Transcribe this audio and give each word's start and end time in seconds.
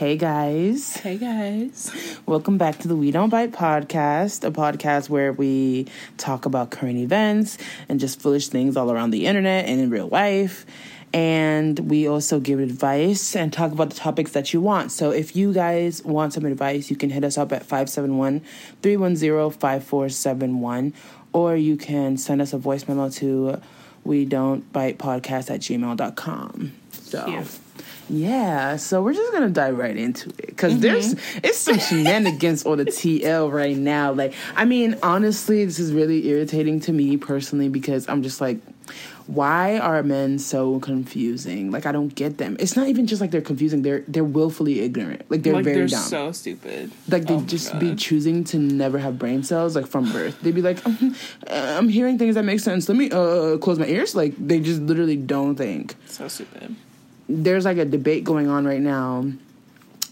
Hey 0.00 0.16
guys. 0.16 0.96
Hey 0.96 1.18
guys. 1.18 2.18
Welcome 2.24 2.56
back 2.56 2.78
to 2.78 2.88
the 2.88 2.96
We 2.96 3.10
Don't 3.10 3.28
Bite 3.28 3.52
podcast, 3.52 4.48
a 4.48 4.50
podcast 4.50 5.10
where 5.10 5.30
we 5.30 5.88
talk 6.16 6.46
about 6.46 6.70
current 6.70 6.96
events 6.96 7.58
and 7.86 8.00
just 8.00 8.18
foolish 8.18 8.48
things 8.48 8.78
all 8.78 8.90
around 8.90 9.10
the 9.10 9.26
internet 9.26 9.66
and 9.66 9.78
in 9.78 9.90
real 9.90 10.08
life. 10.08 10.64
And 11.12 11.78
we 11.80 12.08
also 12.08 12.40
give 12.40 12.60
advice 12.60 13.36
and 13.36 13.52
talk 13.52 13.72
about 13.72 13.90
the 13.90 13.96
topics 13.96 14.32
that 14.32 14.54
you 14.54 14.62
want. 14.62 14.90
So 14.90 15.10
if 15.10 15.36
you 15.36 15.52
guys 15.52 16.02
want 16.02 16.32
some 16.32 16.46
advice, 16.46 16.88
you 16.88 16.96
can 16.96 17.10
hit 17.10 17.22
us 17.22 17.36
up 17.36 17.52
at 17.52 17.62
571 17.64 18.40
310 18.80 19.50
5471 19.50 20.94
or 21.34 21.56
you 21.56 21.76
can 21.76 22.16
send 22.16 22.40
us 22.40 22.54
a 22.54 22.58
voice 22.58 22.88
memo 22.88 23.10
to 23.10 23.60
we 24.04 24.24
don't 24.24 24.72
bite 24.72 24.96
podcast 24.96 25.50
at 25.50 25.60
gmail.com. 25.60 26.72
So. 26.90 27.26
Yeah. 27.26 27.44
Yeah, 28.08 28.76
so 28.76 29.02
we're 29.02 29.14
just 29.14 29.32
gonna 29.32 29.50
dive 29.50 29.78
right 29.78 29.96
into 29.96 30.30
it 30.30 30.46
because 30.46 30.80
there's 30.80 31.14
it's 31.42 31.58
some 31.58 31.78
shenanigans 31.78 32.64
on 32.66 32.78
the 32.78 32.86
TL 32.86 33.52
right 33.52 33.76
now. 33.76 34.12
Like, 34.12 34.34
I 34.56 34.64
mean, 34.64 34.96
honestly, 35.02 35.64
this 35.64 35.78
is 35.78 35.92
really 35.92 36.28
irritating 36.28 36.80
to 36.80 36.92
me 36.92 37.16
personally 37.16 37.68
because 37.68 38.08
I'm 38.08 38.22
just 38.22 38.40
like, 38.40 38.58
why 39.28 39.78
are 39.78 40.02
men 40.02 40.40
so 40.40 40.80
confusing? 40.80 41.70
Like, 41.70 41.86
I 41.86 41.92
don't 41.92 42.12
get 42.12 42.38
them. 42.38 42.56
It's 42.58 42.74
not 42.74 42.88
even 42.88 43.06
just 43.06 43.20
like 43.20 43.30
they're 43.30 43.40
confusing; 43.40 43.82
they're 43.82 44.02
they're 44.08 44.24
willfully 44.24 44.80
ignorant. 44.80 45.30
Like 45.30 45.44
they're 45.44 45.52
like 45.54 45.64
very 45.64 45.76
they're 45.76 45.86
dumb. 45.86 46.02
so 46.02 46.32
stupid. 46.32 46.90
like 47.08 47.26
they 47.26 47.34
Oh 47.34 47.42
just 47.42 47.78
be 47.78 47.94
choosing 47.94 48.42
to 48.44 48.58
never 48.58 48.98
have 48.98 49.20
brain 49.20 49.44
cells 49.44 49.76
like 49.76 49.86
from 49.86 50.10
birth. 50.10 50.40
They'd 50.42 50.54
be 50.54 50.62
like, 50.62 50.78
"Mhm, 50.82 51.14
uh, 51.48 51.78
I'm 51.78 51.88
hearing 51.88 52.18
things 52.18 52.34
that 52.34 52.44
make 52.44 52.58
sense. 52.58 52.88
Let 52.88 52.98
me 52.98 53.08
uh, 53.12 53.58
close 53.58 53.78
my 53.78 53.86
ears. 53.86 54.16
Like 54.16 54.34
they 54.36 54.58
just 54.58 54.80
literally 54.82 55.16
don't 55.16 55.54
think 55.54 55.94
so 56.06 56.26
stupid. 56.26 56.74
There's 57.30 57.64
like 57.64 57.78
a 57.78 57.84
debate 57.84 58.24
going 58.24 58.48
on 58.48 58.64
right 58.66 58.80
now 58.80 59.24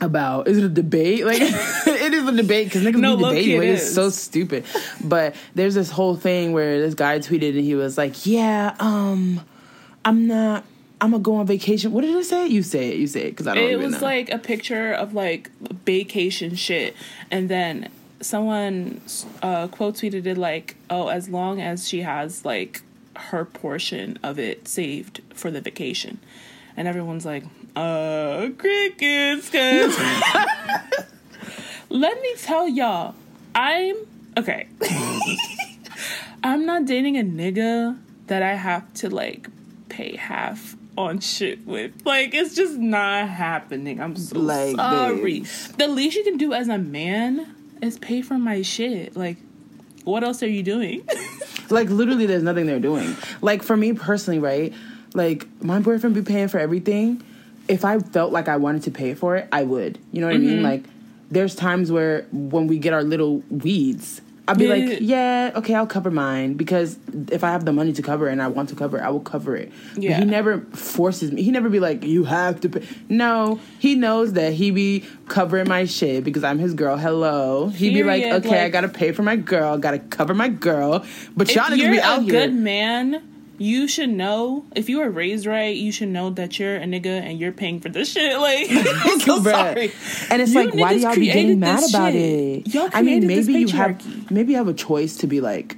about 0.01 0.49
is 0.49 0.59
it 0.59 0.65
a 0.65 0.69
debate? 0.69 1.27
Like 1.27 1.41
it 1.43 2.15
is 2.15 2.27
a 2.27 2.33
debate 2.33 2.67
because 2.67 2.83
niggas 2.83 2.97
No, 2.97 3.17
be 3.17 3.25
debating. 3.25 3.51
it 3.51 3.59
Like, 3.59 3.69
it's 3.69 3.93
so 3.95 4.10
stupid. 4.10 4.65
But 5.02 5.35
there's 5.55 5.75
this 5.75 5.91
whole 5.91 6.16
thing 6.16 6.52
where 6.52 6.80
this 6.80 6.95
guy 6.95 7.19
tweeted 7.19 7.51
and 7.51 7.65
he 7.65 7.75
was 7.75 7.99
like, 7.99 8.27
"Yeah, 8.27 8.75
um, 8.79 9.41
I'm 10.05 10.27
not. 10.27 10.65
I'm 11.01 11.13
gonna 11.13 11.23
go 11.23 11.37
on 11.37 11.47
vacation. 11.47 11.93
What 11.93 12.02
did 12.02 12.15
it 12.15 12.25
say? 12.25 12.47
You 12.47 12.63
say 12.63 12.88
it. 12.88 12.97
You 12.97 13.07
say 13.07 13.23
it 13.23 13.30
because 13.30 13.47
I 13.47 13.55
don't 13.55 13.65
know. 13.65 13.71
It 13.71 13.79
was 13.79 13.93
know. 13.93 14.01
like 14.01 14.30
a 14.30 14.38
picture 14.38 14.93
of 14.93 15.15
like 15.15 15.51
vacation 15.85 16.55
shit, 16.55 16.97
and 17.30 17.49
then 17.49 17.88
someone 18.21 19.01
uh, 19.43 19.69
quote 19.69 19.95
tweeted 19.95 20.27
it 20.27 20.37
like, 20.38 20.77
"Oh, 20.91 21.09
as 21.09 21.29
long 21.29 21.60
as 21.60 21.88
she 21.88 22.01
has 22.03 22.45
like 22.45 22.82
her 23.16 23.45
portion 23.45 24.19
of 24.23 24.38
it 24.38 24.66
saved 24.66 25.21
for 25.35 25.51
the 25.51 25.60
vacation," 25.60 26.19
and 26.79 26.88
everyone's 26.88 27.26
like, 27.26 27.45
"Uh, 27.76 28.48
crickets," 28.57 29.51
because 29.51 29.98
let 31.90 32.20
me 32.23 32.35
tell 32.38 32.68
y'all, 32.68 33.15
I'm 33.54 33.96
okay. 34.38 34.68
I'm 36.43 36.65
not 36.66 36.85
dating 36.87 37.16
a 37.18 37.23
nigga 37.23 37.98
that 38.29 38.43
I 38.43 38.54
have 38.54 38.93
to 38.95 39.10
like 39.10 39.48
pay 39.88 40.16
half 40.16 40.76
on 40.96 41.18
shit 41.20 41.66
with. 41.66 41.93
Like 42.07 42.35
it's 42.35 42.54
just 42.54 42.76
not 42.76 43.29
happening. 43.29 44.01
I'm 44.01 44.16
so 44.16 44.38
Like, 44.38 44.76
sorry. 44.76 45.40
babes. 45.40 45.68
The 45.73 45.88
least 45.88 46.16
you 46.16 46.24
can 46.24 46.37
do 46.37 46.52
as 46.52 46.68
a 46.68 46.79
man 46.79 47.54
is 47.82 47.98
pay 47.98 48.23
for 48.23 48.38
my 48.38 48.63
shit. 48.63 49.16
Like 49.16 49.38
what 50.04 50.23
else 50.24 50.42
are 50.42 50.48
you 50.48 50.63
doing? 50.63 51.07
like 51.70 51.90
literally 51.90 52.24
there's 52.24 52.42
nothing 52.42 52.65
they're 52.65 52.80
doing 52.80 53.15
like 53.42 53.63
for 53.63 53.76
me 53.76 53.92
personally 53.92 54.38
right 54.38 54.73
like 55.19 55.47
my 55.63 55.79
boyfriend 55.80 56.15
be 56.15 56.23
paying 56.23 56.49
for 56.49 56.59
everything. 56.59 57.23
If 57.69 57.85
i 57.85 57.99
felt 57.99 58.33
like 58.33 58.49
i 58.49 58.57
wanted 58.57 58.85
to 58.85 58.91
pay 58.91 59.13
for 59.15 59.37
it 59.37 59.47
i 59.52 59.63
would. 59.63 59.99
You 60.13 60.23
know 60.23 60.29
what 60.29 60.37
i 60.37 60.38
Mm-hmm. 60.38 60.47
mean 60.47 60.63
like 60.63 60.85
there's 61.30 61.55
times 61.55 61.93
where 61.93 62.23
when 62.33 62.66
we 62.69 62.79
get 62.79 62.95
our 62.95 63.02
little 63.02 63.41
weeds 63.51 64.22
i'll 64.49 64.55
be 64.55 64.65
Yeah. 64.65 64.71
like 64.75 64.99
yeah. 65.03 65.53
Okay 65.56 65.75
i'll 65.75 65.87
cover 65.87 66.10
mine. 66.10 66.55
Because 66.55 66.97
if 67.31 67.44
i 67.44 67.50
have 67.50 67.66
the 67.66 67.72
money 67.75 67.92
to 67.92 68.00
cover 68.00 68.26
and 68.28 68.41
i 68.41 68.47
want 68.48 68.70
to 68.70 68.75
cover 68.75 68.97
it 68.97 69.03
i 69.03 69.10
will 69.10 69.20
cover 69.20 69.54
it. 69.54 69.70
But 69.94 70.03
Yeah. 70.03 70.19
he 70.20 70.25
never 70.25 70.60
forces 70.72 71.31
me. 71.31 71.42
He 71.42 71.50
never 71.50 71.69
be 71.69 71.78
like 71.81 72.03
you 72.04 72.25
have 72.25 72.60
to 72.62 72.71
pay. 72.71 72.87
No. 73.10 73.60
He 73.78 73.94
knows 73.94 74.32
that 74.32 74.54
he 74.54 74.71
be 74.71 75.04
covering 75.26 75.69
my 75.69 75.84
shit 75.84 76.25
because 76.25 76.44
i'm 76.44 76.59
his 76.59 76.72
girl. 76.72 76.97
Hello. 76.97 77.69
He 77.69 77.92
be 77.92 78.03
like 78.03 78.25
okay 78.25 78.65
i 78.65 78.71
gotta 78.71 78.88
pay 78.88 79.12
for 79.12 79.22
my 79.22 79.37
girl. 79.37 79.76
Gotta 79.76 79.98
cover 79.98 80.32
my 80.32 80.48
girl. 80.48 81.04
But 81.37 81.54
y'all 81.54 81.65
niggas 81.66 81.76
you're 81.76 81.91
be 81.92 81.98
a 81.98 82.21
here 82.22 82.31
good 82.32 82.54
man, 82.54 83.28
you 83.58 83.88
should 83.88 84.08
know. 84.10 84.64
If 84.74 84.88
you 84.88 84.98
were 84.98 85.10
raised 85.10 85.44
right, 85.46 85.76
you 85.76 85.92
should 85.92 86.08
know 86.08 86.30
that 86.30 86.58
you're 86.58 86.76
a 86.76 86.84
nigga 86.84 87.06
and 87.20 87.38
you're 87.38 87.52
paying 87.52 87.80
for 87.80 87.88
this 87.88 88.12
shit. 88.12 88.38
Like, 88.38 88.66
I'm 88.70 89.20
so 89.20 89.42
sorry. 89.42 89.92
And 90.30 90.41
it's 90.41 90.52
You 90.52 90.64
like, 90.64 90.74
why 90.74 90.94
do 90.94 91.00
y'all 91.00 91.14
be 91.14 91.26
getting 91.26 91.58
mad 91.60 91.82
about 91.88 92.12
shit. 92.12 92.66
it? 92.66 92.74
Y'all 92.74 92.88
I 92.92 93.02
mean, 93.02 93.26
maybe 93.26 93.52
you 93.52 93.68
have 93.68 94.30
maybe 94.30 94.52
you 94.52 94.58
have 94.58 94.68
a 94.68 94.74
choice 94.74 95.16
to 95.18 95.26
be 95.26 95.41
like, 95.41 95.76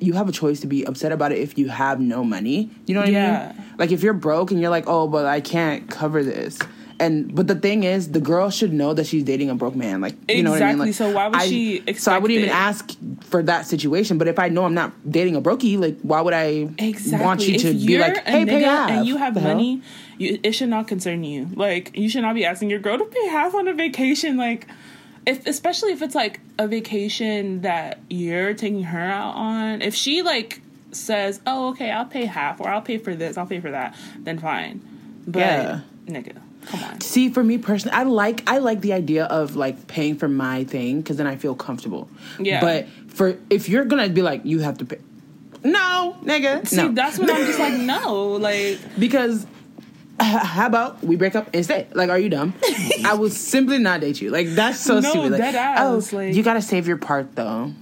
you 0.00 0.14
have 0.14 0.28
a 0.28 0.32
choice 0.32 0.60
to 0.60 0.66
be 0.66 0.84
upset 0.84 1.12
about 1.12 1.32
it 1.32 1.38
if 1.38 1.58
you 1.58 1.68
have 1.68 2.00
no 2.00 2.24
money. 2.24 2.70
You 2.86 2.94
know 2.94 3.00
what 3.00 3.08
I 3.14 3.52
mean? 3.52 3.64
Like 3.78 3.92
if 3.92 4.02
you're 4.02 4.14
broke 4.14 4.50
and 4.50 4.60
you're 4.60 4.70
like, 4.70 4.84
oh, 4.86 5.06
but 5.08 5.26
I 5.26 5.40
can't 5.40 5.88
cover 5.90 6.22
this. 6.24 6.58
And 7.00 7.32
but 7.34 7.46
the 7.46 7.54
thing 7.54 7.84
is, 7.84 8.10
the 8.10 8.20
girl 8.20 8.50
should 8.50 8.72
know 8.72 8.92
that 8.94 9.06
she's 9.06 9.22
dating 9.22 9.50
a 9.50 9.54
broke 9.54 9.76
man. 9.76 10.00
Like 10.00 10.16
you 10.28 10.42
know 10.42 10.50
what 10.50 10.62
I 10.62 10.74
mean? 10.74 10.82
Exactly. 10.82 10.86
Like, 10.86 10.94
So 10.96 11.14
why 11.14 11.28
would 11.28 11.36
I- 11.40 11.46
she 11.48 11.82
So 11.96 12.10
I 12.12 12.18
wouldn't 12.18 12.38
even 12.38 12.50
ask 12.50 12.90
for 13.22 13.42
that 13.44 13.66
situation. 13.66 14.18
But 14.18 14.26
if 14.26 14.38
I 14.38 14.48
know 14.48 14.64
I'm 14.64 14.74
not 14.74 14.92
dating 15.08 15.36
a 15.36 15.40
brokey, 15.40 15.78
like 15.78 15.96
why 16.02 16.20
would 16.20 16.34
I 16.34 16.68
Exactly. 16.78 17.24
want 17.24 17.46
you 17.46 17.56
to 17.58 17.68
if 17.68 17.86
be 17.86 17.98
like, 17.98 18.26
hey, 18.26 18.44
pay 18.44 18.62
half? 18.62 18.90
and 18.90 19.06
you 19.06 19.16
have 19.16 19.34
money, 19.40 19.80
you, 20.18 20.40
it 20.42 20.52
should 20.52 20.70
not 20.70 20.88
concern 20.88 21.22
you. 21.22 21.48
Like 21.54 21.96
you 21.96 22.08
should 22.08 22.22
not 22.22 22.34
be 22.34 22.44
asking 22.44 22.68
your 22.70 22.80
girl 22.80 22.98
to 22.98 23.04
pay 23.04 23.28
half 23.28 23.54
on 23.54 23.68
a 23.68 23.74
vacation. 23.74 24.36
Like, 24.36 24.66
if 25.24 25.46
especially 25.46 25.92
if 25.92 26.02
it's 26.02 26.16
like 26.16 26.40
a 26.58 26.66
vacation 26.66 27.60
that 27.60 28.00
you're 28.10 28.54
taking 28.54 28.82
her 28.82 28.98
out 29.04 29.36
on. 29.36 29.82
If 29.82 29.94
she 29.94 30.22
like 30.22 30.62
says, 30.90 31.40
"Oh, 31.46 31.68
okay, 31.68 31.90
I'll 31.92 32.06
pay 32.06 32.24
half," 32.24 32.60
or 32.60 32.68
"I'll 32.68 32.80
pay 32.80 32.98
for 32.98 33.14
this," 33.14 33.36
"I'll 33.36 33.46
pay 33.46 33.60
for 33.60 33.70
that," 33.70 33.94
then 34.18 34.38
fine. 34.38 34.80
But 35.28 35.38
Yeah. 35.40 35.80
nigga, 36.08 36.38
come 36.68 36.84
on. 36.84 37.00
See, 37.00 37.28
for 37.30 37.42
me 37.42 37.58
personally, 37.58 37.96
I 37.96 38.04
like 38.04 38.48
I 38.48 38.58
like 38.58 38.80
the 38.80 38.92
idea 38.92 39.24
of 39.24 39.56
like 39.56 39.86
paying 39.86 40.16
for 40.16 40.28
my 40.28 40.64
thing 40.64 41.00
because 41.00 41.16
then 41.16 41.26
I 41.26 41.36
feel 41.36 41.54
comfortable. 41.54 42.08
Yeah. 42.38 42.60
But 42.60 42.88
for 43.08 43.36
if 43.50 43.68
you're 43.68 43.84
gonna 43.84 44.08
be 44.08 44.22
like 44.22 44.44
you 44.44 44.60
have 44.60 44.78
to 44.78 44.84
pay, 44.84 44.98
no, 45.64 46.16
nigga, 46.22 46.66
See, 46.66 46.76
no, 46.76 46.92
that's 46.92 47.18
when 47.18 47.30
I'm 47.30 47.46
just 47.46 47.58
like, 47.58 47.74
no, 47.74 48.32
like. 48.32 48.78
because 48.98 49.46
how 50.20 50.66
about 50.66 51.02
we 51.02 51.16
break 51.16 51.36
up 51.36 51.54
stay? 51.62 51.86
Like, 51.92 52.10
are 52.10 52.18
you 52.18 52.28
dumb? 52.28 52.54
I 53.04 53.14
will 53.14 53.30
simply 53.30 53.78
not 53.78 54.00
date 54.00 54.20
you. 54.20 54.30
Like 54.30 54.48
that's 54.48 54.80
so 54.80 55.00
No, 55.00 55.10
stupid. 55.10 55.32
Like, 55.32 55.40
dead 55.40 55.54
ass, 55.54 56.12
oh, 56.12 56.16
like- 56.16 56.34
you 56.34 56.42
gotta 56.42 56.62
save 56.62 56.86
your 56.86 56.96
part 56.96 57.34
though. 57.34 57.72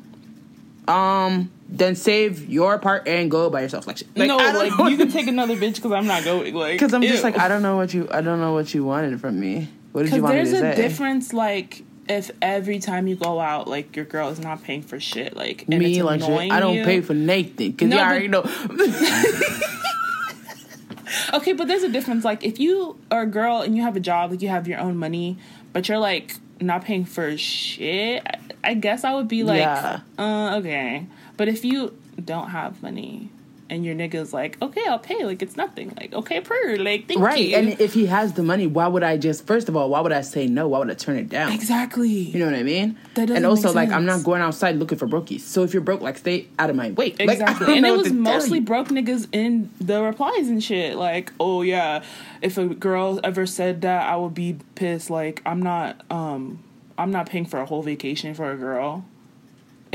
Um, 0.88 1.50
then 1.69 1.97
save 1.97 2.49
your 2.49 2.78
part 2.78 3.09
and 3.09 3.31
go 3.31 3.50
by 3.50 3.60
yourself. 3.62 3.87
Like, 3.87 3.99
like 4.15 4.28
no, 4.28 4.38
I 4.38 4.53
don't 4.53 4.54
like 4.71 4.78
know. 4.78 4.87
you 4.88 4.97
can 4.97 5.10
take 5.10 5.27
another 5.27 5.56
bitch 5.56 5.77
because 5.77 5.93
I'm 5.93 6.06
not 6.06 6.25
going. 6.25 6.54
Like, 6.54 6.72
Because 6.75 6.94
I'm 6.94 7.03
just 7.03 7.25
like 7.25 7.38
I 7.38 7.49
don't 7.49 7.62
know 7.62 7.77
what 7.77 7.93
you 7.93 8.09
I 8.10 8.21
don't 8.21 8.41
know 8.41 8.53
what 8.53 8.72
you 8.75 8.84
wanted 8.84 9.21
from 9.21 9.38
me. 9.41 9.69
What 9.93 10.03
did 10.03 10.12
you 10.12 10.16
Because 10.19 10.22
want 10.22 10.34
me 10.37 10.43
there's 10.43 10.53
a 10.53 10.60
say? 10.60 10.77
difference, 10.77 11.32
like 11.32 11.82
if 12.09 12.31
every 12.41 12.78
time 12.78 13.09
you 13.09 13.16
go 13.16 13.41
out, 13.41 13.66
like 13.66 13.97
your 13.97 14.04
girl 14.04 14.28
is 14.28 14.38
not 14.38 14.62
paying 14.62 14.82
for 14.82 15.00
shit, 15.00 15.34
like 15.37 15.62
and 15.69 15.78
me 15.81 15.94
it's 15.97 16.04
like 16.04 16.21
shit. 16.21 16.28
annoying 16.28 16.53
I 16.53 16.60
don't 16.60 16.75
you. 16.77 16.84
pay 16.84 17.00
for 17.00 17.15
Nathan 17.15 17.72
because 17.72 17.88
No, 17.88 17.97
you 17.97 18.03
but- 18.03 18.06
already 18.09 18.28
know. 18.28 18.43
Okay, 21.33 21.53
but 21.53 21.66
there's 21.69 21.83
a 21.83 21.88
difference. 21.88 22.25
Like 22.25 22.44
if 22.44 22.59
you 22.59 22.98
are 23.10 23.22
a 23.22 23.27
girl 23.27 23.60
and 23.60 23.77
you 23.77 23.83
have 23.83 23.97
a 23.97 24.00
job, 24.00 24.31
like 24.33 24.43
you 24.43 24.48
have 24.48 24.66
your 24.69 24.78
own 24.81 24.97
money, 24.97 25.38
but 25.72 25.88
you're 25.88 25.98
like 25.98 26.34
not 26.60 26.84
paying 26.84 27.04
for 27.04 27.37
shit. 27.37 28.22
I, 28.27 28.38
I 28.71 28.75
guess 28.75 29.04
I 29.04 29.15
would 29.15 29.28
be 29.28 29.43
like, 29.44 29.60
Yeah. 29.60 30.00
uh, 30.19 30.56
okay. 30.59 31.06
But 31.36 31.48
if 31.48 31.64
you 31.64 31.97
don't 32.24 32.50
have 32.50 32.82
money 32.82 33.30
and 33.69 33.84
your 33.84 33.94
nigga's 33.94 34.32
like, 34.32 34.60
okay, 34.62 34.82
I'll 34.86 34.98
pay. 34.98 35.24
Like 35.24 35.42
it's 35.42 35.56
nothing. 35.56 35.92
Like 35.97 36.12
okay, 36.14 36.41
per. 36.41 36.76
Like 36.76 37.08
thank 37.08 37.20
right, 37.20 37.38
you. 37.38 37.56
and 37.56 37.80
if 37.80 37.94
he 37.94 38.06
has 38.06 38.34
the 38.34 38.42
money, 38.42 38.66
why 38.66 38.86
would 38.86 39.02
I 39.02 39.16
just 39.16 39.47
first 39.47 39.69
of 39.69 39.76
all, 39.76 39.91
why 39.91 40.00
would 40.00 40.12
I 40.12 40.20
say 40.20 40.47
no? 40.47 40.69
Why 40.69 40.78
would 40.78 40.91
I 40.91 40.94
turn 40.94 41.16
it 41.16 41.28
down? 41.28 41.53
exactly. 41.53 42.09
You 42.09 42.38
know 42.38 42.47
what 42.47 42.54
I 42.54 42.62
mean? 42.62 42.98
That 43.15 43.27
doesn't 43.27 43.36
and 43.36 43.47
also, 43.47 43.72
like, 43.72 43.91
I'm 43.91 44.04
not 44.04 44.24
going 44.24 44.41
outside 44.41 44.77
looking 44.77 44.98
for 44.98 45.06
brokies. 45.06 45.41
So 45.41 45.62
if 45.62 45.72
you're 45.72 45.83
broke, 45.83 46.00
like, 46.00 46.18
stay 46.18 46.48
out 46.59 46.71
of 46.71 46.77
my 46.77 46.91
way. 46.91 47.15
Exactly. 47.18 47.66
don't 47.66 47.77
and 47.78 47.86
it 47.86 47.97
was 47.97 48.12
mostly 48.12 48.60
broke 48.60 48.88
niggas 48.88 49.28
in 49.33 49.71
the 49.80 50.03
replies 50.03 50.48
and 50.48 50.62
shit. 50.62 50.97
Like, 50.97 51.33
oh 51.41 51.62
yeah, 51.62 52.04
if 52.42 52.59
a 52.59 52.66
girl 52.66 53.21
ever 53.24 53.47
said 53.47 53.83
that, 53.83 54.09
I 54.09 54.16
would 54.16 54.34
be 54.34 54.59
pissed. 54.74 55.10
Like, 55.10 55.42
I'm 55.44 55.62
not 55.62 56.03
um 56.10 56.62
I'm 56.98 57.10
not 57.10 57.27
paying 57.27 57.44
for 57.44 57.60
a 57.60 57.66
whole 57.66 57.83
vacation 57.83 58.34
for 58.34 58.50
a 58.50 58.56
girl. 58.56 59.04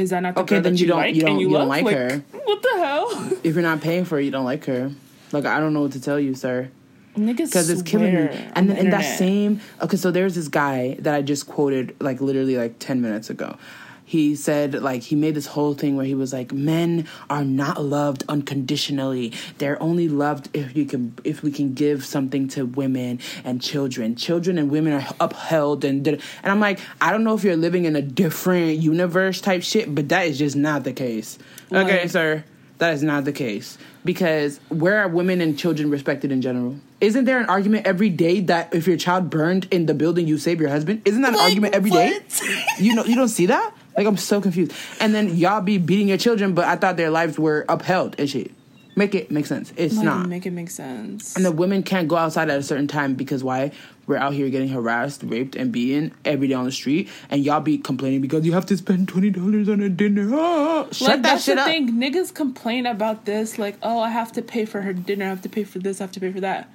Is 0.02 0.10
that 0.10 0.20
not 0.22 0.34
the 0.36 0.42
oh, 0.42 0.44
Okay, 0.44 0.56
girl 0.56 0.64
then 0.64 0.74
that 0.74 0.80
you 0.82 0.88
don't- 0.88 0.98
like 0.98 1.16
you 1.16 1.22
don't- 1.22 1.40
you, 1.40 1.50
you 1.50 1.58
don't 1.58 1.68
like 1.68 1.88
her. 1.88 2.24
What 2.32 2.62
the 2.62 2.74
hell? 2.78 3.32
If 3.44 3.54
you're 3.56 3.62
not 3.64 3.82
paying 3.82 4.06
for 4.06 4.20
it, 4.20 4.26
you 4.26 4.32
don't 4.32 4.46
like 4.46 4.66
her. 4.66 4.92
Like, 5.32 5.46
I 5.46 5.60
don't 5.60 5.74
know 5.74 5.82
what 5.84 5.94
to 5.94 6.02
tell 6.02 6.20
you, 6.20 6.34
sir. 6.36 6.70
Niggas 7.16 7.48
because 7.48 7.70
it's 7.70 7.82
killing 7.82 8.14
me. 8.16 8.22
And 8.56 8.70
then 8.70 8.76
the 8.78 8.80
in 8.84 8.90
that 8.92 9.18
same 9.18 9.60
okay, 9.82 9.98
so 9.98 10.12
there's 10.12 10.34
this 10.36 10.48
guy 10.48 10.96
that 11.00 11.14
I 11.14 11.22
just 11.22 11.46
quoted 11.46 11.96
like 12.00 12.22
literally 12.22 12.56
like 12.58 12.76
ten 12.80 13.02
minutes 13.02 13.30
ago. 13.30 13.58
He 14.06 14.36
said 14.36 14.74
like 14.82 15.04
he 15.04 15.16
made 15.16 15.36
this 15.36 15.48
whole 15.48 15.74
thing 15.74 15.96
where 15.96 16.06
he 16.06 16.16
was 16.16 16.34
like 16.34 16.52
men 16.52 17.08
are 17.30 17.46
not 17.46 17.82
loved 17.82 18.24
unconditionally. 18.28 19.34
They're 19.58 19.82
only 19.82 20.10
loved 20.10 20.50
if 20.54 20.76
you 20.76 20.86
can 20.86 21.14
if 21.24 21.44
we 21.44 21.52
can 21.52 21.74
give 21.74 22.04
something 22.04 22.48
to 22.50 22.66
women 22.66 23.20
and 23.44 23.62
children. 23.62 24.16
Children 24.16 24.58
and 24.58 24.70
women 24.70 24.94
are 24.94 25.08
upheld 25.20 25.86
and 25.86 26.06
and 26.08 26.22
i'm 26.44 26.60
like 26.60 26.80
i 27.00 27.12
don't 27.12 27.24
know 27.24 27.36
if 27.36 27.44
you're 27.44 27.56
living 27.56 27.86
in 27.86 27.96
a 27.96 28.02
different 28.02 28.80
universe 28.80 29.40
type 29.40 29.64
shit 29.64 29.94
but 29.94 30.10
that 30.10 30.28
is 30.28 30.38
just 30.38 30.56
not 30.56 30.84
the 30.84 30.94
case. 30.94 31.40
Okay 31.72 32.08
sir. 32.08 32.44
That 32.80 32.96
is 32.96 33.04
not 33.04 33.26
the 33.26 33.32
case. 33.32 33.78
Because 34.04 34.60
where 34.70 34.98
are 34.98 35.08
women 35.08 35.40
and 35.40 35.58
children 35.58 35.92
respected 35.92 36.32
in 36.32 36.42
general? 36.42 36.76
Isn't 37.00 37.26
there 37.26 37.40
an 37.40 37.46
argument 37.46 37.86
every 37.86 38.10
day 38.10 38.40
that 38.42 38.74
if 38.74 38.88
your 38.88 38.98
child 38.98 39.30
burned 39.30 39.68
in 39.70 39.86
the 39.86 39.94
building 39.94 40.28
you 40.28 40.40
save 40.40 40.60
your 40.60 40.70
husband? 40.70 41.04
Isn't 41.06 41.22
that 41.22 41.34
an 41.34 41.40
argument 41.40 41.76
every 41.76 41.92
day? 41.92 42.12
what? 42.12 42.42
you 42.80 42.96
know 42.96 43.06
you 43.06 43.16
don't 43.16 43.30
see 43.30 43.46
that 43.46 43.74
like 43.98 44.08
i'm 44.08 44.18
so 44.18 44.40
confused 44.42 44.72
and 45.00 45.14
then 45.14 45.36
y'all 45.36 45.62
be 45.62 45.78
beating 45.78 46.08
your 46.08 46.18
children 46.18 46.54
but 46.54 46.66
i 46.66 46.76
thought 46.76 46.98
their 46.98 47.10
lives 47.12 47.38
were 47.40 47.66
upheld 47.70 48.16
and 48.20 48.30
shit 48.30 48.52
make 48.96 49.16
it 49.16 49.32
make 49.32 49.46
sense 49.46 49.72
it's 49.78 49.96
Like, 49.96 50.06
not 50.06 50.28
make 50.28 50.46
it 50.46 50.52
make 50.52 50.70
sense. 50.70 51.36
and 51.38 51.46
the 51.46 51.52
women 51.52 51.82
can't 51.82 52.08
go 52.10 52.18
outside 52.18 52.50
at 52.50 52.60
a 52.60 52.64
certain 52.64 52.88
time 52.88 53.16
because 53.16 53.42
why 53.44 53.72
we're 54.06 54.18
out 54.18 54.34
here 54.34 54.50
getting 54.50 54.68
harassed 54.68 55.24
raped 55.24 55.56
and 55.56 55.72
beaten 55.72 56.14
every 56.26 56.50
day 56.50 56.54
on 56.56 56.66
the 56.66 56.72
street 56.74 57.08
and 57.30 57.46
y'all 57.46 57.62
be 57.62 57.78
complaining 57.78 58.20
because 58.20 58.46
you 58.46 58.52
have 58.52 58.66
to 58.66 58.76
spend 58.76 59.08
$20 59.08 59.70
on 59.72 59.80
a 59.80 59.88
dinner 59.88 60.30
Ah, 60.34 60.88
shut 60.92 61.08
like 61.08 61.16
that 61.18 61.22
that's 61.24 61.46
shit 61.46 61.56
the 61.56 61.62
up 61.62 61.68
thing. 61.68 61.94
Niggas 61.94 62.34
complain 62.34 62.86
about 62.86 63.24
this, 63.26 63.58
like, 63.58 63.78
oh, 63.82 64.02
I 64.02 64.10
have 64.10 64.34
to 64.34 64.42
pay 64.42 64.66
for 64.66 64.82
her 64.82 64.92
dinner, 64.92 65.26
I 65.26 65.30
have 65.30 65.42
to 65.44 65.50
pay 65.50 65.64
for 65.64 65.80
this, 65.80 66.02
I 66.02 66.04
have 66.04 66.12
to 66.14 66.20
pay 66.20 66.32
for 66.34 66.42
that. 66.42 66.70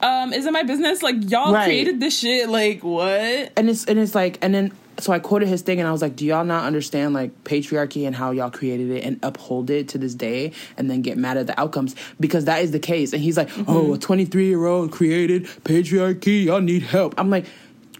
Um, 0.00 0.32
is 0.34 0.44
it 0.44 0.52
my 0.52 0.62
business? 0.64 1.02
Like 1.02 1.30
y'all 1.30 1.52
Right. 1.54 1.64
created 1.64 2.00
this 2.00 2.18
shit. 2.18 2.48
Like 2.50 2.84
what? 2.84 3.52
and 3.56 3.70
it's 3.70 3.86
and 3.86 3.98
it's 3.98 4.14
like 4.14 4.38
and 4.42 4.54
then 4.54 4.72
so 5.00 5.12
I 5.12 5.18
quoted 5.18 5.48
his 5.48 5.62
thing 5.62 5.78
and 5.78 5.88
I 5.88 5.92
was 5.92 6.02
like, 6.02 6.16
do 6.16 6.26
y'all 6.26 6.44
not 6.44 6.64
understand 6.64 7.14
like 7.14 7.44
patriarchy 7.44 8.06
and 8.06 8.14
how 8.14 8.30
y'all 8.30 8.50
created 8.50 8.90
it 8.90 9.04
and 9.04 9.18
uphold 9.22 9.70
it 9.70 9.88
to 9.88 9.98
this 9.98 10.14
day 10.14 10.52
and 10.76 10.90
then 10.90 11.02
get 11.02 11.16
mad 11.16 11.36
at 11.36 11.46
the 11.46 11.58
outcomes 11.58 11.94
because 12.18 12.46
that 12.46 12.62
is 12.62 12.72
the 12.72 12.78
case. 12.78 13.12
And 13.12 13.22
he's 13.22 13.36
like, 13.36 13.48
mm-hmm. 13.48 13.70
oh, 13.70 13.94
a 13.94 13.98
23 13.98 14.46
year 14.46 14.66
old 14.66 14.92
created 14.92 15.44
patriarchy, 15.64 16.44
y'all 16.44 16.60
need 16.60 16.82
help. 16.82 17.14
I'm 17.16 17.30
like. 17.30 17.46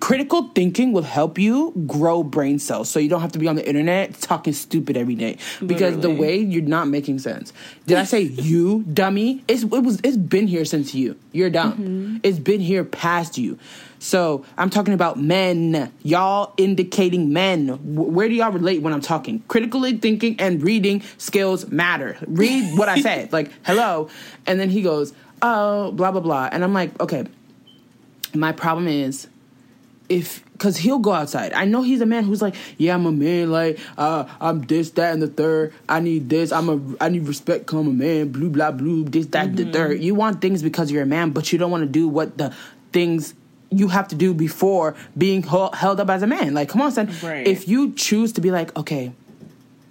Critical 0.00 0.44
thinking 0.54 0.92
will 0.92 1.02
help 1.02 1.40
you 1.40 1.72
grow 1.88 2.22
brain 2.22 2.60
cells, 2.60 2.88
so 2.88 3.00
you 3.00 3.08
don't 3.08 3.20
have 3.20 3.32
to 3.32 3.38
be 3.40 3.48
on 3.48 3.56
the 3.56 3.68
internet 3.68 4.14
talking 4.20 4.52
stupid 4.52 4.96
every 4.96 5.16
day. 5.16 5.38
Because 5.64 5.98
the 5.98 6.10
way 6.10 6.38
you're 6.38 6.62
not 6.62 6.86
making 6.86 7.18
sense. 7.18 7.52
Did 7.86 7.98
I 7.98 8.04
say 8.04 8.20
you, 8.22 8.84
dummy? 8.84 9.42
It's 9.48 9.64
it 9.64 9.70
was 9.70 10.00
it's 10.04 10.16
been 10.16 10.46
here 10.46 10.64
since 10.64 10.94
you. 10.94 11.18
You're 11.32 11.50
dumb. 11.50 11.72
Mm-hmm. 11.72 12.16
It's 12.22 12.38
been 12.38 12.60
here 12.60 12.84
past 12.84 13.38
you. 13.38 13.58
So 13.98 14.44
I'm 14.56 14.70
talking 14.70 14.94
about 14.94 15.20
men. 15.20 15.92
Y'all 16.02 16.54
indicating 16.56 17.32
men. 17.32 17.68
Wh- 17.68 18.12
Where 18.12 18.28
do 18.28 18.34
y'all 18.34 18.52
relate 18.52 18.82
when 18.82 18.92
I'm 18.92 19.00
talking? 19.00 19.42
Critically 19.48 19.96
thinking 19.98 20.36
and 20.38 20.62
reading 20.62 21.02
skills 21.18 21.68
matter. 21.70 22.16
Read 22.26 22.62
what 22.78 22.88
I 22.88 23.00
said. 23.00 23.32
Like 23.32 23.50
hello, 23.64 24.08
and 24.46 24.60
then 24.60 24.70
he 24.70 24.82
goes, 24.82 25.12
oh, 25.42 25.92
blah 25.92 26.12
blah 26.12 26.20
blah, 26.20 26.48
and 26.52 26.62
I'm 26.64 26.72
like, 26.72 26.98
okay. 27.00 27.26
My 28.34 28.52
problem 28.52 28.88
is 28.88 29.26
if 30.08 30.44
because 30.52 30.76
he'll 30.76 30.98
go 30.98 31.12
outside. 31.12 31.52
I 31.52 31.64
know 31.64 31.82
he's 31.82 32.00
a 32.00 32.06
man 32.06 32.24
who's 32.24 32.42
like, 32.42 32.56
yeah, 32.78 32.94
I'm 32.94 33.06
a 33.06 33.12
man. 33.12 33.50
Like, 33.52 33.78
uh, 33.96 34.24
I'm 34.40 34.62
this, 34.62 34.90
that, 34.92 35.12
and 35.12 35.22
the 35.22 35.28
third. 35.28 35.72
I 35.88 36.00
need 36.00 36.28
this. 36.28 36.50
I'm 36.50 36.68
a. 36.68 36.96
I 37.04 37.08
need 37.08 37.26
respect. 37.28 37.66
Cause 37.66 37.80
I'm 37.80 37.88
a 37.88 37.92
man. 37.92 38.30
Blue, 38.30 38.50
blah, 38.50 38.72
blue. 38.72 39.04
This, 39.04 39.26
that, 39.26 39.54
the 39.56 39.70
third. 39.72 40.00
You 40.00 40.14
want 40.14 40.40
things 40.40 40.62
because 40.62 40.90
you're 40.90 41.04
a 41.04 41.06
man, 41.06 41.30
but 41.30 41.52
you 41.52 41.58
don't 41.58 41.70
want 41.70 41.82
to 41.82 41.88
do 41.88 42.08
what 42.08 42.36
the 42.36 42.54
things 42.92 43.34
you 43.70 43.88
have 43.88 44.08
to 44.08 44.14
do 44.14 44.32
before 44.34 44.94
being 45.16 45.42
ho- 45.42 45.70
held 45.72 46.00
up 46.00 46.08
as 46.10 46.22
a 46.22 46.26
man. 46.26 46.54
Like, 46.54 46.68
come 46.68 46.80
on, 46.80 46.92
son. 46.92 47.12
Right. 47.22 47.46
If 47.46 47.68
you 47.68 47.92
choose 47.92 48.32
to 48.32 48.40
be 48.40 48.50
like, 48.50 48.76
okay, 48.76 49.12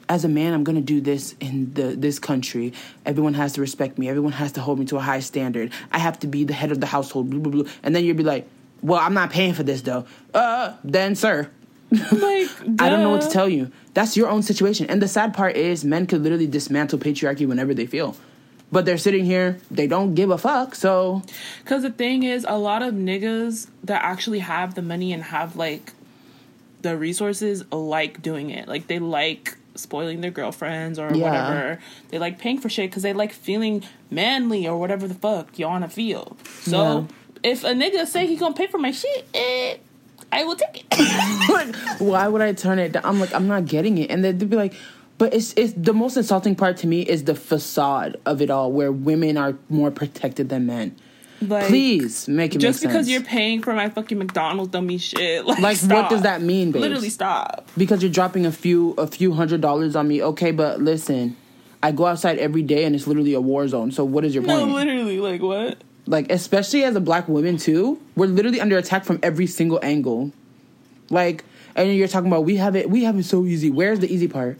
as 0.09 0.23
a 0.23 0.29
man, 0.29 0.53
I'm 0.53 0.63
gonna 0.63 0.81
do 0.81 1.01
this 1.01 1.35
in 1.39 1.73
the 1.73 1.95
this 1.95 2.17
country. 2.17 2.73
Everyone 3.05 3.33
has 3.33 3.53
to 3.53 3.61
respect 3.61 3.97
me. 3.97 4.07
Everyone 4.09 4.31
has 4.31 4.53
to 4.53 4.61
hold 4.61 4.79
me 4.79 4.85
to 4.85 4.97
a 4.97 5.01
high 5.01 5.19
standard. 5.19 5.71
I 5.91 5.99
have 5.99 6.19
to 6.19 6.27
be 6.27 6.43
the 6.43 6.53
head 6.53 6.71
of 6.71 6.79
the 6.79 6.87
household. 6.87 7.29
Blah, 7.29 7.39
blah, 7.39 7.63
blah. 7.63 7.71
And 7.83 7.95
then 7.95 8.05
you'd 8.05 8.17
be 8.17 8.23
like, 8.23 8.47
"Well, 8.81 8.99
I'm 8.99 9.13
not 9.13 9.31
paying 9.31 9.53
for 9.53 9.63
this 9.63 9.81
though." 9.81 10.05
Uh, 10.33 10.75
then, 10.83 11.15
sir, 11.15 11.49
Like 11.91 12.49
I 12.79 12.89
don't 12.89 13.01
know 13.01 13.11
what 13.11 13.21
to 13.21 13.29
tell 13.29 13.47
you. 13.47 13.71
That's 13.93 14.17
your 14.17 14.29
own 14.29 14.43
situation. 14.43 14.87
And 14.87 15.01
the 15.01 15.07
sad 15.07 15.33
part 15.33 15.55
is, 15.55 15.85
men 15.85 16.05
could 16.05 16.21
literally 16.21 16.47
dismantle 16.47 16.99
patriarchy 16.99 17.47
whenever 17.47 17.73
they 17.73 17.85
feel. 17.85 18.15
But 18.71 18.85
they're 18.85 18.97
sitting 18.97 19.23
here. 19.25 19.59
They 19.71 19.87
don't 19.87 20.13
give 20.13 20.29
a 20.29 20.37
fuck. 20.37 20.75
So 20.75 21.21
Because 21.63 21.83
the 21.83 21.89
thing 21.89 22.23
is, 22.23 22.45
a 22.47 22.57
lot 22.57 22.81
of 22.83 22.93
niggas 22.93 23.67
that 23.85 24.03
actually 24.03 24.39
have 24.39 24.75
the 24.75 24.81
money 24.81 25.13
and 25.13 25.23
have 25.23 25.55
like 25.55 25.93
the 26.81 26.97
resources 26.97 27.63
like 27.71 28.21
doing 28.21 28.49
it. 28.49 28.67
Like 28.67 28.87
they 28.87 28.99
like 28.99 29.57
spoiling 29.75 30.21
their 30.21 30.31
girlfriends 30.31 30.99
or 30.99 31.13
Yeah. 31.15 31.23
whatever. 31.23 31.79
They 32.09 32.19
like 32.19 32.39
paying 32.39 32.59
for 32.59 32.67
shit 32.69 32.89
because 32.89 33.03
they 33.03 33.13
like 33.13 33.31
feeling 33.31 33.83
manly 34.11 34.67
or 34.67 34.77
whatever 34.77 35.07
the 35.07 35.13
fuck 35.13 35.57
you 35.57 35.65
wanna 35.67 35.87
feel. 35.89 36.35
So 36.63 37.07
if 37.43 37.63
a 37.63 37.67
nigga 37.73 38.05
say 38.05 38.27
he 38.27 38.35
gonna 38.35 38.53
pay 38.55 38.67
for 38.67 38.79
my 38.79 38.91
shit, 38.91 39.27
eh, 39.33 39.77
I 40.31 40.43
will 40.43 40.55
take 40.57 40.85
it. 40.91 41.49
like, 41.49 41.75
why 42.01 42.27
would 42.27 42.41
I 42.41 42.51
turn 42.53 42.79
it 42.79 42.91
down? 42.91 43.03
I'm 43.05 43.19
like, 43.19 43.33
I'm 43.33 43.47
not 43.47 43.65
getting 43.65 43.97
it. 43.97 44.11
And 44.11 44.23
they'd 44.25 44.37
be 44.49 44.57
like, 44.57 44.73
but 45.17 45.33
it's 45.33 45.53
it's 45.57 45.73
the 45.75 45.93
most 45.93 46.17
insulting 46.17 46.55
part 46.55 46.77
to 46.77 46.87
me 46.87 47.01
is 47.01 47.23
the 47.23 47.35
facade 47.35 48.17
of 48.25 48.41
it 48.41 48.49
all, 48.49 48.71
where 48.71 48.91
women 48.91 49.37
are 49.37 49.55
more 49.69 49.91
protected 49.91 50.49
than 50.49 50.65
men. 50.65 50.95
like, 51.41 51.67
Please 51.67 52.27
make 52.27 52.55
it 52.55 52.59
just 52.59 52.83
make 52.83 52.91
because 52.91 53.09
you're 53.09 53.21
paying 53.21 53.61
for 53.61 53.73
my 53.73 53.89
fucking 53.89 54.17
McDonald's 54.17 54.71
dummy 54.71 54.97
shit. 54.97 55.45
Like, 55.47 55.59
Like, 55.59 55.77
what 55.89 56.09
does 56.09 56.21
that 56.23 56.41
mean, 56.41 56.71
babes? 56.71 56.81
Literally 56.81 57.09
stop. 57.09 57.67
because 57.77 58.01
you're 58.03 58.11
dropping 58.11 58.45
a 58.45 58.51
few 58.51 58.91
a 58.93 59.07
few 59.07 59.33
hundred 59.33 59.61
dollars 59.61 59.95
on 59.95 60.07
me. 60.07 60.21
Okay, 60.21 60.51
but 60.51 60.81
listen, 60.81 61.35
I 61.81 61.91
go 61.91 62.05
outside 62.05 62.37
every 62.39 62.63
day 62.63 62.85
and 62.85 62.95
it's 62.95 63.07
literally 63.07 63.33
a 63.33 63.41
war 63.41 63.67
zone. 63.67 63.91
So 63.91 64.03
what 64.03 64.23
is 64.25 64.33
your 64.35 64.43
point? 64.43 64.67
No, 64.67 64.73
literally, 64.75 65.19
like 65.19 65.41
what? 65.41 65.77
like 66.09 66.31
especially 66.31 66.83
as 66.85 66.95
a 66.95 67.01
black 67.01 67.27
woman 67.27 67.57
too, 67.57 67.99
we're 68.15 68.27
literally 68.27 68.61
under 68.61 68.77
attack 68.77 69.03
from 69.03 69.19
every 69.21 69.45
single 69.45 69.79
angle. 69.83 70.31
Like, 71.09 71.43
and 71.75 71.93
you're 71.95 72.07
talking 72.07 72.27
about 72.27 72.45
we 72.45 72.55
have 72.57 72.75
it, 72.75 72.89
we 72.89 73.03
have 73.03 73.17
it 73.17 73.23
so 73.23 73.45
easy. 73.45 73.69
Where's 73.69 73.99
the 73.99 74.11
easy 74.13 74.27
part? 74.27 74.57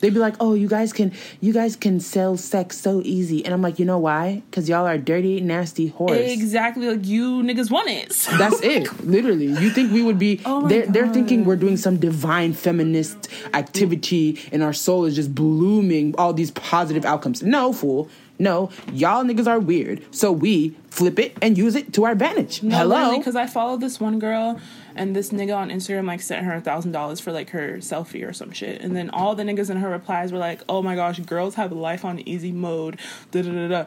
They'd 0.00 0.14
be 0.14 0.18
like, 0.20 0.34
"Oh, 0.40 0.54
you 0.54 0.66
guys 0.68 0.92
can, 0.92 1.12
you 1.40 1.52
guys 1.52 1.76
can 1.76 2.00
sell 2.00 2.36
sex 2.36 2.78
so 2.80 3.02
easy," 3.04 3.44
and 3.44 3.52
I'm 3.54 3.62
like, 3.62 3.78
"You 3.78 3.84
know 3.84 3.98
why? 3.98 4.42
Because 4.50 4.68
y'all 4.68 4.86
are 4.86 4.96
dirty, 4.98 5.40
nasty 5.40 5.90
whores." 5.90 6.32
Exactly, 6.32 6.88
like 6.88 7.06
you 7.06 7.42
niggas 7.42 7.70
want 7.70 7.88
it. 7.90 8.12
So- 8.12 8.36
That's 8.38 8.60
it. 8.62 8.88
Literally, 9.04 9.46
you 9.46 9.70
think 9.70 9.92
we 9.92 10.02
would 10.02 10.18
be? 10.18 10.40
Oh 10.46 10.66
they're 10.68 10.86
they're 10.86 11.12
thinking 11.12 11.44
we're 11.44 11.56
doing 11.56 11.76
some 11.76 11.98
divine 11.98 12.52
feminist 12.54 13.28
activity, 13.54 14.38
and 14.52 14.62
our 14.62 14.72
soul 14.72 15.04
is 15.04 15.14
just 15.14 15.34
blooming 15.34 16.14
all 16.18 16.32
these 16.32 16.50
positive 16.52 17.04
outcomes. 17.04 17.42
No, 17.42 17.72
fool. 17.72 18.08
No, 18.38 18.70
y'all 18.94 19.22
niggas 19.22 19.46
are 19.46 19.60
weird. 19.60 20.02
So 20.14 20.32
we 20.32 20.74
flip 20.88 21.18
it 21.18 21.36
and 21.42 21.58
use 21.58 21.76
it 21.76 21.92
to 21.92 22.04
our 22.04 22.12
advantage. 22.12 22.60
Hello. 22.60 23.18
because 23.18 23.36
I 23.36 23.46
follow 23.46 23.76
this 23.76 24.00
one 24.00 24.18
girl, 24.18 24.58
and 24.94 25.14
this 25.14 25.30
nigga 25.30 25.56
on 25.56 25.70
Instagram 25.70 26.06
like 26.06 26.20
sent 26.20 26.44
her 26.44 26.54
a 26.54 26.60
thousand 26.60 26.92
dollars 26.92 27.20
for 27.20 27.32
like 27.32 27.50
her 27.50 27.78
selfie 27.78 28.26
or 28.26 28.32
some 28.32 28.52
shit, 28.52 28.80
and 28.80 28.94
then 28.96 29.10
all 29.10 29.34
the 29.34 29.42
niggas 29.42 29.70
in 29.70 29.76
her 29.78 29.90
replies 29.90 30.32
were 30.32 30.38
like, 30.38 30.62
"Oh 30.68 30.82
my 30.82 30.94
gosh, 30.94 31.18
girls 31.20 31.54
have 31.56 31.72
life 31.72 32.04
on 32.04 32.20
easy 32.20 32.52
mode." 32.52 32.98
Da 33.30 33.42
da 33.42 33.50
da 33.50 33.68
da. 33.68 33.84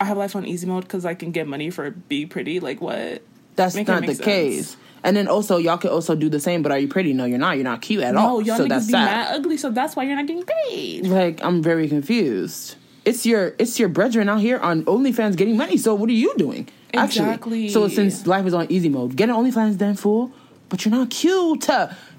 I 0.00 0.04
have 0.04 0.16
life 0.16 0.34
on 0.34 0.46
easy 0.46 0.66
mode 0.66 0.84
because 0.84 1.04
I 1.04 1.14
can 1.14 1.30
get 1.30 1.46
money 1.46 1.70
for 1.70 1.90
be 1.90 2.24
pretty. 2.26 2.58
Like 2.60 2.80
what? 2.80 3.22
That's 3.56 3.74
Make 3.74 3.88
not 3.88 4.00
the 4.02 4.14
sense. 4.14 4.24
case. 4.24 4.76
And 5.02 5.16
then 5.16 5.28
also, 5.28 5.56
y'all 5.56 5.78
could 5.78 5.90
also 5.90 6.14
do 6.14 6.28
the 6.28 6.40
same. 6.40 6.62
But 6.62 6.72
are 6.72 6.78
you 6.78 6.88
pretty? 6.88 7.12
No, 7.12 7.24
you're 7.24 7.38
not. 7.38 7.56
You're 7.56 7.64
not 7.64 7.82
cute 7.82 8.02
at 8.02 8.16
all. 8.16 8.38
No, 8.38 8.44
y'all 8.44 8.56
so 8.56 8.64
niggas 8.64 8.68
that's 8.68 8.86
be 8.86 8.92
sad. 8.92 9.04
mad 9.04 9.34
ugly, 9.34 9.56
so 9.56 9.70
that's 9.70 9.96
why 9.96 10.04
you're 10.04 10.16
not 10.16 10.26
getting 10.26 10.44
paid. 10.44 11.06
Like 11.06 11.42
I'm 11.44 11.62
very 11.62 11.88
confused. 11.88 12.76
It's 13.10 13.22
your 13.26 13.42
it's 13.58 13.74
your 13.80 13.88
brethren 13.98 14.28
out 14.32 14.40
here 14.40 14.58
on 14.58 14.84
OnlyFans 14.84 15.34
getting 15.36 15.56
money. 15.56 15.76
So 15.76 15.94
what 15.94 16.08
are 16.08 16.18
you 16.24 16.32
doing? 16.38 16.68
Actually, 16.94 17.26
Exactly. 17.26 17.68
so 17.68 17.88
since 17.88 18.26
life 18.26 18.46
is 18.46 18.54
on 18.54 18.66
easy 18.70 18.88
mode, 18.88 19.14
get 19.16 19.28
an 19.30 19.34
OnlyFans 19.36 19.78
then, 19.78 19.94
fool. 19.96 20.32
But 20.70 20.84
you're 20.84 20.94
not 20.94 21.10
cute. 21.10 21.66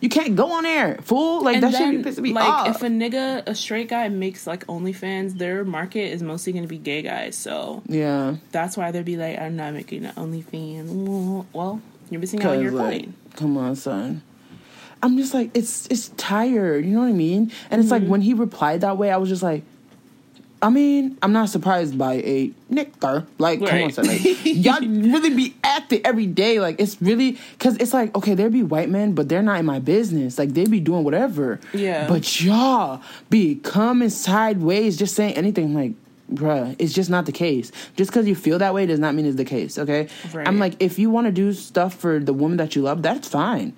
You 0.02 0.10
can't 0.10 0.36
go 0.36 0.52
on 0.58 0.66
air, 0.66 1.00
fool. 1.04 1.42
Like 1.42 1.56
And 1.56 1.64
that 1.64 1.72
then, 1.72 2.04
shit 2.04 2.06
pisses 2.06 2.20
me 2.22 2.34
like, 2.34 2.44
off. 2.50 2.68
if 2.76 2.82
a 2.84 2.88
nigga, 2.88 3.48
a 3.48 3.56
straight 3.56 3.88
guy 3.88 4.10
makes 4.10 4.46
like 4.46 4.66
OnlyFans, 4.68 5.38
their 5.38 5.64
market 5.64 6.12
is 6.16 6.22
mostly 6.22 6.52
gonna 6.52 6.68
be 6.68 6.78
gay 6.78 7.02
guys. 7.02 7.38
So 7.38 7.82
yeah, 7.88 8.36
that's 8.52 8.76
why 8.76 8.92
they'd 8.92 9.06
be 9.06 9.16
like, 9.16 9.40
I'm 9.40 9.56
not 9.56 9.74
making 9.74 10.04
an 10.06 10.14
OnlyFans. 10.16 11.46
Well, 11.54 11.82
you're 12.10 12.20
missing 12.20 12.44
out 12.44 12.56
on 12.58 12.62
your 12.62 12.72
like, 12.74 13.04
point. 13.04 13.16
come 13.38 13.56
on, 13.58 13.76
son. 13.78 14.22
I'm 15.02 15.16
just 15.18 15.34
like 15.34 15.50
it's 15.56 15.88
it's 15.88 16.10
tired. 16.18 16.84
You 16.86 16.92
know 16.96 17.02
what 17.02 17.08
I 17.08 17.14
mean? 17.14 17.52
And 17.72 17.80
it's 17.82 17.90
Mm-hmm. 17.90 18.04
like 18.04 18.12
when 18.12 18.22
he 18.22 18.34
replied 18.34 18.82
that 18.82 18.98
way, 18.98 19.12
I 19.12 19.18
was 19.18 19.30
just 19.30 19.44
like. 19.44 19.64
I 20.63 20.70
mean, 20.70 21.18
I'm 21.24 21.34
not 21.34 21.50
surprised 21.50 21.98
by 21.98 22.15
a 22.15 22.51
nicker. 22.70 23.25
Like, 23.39 23.65
come 23.65 23.84
on, 23.84 23.91
son. 23.91 24.06
Like, 24.06 24.22
y'all 24.44 24.80
really 24.88 25.32
be 25.32 25.56
acting 25.63 26.01
every 26.06 26.27
day. 26.27 26.60
Like, 26.60 26.80
it's 26.80 27.01
really 27.01 27.39
because 27.53 27.77
it's 27.77 27.94
like, 27.94 28.15
okay, 28.15 28.36
there 28.36 28.50
be 28.50 28.62
white 28.62 28.89
men, 28.89 29.13
but 29.13 29.27
they're 29.27 29.41
not 29.41 29.60
in 29.60 29.65
my 29.65 29.80
business. 29.80 30.38
Like, 30.38 30.53
they 30.53 30.65
be 30.65 30.80
doing 30.80 31.03
whatever. 31.03 31.60
Yeah. 31.74 32.08
But 32.08 32.41
y'all 32.41 33.01
be 33.30 33.56
coming 33.56 34.10
sideways, 34.10 34.98
just 34.98 35.15
saying 35.15 35.34
anything. 35.34 35.74
Like, 35.74 35.94
bruh, 36.32 36.75
it's 36.77 36.94
just 36.94 37.10
not 37.10 37.25
the 37.25 37.32
case. 37.32 37.72
Just 37.96 38.12
because 38.12 38.27
you 38.27 38.36
feel 38.36 38.60
that 38.60 38.74
way 38.74 38.86
does 38.86 39.00
not 39.00 39.15
mean 39.15 39.25
it's 39.25 39.38
the 39.38 39.46
case. 39.46 39.80
Okay. 39.80 40.10
Right. 40.32 40.48
I'm 40.48 40.60
like, 40.60 40.75
if 40.80 41.00
you 41.00 41.10
want 41.10 41.25
to 41.25 41.32
do 41.32 41.53
stuff 41.53 41.96
for 41.96 42.20
the 42.20 42.34
woman 42.34 42.58
that 42.58 42.75
you 42.75 42.84
love, 42.84 43.01
that's 43.01 43.27
fine. 43.27 43.74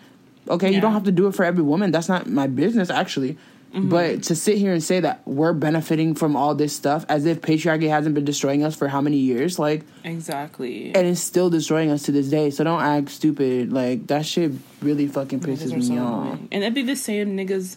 Okay, 0.50 0.74
you 0.74 0.82
don't 0.82 0.92
have 0.92 1.06
to 1.06 1.12
do 1.12 1.28
it 1.28 1.36
for 1.36 1.46
every 1.46 1.64
woman. 1.64 1.92
That's 1.92 2.10
not 2.10 2.28
my 2.28 2.48
business, 2.48 2.90
actually. 2.90 3.38
Mm-hmm. 3.74 3.90
But 3.90 4.24
to 4.24 4.36
sit 4.36 4.58
here 4.60 4.72
and 4.72 4.84
say 4.84 5.00
that 5.00 5.22
we're 5.26 5.54
benefiting 5.54 6.14
from 6.14 6.36
all 6.36 6.54
this 6.54 6.76
stuff 6.76 7.06
as 7.10 7.26
if 7.26 7.42
patriarchy 7.42 7.90
hasn't 7.90 8.14
been 8.14 8.24
destroying 8.26 8.64
us 8.64 8.76
for 8.76 8.88
how 8.88 9.02
many 9.02 9.18
years, 9.18 9.58
like, 9.58 9.82
Exactly. 10.04 10.94
and 10.94 11.08
it's 11.08 11.20
still 11.22 11.50
destroying 11.50 11.90
us 11.90 12.04
to 12.04 12.12
this 12.12 12.30
day. 12.30 12.52
So 12.52 12.64
don't 12.64 12.82
act 12.84 13.10
stupid. 13.10 13.74
Like 13.74 14.08
that 14.08 14.26
shit 14.28 14.52
really 14.82 15.08
fucking 15.08 15.40
pisses 15.40 15.90
me 15.90 15.98
off. 15.98 16.38
And 16.52 16.64
it'd 16.64 16.76
be 16.76 16.84
the 16.84 16.96
same 16.96 17.36
niggas 17.36 17.76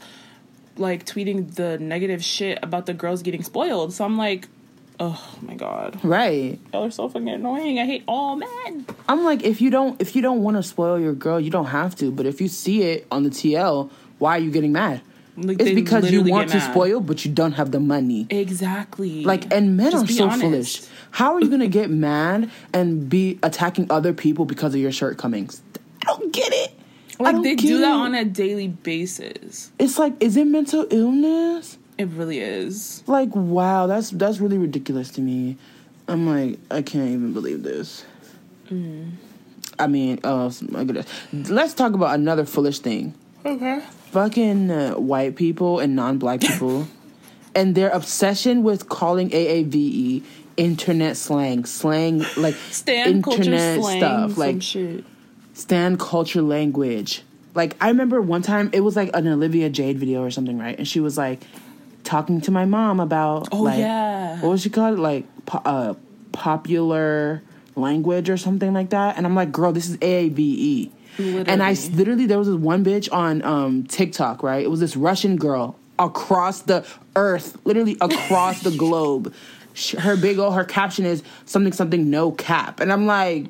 like 0.77 1.07
tweeting 1.07 1.55
the 1.55 1.79
negative 1.79 2.23
shit 2.23 2.59
about 2.63 2.85
the 2.85 2.93
girls 2.93 3.23
getting 3.23 3.43
spoiled. 3.43 3.95
So 3.95 4.05
I'm 4.05 4.19
like, 4.19 4.49
oh 5.01 5.35
my 5.41 5.55
god. 5.55 5.99
Right. 6.05 6.59
Y'all 6.75 6.85
are 6.85 6.91
so 6.91 7.09
fucking 7.09 7.27
annoying. 7.29 7.79
I 7.79 7.87
hate 7.87 8.05
all 8.07 8.37
men. 8.37 8.85
I'm 9.09 9.25
like, 9.25 9.43
if 9.45 9.63
you 9.63 9.71
don't, 9.71 9.99
if 10.01 10.15
you 10.15 10.21
don't 10.21 10.43
want 10.43 10.59
to 10.59 10.63
spoil 10.63 11.01
your 11.01 11.15
girl, 11.15 11.41
you 11.41 11.51
don't 11.51 11.67
have 11.67 11.97
to. 11.97 12.11
But 12.11 12.27
if 12.27 12.43
you 12.43 12.49
see 12.49 12.83
it 12.83 13.07
on 13.11 13.23
the 13.23 13.31
TL, 13.31 13.91
why 14.19 14.37
are 14.37 14.41
you 14.41 14.51
getting 14.51 14.73
mad? 14.73 15.01
Like, 15.37 15.61
It's 15.61 15.73
because 15.73 16.11
you 16.11 16.23
want 16.23 16.51
to 16.51 16.61
spoil, 16.61 17.01
but 17.01 17.25
you 17.25 17.31
don't 17.31 17.53
have 17.53 17.71
the 17.71 17.81
money. 17.81 18.27
Exactly. 18.31 19.23
Like, 19.23 19.53
and 19.53 19.77
men 19.77 19.91
Just 19.93 20.11
are 20.11 20.13
so 20.13 20.25
honest. 20.25 20.41
foolish. 20.41 20.83
How 21.11 21.35
are 21.35 21.41
you 21.41 21.51
gonna 21.51 21.69
get 21.69 21.91
mad 21.91 22.51
and 22.73 23.09
be 23.09 23.39
attacking 23.43 23.91
other 23.91 24.13
people 24.13 24.45
because 24.45 24.75
of 24.75 24.81
your 24.81 24.93
shortcomings? 24.93 25.63
I 26.03 26.07
don't 26.07 26.33
get 26.33 26.53
it. 26.53 26.73
Like 27.19 27.43
they 27.43 27.55
do 27.55 27.79
that 27.81 27.89
it. 27.89 27.93
on 27.93 28.15
a 28.15 28.25
daily 28.25 28.69
basis. 28.69 29.71
It's 29.79 29.99
like, 29.99 30.15
is 30.21 30.37
it 30.37 30.47
mental 30.47 30.87
illness? 30.91 31.79
It 31.99 32.09
really 32.09 32.41
is. 32.41 33.03
Like, 33.07 33.35
wow, 33.35 33.87
that's 33.87 34.11
that's 34.11 34.39
really 34.39 34.59
ridiculous 34.59 35.11
to 35.13 35.21
me. 35.23 35.57
I'm 36.09 36.27
like, 36.27 36.59
I 36.71 36.83
can't 36.83 37.09
even 37.09 37.33
believe 37.33 37.63
this. 37.63 38.05
Mm. 38.69 39.13
I 39.79 39.87
mean, 39.87 40.21
oh 40.25 40.53
my 40.69 40.85
goodness. 40.85 41.07
Let's 41.33 41.75
talk 41.75 41.95
about 41.95 42.15
another 42.15 42.45
foolish 42.45 42.79
thing. 42.81 43.15
Okay. 43.47 43.81
Fucking 44.11 44.71
uh, 44.71 44.95
white 44.95 45.37
people 45.37 45.79
and 45.79 45.95
non-black 45.95 46.41
people, 46.41 46.89
and 47.55 47.75
their 47.75 47.91
obsession 47.91 48.63
with 48.65 48.89
calling 48.89 49.31
AAVE 49.31 50.25
internet 50.57 51.17
slang, 51.17 51.65
slang 51.65 52.25
like 52.37 52.55
Stand 52.71 53.23
culture 53.23 53.43
internet 53.43 53.81
slang, 53.81 53.99
stuff, 54.01 54.31
some 54.33 54.41
like 54.41 54.63
shit. 54.63 55.05
stand 55.55 56.01
culture 56.01 56.43
language. 56.43 57.23
Like 57.55 57.77
I 57.81 57.89
remember 57.89 58.21
one 58.21 58.43
time 58.43 58.71
it 58.73 58.81
was 58.81 58.97
like 58.97 59.11
an 59.15 59.29
Olivia 59.29 59.71
Jade 59.71 59.99
video 59.99 60.23
or 60.23 60.31
something, 60.31 60.59
right? 60.59 60.77
And 60.77 60.89
she 60.89 60.99
was 61.01 61.17
like 61.19 61.43
talking 62.05 62.41
to 62.43 62.51
my 62.51 62.65
mom 62.65 63.01
about 63.01 63.49
Oh, 63.53 63.63
like 63.63 63.79
yeah. 63.79 64.41
what 64.41 64.51
was 64.51 64.63
she 64.63 64.71
called? 64.71 64.99
Like 64.99 65.25
po- 65.47 65.63
uh, 65.65 65.95
popular 66.33 67.43
language 67.75 68.31
or 68.31 68.37
something 68.37 68.73
like 68.73 68.91
that. 68.91 69.17
And 69.17 69.27
I'm 69.27 69.35
like, 69.35 69.53
girl, 69.53 69.73
this 69.73 69.89
is 69.89 69.97
AAVE. 69.99 70.91
And 71.19 71.63
I 71.63 71.71
Literally. 71.71 71.97
literally 71.97 72.27
there 72.27 72.39
was 72.39 72.49
this 72.49 72.57
one 72.57 72.85
bitch 72.85 73.13
on 73.13 73.43
um, 73.43 73.85
TikTok, 73.85 74.43
right? 74.43 74.65
It 74.65 74.69
was 74.69 74.81
this 74.81 74.97
Russian 74.97 75.37
girl 75.37 75.79
across 75.99 76.63
the 76.63 76.85
earth, 77.15 77.57
literally 77.65 77.97
across 78.01 78.61
the 78.61 78.71
globe. 78.77 79.33
Her 79.99 80.17
big 80.17 80.39
old 80.39 80.55
her 80.55 80.65
caption 80.65 81.05
is 81.05 81.23
something 81.45 81.73
something 81.73 82.09
no 82.11 82.33
cap, 82.33 82.81
and 82.81 82.93
I'm 82.93 83.07
like, 83.07 83.47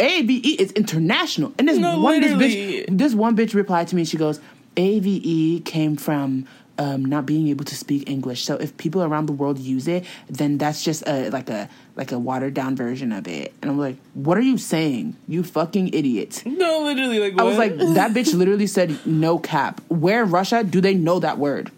AVE 0.00 0.60
is 0.60 0.72
international. 0.72 1.52
And 1.58 1.68
this 1.68 1.78
No, 1.78 2.00
one 2.00 2.20
this 2.20 2.32
bitch 2.32 2.84
this 2.88 3.14
one 3.14 3.36
bitch 3.36 3.54
replied 3.54 3.88
to 3.88 3.96
me. 3.96 4.04
She 4.04 4.16
goes, 4.16 4.40
AVE 4.76 5.64
came 5.64 5.96
from 5.96 6.46
um, 6.78 7.04
not 7.04 7.24
being 7.26 7.48
able 7.48 7.64
to 7.64 7.74
speak 7.74 8.08
English. 8.08 8.44
So 8.44 8.56
if 8.56 8.76
people 8.76 9.02
around 9.02 9.26
the 9.26 9.32
world 9.32 9.58
use 9.58 9.88
it, 9.88 10.04
then 10.28 10.58
that's 10.58 10.82
just 10.84 11.02
a 11.06 11.30
like 11.30 11.48
a 11.48 11.68
like 11.96 12.12
a 12.12 12.18
watered 12.18 12.54
down 12.54 12.76
version 12.76 13.12
of 13.12 13.26
it. 13.26 13.54
And 13.62 13.70
I'm 13.70 13.78
like, 13.78 13.96
what 14.14 14.36
are 14.36 14.42
you 14.42 14.58
saying? 14.58 15.16
You 15.26 15.42
fucking 15.42 15.94
idiot. 15.94 16.42
No, 16.44 16.82
literally, 16.84 17.18
like 17.18 17.40
I 17.40 17.44
was 17.44 17.56
like, 17.58 17.76
that 17.78 18.12
bitch 18.12 18.34
literally 18.38 18.66
said 18.66 18.98
no 19.06 19.38
cap. 19.38 19.80
Where 19.88 20.22
in 20.24 20.30
Russia 20.30 20.62
do 20.64 20.80
they 20.80 20.94
know 20.94 21.18
that 21.20 21.38
word? 21.38 21.70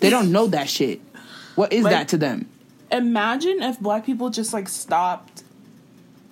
They 0.00 0.10
don't 0.10 0.32
know 0.32 0.46
that 0.48 0.68
shit. 0.68 1.00
What 1.54 1.72
is 1.72 1.84
Like- 1.84 1.92
that 1.92 2.08
to 2.08 2.16
them? 2.18 2.48
imagine 2.92 3.62
if 3.64 3.80
black 3.80 4.06
people 4.06 4.30
just 4.30 4.52
like 4.52 4.68
stopped 4.68 5.42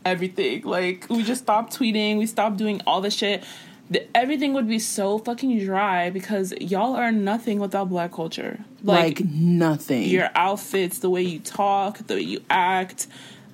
everything. 0.04 0.62
Like 0.62 1.06
we 1.08 1.22
just 1.22 1.42
stopped 1.42 1.76
tweeting, 1.78 2.18
we 2.18 2.26
stopped 2.26 2.56
doing 2.56 2.80
all 2.86 3.00
the 3.00 3.10
shit. 3.10 3.42
The, 3.90 4.06
everything 4.16 4.54
would 4.54 4.66
be 4.66 4.78
so 4.78 5.18
fucking 5.18 5.58
dry 5.62 6.08
because 6.08 6.52
y'all 6.58 6.94
are 6.96 7.12
nothing 7.12 7.58
without 7.58 7.90
black 7.90 8.12
culture. 8.12 8.60
Like, 8.82 9.20
Like, 9.20 9.26
nothing. 9.30 10.04
your 10.04 10.30
outfits, 10.34 11.00
the 11.00 11.10
way 11.10 11.22
you 11.22 11.38
talk, 11.38 11.98
the 12.06 12.14
way 12.14 12.20
you 12.22 12.40
act, 12.48 13.06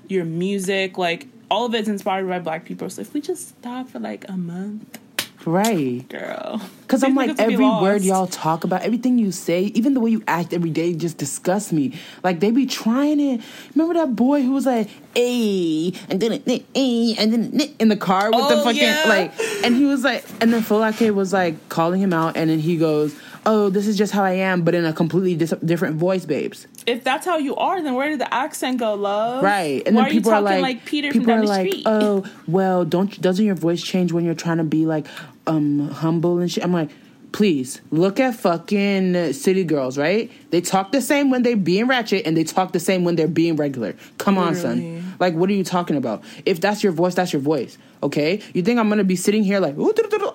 your 0.08 0.24
music, 0.24 0.96
like 0.96 1.26
all 1.50 1.66
of 1.66 1.74
it's 1.74 1.88
inspired 1.88 2.28
by 2.28 2.38
black 2.38 2.64
people. 2.64 2.88
So 2.90 3.02
if 3.02 3.12
we 3.12 3.20
just 3.20 3.48
stop 3.48 3.88
for 3.88 3.98
like 3.98 4.24
a 4.28 4.36
month, 4.36 4.99
right. 5.46 6.08
girl. 6.08 6.60
Because 6.82 7.04
I'm 7.04 7.14
like, 7.14 7.38
every 7.38 7.56
word 7.64 8.02
y'all 8.02 8.26
talk 8.26 8.64
about, 8.64 8.82
everything 8.82 9.16
you 9.16 9.30
say, 9.30 9.62
even 9.62 9.94
the 9.94 10.00
way 10.00 10.10
you 10.10 10.24
act 10.26 10.52
every 10.52 10.70
day 10.70 10.92
just 10.92 11.18
disgusts 11.18 11.72
me. 11.72 11.96
Like, 12.24 12.40
they 12.40 12.50
be 12.50 12.66
trying 12.66 13.20
it. 13.20 13.40
Remember 13.76 13.94
that 13.94 14.16
boy 14.16 14.42
who 14.42 14.50
was 14.50 14.66
like, 14.66 14.88
A, 15.14 15.92
and 16.08 16.20
then 16.20 16.32
it, 16.32 16.48
and 16.76 17.32
then 17.32 17.60
it, 17.60 17.76
in 17.78 17.88
the 17.88 17.96
car 17.96 18.30
with 18.32 18.48
the 18.48 18.56
Oh, 18.56 18.64
fucking, 18.64 18.82
yeah. 18.82 19.04
like, 19.06 19.32
and 19.64 19.76
he 19.76 19.84
was 19.84 20.02
like, 20.02 20.24
and 20.40 20.52
then 20.52 20.62
Folake 20.62 21.14
was 21.14 21.32
like 21.32 21.68
calling 21.68 22.00
him 22.00 22.12
out, 22.12 22.36
and 22.36 22.50
then 22.50 22.58
he 22.58 22.76
goes, 22.76 23.14
Oh, 23.46 23.70
this 23.70 23.86
is 23.86 23.96
just 23.96 24.12
how 24.12 24.22
I 24.22 24.32
am, 24.32 24.62
but 24.64 24.74
in 24.74 24.84
a 24.84 24.92
completely 24.92 25.34
dis- 25.34 25.54
different 25.64 25.96
voice, 25.96 26.26
babes. 26.26 26.66
If 26.86 27.04
that's 27.04 27.24
how 27.24 27.38
you 27.38 27.56
are, 27.56 27.80
then 27.80 27.94
where 27.94 28.10
did 28.10 28.20
the 28.20 28.32
accent 28.34 28.78
go, 28.78 28.92
love? 28.94 29.42
Right, 29.42 29.82
and 29.86 29.96
Why 29.96 30.02
then 30.04 30.10
people 30.12 30.32
are 30.32 30.36
are 30.36 30.42
like, 30.42 30.60
like, 30.60 30.84
Peter 30.84 31.08
people 31.10 31.24
from 31.24 31.26
down 31.28 31.38
are 31.38 31.42
the 31.42 31.48
like, 31.48 31.68
street? 31.70 31.82
oh, 31.86 32.26
well, 32.46 32.84
don't 32.84 33.18
doesn't 33.20 33.44
your 33.46 33.54
voice 33.54 33.80
change 33.82 34.12
when 34.12 34.24
you're 34.26 34.34
trying 34.34 34.58
to 34.58 34.64
be 34.64 34.84
like 34.84 35.06
um 35.46 35.88
humble 35.88 36.38
and 36.38 36.50
shit? 36.50 36.64
I'm 36.64 36.72
like, 36.72 36.90
please 37.32 37.80
look 37.90 38.18
at 38.18 38.34
fucking 38.34 39.32
city 39.32 39.64
girls, 39.64 39.96
right? 39.96 40.30
They 40.50 40.60
talk 40.60 40.92
the 40.92 41.00
same 41.00 41.30
when 41.30 41.42
they're 41.42 41.56
being 41.56 41.86
ratchet, 41.86 42.26
and 42.26 42.36
they 42.36 42.44
talk 42.44 42.72
the 42.72 42.80
same 42.80 43.04
when 43.04 43.16
they're 43.16 43.28
being 43.28 43.56
regular. 43.56 43.94
Come 44.18 44.36
on, 44.38 44.54
Literally. 44.54 45.00
son. 45.00 45.14
Like, 45.20 45.34
what 45.34 45.50
are 45.50 45.52
you 45.52 45.64
talking 45.64 45.96
about? 45.96 46.24
If 46.46 46.60
that's 46.60 46.82
your 46.82 46.92
voice, 46.92 47.14
that's 47.14 47.32
your 47.32 47.42
voice. 47.42 47.76
Okay, 48.02 48.40
you 48.54 48.62
think 48.62 48.80
I'm 48.80 48.88
gonna 48.88 49.04
be 49.04 49.16
sitting 49.16 49.44
here 49.44 49.60
like, 49.60 49.76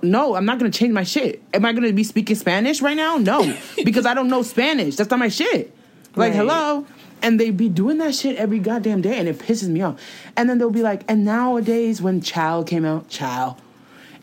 no, 0.04 0.36
I'm 0.36 0.46
not 0.46 0.60
gonna 0.60 0.70
change 0.72 0.94
my 0.94 1.04
shit. 1.04 1.42
Am 1.54 1.66
I 1.66 1.74
gonna 1.74 1.92
be 1.92 2.04
speaking 2.04 2.36
Spanish 2.36 2.82
right 2.82 2.96
now? 2.96 3.18
No, 3.18 3.54
because 3.84 4.06
I 4.06 4.14
don't 4.14 4.28
know 4.28 4.44
Spanish. 4.44 4.96
That's 4.96 5.10
not 5.10 5.20
my 5.20 5.30
shit. 5.30 5.76
Like, 6.16 6.32
Right. 6.32 6.34
hello. 6.36 6.86
And 7.22 7.40
they 7.40 7.50
be 7.50 7.70
doing 7.70 7.98
that 7.98 8.14
shit 8.14 8.36
every 8.38 8.60
goddamn 8.60 9.02
day, 9.02 9.18
and 9.18 9.28
it 9.28 9.40
pisses 9.40 9.68
me 9.68 9.82
off. 9.82 10.00
And 10.38 10.48
then 10.48 10.60
they'll 10.60 10.70
be 10.70 10.84
like, 10.84 11.04
and 11.08 11.26
nowadays 11.26 12.02
when 12.02 12.22
Child 12.22 12.68
came 12.68 12.86
out, 12.86 13.10
Child, 13.10 13.56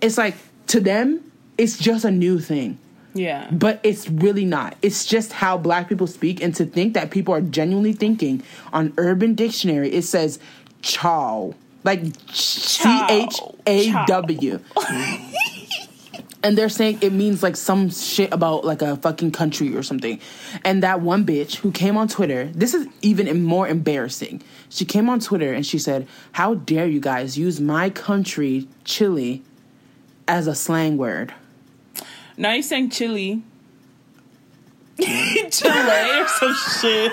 it's 0.01 0.17
like 0.17 0.37
to 0.73 0.81
them, 0.81 1.21
it's 1.59 1.77
just 1.79 2.05
a 2.05 2.11
new 2.11 2.41
thing. 2.41 2.79
yeah. 3.13 3.49
But 3.53 3.79
it's 3.83 4.09
really 4.09 4.47
not. 4.47 4.75
It's 4.81 5.05
just 5.05 5.33
how 5.33 5.59
black 5.59 5.87
people 5.89 6.07
speak, 6.07 6.43
and 6.43 6.55
to 6.55 6.65
think 6.65 6.95
that 6.95 7.11
people 7.11 7.35
are 7.35 7.43
genuinely 7.43 7.93
thinking 7.93 8.43
on 8.73 8.95
Urban 8.97 9.35
Dictionary, 9.35 9.93
it 9.93 10.03
says 10.03 10.39
chow. 10.81 11.55
Like 11.85 12.01
C 12.33 12.89
H 13.11 13.41
A 13.67 13.93
W. 14.07 14.59
And 16.45 16.59
they're 16.59 16.69
saying 16.69 16.99
it 17.03 17.13
means 17.13 17.41
like 17.41 17.57
some 17.57 17.89
shit 17.89 18.33
about 18.33 18.65
like 18.65 18.83
a 18.83 18.97
fucking 18.97 19.31
country 19.31 19.77
or 19.77 19.85
something. 19.85 20.19
And 20.65 20.83
that 20.83 21.01
one 21.01 21.25
bitch 21.25 21.55
who 21.57 21.71
came 21.71 21.97
on 21.97 22.09
Twitter, 22.09 22.47
this 22.47 22.75
is 22.75 22.89
even 23.01 23.45
more 23.45 23.69
embarrassing. 23.69 24.43
She 24.69 24.85
came 24.85 25.09
on 25.09 25.21
Twitter 25.21 25.53
and 25.53 25.65
she 25.65 25.79
said, 25.79 26.09
How 26.33 26.55
dare 26.55 26.89
you 26.89 26.99
guys 26.99 27.39
use 27.39 27.61
my 27.61 27.91
country, 27.91 28.67
Chile, 28.85 29.45
as 30.29 30.47
a 30.47 30.55
slang 30.55 30.97
word? 30.97 31.33
Now 32.37 32.53
you're 32.53 32.63
saying 32.63 32.91
chili. 32.91 33.43
Chile 35.01 36.21
or 36.21 36.29
some 36.29 36.55
shit. 36.81 37.13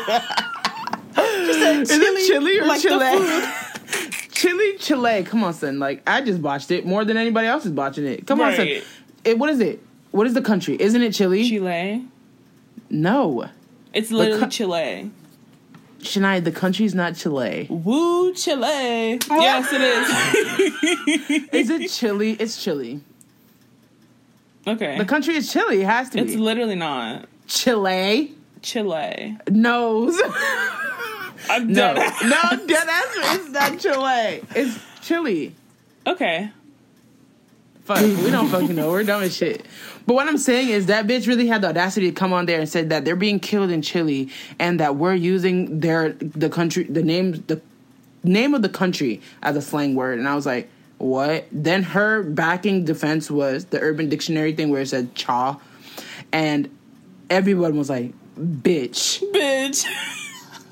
Is 1.18 1.90
it 1.92 2.28
Chile 2.28 2.60
or 2.60 2.66
like 2.66 2.82
Chile? 2.82 3.48
Chile, 4.32 4.78
Chile. 4.78 5.24
Come 5.24 5.44
on, 5.44 5.54
son. 5.54 5.80
Like 5.80 6.02
I 6.08 6.22
just 6.22 6.42
botched 6.42 6.72
it 6.72 6.86
more 6.86 7.04
than 7.04 7.18
anybody 7.18 7.48
else 7.48 7.66
is 7.66 7.72
botching 7.72 8.06
it. 8.06 8.26
Come 8.28 8.40
on, 8.42 8.56
son. 8.56 8.68
It, 9.26 9.38
what 9.38 9.50
is 9.50 9.60
it? 9.60 9.82
What 10.12 10.28
is 10.28 10.34
the 10.34 10.42
country? 10.42 10.78
Isn't 10.80 11.02
it 11.02 11.14
Chile? 11.14 11.48
Chile. 11.48 12.06
No, 12.90 13.46
It's 13.94 14.10
literally 14.12 14.40
co- 14.42 14.50
Chile. 14.50 15.12
Shania. 16.00 16.44
The 16.44 16.52
country's 16.52 16.96
not 16.96 17.16
Chile. 17.16 17.68
Woo, 17.70 18.34
Chile. 18.34 19.20
Yes, 19.30 19.70
it 19.72 19.82
is. 19.82 21.44
Is 21.54 21.70
it 21.70 21.90
Chile? 21.92 22.32
It's 22.40 22.62
Chile. 22.64 23.02
okay. 24.68 24.98
The 24.98 25.06
country 25.06 25.36
is 25.36 25.52
Chile. 25.52 25.82
It 25.82 25.86
has 25.86 26.10
to 26.12 26.20
it's 26.20 26.28
be 26.28 26.34
It's 26.34 26.40
literally 26.42 26.76
not 26.76 27.26
Chile. 27.48 28.34
Chile. 28.62 29.38
No, 29.50 30.10
I'm 31.50 31.68
no, 31.68 31.94
dead. 31.96 32.14
no. 32.24 32.66
Dead 32.68 32.88
answer. 32.88 33.22
It's 33.24 33.50
not 33.50 33.80
Chile. 33.80 34.42
It's 34.56 34.80
Chile. 35.02 35.56
Okay. 36.06 36.52
Fuck, 37.90 38.02
we 38.02 38.30
don't 38.30 38.50
fucking 38.50 38.76
know. 38.76 38.92
We're 38.92 39.04
dumb 39.04 39.24
as 39.24 39.36
shit. 39.36 39.66
But 40.06 40.14
what 40.14 40.28
I'm 40.28 40.38
saying 40.38 40.70
is 40.70 40.86
that 40.86 41.08
bitch 41.08 41.26
really 41.26 41.48
had 41.48 41.64
the 41.64 41.70
audacity 41.70 42.12
to 42.12 42.14
come 42.14 42.34
on 42.34 42.46
there 42.46 42.60
and 42.60 42.70
said 42.70 42.92
that 42.92 43.04
they're 43.04 43.16
being 43.16 43.40
killed 43.40 43.72
in 43.72 43.82
Chile 43.82 44.30
and 44.60 44.80
that 44.80 44.98
we're 44.98 45.16
using 45.16 45.80
their 45.80 46.14
the 46.14 46.52
country 46.52 46.84
the 46.84 47.02
name 47.02 47.44
the 47.48 47.60
name 48.24 48.54
of 48.54 48.62
the 48.62 48.70
country 48.70 49.22
as 49.42 49.56
a 49.56 49.62
slang 49.64 49.96
word. 49.96 50.20
And 50.20 50.28
I 50.28 50.36
was 50.36 50.46
like, 50.46 50.70
what? 51.00 51.48
Then 51.52 51.82
her 51.82 52.22
backing 52.22 52.86
defense 52.86 53.32
was 53.32 53.66
the 53.66 53.80
Urban 53.80 54.08
Dictionary 54.08 54.54
thing 54.54 54.70
where 54.70 54.82
it 54.82 54.90
said 54.90 55.16
cha, 55.16 55.60
and 56.32 56.70
everyone 57.28 57.76
was 57.76 57.90
like, 57.90 58.14
"Bitch, 58.40 59.24
Bitch. 59.34 59.84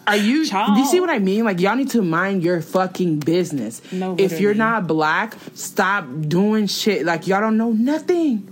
are 0.07 0.15
you? 0.15 0.45
Cha. 0.45 0.73
Do 0.73 0.79
you 0.79 0.87
see 0.87 0.99
what 0.99 1.09
I 1.09 1.19
mean? 1.19 1.43
Like 1.43 1.59
y'all 1.59 1.75
need 1.75 1.89
to 1.91 2.01
mind 2.01 2.43
your 2.43 2.61
fucking 2.61 3.19
business. 3.19 3.81
No, 3.91 4.15
if 4.17 4.39
you're 4.39 4.53
not 4.53 4.87
black, 4.87 5.35
stop 5.53 6.05
doing 6.21 6.67
shit. 6.67 7.05
Like 7.05 7.27
y'all 7.27 7.41
don't 7.41 7.57
know 7.57 7.71
nothing, 7.71 8.47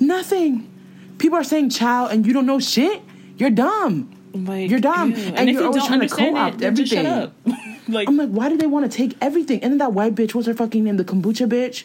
nothing. 0.00 0.72
People 1.18 1.38
are 1.38 1.44
saying 1.44 1.70
child 1.70 2.12
and 2.12 2.26
you 2.26 2.32
don't 2.32 2.46
know 2.46 2.60
shit. 2.60 3.02
You're 3.36 3.50
dumb. 3.50 4.12
Like 4.32 4.70
You're 4.70 4.80
dumb. 4.80 5.10
ew. 5.12 5.16
And 5.16 5.48
if 5.48 5.54
you're 5.54 5.62
you 5.62 5.68
always 5.68 5.86
trying 5.86 6.00
to 6.00 6.08
co-opt 6.08 6.56
it, 6.56 6.58
then 6.60 6.76
just 6.76 6.92
shut 6.92 7.06
everything. 7.06 7.52
up. 7.54 7.58
like 7.88 8.08
I'm 8.08 8.16
like, 8.16 8.28
why 8.30 8.48
do 8.48 8.56
they 8.56 8.66
want 8.66 8.90
to 8.90 8.94
take 8.96 9.16
everything? 9.20 9.62
And 9.62 9.72
then 9.72 9.78
that 9.78 9.92
white 9.92 10.14
bitch, 10.14 10.34
what's 10.34 10.46
her 10.46 10.54
fucking 10.54 10.84
name? 10.84 10.96
The 10.98 11.04
kombucha 11.04 11.48
bitch. 11.48 11.84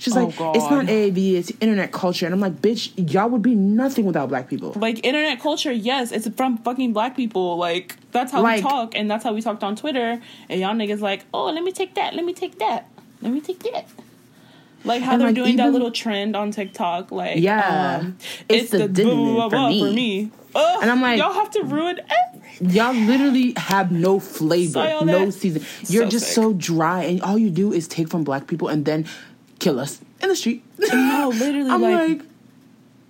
She's 0.00 0.16
Oh, 0.16 0.24
like, 0.24 0.36
God. 0.36 0.56
it's 0.56 0.70
not 0.70 0.86
AAV, 0.86 1.34
it's 1.34 1.52
internet 1.60 1.92
culture. 1.92 2.24
And 2.24 2.34
I'm 2.34 2.40
like, 2.40 2.62
bitch, 2.62 2.90
y'all 3.12 3.28
would 3.28 3.42
be 3.42 3.54
nothing 3.54 4.06
without 4.06 4.30
black 4.30 4.48
people. 4.48 4.72
like 4.76 5.04
internet 5.04 5.38
culture, 5.40 5.70
yes, 5.70 6.10
it's 6.10 6.26
from 6.36 6.56
fucking 6.58 6.94
black 6.94 7.14
people. 7.14 7.58
Like 7.58 7.96
that's 8.10 8.32
how 8.32 8.42
Like- 8.42 8.56
we 8.64 8.70
talk, 8.70 8.94
and 8.96 9.10
that's 9.10 9.22
how 9.24 9.34
we 9.34 9.42
talked 9.42 9.62
on 9.62 9.76
Twitter. 9.76 10.20
And 10.48 10.60
y'all 10.60 10.74
niggas 10.74 11.00
like, 11.00 11.26
oh, 11.34 11.50
let 11.52 11.62
me 11.62 11.70
take 11.70 11.94
that, 11.96 12.14
let 12.14 12.24
me 12.24 12.32
take 12.32 12.58
that, 12.60 12.88
let 13.20 13.30
me 13.30 13.42
take 13.42 13.62
that. 13.64 13.86
Like 14.82 15.02
how 15.02 15.18
they're 15.18 15.26
like, 15.26 15.36
doing 15.36 15.56
that 15.56 15.70
little 15.70 15.90
trend 15.90 16.34
on 16.34 16.50
TikTok, 16.52 17.12
like 17.12 17.36
Yeah. 17.38 17.98
um, 18.00 18.16
It's 18.48 18.70
the 18.70 18.88
dividend 18.88 19.50
for 19.52 19.68
me. 19.68 19.80
for 19.80 19.92
me. 19.92 20.30
Ugh, 20.54 20.78
And 20.80 20.90
I'm 20.90 21.02
like- 21.02 21.18
y'all 21.18 21.34
have 21.34 21.50
to 21.50 21.62
ruin 21.64 22.00
everything. 22.00 22.70
Y'all 22.74 22.94
literally 22.94 23.52
have 23.58 23.92
no 23.92 24.18
flavor, 24.18 24.98
no 25.04 25.28
season. 25.30 25.62
You're 25.88 26.04
So 26.04 26.08
just 26.10 26.26
sick. 26.28 26.34
so 26.34 26.52
dry, 26.54 27.02
and 27.04 27.20
all 27.22 27.38
you 27.38 27.50
do 27.50 27.72
is 27.74 27.86
take 27.86 28.08
from 28.08 28.24
black 28.24 28.46
people 28.46 28.68
and 28.68 28.84
then 28.86 29.04
kill 29.60 29.78
us 29.78 30.00
in 30.22 30.28
the 30.28 30.36
street. 30.36 30.64
No, 30.78 31.32
literally, 31.34 31.70
I'm 31.74 31.80
like, 31.82 32.08
like, 32.18 32.22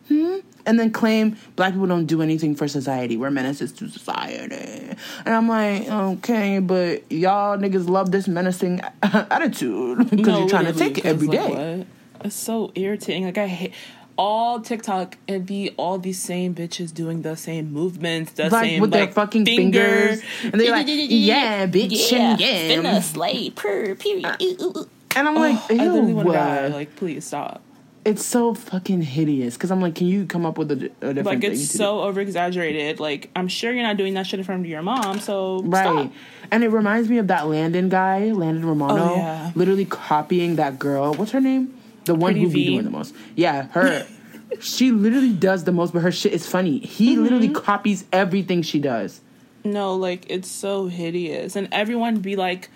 hmm? 0.08 0.36
And 0.66 0.78
then 0.78 0.90
claim 0.92 1.36
black 1.56 1.72
people 1.72 1.86
don't 1.86 2.04
do 2.04 2.20
anything 2.20 2.54
for 2.54 2.68
society. 2.68 3.16
We're 3.16 3.30
menaces 3.30 3.72
to 3.72 3.88
society. 3.88 4.94
And 5.24 5.34
I'm 5.34 5.48
like, 5.48 5.88
okay, 5.88 6.58
but 6.58 7.10
y'all 7.10 7.56
niggas 7.56 7.88
love 7.88 8.10
this 8.12 8.28
menacing 8.28 8.82
attitude 9.02 10.10
because 10.10 10.26
no, 10.26 10.40
you're 10.40 10.48
trying 10.48 10.66
to 10.66 10.74
take 10.74 10.98
it 10.98 11.06
every 11.06 11.28
'cause, 11.28 11.36
day. 11.48 11.76
what? 11.78 11.86
It's 12.26 12.34
so 12.36 12.72
irritating. 12.74 13.24
Like 13.24 13.38
I 13.38 13.46
hate 13.46 13.72
all 14.18 14.60
TikTok. 14.60 15.16
It 15.26 15.46
be 15.46 15.70
all 15.78 15.96
these 15.98 16.20
same 16.20 16.54
bitches 16.54 16.92
doing 16.92 17.22
the 17.22 17.36
same 17.36 17.72
movements, 17.72 18.32
the 18.32 18.50
Like 18.50 18.64
same 18.64 18.80
with 18.82 18.90
their 18.90 19.08
fucking 19.08 19.46
finger. 19.46 19.80
fingers. 20.08 20.22
And 20.42 20.60
they're 20.60 20.72
like, 20.72 20.86
yeah, 20.90 21.66
bitch, 21.66 22.12
and 22.12 22.38
yeah. 22.38 22.68
finna 22.68 23.02
slay 23.02 23.48
per 23.48 23.94
period. 23.94 24.36
Ooh, 24.42 24.56
ooh, 24.60 24.78
ooh. 24.80 24.88
And 25.16 25.26
I'm 25.28 25.34
like, 25.34 25.56
I 25.70 25.74
literally 25.86 26.12
want 26.14 26.28
to 26.28 26.32
die. 26.34 26.66
Like, 26.68 26.94
please 26.96 27.26
stop. 27.26 27.62
it's 28.04 28.24
so 28.24 28.54
fucking 28.54 29.02
hideous. 29.02 29.54
Because 29.54 29.70
I'm 29.70 29.80
like, 29.80 29.94
can 29.96 30.06
you 30.06 30.24
come 30.26 30.46
up 30.46 30.56
with 30.56 30.70
a, 30.70 30.74
a 30.74 30.78
different 30.78 31.26
Like 31.26 31.40
thing? 31.40 31.52
it's 31.52 31.70
so 31.70 32.00
over 32.02 32.20
exaggerated. 32.20 33.00
Like 33.00 33.30
I'm 33.36 33.48
sure 33.48 33.72
you're 33.72 33.82
not 33.82 33.96
doing 33.96 34.14
that 34.14 34.26
shit 34.26 34.38
in 34.40 34.44
front 34.44 34.60
of 34.62 34.66
your 34.66 34.82
mom. 34.82 35.18
So 35.20 35.62
Right. 35.62 35.84
stop. 36.10 36.12
And 36.50 36.64
it 36.64 36.68
reminds 36.68 37.08
me 37.08 37.18
of 37.18 37.26
that 37.28 37.46
Landon 37.48 37.88
guy, 37.88 38.30
Landon 38.32 38.64
Romano, 38.66 39.14
Oh, 39.14 39.16
yeah. 39.16 39.52
literally 39.54 39.84
copying 39.84 40.56
that 40.56 40.78
girl. 40.78 41.14
What's 41.14 41.32
her 41.32 41.40
name? 41.40 41.74
The 42.06 42.14
one 42.14 42.32
Pretty 42.32 42.40
who 42.46 42.50
be 42.52 42.64
doing 42.66 42.84
the 42.84 42.90
most. 42.90 43.14
Yeah, 43.36 43.64
her. 43.72 44.06
she 44.60 44.90
literally 44.90 45.32
does 45.32 45.64
the 45.64 45.72
most, 45.72 45.92
but 45.92 46.00
her 46.00 46.10
shit 46.12 46.32
is 46.32 46.46
funny. 46.46 46.78
He 46.78 47.12
Mm-hmm. 47.14 47.22
literally 47.22 47.48
copies 47.50 48.04
everything 48.12 48.62
she 48.62 48.78
does. 48.80 49.20
No, 49.64 49.94
like 49.94 50.24
it's 50.30 50.48
so 50.48 50.86
hideous, 50.86 51.54
and 51.54 51.68
everyone 51.70 52.20
be 52.20 52.34
like 52.34 52.70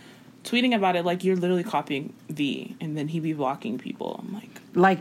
tweeting 0.45 0.75
about 0.75 0.97
it 0.97 1.05
like 1.05 1.25
you're 1.25 1.37
literally 1.37 1.65
copying 1.65 2.13
V, 2.29 2.77
and 2.81 2.97
then 2.97 3.09
he 3.09 3.21
be 3.21 3.33
blocking 3.33 3.79
people. 3.79 4.21
I'm 4.23 4.35
like. 4.35 4.61
Like, 4.75 5.01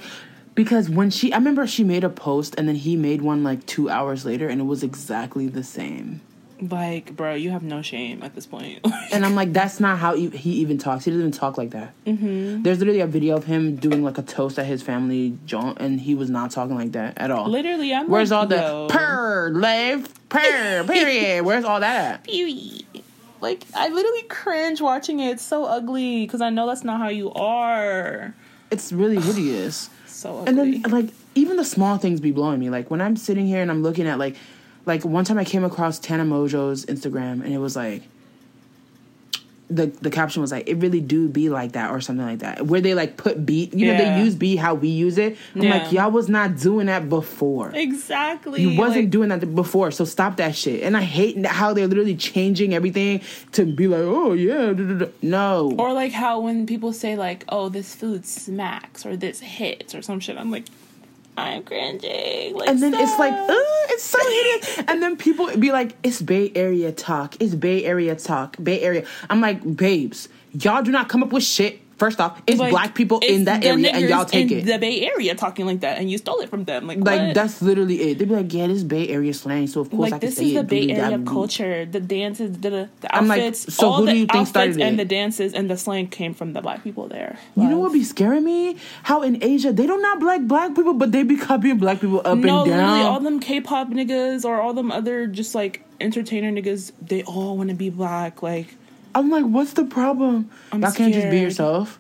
because 0.56 0.90
when 0.90 1.10
she, 1.10 1.34
I 1.34 1.38
remember 1.38 1.68
she 1.68 1.84
made 1.84 2.04
a 2.04 2.10
post 2.10 2.56
and 2.58 2.68
then 2.68 2.76
he 2.76 2.96
made 2.96 3.22
one 3.22 3.44
like 3.44 3.66
two 3.66 3.90
hours 3.90 4.26
later 4.26 4.48
and 4.48 4.62
it 4.62 4.66
was 4.66 4.84
exactly 4.84 5.48
the 5.48 5.64
same. 5.64 6.22
Like, 6.62 7.16
bro, 7.16 7.34
you 7.34 7.50
have 7.50 7.64
no 7.64 7.82
shame 7.82 8.24
at 8.24 8.36
this 8.36 8.46
point. 8.46 8.80
And 9.12 9.24
I'm 9.26 9.36
like, 9.36 9.54
that's 9.54 9.80
not 9.80 10.00
how 10.00 10.16
he, 10.16 10.30
he 10.30 10.54
even 10.54 10.80
talks. 10.80 11.06
He 11.06 11.12
doesn't 11.12 11.22
even 11.22 11.32
talk 11.32 11.56
like 11.56 11.70
that. 11.72 11.94
Mm-hmm. 12.06 12.64
There's 12.64 12.80
literally 12.80 13.02
a 13.02 13.06
video 13.06 13.36
of 13.36 13.46
him 13.46 13.76
doing 13.76 14.04
like 14.04 14.18
a 14.18 14.24
toast 14.24 14.58
at 14.58 14.66
his 14.66 14.82
family 14.82 15.38
joint, 15.46 15.78
and 15.80 16.02
he 16.02 16.16
was 16.16 16.32
not 16.32 16.50
talking 16.50 16.76
like 16.76 16.94
that 16.94 17.16
at 17.18 17.30
all. 17.30 17.48
Literally, 17.48 17.94
I'm 17.94 18.04
like, 18.04 18.10
Where's 18.10 18.32
like, 18.32 18.40
all 18.40 18.48
the 18.48 18.56
yo, 18.56 18.88
purr, 18.90 19.52
live, 19.54 20.30
purr, 20.30 20.84
period? 20.88 21.44
Where's 21.46 21.64
all 21.64 21.80
that 21.80 22.14
at? 22.14 22.24
period. 22.24 22.86
Like, 23.44 23.66
I 23.76 23.90
literally 23.90 24.24
cringe 24.24 24.82
watching 24.82 25.20
it. 25.20 25.32
It's 25.34 25.44
so 25.44 25.66
ugly 25.66 26.26
because 26.26 26.42
I 26.42 26.50
know 26.50 26.66
that's 26.66 26.84
not 26.84 27.00
how 27.00 27.10
you 27.10 27.32
are. 27.34 28.34
It's 28.72 28.92
really 28.92 29.20
hideous. 29.20 29.90
So 30.08 30.38
ugly. 30.38 30.48
And 30.48 30.86
then 30.86 30.92
like 30.92 31.10
even 31.36 31.58
the 31.58 31.66
small 31.66 31.98
things 31.98 32.22
be 32.22 32.32
blowing 32.32 32.58
me. 32.58 32.70
Like 32.70 32.90
when 32.90 33.02
I'm 33.02 33.18
sitting 33.18 33.46
here 33.46 33.62
and 33.62 33.70
I'm 33.70 33.84
looking 33.84 34.08
at 34.08 34.20
like 34.20 34.38
like 34.86 35.04
one 35.04 35.26
time 35.26 35.38
I 35.38 35.44
came 35.44 35.66
across 35.66 36.00
Tana 36.00 36.24
Mongeau's 36.24 36.86
Instagram 36.86 37.44
and 37.44 37.48
it 37.48 37.58
was 37.58 37.76
like 37.76 38.04
the 39.70 39.88
the 39.88 40.10
caption 40.10 40.42
was 40.42 40.52
like 40.52 40.68
it 40.68 40.76
really 40.76 41.00
do 41.00 41.28
be 41.28 41.50
like 41.50 41.72
that 41.72 41.92
or 41.92 42.02
something 42.02 42.26
like 42.26 42.40
that. 42.40 42.66
Where 42.68 42.82
they 42.82 42.94
like 42.94 43.18
put 43.18 43.46
beat 43.46 43.74
you 43.74 43.88
know 43.88 43.98
they 43.98 44.20
use 44.20 44.36
be 44.36 44.56
how 44.56 44.74
we 44.76 44.90
use 44.90 45.18
it. 45.18 45.38
I'm 45.56 45.64
Yeah. 45.64 45.78
like 45.78 45.92
y'all 45.92 46.12
was 46.12 46.30
not 46.30 46.58
doing 46.58 46.88
that 46.88 47.10
before. 47.10 47.72
Exactly. 47.74 48.62
you 48.62 48.78
wasn't 48.78 49.04
like, 49.06 49.10
doing 49.10 49.30
that 49.30 49.56
before 49.56 49.92
so 49.92 50.06
stop 50.06 50.38
that 50.38 50.56
shit. 50.56 50.84
And 50.84 50.96
i 50.98 51.02
hate 51.02 51.44
how 51.46 51.74
they're 51.74 51.88
literally 51.88 52.16
changing 52.16 52.74
everything 52.74 53.22
to 53.54 53.66
be 53.66 53.88
like 53.88 54.02
oh 54.02 54.34
yeah 54.34 54.74
no. 55.22 55.74
Or 55.78 55.94
like 55.94 56.12
how 56.12 56.40
when 56.42 56.66
people 56.66 56.94
say 56.94 57.16
like, 57.16 57.44
"Oh, 57.50 57.70
this 57.70 57.96
food 57.96 58.26
smacks" 58.26 59.06
or 59.06 59.16
"This 59.16 59.40
hits" 59.40 59.96
or 59.96 60.02
some 60.02 60.20
shit, 60.20 60.38
I'm 60.38 60.52
like, 60.52 60.66
I'm 61.38 61.64
cringing. 61.64 62.56
Like, 62.56 62.70
and 62.70 62.82
then 62.82 62.94
it's 62.94 63.18
like, 63.20 63.34
stop. 63.34 63.50
Ugh, 63.50 63.90
it's 63.90 64.04
so 64.04 64.20
hideous. 64.30 64.78
and 64.88 65.02
then 65.02 65.18
people 65.18 65.56
be 65.58 65.72
like, 65.72 65.96
it's 66.04 66.22
Bay 66.22 66.52
Area 66.56 66.92
talk. 66.92 67.36
It's 67.40 67.56
Bay 67.56 67.84
Area 67.86 68.16
talk. 68.16 68.56
Bay 68.64 68.82
Area. 68.82 69.06
I'm 69.30 69.42
like, 69.42 69.76
babes, 69.76 70.30
y'all 70.54 70.84
do 70.84 70.92
not 70.92 71.10
come 71.10 71.24
up 71.24 71.32
with 71.32 71.44
shit. 71.44 71.80
First 72.04 72.20
off, 72.20 72.42
it's 72.46 72.60
Like, 72.60 72.72
black 72.72 72.96
people 72.96 73.20
it's 73.22 73.32
in 73.32 73.46
that 73.46 73.64
area, 73.64 73.90
and 73.92 74.10
y'all 74.10 74.26
take 74.26 74.52
in 74.52 74.58
it. 74.58 74.66
The 74.66 74.78
Bay 74.78 75.08
Area 75.08 75.36
talking 75.36 75.66
like 75.66 75.80
that, 75.80 76.00
and 76.00 76.12
you 76.12 76.18
stole 76.18 76.42
it 76.42 76.50
from 76.50 76.66
them. 76.66 76.86
Like, 76.86 76.98
like 76.98 77.28
what? 77.28 77.34
that's 77.34 77.62
literally 77.62 78.02
it. 78.02 78.18
They 78.18 78.26
be 78.26 78.36
like, 78.36 78.54
yeah, 78.54 78.68
this 78.68 78.84
Bay 78.84 79.08
Area 79.08 79.34
slang, 79.34 79.68
so 79.68 79.80
of 79.80 79.90
course 79.90 80.10
I 80.10 80.16
like 80.16 80.22
can 80.22 80.30
this 80.32 80.38
is 80.38 80.54
the 80.54 80.64
Bay 80.64 80.92
Area 80.92 81.18
culture. 81.20 81.86
The 81.86 82.02
dances, 82.02 82.58
the, 82.60 82.90
the 83.00 83.16
I'm 83.16 83.30
like, 83.30 83.40
outfits, 83.40 83.74
so 83.74 83.88
all 83.88 83.98
who 84.00 84.06
the 84.08 84.12
do 84.12 84.18
you 84.18 84.26
think 84.26 84.36
outfits 84.36 84.50
started 84.50 84.82
and 84.82 84.96
it? 84.96 84.98
the 84.98 85.06
dances 85.06 85.54
and 85.54 85.70
the 85.70 85.78
slang 85.78 86.08
came 86.08 86.34
from 86.34 86.52
the 86.52 86.60
black 86.60 86.84
people 86.84 87.08
there. 87.08 87.38
You 87.56 87.70
know 87.70 87.80
what 87.80 87.94
be 87.94 88.04
scaring 88.04 88.44
me? 88.44 88.76
How 89.04 89.22
in 89.22 89.42
Asia 89.42 89.72
they 89.72 89.88
don't 89.88 90.02
not 90.02 90.20
black 90.20 90.42
black 90.42 90.76
people, 90.76 90.96
but 90.96 91.14
they 91.14 91.24
be 91.24 91.38
copying 91.38 91.78
black 91.78 92.02
people 92.02 92.20
up. 92.26 92.38
No, 92.38 92.64
and 92.64 92.70
literally, 92.70 93.02
all 93.02 93.22
them 93.22 93.40
K-pop 93.40 93.88
niggas 93.92 94.44
or 94.44 94.60
all 94.60 94.74
them 94.74 94.92
other 94.92 95.26
just 95.26 95.56
like 95.56 95.86
entertainer 96.02 96.52
niggas, 96.52 96.92
they 97.02 97.24
all 97.24 97.56
want 97.56 97.70
to 97.70 97.76
be 97.76 97.90
black. 97.90 98.44
Like, 98.44 98.76
I'm 99.16 99.30
like, 99.30 99.46
what's 99.46 99.74
the 99.74 99.86
problem? 99.86 100.50
I'm 100.72 100.82
Y'all 100.82 100.92
can't 100.92 101.14
just 101.14 101.30
be 101.30 101.40
yourself. 101.40 102.00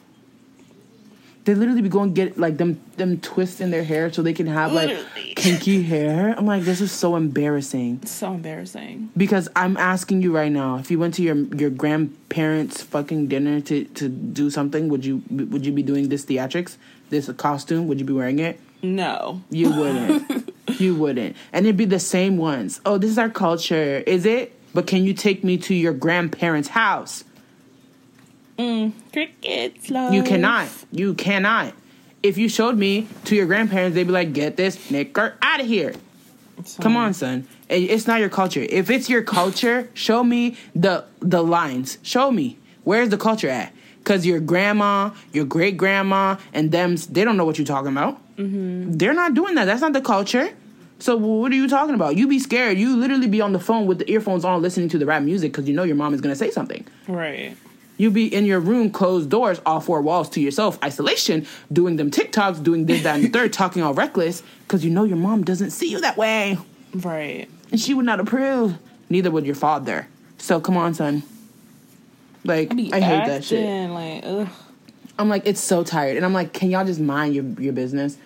They 1.46 1.54
literally 1.56 1.82
be 1.82 1.90
going 1.90 2.14
get 2.14 2.38
like 2.40 2.56
them 2.56 2.80
them 2.96 3.20
twists 3.20 3.60
in 3.60 3.70
their 3.70 3.84
hair 3.84 4.12
so 4.14 4.22
they 4.22 4.32
can 4.32 4.48
have 4.48 4.72
like 4.72 4.88
Literally. 4.88 5.34
kinky 5.36 5.84
hair. 5.84 6.34
I'm 6.38 6.46
like, 6.46 6.64
this 6.64 6.80
is 6.80 6.90
so 6.90 7.18
embarrassing. 7.18 8.00
it's 8.02 8.12
so 8.12 8.34
embarrassing. 8.34 9.10
Because 9.18 9.50
I'm 9.54 9.76
asking 9.76 10.22
you 10.22 10.34
right 10.34 10.52
now, 10.52 10.78
if 10.78 10.90
you 10.90 10.98
went 11.00 11.16
to 11.16 11.22
your 11.22 11.36
your 11.36 11.70
grandparents' 11.70 12.82
fucking 12.82 13.28
dinner 13.28 13.60
to 13.60 13.84
to 13.84 14.08
do 14.08 14.50
something, 14.50 14.88
would 14.88 15.04
you 15.04 15.22
would 15.30 15.66
you 15.66 15.74
be 15.74 15.84
doing 15.84 16.08
this 16.08 16.24
theatrics, 16.26 16.78
this 17.10 17.30
costume? 17.34 17.88
Would 17.88 18.00
you 18.00 18.06
be 18.06 18.14
wearing 18.14 18.40
it? 18.40 18.58
No, 18.82 19.42
You 19.50 19.70
wouldn't. 19.70 20.54
you 20.80 20.96
wouldn't. 20.96 21.36
And 21.54 21.66
it'd 21.66 21.78
be 21.78 21.86
the 21.86 22.00
same 22.00 22.36
ones. 22.38 22.82
Oh, 22.86 22.98
this 22.98 23.10
is 23.12 23.18
our 23.18 23.30
culture. 23.30 24.04
Is 24.06 24.26
it? 24.26 24.58
But 24.74 24.88
can 24.88 25.04
you 25.04 25.14
take 25.14 25.44
me 25.44 25.58
to 25.60 25.74
your 25.74 25.94
grandparents' 25.94 26.70
house? 26.70 27.24
Mm, 28.58 28.94
crickets. 29.12 29.90
Love. 29.90 30.14
You 30.14 30.24
cannot. 30.24 30.70
You 30.92 31.14
cannot. 31.14 31.74
If 32.22 32.38
you 32.38 32.48
showed 32.48 32.78
me 32.78 33.08
to 33.26 33.36
your 33.36 33.46
grandparents, 33.46 33.96
they'd 33.96 34.06
be 34.06 34.12
like, 34.12 34.34
"Get 34.34 34.56
this 34.58 34.78
nigger 34.90 35.34
out 35.42 35.60
of 35.60 35.66
here." 35.66 35.94
Come 36.80 36.96
on, 36.96 37.14
son. 37.14 37.48
It's 37.70 38.08
not 38.08 38.20
your 38.20 38.30
culture. 38.30 38.66
If 38.70 38.90
it's 38.90 39.10
your 39.10 39.24
culture, 39.24 39.90
show 39.94 40.24
me 40.24 40.56
the 40.76 41.06
the 41.20 41.44
lines. 41.44 41.98
Show 42.04 42.32
me 42.32 42.58
where's 42.84 43.10
the 43.10 43.18
culture 43.18 43.50
at. 43.50 43.74
Cause 44.04 44.26
your 44.26 44.42
grandma, 44.42 45.12
your 45.32 45.46
great 45.46 45.78
grandma, 45.78 46.36
and 46.54 46.72
them, 46.72 46.98
they 47.10 47.24
don't 47.24 47.38
know 47.38 47.46
what 47.46 47.58
you're 47.58 47.66
talking 47.66 47.92
about. 47.92 48.20
Mm-hmm. 48.36 48.94
They're 48.94 49.14
not 49.14 49.34
doing 49.34 49.56
that. 49.56 49.64
That's 49.66 49.82
not 49.82 49.94
the 49.94 50.02
culture. 50.02 50.50
So 51.04 51.18
what 51.18 51.52
are 51.52 51.56
you 51.56 51.68
talking 51.68 51.96
about? 51.96 52.16
You 52.16 52.30
be 52.30 52.40
scared. 52.40 52.78
You 52.78 52.96
literally 52.96 53.28
be 53.28 53.42
on 53.42 53.52
the 53.52 53.60
phone 53.60 53.88
with 53.88 54.00
the 54.00 54.10
earphones 54.10 54.46
on, 54.46 54.62
listening 54.62 54.88
to 54.88 54.98
the 54.98 55.06
rap 55.06 55.22
music 55.22 55.52
because 55.52 55.68
you 55.68 55.74
know 55.74 55.84
your 55.84 55.98
mom 55.98 56.14
is 56.14 56.22
gonna 56.22 56.34
say 56.34 56.50
something. 56.50 56.88
Right. 57.10 57.58
You 57.98 58.10
be 58.10 58.34
in 58.34 58.46
your 58.46 58.62
room, 58.62 58.90
closed 58.90 59.30
doors, 59.30 59.60
all 59.66 59.82
four 59.82 60.02
walls 60.02 60.30
to 60.30 60.40
yourself, 60.40 60.82
isolation, 60.82 61.46
doing 61.74 61.98
them 61.98 62.10
TikToks, 62.10 62.64
doing 62.64 62.86
this, 62.86 63.04
that, 63.04 63.16
and 63.16 63.26
the 63.26 63.30
third, 63.30 63.52
talking 63.62 63.84
all 63.84 63.94
reckless, 63.94 64.44
because 64.60 64.86
you 64.86 64.92
know 64.92 65.04
your 65.04 65.18
mom 65.18 65.44
doesn't 65.44 65.72
see 65.72 65.92
you 65.92 66.00
that 66.00 66.16
way. 66.16 66.58
Right. 66.96 67.50
And 67.70 67.82
she 67.82 67.94
would 67.94 68.06
not 68.06 68.22
approve. 68.22 68.78
Neither 69.10 69.30
would 69.30 69.46
your 69.46 69.56
father. 69.56 70.08
So 70.38 70.62
come 70.62 70.78
on, 70.78 70.94
son. 70.94 71.24
Like, 72.46 72.72
I 72.72 73.02
hate 73.02 73.26
that 73.26 73.44
shit. 73.44 73.60
acting 73.60 73.94
Like, 73.94 74.22
ugh. 74.24 74.48
I'm 75.20 75.30
like, 75.30 75.44
it's 75.46 75.62
so 75.62 75.84
tired. 75.84 76.18
And 76.18 76.26
I'm 76.26 76.34
like, 76.34 76.54
can 76.54 76.72
y'all 76.72 76.86
just 76.86 77.00
mind 77.00 77.36
your, 77.36 77.46
your 77.60 77.74
business? 77.74 78.18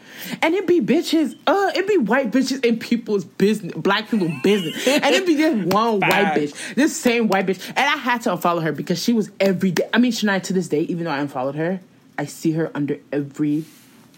And 0.41 0.55
it 0.55 0.65
be 0.65 0.79
bitches, 0.79 1.37
uh, 1.45 1.71
it 1.75 1.85
be 1.85 1.97
white 1.97 2.31
bitches 2.31 2.63
in 2.63 2.79
people's 2.79 3.25
business, 3.25 3.73
black 3.73 4.09
people's 4.09 4.31
business. 4.41 4.87
And 4.87 5.13
it 5.13 5.25
be 5.25 5.35
just 5.35 5.67
one 5.73 5.99
white 5.99 6.33
bitch, 6.33 6.75
this 6.75 6.95
same 6.95 7.27
white 7.27 7.45
bitch. 7.45 7.65
And 7.69 7.79
I 7.79 7.97
had 7.97 8.21
to 8.21 8.29
unfollow 8.29 8.63
her 8.63 8.71
because 8.71 9.01
she 9.03 9.11
was 9.11 9.29
every 9.39 9.71
day. 9.71 9.87
I 9.93 9.97
mean, 9.97 10.13
Shania, 10.13 10.41
to 10.43 10.53
this 10.53 10.69
day, 10.69 10.81
even 10.81 11.03
though 11.03 11.11
I 11.11 11.19
unfollowed 11.19 11.55
her, 11.55 11.81
I 12.17 12.25
see 12.25 12.53
her 12.53 12.71
under 12.73 12.97
every 13.11 13.65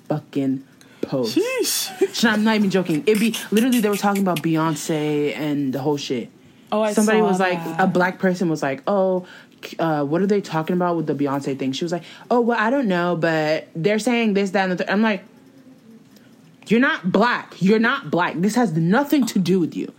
fucking 0.08 0.64
post. 1.02 1.38
Shania, 1.38 2.34
I'm 2.34 2.44
not 2.44 2.56
even 2.56 2.70
joking. 2.70 3.04
It 3.08 3.20
be 3.20 3.36
literally 3.50 3.80
they 3.80 3.90
were 3.90 3.98
talking 3.98 4.22
about 4.22 4.44
Beyonce 4.44 5.36
and 5.36 5.74
the 5.74 5.80
whole 5.80 5.98
shit. 5.98 6.30
Oh, 6.72 6.82
I 6.82 6.94
Somebody 6.94 7.22
was 7.22 7.40
like, 7.40 7.60
a 7.80 7.88
black 7.88 8.20
person 8.20 8.48
was 8.48 8.62
like, 8.62 8.84
oh, 8.86 9.26
uh, 9.80 10.04
what 10.04 10.22
are 10.22 10.28
they 10.28 10.42
talking 10.42 10.76
about 10.76 10.96
with 10.96 11.08
the 11.08 11.16
Beyonce 11.16 11.58
thing? 11.58 11.72
She 11.72 11.84
was 11.86 11.92
like, 11.92 12.04
oh, 12.30 12.42
well, 12.42 12.60
I 12.60 12.70
don't 12.70 12.88
know, 12.88 13.16
but 13.16 13.68
they're 13.76 14.00
saying 14.00 14.34
this, 14.34 14.52
that, 14.52 14.64
and 14.64 14.72
the 14.72 14.78
third. 14.78 14.90
I'm 14.90 15.02
like, 15.02 15.24
you're 16.68 16.80
not 16.80 17.12
black. 17.12 17.56
You're 17.60 17.80
not 17.80 18.12
black. 18.12 18.36
This 18.38 18.56
has 18.56 18.74
nothing 18.74 19.26
to 19.28 19.40
do 19.40 19.60
with 19.60 19.76
you. 19.76 19.94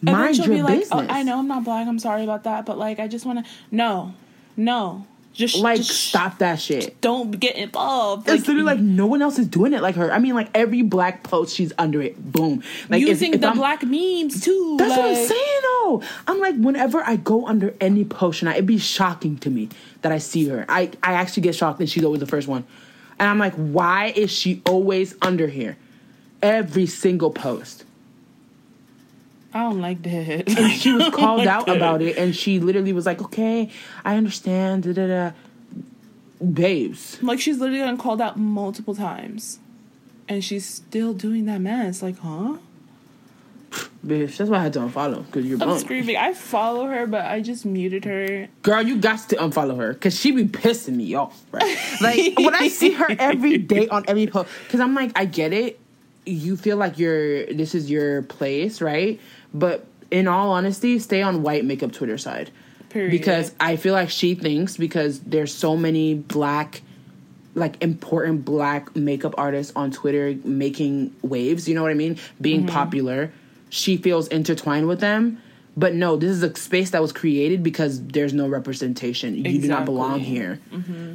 Mind 0.00 0.38
your 0.38 0.48
be 0.48 0.62
like, 0.62 0.80
business. 0.80 1.06
oh, 1.08 1.12
I 1.12 1.22
know 1.22 1.38
I'm 1.38 1.46
not 1.46 1.64
black. 1.64 1.86
I'm 1.86 1.98
sorry 1.98 2.24
about 2.24 2.44
that, 2.44 2.66
but 2.66 2.76
like, 2.76 2.98
I 2.98 3.06
just 3.06 3.24
want 3.24 3.44
to. 3.44 3.52
No, 3.70 4.14
no, 4.56 5.06
just 5.32 5.56
Like, 5.58 5.78
just 5.78 5.90
stop 6.08 6.38
that 6.38 6.60
shit. 6.60 7.00
Don't 7.00 7.30
get 7.40 7.56
involved. 7.56 8.28
It's 8.28 8.46
literally 8.46 8.62
like 8.62 8.80
no 8.80 9.06
one 9.06 9.22
else 9.22 9.38
is 9.38 9.46
doing 9.48 9.72
it 9.72 9.80
like 9.82 9.94
her. 9.96 10.12
I 10.12 10.18
mean, 10.18 10.34
like 10.34 10.48
every 10.54 10.82
black 10.82 11.22
post, 11.22 11.54
she's 11.56 11.72
under 11.78 12.02
it. 12.02 12.32
Boom. 12.32 12.62
Like 12.88 13.02
if- 13.02 13.08
using 13.08 13.34
if 13.34 13.40
the 13.40 13.48
I'm- 13.48 13.56
black 13.56 13.82
memes 13.82 14.42
too. 14.44 14.76
That's 14.78 14.96
what 14.96 15.06
I'm 15.06 15.14
saying 15.14 15.60
though. 15.62 16.02
I'm 16.26 16.38
like, 16.38 16.56
whenever 16.56 17.02
I 17.02 17.16
go 17.16 17.46
under 17.46 17.74
any 17.80 18.04
post, 18.04 18.42
and 18.42 18.48
I, 18.48 18.54
it'd 18.54 18.66
be 18.66 18.78
shocking 18.78 19.36
to 19.38 19.50
me 19.50 19.68
that 20.02 20.12
I 20.12 20.18
see 20.18 20.48
her. 20.48 20.64
I, 20.68 20.90
I 21.02 21.14
actually 21.14 21.42
get 21.44 21.54
shocked, 21.54 21.80
and 21.80 21.88
she's 21.88 22.04
always 22.04 22.20
the 22.20 22.26
first 22.26 22.48
one. 22.48 22.64
And 23.18 23.28
I'm 23.28 23.38
like, 23.38 23.54
why 23.54 24.06
is 24.16 24.30
she 24.30 24.62
always 24.66 25.14
under 25.22 25.46
here? 25.46 25.76
Every 26.42 26.86
single 26.86 27.30
post. 27.30 27.84
I 29.54 29.62
don't 29.64 29.80
like 29.80 30.02
that. 30.02 30.48
And 30.58 30.72
she 30.72 30.92
was 30.92 31.08
called 31.14 31.40
Like 31.40 31.48
out 31.48 31.66
that. 31.66 31.76
about 31.76 32.02
it, 32.02 32.16
and 32.16 32.34
she 32.34 32.58
literally 32.60 32.92
was 32.92 33.06
like, 33.06 33.20
okay, 33.22 33.70
I 34.04 34.16
understand. 34.16 34.84
Da, 34.84 34.92
da, 34.92 35.06
da. 35.06 35.30
Babes. 36.52 37.22
Like 37.22 37.40
she's 37.40 37.58
literally 37.58 37.80
gotten 37.80 37.98
called 37.98 38.20
out 38.20 38.36
multiple 38.38 38.94
times, 38.94 39.60
and 40.28 40.42
she's 40.42 40.64
still 40.66 41.12
doing 41.14 41.44
that 41.46 41.60
mess. 41.60 42.02
Like, 42.02 42.18
huh? 42.18 42.56
Bitch, 44.04 44.36
that's 44.36 44.50
why 44.50 44.58
I 44.58 44.62
had 44.64 44.72
to 44.74 44.80
unfollow, 44.80 45.24
because 45.24 45.46
you're 45.46 45.62
I'm 45.62 45.78
screaming. 45.78 46.16
I 46.16 46.34
follow 46.34 46.86
her, 46.86 47.06
but 47.06 47.24
I 47.24 47.40
just 47.40 47.64
muted 47.64 48.04
her. 48.04 48.48
Girl, 48.62 48.82
you 48.82 48.98
got 48.98 49.20
to 49.30 49.36
unfollow 49.36 49.76
her 49.78 49.92
because 49.94 50.18
she 50.18 50.32
be 50.32 50.44
pissing 50.44 50.96
me 50.96 51.14
off, 51.14 51.40
right? 51.52 51.78
Like 52.00 52.36
when 52.38 52.54
I 52.54 52.68
see 52.68 52.90
her 52.92 53.06
every 53.18 53.58
day 53.58 53.86
on 53.88 54.04
every 54.08 54.26
post, 54.26 54.50
because 54.64 54.80
I'm 54.80 54.94
like, 54.94 55.12
I 55.14 55.24
get 55.26 55.52
it. 55.52 55.78
You 56.26 56.56
feel 56.56 56.76
like 56.76 56.98
you're 56.98 57.46
this 57.46 57.74
is 57.74 57.90
your 57.90 58.22
place, 58.22 58.80
right? 58.80 59.20
But 59.52 59.84
in 60.10 60.28
all 60.28 60.52
honesty, 60.52 60.98
stay 60.98 61.22
on 61.22 61.42
white 61.42 61.64
makeup 61.64 61.92
Twitter 61.92 62.18
side 62.18 62.50
Period. 62.90 63.10
because 63.10 63.52
I 63.58 63.76
feel 63.76 63.94
like 63.94 64.10
she 64.10 64.34
thinks 64.34 64.76
because 64.76 65.20
there's 65.20 65.52
so 65.52 65.76
many 65.76 66.14
black, 66.14 66.82
like 67.54 67.82
important 67.82 68.44
black 68.44 68.94
makeup 68.94 69.34
artists 69.36 69.72
on 69.74 69.90
Twitter 69.90 70.36
making 70.44 71.14
waves. 71.22 71.68
You 71.68 71.74
know 71.74 71.82
what 71.82 71.90
I 71.90 71.94
mean? 71.94 72.18
Being 72.40 72.60
mm-hmm. 72.60 72.74
popular, 72.74 73.32
she 73.68 73.96
feels 73.96 74.28
intertwined 74.28 74.86
with 74.86 75.00
them. 75.00 75.41
But 75.74 75.94
no, 75.94 76.16
this 76.16 76.30
is 76.30 76.42
a 76.42 76.54
space 76.54 76.90
that 76.90 77.00
was 77.00 77.12
created 77.12 77.62
because 77.62 78.02
there's 78.02 78.34
no 78.34 78.46
representation. 78.46 79.34
You 79.36 79.60
do 79.60 79.68
not 79.68 79.86
belong 79.86 80.20
here. 80.20 80.60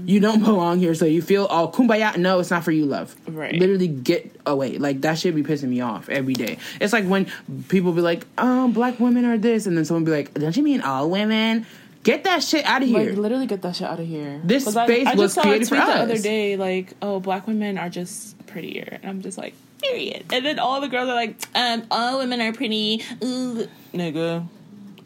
You 0.06 0.20
don't 0.20 0.44
belong 0.44 0.80
here. 0.80 0.96
So 0.96 1.06
you 1.06 1.22
feel 1.22 1.48
oh 1.50 1.72
kumbaya. 1.74 2.18
No, 2.18 2.40
it's 2.40 2.50
not 2.50 2.64
for 2.64 2.72
you, 2.72 2.86
love. 2.86 3.16
Right. 3.28 3.54
Literally 3.54 3.88
get 3.88 4.36
away. 4.46 4.78
Like 4.80 5.02
that 5.02 5.20
should 5.20 5.36
be 5.36 5.44
pissing 5.44 5.70
me 5.70 5.82
off 5.82 6.10
every 6.10 6.34
day. 6.34 6.58
It's 6.82 6.92
like 6.92 7.06
when 7.06 7.28
people 7.68 7.92
be 7.92 8.02
like, 8.02 8.26
um, 8.40 8.74
black 8.74 9.00
women 9.00 9.26
are 9.26 9.38
this, 9.38 9.68
and 9.68 9.78
then 9.78 9.86
someone 9.86 10.06
be 10.06 10.12
like, 10.12 10.34
don't 10.34 10.58
you 10.58 10.64
mean 10.64 10.82
all 10.82 11.10
women? 11.10 11.66
Get 12.04 12.24
that 12.24 12.42
shit 12.42 12.66
out 12.66 12.82
of 12.82 12.88
here. 12.88 13.10
Like 13.10 13.18
literally 13.18 13.48
get 13.48 13.62
that 13.64 13.76
shit 13.76 13.88
out 13.88 14.00
of 14.00 14.08
here. 14.08 14.40
This 14.44 14.76
I, 14.76 14.86
space 14.86 15.08
I 15.08 15.12
was 15.12 15.20
just 15.22 15.36
saw 15.36 15.42
created 15.42 15.64
a 15.64 15.66
for 15.66 15.76
tweet 15.76 15.88
the 15.88 15.94
us. 15.94 16.02
other 16.02 16.18
day, 16.18 16.56
like, 16.56 16.94
oh, 17.02 17.20
black 17.20 17.48
women 17.48 17.78
are 17.78 17.90
just 17.90 18.48
prettier, 18.48 19.00
and 19.02 19.10
I'm 19.10 19.22
just 19.22 19.38
like, 19.38 19.54
period. 19.82 20.26
And 20.32 20.46
then 20.46 20.58
all 20.58 20.80
the 20.80 20.88
girls 20.88 21.10
are 21.10 21.16
like, 21.16 21.36
um, 21.54 21.86
all 21.92 22.20
women 22.20 22.40
are 22.42 22.54
pretty, 22.54 23.04
Ooh. 23.24 23.68
Nigga. 23.98 24.48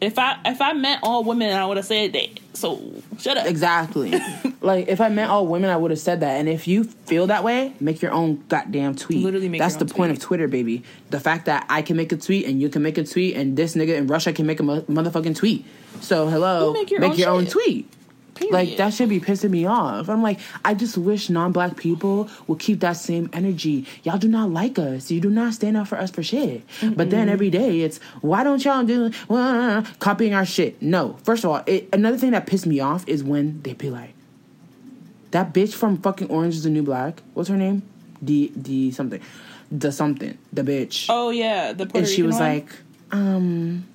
If 0.00 0.18
I 0.18 0.36
if 0.44 0.60
I 0.60 0.72
meant 0.72 1.00
all 1.04 1.22
women, 1.22 1.52
I 1.52 1.64
would 1.64 1.76
have 1.76 1.86
said 1.86 2.12
that. 2.14 2.40
So 2.54 2.82
shut 3.18 3.36
up. 3.36 3.46
Exactly. 3.46 4.12
like 4.60 4.88
if 4.88 5.00
I 5.00 5.08
meant 5.08 5.30
all 5.30 5.46
women, 5.46 5.70
I 5.70 5.76
would 5.76 5.92
have 5.92 6.00
said 6.00 6.20
that. 6.20 6.40
And 6.40 6.48
if 6.48 6.66
you 6.66 6.82
feel 6.84 7.28
that 7.28 7.44
way, 7.44 7.72
make 7.78 8.02
your 8.02 8.10
own 8.10 8.42
goddamn 8.48 8.96
tweet. 8.96 9.24
Literally 9.24 9.48
make 9.48 9.60
That's 9.60 9.74
your 9.74 9.84
the 9.84 9.94
point 9.94 10.10
tweet. 10.10 10.18
of 10.18 10.24
Twitter, 10.24 10.48
baby. 10.48 10.82
The 11.10 11.20
fact 11.20 11.46
that 11.46 11.66
I 11.68 11.82
can 11.82 11.96
make 11.96 12.10
a 12.10 12.16
tweet 12.16 12.46
and 12.46 12.60
you 12.60 12.68
can 12.68 12.82
make 12.82 12.98
a 12.98 13.04
tweet 13.04 13.36
and 13.36 13.56
this 13.56 13.76
nigga 13.76 13.96
in 13.96 14.08
Russia 14.08 14.32
can 14.32 14.44
make 14.44 14.58
a 14.58 14.64
mo- 14.64 14.82
motherfucking 14.82 15.36
tweet. 15.36 15.64
So 16.00 16.26
hello, 16.26 16.74
You 16.74 16.98
make 16.98 17.16
your 17.18 17.30
own 17.30 17.44
own 17.44 17.46
tweet. 17.46 17.88
Period. 18.34 18.52
Like 18.52 18.76
that 18.78 18.94
should 18.94 19.10
be 19.10 19.20
pissing 19.20 19.50
me 19.50 19.66
off. 19.66 20.08
I'm 20.08 20.22
like, 20.22 20.40
I 20.64 20.72
just 20.74 20.96
wish 20.96 21.28
non-black 21.28 21.76
people 21.76 22.30
would 22.46 22.58
keep 22.58 22.80
that 22.80 22.94
same 22.94 23.28
energy. 23.32 23.86
Y'all 24.04 24.16
do 24.18 24.26
not 24.28 24.50
like 24.50 24.78
us. 24.78 25.10
You 25.10 25.20
do 25.20 25.28
not 25.28 25.52
stand 25.52 25.76
up 25.76 25.88
for 25.88 25.98
us 25.98 26.10
for 26.10 26.22
shit. 26.22 26.62
But 26.82 27.10
then 27.10 27.28
every 27.28 27.50
day 27.50 27.82
it's 27.82 27.98
why 28.22 28.42
don't 28.42 28.64
y'all 28.64 28.84
do 28.84 29.10
uh, 29.28 29.82
copying 29.98 30.32
our 30.32 30.46
shit? 30.46 30.80
No. 30.80 31.18
First 31.24 31.44
of 31.44 31.50
all, 31.50 31.62
it, 31.66 31.88
another 31.92 32.16
thing 32.16 32.30
that 32.30 32.46
pissed 32.46 32.66
me 32.66 32.80
off 32.80 33.06
is 33.06 33.22
when 33.22 33.60
they 33.62 33.74
be 33.74 33.90
like, 33.90 34.14
that 35.32 35.52
bitch 35.52 35.74
from 35.74 35.98
fucking 35.98 36.28
Orange 36.28 36.54
is 36.54 36.64
the 36.64 36.70
New 36.70 36.82
Black. 36.82 37.22
What's 37.34 37.48
her 37.48 37.56
name? 37.56 37.82
D 38.24 38.48
D 38.48 38.90
something, 38.92 39.20
the 39.70 39.90
something, 39.90 40.38
the 40.52 40.62
bitch 40.62 41.06
Oh 41.08 41.30
yeah, 41.30 41.72
the 41.72 41.86
Puerto 41.86 41.98
and 41.98 42.06
she 42.06 42.22
Rican 42.22 42.26
was 42.26 42.34
one? 42.36 42.42
like, 42.42 42.68
um, 43.10 43.86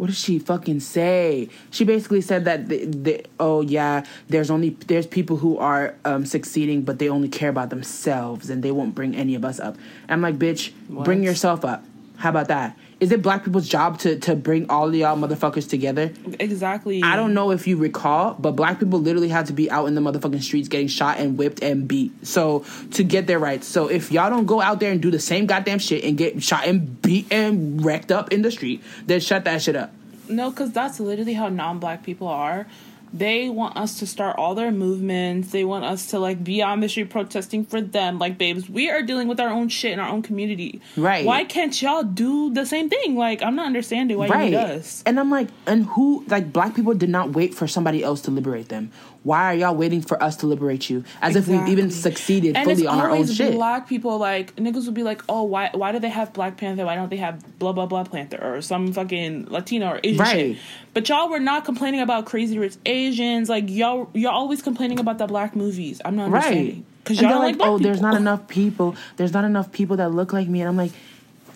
what 0.00 0.06
did 0.06 0.16
she 0.16 0.38
fucking 0.38 0.80
say? 0.80 1.50
She 1.70 1.84
basically 1.84 2.22
said 2.22 2.46
that 2.46 2.70
the, 2.70 2.86
the 2.86 3.26
oh 3.38 3.60
yeah, 3.60 4.06
there's 4.30 4.50
only 4.50 4.70
there's 4.86 5.06
people 5.06 5.36
who 5.36 5.58
are 5.58 5.94
um, 6.06 6.24
succeeding, 6.24 6.80
but 6.80 6.98
they 6.98 7.10
only 7.10 7.28
care 7.28 7.50
about 7.50 7.68
themselves 7.68 8.48
and 8.48 8.62
they 8.62 8.70
won't 8.70 8.94
bring 8.94 9.14
any 9.14 9.34
of 9.34 9.44
us 9.44 9.60
up. 9.60 9.76
I'm 10.08 10.22
like, 10.22 10.38
bitch, 10.38 10.72
bring 10.88 11.22
yourself 11.22 11.66
up. 11.66 11.84
How 12.16 12.30
about 12.30 12.48
that? 12.48 12.78
Is 13.00 13.10
it 13.12 13.22
black 13.22 13.44
people's 13.44 13.66
job 13.66 13.98
to 14.00 14.18
to 14.20 14.36
bring 14.36 14.68
all 14.68 14.88
of 14.88 14.94
y'all 14.94 15.16
motherfuckers 15.16 15.68
together? 15.68 16.12
exactly. 16.38 17.02
I 17.02 17.16
don't 17.16 17.32
know 17.32 17.50
if 17.50 17.66
you 17.66 17.78
recall, 17.78 18.34
but 18.34 18.52
black 18.52 18.78
people 18.78 19.00
literally 19.00 19.28
had 19.28 19.46
to 19.46 19.54
be 19.54 19.70
out 19.70 19.86
in 19.86 19.94
the 19.94 20.02
motherfucking 20.02 20.42
streets 20.42 20.68
getting 20.68 20.88
shot 20.88 21.18
and 21.18 21.38
whipped 21.38 21.62
and 21.62 21.88
beat. 21.88 22.26
So 22.26 22.64
to 22.92 23.02
get 23.02 23.26
their 23.26 23.38
rights. 23.38 23.66
So 23.66 23.88
if 23.88 24.12
y'all 24.12 24.28
don't 24.28 24.46
go 24.46 24.60
out 24.60 24.80
there 24.80 24.92
and 24.92 25.00
do 25.00 25.10
the 25.10 25.18
same 25.18 25.46
goddamn 25.46 25.78
shit 25.78 26.04
and 26.04 26.18
get 26.18 26.42
shot 26.42 26.66
and 26.66 27.00
beat 27.00 27.32
and 27.32 27.82
wrecked 27.82 28.12
up 28.12 28.32
in 28.32 28.42
the 28.42 28.50
street, 28.50 28.82
then 29.06 29.20
shut 29.20 29.44
that 29.44 29.62
shit 29.62 29.76
up. 29.76 29.92
No, 30.28 30.50
because 30.50 30.70
that's 30.70 31.00
literally 31.00 31.32
how 31.32 31.48
non-black 31.48 32.04
people 32.04 32.28
are. 32.28 32.66
They 33.12 33.48
want 33.48 33.76
us 33.76 33.98
to 33.98 34.06
start 34.06 34.36
all 34.36 34.54
their 34.54 34.70
movements. 34.70 35.50
They 35.50 35.64
want 35.64 35.84
us 35.84 36.06
to 36.06 36.18
like 36.18 36.44
be 36.44 36.62
on 36.62 36.80
the 36.80 36.88
street 36.88 37.10
protesting 37.10 37.64
for 37.64 37.80
them. 37.80 38.18
Like, 38.18 38.38
babes, 38.38 38.68
we 38.68 38.88
are 38.90 39.02
dealing 39.02 39.28
with 39.28 39.40
our 39.40 39.48
own 39.48 39.68
shit 39.68 39.92
in 39.92 39.98
our 39.98 40.08
own 40.08 40.22
community. 40.22 40.80
Right. 40.96 41.24
Why 41.24 41.44
can't 41.44 41.80
y'all 41.82 42.02
do 42.02 42.52
the 42.52 42.64
same 42.64 42.88
thing? 42.88 43.16
Like, 43.16 43.42
I'm 43.42 43.56
not 43.56 43.66
understanding 43.66 44.16
why 44.18 44.26
you 44.26 44.32
right. 44.32 44.50
need 44.50 44.56
us. 44.56 45.02
And 45.06 45.18
I'm 45.18 45.30
like, 45.30 45.48
and 45.66 45.86
who 45.86 46.24
like 46.28 46.52
black 46.52 46.74
people 46.74 46.94
did 46.94 47.10
not 47.10 47.32
wait 47.32 47.54
for 47.54 47.66
somebody 47.66 48.02
else 48.02 48.20
to 48.22 48.30
liberate 48.30 48.68
them. 48.68 48.92
Why 49.22 49.52
are 49.52 49.54
y'all 49.54 49.74
waiting 49.74 50.00
for 50.00 50.22
us 50.22 50.36
to 50.36 50.46
liberate 50.46 50.88
you? 50.88 51.04
As 51.20 51.36
if 51.36 51.46
we've 51.46 51.68
even 51.68 51.90
succeeded 51.90 52.56
And 52.56 52.64
fully 52.66 52.86
on 52.86 52.98
our 52.98 53.10
own 53.10 53.16
always 53.16 53.36
shit. 53.36 53.52
black 53.52 53.86
people. 53.86 54.16
Like 54.16 54.56
niggas 54.56 54.86
would 54.86 54.94
be 54.94 55.02
like, 55.02 55.22
"Oh, 55.28 55.42
why? 55.42 55.68
Why 55.74 55.92
do 55.92 55.98
they 55.98 56.08
have 56.08 56.32
Black 56.32 56.56
Panther? 56.56 56.86
Why 56.86 56.94
don't 56.94 57.10
they 57.10 57.18
have 57.18 57.58
blah 57.58 57.72
blah 57.72 57.84
blah 57.84 58.04
Panther 58.04 58.38
or 58.42 58.62
some 58.62 58.92
fucking 58.94 59.48
Latino 59.50 59.90
or 59.90 60.00
Asian 60.02 60.18
Right. 60.18 60.36
shit?" 60.36 60.56
But 60.94 61.06
y'all 61.10 61.28
were 61.28 61.38
not 61.38 61.66
complaining 61.66 62.00
about 62.00 62.24
Crazy 62.24 62.58
Rich 62.58 62.76
Asians. 62.86 63.50
Like 63.50 63.64
y'all, 63.68 64.08
y'all 64.14 64.32
always 64.32 64.62
complaining 64.62 64.98
about 64.98 65.18
the 65.18 65.26
black 65.26 65.54
movies. 65.54 66.00
I'm 66.02 66.16
not 66.16 66.30
Right. 66.30 66.82
because 67.04 67.20
y'all 67.20 67.40
like, 67.40 67.58
black 67.58 67.68
oh, 67.68 67.78
there's 67.78 68.00
not 68.00 68.14
enough 68.14 68.48
people. 68.48 68.96
There's 69.18 69.34
not 69.34 69.44
enough 69.44 69.70
people 69.70 69.96
that 69.98 70.12
look 70.12 70.32
like 70.32 70.48
me. 70.48 70.60
And 70.62 70.68
I'm 70.70 70.76
like, 70.78 70.92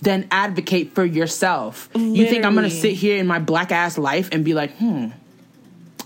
then 0.03 0.27
advocate 0.31 0.95
for 0.95 1.03
yourself. 1.05 1.89
You 1.95 2.27
think 2.29 2.45
I'm 2.45 2.55
gonna 2.55 2.69
sit 2.69 2.93
here 2.93 3.17
in 3.17 3.27
my 3.27 3.39
black 3.39 3.73
ass 3.73 3.97
life 3.97 4.29
and 4.33 4.45
be 4.45 4.53
like, 4.53 4.77
hmm, 4.77 5.07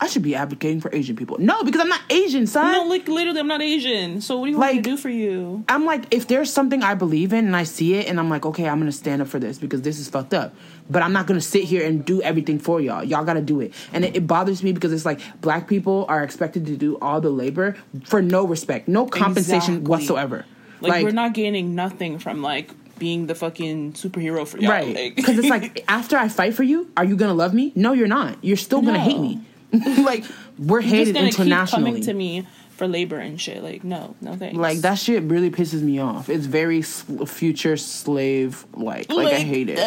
I 0.01 0.07
should 0.07 0.23
be 0.23 0.35
advocating 0.35 0.81
for 0.81 0.95
Asian 0.95 1.17
people. 1.17 1.39
No, 1.39 1.63
because 1.65 1.81
I'm 1.81 1.89
not 1.89 2.01
Asian, 2.11 2.47
son. 2.47 2.73
No, 2.73 2.85
like 2.85 3.09
literally, 3.09 3.41
I'm 3.41 3.49
not 3.49 3.61
Asian. 3.63 4.21
So 4.21 4.39
what 4.39 4.47
do 4.47 4.53
you 4.53 4.59
want 4.59 4.73
me 4.75 4.83
to 4.83 4.91
do 4.91 4.97
for 4.97 5.09
you? 5.09 5.65
I'm 5.69 5.85
like, 5.85 6.05
if 6.13 6.29
there's 6.29 6.53
something 6.53 6.83
I 6.83 6.95
believe 6.95 7.33
in 7.33 7.47
and 7.47 7.57
I 7.57 7.65
see 7.65 7.95
it 7.95 8.07
and 8.09 8.19
I'm 8.21 8.31
like, 8.31 8.47
okay, 8.47 8.69
I'm 8.69 8.79
gonna 8.79 8.93
stand 8.93 9.23
up 9.23 9.29
for 9.29 9.39
this 9.39 9.59
because 9.59 9.83
this 9.83 9.99
is 9.99 10.09
fucked 10.09 10.35
up. 10.35 10.55
But 10.91 11.03
I'm 11.03 11.13
not 11.13 11.27
gonna 11.27 11.41
sit 11.41 11.65
here 11.65 11.85
and 11.87 12.05
do 12.05 12.23
everything 12.23 12.59
for 12.59 12.81
y'all. 12.81 13.03
Y'all 13.05 13.25
gotta 13.25 13.41
do 13.43 13.61
it. 13.61 13.75
And 13.93 14.05
it, 14.05 14.17
it 14.17 14.27
bothers 14.27 14.63
me 14.63 14.73
because 14.73 14.93
it's 14.93 15.05
like 15.05 15.21
black 15.41 15.67
people 15.69 16.07
are 16.09 16.23
expected 16.23 16.67
to 16.67 16.77
do 16.77 16.99
all 17.01 17.21
the 17.21 17.31
labor 17.31 17.77
for 18.05 18.23
no 18.23 18.47
respect, 18.47 18.89
no 18.89 19.07
compensation 19.07 19.75
Exactly. 19.75 19.91
whatsoever. 19.91 20.45
Like, 20.81 21.03
we're 21.05 21.11
not 21.11 21.35
gaining 21.35 21.75
nothing 21.75 22.19
from 22.21 22.41
like 22.41 22.71
being 23.01 23.27
the 23.27 23.35
fucking 23.35 23.93
superhero 23.95 24.47
for 24.47 24.59
y'all. 24.59 24.71
Right. 24.71 24.95
Like- 24.95 25.17
Because 25.17 25.39
it's 25.39 25.49
like, 25.49 25.85
after 25.89 26.17
I 26.17 26.29
fight 26.29 26.55
for 26.55 26.63
you, 26.63 26.91
are 26.97 27.05
you 27.05 27.17
going 27.17 27.31
to 27.31 27.35
love 27.35 27.55
me? 27.55 27.73
No, 27.75 27.93
you're 27.93 28.09
not. 28.09 28.37
You're 28.43 28.57
still 28.57 28.81
going 28.83 28.95
to 28.95 29.01
hate 29.01 29.19
me. 29.21 29.41
like, 29.99 30.25
we're 30.59 30.81
You're 30.81 30.89
hated 30.91 31.05
just 31.07 31.15
gonna 31.15 31.31
keep 31.31 31.39
internationally. 31.41 31.91
coming 31.91 32.03
to 32.05 32.15
me 32.15 32.47
for 32.71 32.87
labor 32.87 33.19
and 33.19 33.41
shit. 33.41 33.63
Like, 33.63 33.83
no, 33.85 34.15
no 34.21 34.37
thanks. 34.37 34.57
Like 34.57 34.79
that 34.79 34.95
shit 34.95 35.25
really 35.25 35.51
pisses 35.51 35.83
me 35.83 35.99
off. 35.99 36.29
It's 36.31 36.47
very 36.47 36.83
sl- 36.83 37.25
future 37.25 37.77
slave 37.77 38.65
like. 38.75 39.11
Like, 39.13 39.35
I 39.35 39.41
hate 39.41 39.69
it. 39.69 39.79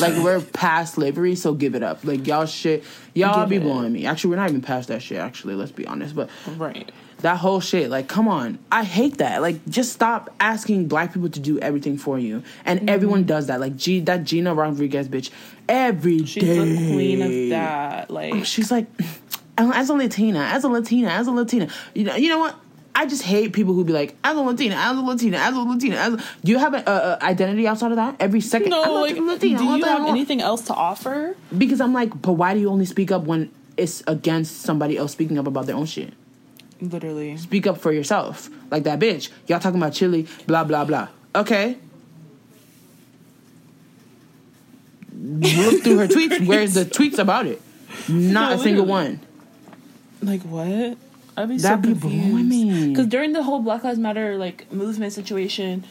Like 0.00 0.22
we're 0.22 0.40
past 0.40 0.94
slavery, 0.94 1.34
so 1.34 1.52
give 1.54 1.74
it 1.74 1.82
up. 1.82 2.04
Like 2.04 2.26
y'all 2.26 2.46
shit, 2.46 2.84
y'all 3.14 3.42
Give 3.42 3.50
be 3.50 3.56
it. 3.56 3.62
blowing 3.62 3.92
me. 3.92 4.06
Actually, 4.06 4.30
we're 4.30 4.36
not 4.36 4.48
even 4.48 4.62
past 4.62 4.88
that 4.88 5.02
shit. 5.02 5.18
Actually, 5.18 5.54
let's 5.56 5.72
be 5.72 5.86
honest. 5.86 6.14
But 6.16 6.30
right. 6.56 6.90
That 7.22 7.38
whole 7.38 7.60
shit, 7.60 7.88
like, 7.90 8.08
come 8.08 8.28
on, 8.28 8.58
I 8.70 8.84
hate 8.84 9.18
that. 9.18 9.42
Like, 9.42 9.64
just 9.68 9.92
stop 9.92 10.34
asking 10.40 10.88
black 10.88 11.12
people 11.14 11.30
to 11.30 11.40
do 11.40 11.58
everything 11.60 11.96
for 11.96 12.18
you, 12.18 12.42
and 12.64 12.80
Mm-hmm. 12.80 12.88
everyone 12.88 13.24
does 13.24 13.46
that. 13.46 13.60
Like, 13.60 13.76
G, 13.76 14.00
that 14.00 14.24
Gina 14.24 14.54
Rodriguez 14.54 15.08
bitch, 15.08 15.30
every 15.68 16.18
day. 16.18 16.24
She's 16.26 16.56
the 16.56 16.88
queen 16.88 17.22
of 17.22 17.50
that. 17.50 18.10
Like, 18.10 18.44
She's 18.44 18.70
like, 18.70 18.86
as 19.56 19.88
a 19.90 19.94
Latina, 19.94 20.40
as 20.40 20.64
a 20.64 20.68
Latina, 20.68 21.08
as 21.08 21.26
a 21.26 21.30
Latina. 21.32 21.68
You 21.94 22.04
know, 22.04 22.16
you 22.16 22.28
know 22.28 22.38
what? 22.38 22.56
I 22.94 23.06
just 23.06 23.22
hate 23.22 23.52
people 23.54 23.72
who 23.72 23.84
be 23.84 23.92
like, 23.94 24.16
as 24.22 24.36
a 24.36 24.40
Latina, 24.40 24.74
as 24.74 24.98
a 24.98 25.00
Latina, 25.00 25.38
as 25.38 25.54
a 25.56 25.60
Latina. 25.60 25.96
As 25.96 26.12
a, 26.14 26.16
do 26.44 26.52
you 26.52 26.58
have 26.58 26.74
an 26.74 26.82
uh, 26.86 27.18
identity 27.22 27.66
outside 27.66 27.90
of 27.90 27.96
that? 27.96 28.16
Every 28.20 28.40
second, 28.42 28.68
no, 28.70 28.82
like, 29.00 29.16
Latina, 29.16 29.58
do 29.58 29.64
you 29.64 29.84
have 29.84 30.08
anything 30.08 30.40
else 30.42 30.62
to 30.62 30.74
offer? 30.74 31.34
Because 31.56 31.80
I'm 31.80 31.94
like, 31.94 32.20
but 32.20 32.32
why 32.32 32.52
do 32.52 32.60
you 32.60 32.68
only 32.68 32.84
speak 32.84 33.10
up 33.10 33.22
when 33.24 33.50
it's 33.78 34.02
against 34.06 34.60
somebody 34.62 34.98
else 34.98 35.12
speaking 35.12 35.38
up 35.38 35.46
about 35.46 35.64
their 35.66 35.76
own 35.76 35.86
shit? 35.86 36.12
Literally. 36.82 37.36
Speak 37.36 37.66
up 37.68 37.78
for 37.78 37.92
yourself, 37.92 38.50
like 38.70 38.82
that 38.84 38.98
bitch. 38.98 39.30
Y'all 39.46 39.60
talking 39.60 39.80
about 39.80 39.92
chili, 39.92 40.26
blah 40.46 40.64
blah 40.64 40.84
blah. 40.84 41.08
Okay. 41.34 41.76
Look 45.14 45.82
through 45.84 45.98
her 45.98 46.08
tweets. 46.08 46.46
Where's 46.46 46.74
the 46.74 46.84
tweets 46.84 47.18
about 47.18 47.46
it? 47.46 47.60
Not 48.08 48.50
No, 48.50 48.54
a 48.56 48.58
single 48.58 48.84
literally. 48.86 49.18
one. 49.18 49.20
Like 50.22 50.42
what? 50.42 50.98
I'd 51.36 51.48
be 51.48 51.56
That'd 51.58 51.84
so 51.84 51.94
be 51.94 51.94
blowing 51.94 52.48
me. 52.48 52.62
confused. 52.64 52.88
Because 52.90 53.06
during 53.06 53.32
the 53.32 53.42
whole 53.42 53.60
Black 53.60 53.84
Lives 53.84 53.98
Matter 53.98 54.36
like 54.36 54.70
movement 54.72 55.12
situation, 55.12 55.84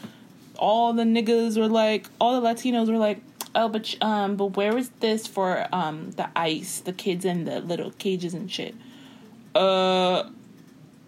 all 0.56 0.92
the 0.92 1.04
niggas 1.04 1.58
were 1.58 1.68
like, 1.68 2.06
all 2.20 2.40
the 2.40 2.46
Latinos 2.46 2.88
were 2.90 2.98
like, 2.98 3.20
oh, 3.54 3.68
but 3.68 3.94
um, 4.02 4.36
but 4.36 4.56
where 4.56 4.74
was 4.74 4.90
this 5.00 5.26
for 5.26 5.66
um 5.72 6.10
the 6.12 6.28
ice, 6.36 6.80
the 6.80 6.92
kids 6.92 7.24
in 7.24 7.44
the 7.44 7.60
little 7.60 7.92
cages 7.92 8.34
and 8.34 8.50
shit? 8.50 8.74
Uh, 9.54 10.24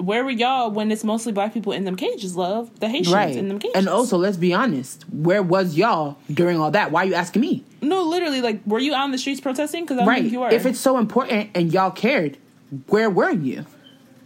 where 0.07 0.25
were 0.25 0.31
y'all 0.31 0.71
when 0.71 0.91
it's 0.93 1.05
mostly 1.05 1.33
black 1.33 1.53
people 1.55 1.73
in 1.73 1.85
them 1.85 1.97
cages? 1.97 2.37
Love 2.37 2.71
the 2.81 2.89
Haitians 2.89 3.15
Right. 3.15 3.35
in 3.37 3.49
them 3.49 3.59
cages. 3.59 3.75
And 3.77 3.89
also, 3.89 4.17
let's 4.19 4.37
be 4.37 4.53
honest. 4.55 5.05
Where 5.13 5.43
was 5.43 5.77
y'all 5.77 6.17
during 6.33 6.59
all 6.61 6.71
that? 6.73 6.91
Why 6.91 7.03
are 7.03 7.07
you 7.07 7.15
asking 7.15 7.43
me? 7.43 7.65
no, 7.83 8.03
literally, 8.03 8.41
like, 8.41 8.61
were 8.67 8.79
you 8.79 8.95
out 8.95 9.05
in 9.05 9.11
the 9.13 9.19
streets 9.19 9.41
protesting? 9.41 9.85
Because 9.85 9.97
I 9.99 10.01
don't 10.01 10.09
right. 10.09 10.21
think 10.23 10.33
you 10.33 10.41
were. 10.41 10.49
If 10.49 10.65
it's 10.67 10.81
so 10.81 10.97
important 10.99 11.51
and 11.55 11.73
y'all 11.73 11.91
cared, 11.91 12.39
where 12.89 13.11
were 13.11 13.31
you? 13.31 13.67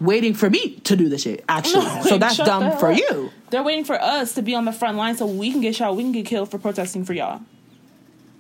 Waiting 0.01 0.33
for 0.33 0.49
me 0.49 0.77
to 0.85 0.95
do 0.95 1.09
the 1.09 1.19
shit, 1.19 1.45
actually. 1.49 1.85
No, 1.85 2.03
so 2.09 2.19
that's 2.19 2.37
dumb 2.37 2.63
hell 2.63 2.77
for 2.79 2.93
you. 2.93 3.33
They're 3.51 3.65
waiting 3.65 3.85
for 3.85 4.01
us 4.01 4.35
to 4.35 4.43
be 4.43 4.55
on 4.55 4.65
the 4.65 4.71
front 4.73 4.97
line 4.97 5.17
so 5.17 5.27
we 5.27 5.51
can 5.51 5.61
get 5.61 5.75
shot, 5.75 5.97
we 5.97 6.05
can 6.05 6.13
get 6.13 6.25
killed 6.27 6.51
for 6.53 6.59
protesting 6.59 7.05
for 7.05 7.15
y'all. 7.15 7.41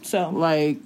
So 0.02 0.30
Like, 0.30 0.78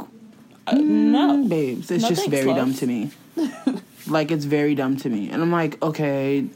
uh, 0.66 0.72
no, 0.76 1.36
Mm, 1.44 1.48
babes, 1.50 1.90
it's 1.90 2.02
No 2.04 2.08
just 2.08 2.22
thanks, 2.22 2.34
very 2.34 2.46
love. 2.46 2.56
dumb 2.56 2.74
to 2.74 2.86
me. 2.86 3.10
like, 4.06 4.30
it's 4.30 4.44
very 4.44 4.74
dumb 4.74 4.96
to 4.98 5.08
me. 5.08 5.30
And 5.30 5.42
I'm 5.42 5.52
like, 5.52 5.82
okay, 5.82 6.46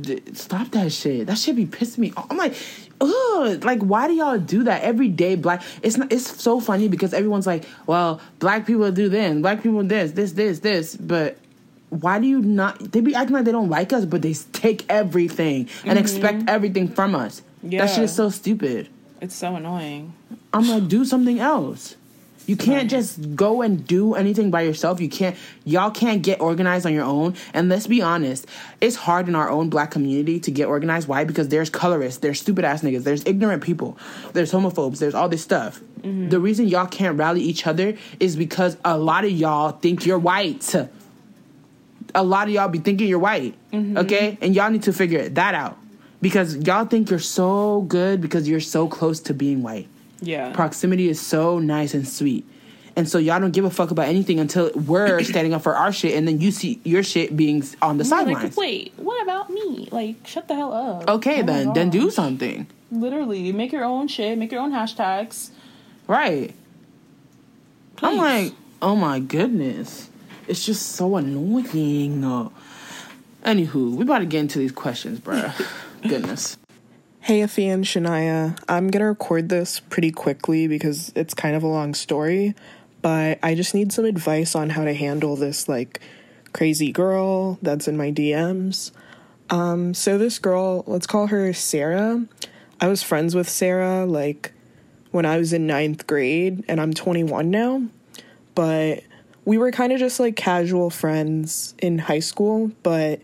d- 0.00 0.22
stop 0.34 0.70
that 0.72 0.92
shit. 0.92 1.26
That 1.26 1.38
shit 1.38 1.56
be 1.56 1.66
pissing 1.66 1.98
me 1.98 2.12
off. 2.16 2.26
I'm 2.30 2.36
like, 2.36 2.54
ugh, 3.00 3.64
like, 3.64 3.80
why 3.80 4.06
do 4.08 4.14
y'all 4.14 4.38
do 4.38 4.64
that 4.64 4.82
every 4.82 5.08
day? 5.08 5.34
Black, 5.34 5.62
it's 5.82 5.96
not, 5.96 6.12
it's 6.12 6.42
so 6.42 6.60
funny 6.60 6.88
because 6.88 7.14
everyone's 7.14 7.46
like, 7.46 7.64
well, 7.86 8.20
black 8.38 8.66
people 8.66 8.90
do 8.92 9.08
this, 9.08 9.40
black 9.40 9.62
people 9.62 9.82
this, 9.82 10.12
this, 10.12 10.32
this, 10.32 10.60
this, 10.60 10.96
but 10.96 11.38
why 11.90 12.20
do 12.20 12.26
you 12.26 12.40
not? 12.40 12.92
They 12.92 13.00
be 13.00 13.14
acting 13.14 13.34
like 13.34 13.44
they 13.44 13.52
don't 13.52 13.68
like 13.68 13.92
us, 13.92 14.04
but 14.04 14.22
they 14.22 14.34
take 14.52 14.86
everything 14.88 15.68
and 15.84 15.98
mm-hmm. 15.98 15.98
expect 15.98 16.48
everything 16.48 16.86
from 16.86 17.14
us. 17.16 17.42
Yeah. 17.62 17.84
That 17.84 17.94
shit 17.94 18.04
is 18.04 18.14
so 18.14 18.30
stupid. 18.30 18.88
it's 19.20 19.34
so 19.34 19.56
annoying. 19.56 20.14
I'm 20.52 20.68
like, 20.68 20.88
do 20.88 21.04
something 21.04 21.38
else. 21.38 21.96
You 22.46 22.56
can't 22.56 22.90
just 22.90 23.36
go 23.36 23.62
and 23.62 23.86
do 23.86 24.14
anything 24.14 24.50
by 24.50 24.62
yourself. 24.62 25.00
You 25.00 25.08
can't, 25.08 25.36
y'all 25.64 25.90
can't 25.90 26.22
get 26.22 26.40
organized 26.40 26.86
on 26.86 26.92
your 26.92 27.04
own. 27.04 27.34
And 27.54 27.68
let's 27.68 27.86
be 27.86 28.02
honest, 28.02 28.46
it's 28.80 28.96
hard 28.96 29.28
in 29.28 29.34
our 29.34 29.48
own 29.48 29.70
black 29.70 29.90
community 29.90 30.40
to 30.40 30.50
get 30.50 30.66
organized. 30.66 31.06
Why? 31.06 31.24
Because 31.24 31.48
there's 31.48 31.70
colorists, 31.70 32.20
there's 32.20 32.40
stupid 32.40 32.64
ass 32.64 32.82
niggas, 32.82 33.04
there's 33.04 33.24
ignorant 33.26 33.62
people, 33.62 33.96
there's 34.32 34.50
homophobes, 34.50 34.98
there's 34.98 35.14
all 35.14 35.28
this 35.28 35.42
stuff. 35.42 35.80
Mm-hmm. 36.00 36.30
The 36.30 36.40
reason 36.40 36.66
y'all 36.66 36.86
can't 36.86 37.16
rally 37.16 37.40
each 37.42 37.66
other 37.66 37.96
is 38.18 38.36
because 38.36 38.76
a 38.84 38.98
lot 38.98 39.24
of 39.24 39.30
y'all 39.30 39.72
think 39.72 40.04
you're 40.04 40.18
white. 40.18 40.74
A 42.14 42.24
lot 42.24 42.48
of 42.48 42.54
y'all 42.54 42.68
be 42.68 42.78
thinking 42.78 43.06
you're 43.06 43.20
white, 43.20 43.54
mm-hmm. 43.72 43.98
okay? 43.98 44.36
And 44.40 44.56
y'all 44.56 44.70
need 44.70 44.82
to 44.84 44.92
figure 44.92 45.28
that 45.28 45.54
out. 45.54 45.78
Because 46.20 46.56
y'all 46.56 46.84
think 46.84 47.10
you're 47.10 47.18
so 47.18 47.82
good 47.82 48.20
because 48.20 48.48
you're 48.48 48.60
so 48.60 48.88
close 48.88 49.20
to 49.20 49.34
being 49.34 49.62
white 49.62 49.88
Yeah. 50.22 50.52
proximity 50.52 51.08
is 51.08 51.20
so 51.20 51.58
nice 51.58 51.94
and 51.94 52.06
sweet. 52.06 52.44
And 52.96 53.08
so 53.08 53.18
y'all 53.18 53.40
don't 53.40 53.52
give 53.52 53.64
a 53.64 53.70
fuck 53.70 53.90
about 53.90 54.08
anything 54.08 54.40
until 54.40 54.70
we're 54.74 55.22
standing 55.24 55.54
up 55.54 55.62
for 55.62 55.76
our 55.76 55.92
shit, 55.92 56.14
and 56.14 56.26
then 56.26 56.40
you 56.40 56.50
see 56.50 56.80
your 56.84 57.02
shit 57.02 57.36
being 57.36 57.64
on 57.80 57.98
the 57.98 58.04
sidelines. 58.04 58.42
like, 58.42 58.56
wait, 58.56 58.92
what 58.96 59.22
about 59.22 59.48
me? 59.50 59.88
Like, 59.90 60.26
shut 60.26 60.48
the 60.48 60.54
hell 60.54 60.72
up. 60.72 61.08
okay, 61.08 61.40
Oh 61.40 61.44
then 61.44 61.72
then 61.72 61.90
do 61.90 62.10
something. 62.10 62.66
Literally, 62.90 63.52
make 63.52 63.72
your 63.72 63.84
own 63.84 64.08
shit, 64.08 64.36
make 64.36 64.50
your 64.50 64.60
own 64.60 64.72
hashtags. 64.72 65.50
Right. 66.08 66.52
I'm 68.02 68.16
like, 68.16 68.52
oh 68.82 68.96
my 68.96 69.20
goodness, 69.20 70.10
it's 70.48 70.64
just 70.66 70.92
so 70.92 71.16
annoying. 71.16 72.22
Anywho, 73.44 73.92
we 73.94 74.02
about 74.02 74.18
to 74.18 74.26
get 74.26 74.40
into 74.40 74.58
these 74.58 74.72
questions, 74.72 75.20
bruh. 75.20 75.54
goodness. 76.02 76.56
Hey, 77.30 77.42
Afi 77.42 77.72
and 77.72 77.84
Shania. 77.84 78.58
I'm 78.68 78.88
gonna 78.88 79.06
record 79.06 79.50
this 79.50 79.78
pretty 79.78 80.10
quickly 80.10 80.66
because 80.66 81.12
it's 81.14 81.32
kind 81.32 81.54
of 81.54 81.62
a 81.62 81.68
long 81.68 81.94
story, 81.94 82.56
but 83.02 83.38
I 83.40 83.54
just 83.54 83.72
need 83.72 83.92
some 83.92 84.04
advice 84.04 84.56
on 84.56 84.70
how 84.70 84.82
to 84.82 84.92
handle 84.92 85.36
this 85.36 85.68
like 85.68 86.00
crazy 86.52 86.90
girl 86.90 87.56
that's 87.62 87.86
in 87.86 87.96
my 87.96 88.10
DMs. 88.10 88.90
Um, 89.48 89.94
so 89.94 90.18
this 90.18 90.40
girl, 90.40 90.82
let's 90.88 91.06
call 91.06 91.28
her 91.28 91.52
Sarah. 91.52 92.26
I 92.80 92.88
was 92.88 93.00
friends 93.04 93.36
with 93.36 93.48
Sarah 93.48 94.06
like 94.06 94.52
when 95.12 95.24
I 95.24 95.38
was 95.38 95.52
in 95.52 95.68
ninth 95.68 96.08
grade, 96.08 96.64
and 96.66 96.80
I'm 96.80 96.92
21 96.92 97.48
now, 97.48 97.80
but 98.56 99.04
we 99.44 99.56
were 99.56 99.70
kind 99.70 99.92
of 99.92 100.00
just 100.00 100.18
like 100.18 100.34
casual 100.34 100.90
friends 100.90 101.76
in 101.78 102.00
high 102.00 102.18
school, 102.18 102.72
but 102.82 103.20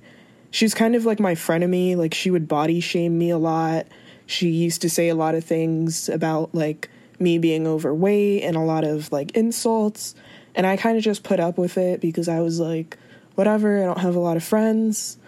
she's 0.57 0.73
kind 0.73 0.95
of 0.97 1.05
like 1.05 1.21
my 1.21 1.35
frenemy. 1.35 1.97
Like 1.97 2.15
she 2.15 2.31
would 2.31 2.49
body 2.49 2.81
shame 2.81 3.19
me 3.19 3.29
a 3.29 3.37
lot. 3.37 3.87
She 4.25 4.49
used 4.49 4.81
to 4.83 4.91
say 4.91 5.11
a 5.11 5.15
lot 5.15 5.35
of 5.35 5.45
things 5.45 6.09
about 6.09 6.55
like 6.55 6.89
me 7.19 7.37
being 7.37 7.67
overweight 7.67 8.43
and 8.43 8.57
a 8.57 8.61
lot 8.61 8.83
of 8.83 9.13
like 9.13 9.37
insults. 9.37 10.15
And 10.55 10.67
I 10.67 10.79
kind 10.79 10.97
of 10.97 11.05
just 11.05 11.23
put 11.23 11.41
up 11.41 11.59
with 11.59 11.77
it 11.77 12.01
because 12.01 12.27
I 12.27 12.41
was 12.41 12.59
like, 12.59 12.97
whatever, 13.35 13.83
I 13.83 13.85
don't 13.85 13.99
have 13.99 14.17
a 14.17 14.21
lot 14.21 14.39
of 14.39 14.45
friends. 14.45 15.19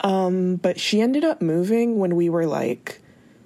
Um, 0.00 0.56
but 0.56 0.80
she 0.80 1.00
ended 1.00 1.24
up 1.24 1.40
moving 1.40 2.00
when 2.00 2.16
we 2.16 2.28
were 2.28 2.44
like 2.44 3.00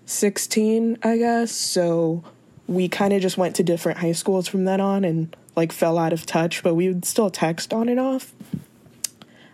16, 0.07 0.97
I 1.03 1.19
guess. 1.19 1.53
So 1.53 2.25
we 2.67 2.89
kind 2.89 3.13
of 3.13 3.21
just 3.21 3.37
went 3.37 3.55
to 3.57 3.63
different 3.63 3.99
high 3.99 4.13
schools 4.13 4.49
from 4.49 4.65
then 4.65 4.81
on 4.81 5.05
and 5.05 5.37
like 5.55 5.73
fell 5.73 5.99
out 5.99 6.15
of 6.15 6.25
touch, 6.25 6.63
but 6.63 6.75
we 6.75 6.89
would 6.89 7.05
still 7.05 7.29
text 7.29 7.75
on 7.75 7.91
and 7.91 8.01
off. 8.01 8.33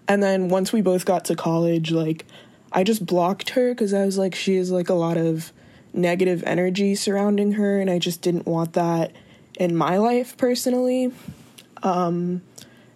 And 0.06 0.22
then 0.22 0.48
once 0.48 0.72
we 0.72 0.82
both 0.82 1.04
got 1.04 1.24
to 1.26 1.36
college, 1.36 1.90
like 1.90 2.26
I 2.72 2.84
just 2.84 3.06
blocked 3.06 3.50
her 3.50 3.72
because 3.72 3.94
I 3.94 4.04
was 4.04 4.18
like, 4.18 4.34
she 4.34 4.56
has 4.56 4.70
like 4.70 4.88
a 4.88 4.94
lot 4.94 5.16
of 5.16 5.52
negative 5.92 6.42
energy 6.46 6.94
surrounding 6.94 7.52
her, 7.52 7.80
and 7.80 7.88
I 7.88 7.98
just 7.98 8.20
didn't 8.20 8.46
want 8.46 8.72
that 8.74 9.12
in 9.58 9.76
my 9.76 9.98
life 9.98 10.36
personally. 10.36 11.12
Um, 11.82 12.42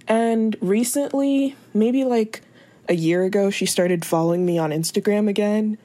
and 0.07 0.57
recently, 0.61 1.55
maybe 1.73 2.05
like 2.05 2.43
a 2.89 2.95
year 2.95 3.23
ago, 3.25 3.51
she 3.51 3.67
started 3.67 4.05
following 4.05 4.45
me 4.45 4.59
on 4.59 4.71
Instagram 4.71 5.29
again. 5.29 5.79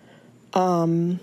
Um, 0.54 1.20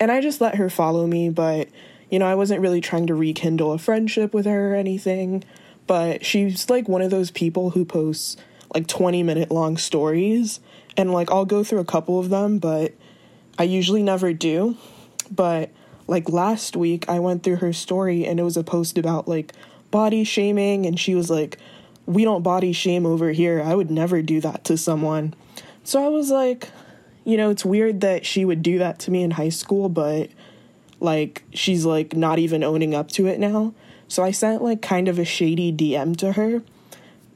and 0.00 0.10
I 0.10 0.20
just 0.20 0.40
let 0.40 0.56
her 0.56 0.68
follow 0.68 1.06
me, 1.06 1.30
but 1.30 1.68
you 2.10 2.18
know, 2.18 2.26
I 2.26 2.34
wasn't 2.34 2.60
really 2.60 2.80
trying 2.80 3.06
to 3.06 3.14
rekindle 3.14 3.72
a 3.72 3.78
friendship 3.78 4.34
with 4.34 4.44
her 4.44 4.72
or 4.72 4.74
anything. 4.74 5.44
But 5.86 6.24
she's 6.24 6.68
like 6.68 6.88
one 6.88 7.02
of 7.02 7.10
those 7.10 7.30
people 7.30 7.70
who 7.70 7.84
posts 7.84 8.36
like 8.74 8.86
20 8.86 9.22
minute 9.22 9.50
long 9.50 9.76
stories, 9.76 10.60
and 10.96 11.12
like 11.12 11.30
I'll 11.30 11.44
go 11.44 11.64
through 11.64 11.80
a 11.80 11.84
couple 11.84 12.18
of 12.18 12.30
them, 12.30 12.58
but 12.58 12.94
I 13.58 13.64
usually 13.64 14.02
never 14.02 14.32
do. 14.32 14.76
But 15.30 15.70
like 16.06 16.28
last 16.28 16.76
week, 16.76 17.08
I 17.08 17.18
went 17.18 17.42
through 17.42 17.56
her 17.56 17.72
story 17.72 18.26
and 18.26 18.40
it 18.40 18.42
was 18.42 18.56
a 18.56 18.64
post 18.64 18.98
about 18.98 19.28
like 19.28 19.52
body 19.90 20.24
shaming, 20.24 20.86
and 20.86 20.98
she 20.98 21.14
was 21.14 21.30
like, 21.30 21.58
We 22.06 22.24
don't 22.24 22.42
body 22.42 22.72
shame 22.72 23.06
over 23.06 23.32
here. 23.32 23.62
I 23.62 23.74
would 23.74 23.90
never 23.90 24.22
do 24.22 24.40
that 24.40 24.64
to 24.64 24.76
someone. 24.76 25.34
So 25.84 26.04
I 26.04 26.08
was 26.08 26.30
like, 26.30 26.70
you 27.24 27.36
know, 27.36 27.50
it's 27.50 27.64
weird 27.64 28.00
that 28.00 28.24
she 28.24 28.44
would 28.44 28.62
do 28.62 28.78
that 28.78 28.98
to 29.00 29.10
me 29.10 29.22
in 29.22 29.32
high 29.32 29.48
school, 29.48 29.88
but 29.88 30.30
like 31.00 31.42
she's 31.52 31.84
like 31.84 32.14
not 32.14 32.38
even 32.38 32.62
owning 32.62 32.94
up 32.94 33.08
to 33.12 33.26
it 33.26 33.38
now. 33.38 33.74
So 34.08 34.22
I 34.22 34.30
sent 34.30 34.62
like 34.62 34.82
kind 34.82 35.08
of 35.08 35.18
a 35.18 35.24
shady 35.24 35.72
DM 35.72 36.16
to 36.18 36.32
her 36.32 36.62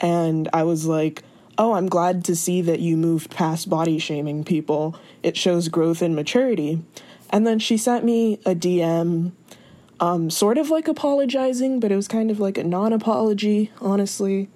and 0.01 0.49
I 0.53 0.63
was 0.65 0.87
like, 0.87 1.23
oh, 1.59 1.75
I'm 1.75 1.89
glad 1.89 2.25
to 2.27 2.37
see 2.37 2.61
that 2.63 2.81
you 2.81 2.97
moved 2.97 3.31
past 3.31 3.69
body 3.69 3.99
shaming 3.99 4.45
people. 4.45 4.97
It 5.23 5.37
shows 5.37 5.69
growth 5.69 6.03
and 6.03 6.15
maturity. 6.15 6.83
And 7.31 7.47
then 7.47 7.59
she 7.59 7.77
sent 7.77 8.05
me 8.05 8.35
a 8.45 8.55
DM, 8.55 9.33
um, 10.01 10.31
sort 10.31 10.59
of 10.59 10.71
like 10.71 10.87
apologizing, 10.87 11.81
but 11.81 11.91
it 11.91 11.97
was 11.97 12.09
kind 12.09 12.31
of 12.31 12.39
like 12.39 12.59
a 12.59 12.65
non 12.65 12.93
apology, 12.93 13.73
honestly. 13.81 14.49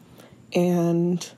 And 0.54 1.28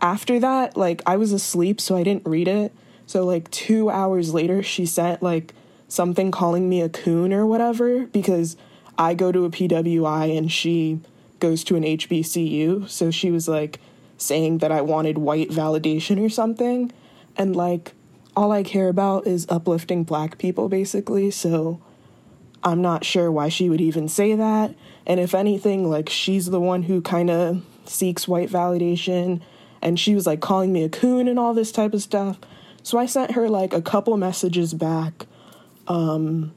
after 0.00 0.38
that, 0.40 0.76
like, 0.76 1.02
I 1.06 1.16
was 1.16 1.32
asleep, 1.32 1.80
so 1.80 1.96
I 1.96 2.02
didn't 2.02 2.26
read 2.26 2.48
it. 2.48 2.72
So, 3.06 3.24
like, 3.24 3.50
two 3.50 3.90
hours 3.90 4.32
later, 4.34 4.62
she 4.62 4.86
sent, 4.86 5.22
like, 5.22 5.54
something 5.88 6.30
calling 6.30 6.68
me 6.68 6.80
a 6.80 6.88
coon 6.88 7.32
or 7.32 7.46
whatever 7.46 8.06
because 8.06 8.56
I 8.98 9.14
go 9.14 9.30
to 9.30 9.44
a 9.44 9.50
PWI 9.50 10.36
and 10.36 10.50
she 10.50 11.00
goes 11.40 11.64
to 11.64 11.76
an 11.76 11.82
HBCU. 11.82 12.88
So 12.88 13.10
she 13.10 13.30
was 13.30 13.48
like 13.48 13.80
saying 14.16 14.58
that 14.58 14.72
I 14.72 14.80
wanted 14.80 15.18
white 15.18 15.50
validation 15.50 16.24
or 16.24 16.28
something. 16.28 16.92
And 17.36 17.54
like, 17.56 17.92
all 18.36 18.52
I 18.52 18.62
care 18.62 18.88
about 18.88 19.26
is 19.26 19.46
uplifting 19.48 20.04
black 20.04 20.38
people, 20.38 20.68
basically. 20.68 21.30
So 21.30 21.80
I'm 22.62 22.82
not 22.82 23.04
sure 23.04 23.30
why 23.30 23.48
she 23.48 23.68
would 23.68 23.80
even 23.80 24.08
say 24.08 24.34
that. 24.34 24.74
And 25.06 25.20
if 25.20 25.34
anything, 25.34 25.88
like, 25.88 26.08
she's 26.08 26.46
the 26.46 26.60
one 26.60 26.84
who 26.84 27.00
kind 27.00 27.30
of 27.30 27.62
seeks 27.84 28.26
white 28.26 28.50
validation. 28.50 29.40
And 29.82 30.00
she 30.00 30.14
was 30.14 30.26
like 30.26 30.40
calling 30.40 30.72
me 30.72 30.82
a 30.82 30.88
coon 30.88 31.28
and 31.28 31.38
all 31.38 31.54
this 31.54 31.70
type 31.70 31.92
of 31.92 32.02
stuff. 32.02 32.38
So 32.82 32.98
I 32.98 33.06
sent 33.06 33.32
her 33.32 33.48
like 33.48 33.72
a 33.72 33.82
couple 33.82 34.16
messages 34.16 34.74
back 34.74 35.26
um, 35.86 36.52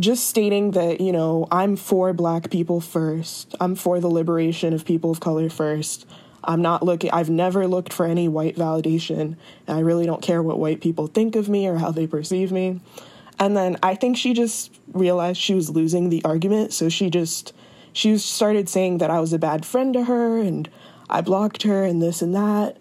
just 0.00 0.26
stating 0.26 0.72
that, 0.72 1.00
you 1.00 1.12
know, 1.12 1.46
I'm 1.50 1.76
for 1.76 2.12
black 2.12 2.50
people 2.50 2.80
first. 2.80 3.54
I'm 3.60 3.74
for 3.74 4.00
the 4.00 4.08
liberation 4.08 4.72
of 4.72 4.84
people 4.84 5.10
of 5.10 5.20
color 5.20 5.48
first. 5.48 6.06
I'm 6.42 6.62
not 6.62 6.82
looking, 6.82 7.10
I've 7.10 7.30
never 7.30 7.66
looked 7.66 7.92
for 7.92 8.06
any 8.06 8.26
white 8.26 8.56
validation. 8.56 9.36
And 9.66 9.76
I 9.76 9.80
really 9.80 10.06
don't 10.06 10.22
care 10.22 10.42
what 10.42 10.58
white 10.58 10.80
people 10.80 11.06
think 11.06 11.36
of 11.36 11.48
me 11.48 11.68
or 11.68 11.76
how 11.76 11.90
they 11.90 12.06
perceive 12.06 12.50
me. 12.50 12.80
And 13.38 13.56
then 13.56 13.78
I 13.82 13.94
think 13.94 14.16
she 14.16 14.32
just 14.32 14.72
realized 14.92 15.40
she 15.40 15.54
was 15.54 15.70
losing 15.70 16.08
the 16.08 16.24
argument. 16.24 16.72
So 16.72 16.88
she 16.88 17.10
just, 17.10 17.52
she 17.92 18.16
started 18.18 18.68
saying 18.68 18.98
that 18.98 19.10
I 19.10 19.20
was 19.20 19.32
a 19.32 19.38
bad 19.38 19.64
friend 19.64 19.92
to 19.94 20.04
her 20.04 20.38
and 20.38 20.68
I 21.08 21.20
blocked 21.20 21.62
her 21.64 21.84
and 21.84 22.00
this 22.00 22.22
and 22.22 22.34
that. 22.34 22.76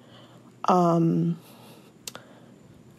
Um, 0.66 1.40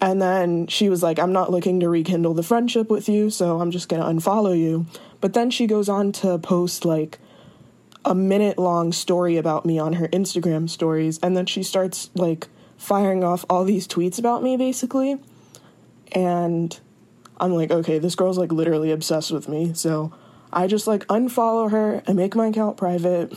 and 0.00 0.20
then 0.20 0.66
she 0.66 0.88
was 0.88 1.02
like, 1.02 1.18
I'm 1.18 1.32
not 1.32 1.50
looking 1.50 1.80
to 1.80 1.88
rekindle 1.88 2.34
the 2.34 2.42
friendship 2.42 2.90
with 2.90 3.08
you, 3.08 3.28
so 3.28 3.60
I'm 3.60 3.70
just 3.70 3.88
going 3.88 4.02
to 4.02 4.08
unfollow 4.08 4.58
you. 4.58 4.86
But 5.20 5.34
then 5.34 5.50
she 5.50 5.66
goes 5.66 5.88
on 5.88 6.12
to 6.12 6.38
post 6.38 6.84
like 6.84 7.18
a 8.04 8.14
minute 8.14 8.58
long 8.58 8.92
story 8.92 9.36
about 9.36 9.66
me 9.66 9.78
on 9.78 9.94
her 9.94 10.08
Instagram 10.08 10.70
stories. 10.70 11.18
And 11.22 11.36
then 11.36 11.44
she 11.44 11.62
starts 11.62 12.10
like 12.14 12.48
firing 12.78 13.22
off 13.22 13.44
all 13.50 13.64
these 13.64 13.86
tweets 13.86 14.18
about 14.18 14.42
me, 14.42 14.56
basically. 14.56 15.18
And 16.12 16.78
I'm 17.38 17.52
like, 17.52 17.70
okay, 17.70 17.98
this 17.98 18.14
girl's 18.14 18.38
like 18.38 18.52
literally 18.52 18.90
obsessed 18.90 19.30
with 19.30 19.48
me. 19.48 19.74
So 19.74 20.12
I 20.50 20.66
just 20.66 20.86
like 20.86 21.06
unfollow 21.08 21.70
her 21.70 22.02
and 22.06 22.16
make 22.16 22.34
my 22.34 22.46
account 22.46 22.78
private. 22.78 23.34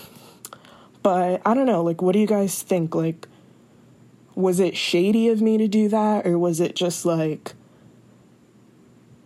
But 1.02 1.41
I 1.45 1.54
don't 1.54 1.65
know, 1.65 1.84
like, 1.84 2.02
what 2.02 2.13
do 2.13 2.19
you 2.19 2.28
guys 2.28 2.63
think? 2.63 2.95
Like, 2.95 3.28
was 4.35 4.59
it 4.59 4.75
shady 4.75 5.27
of 5.29 5.41
me 5.41 5.57
to 5.57 5.67
do 5.67 5.87
that 5.89 6.25
or 6.25 6.37
was 6.37 6.59
it 6.59 6.75
just 6.75 7.05
like 7.05 7.53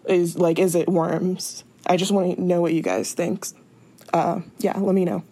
is 0.06 0.38
like 0.38 0.60
is 0.60 0.76
it 0.76 0.88
worms 0.88 1.64
i 1.86 1.98
just 1.98 2.12
want 2.12 2.36
to 2.36 2.42
know 2.42 2.62
what 2.62 2.74
you 2.74 2.82
guys 2.82 3.14
think 3.14 3.46
uh 4.14 4.40
yeah 4.60 4.78
let 4.78 4.96
me 4.96 5.06
know 5.06 5.24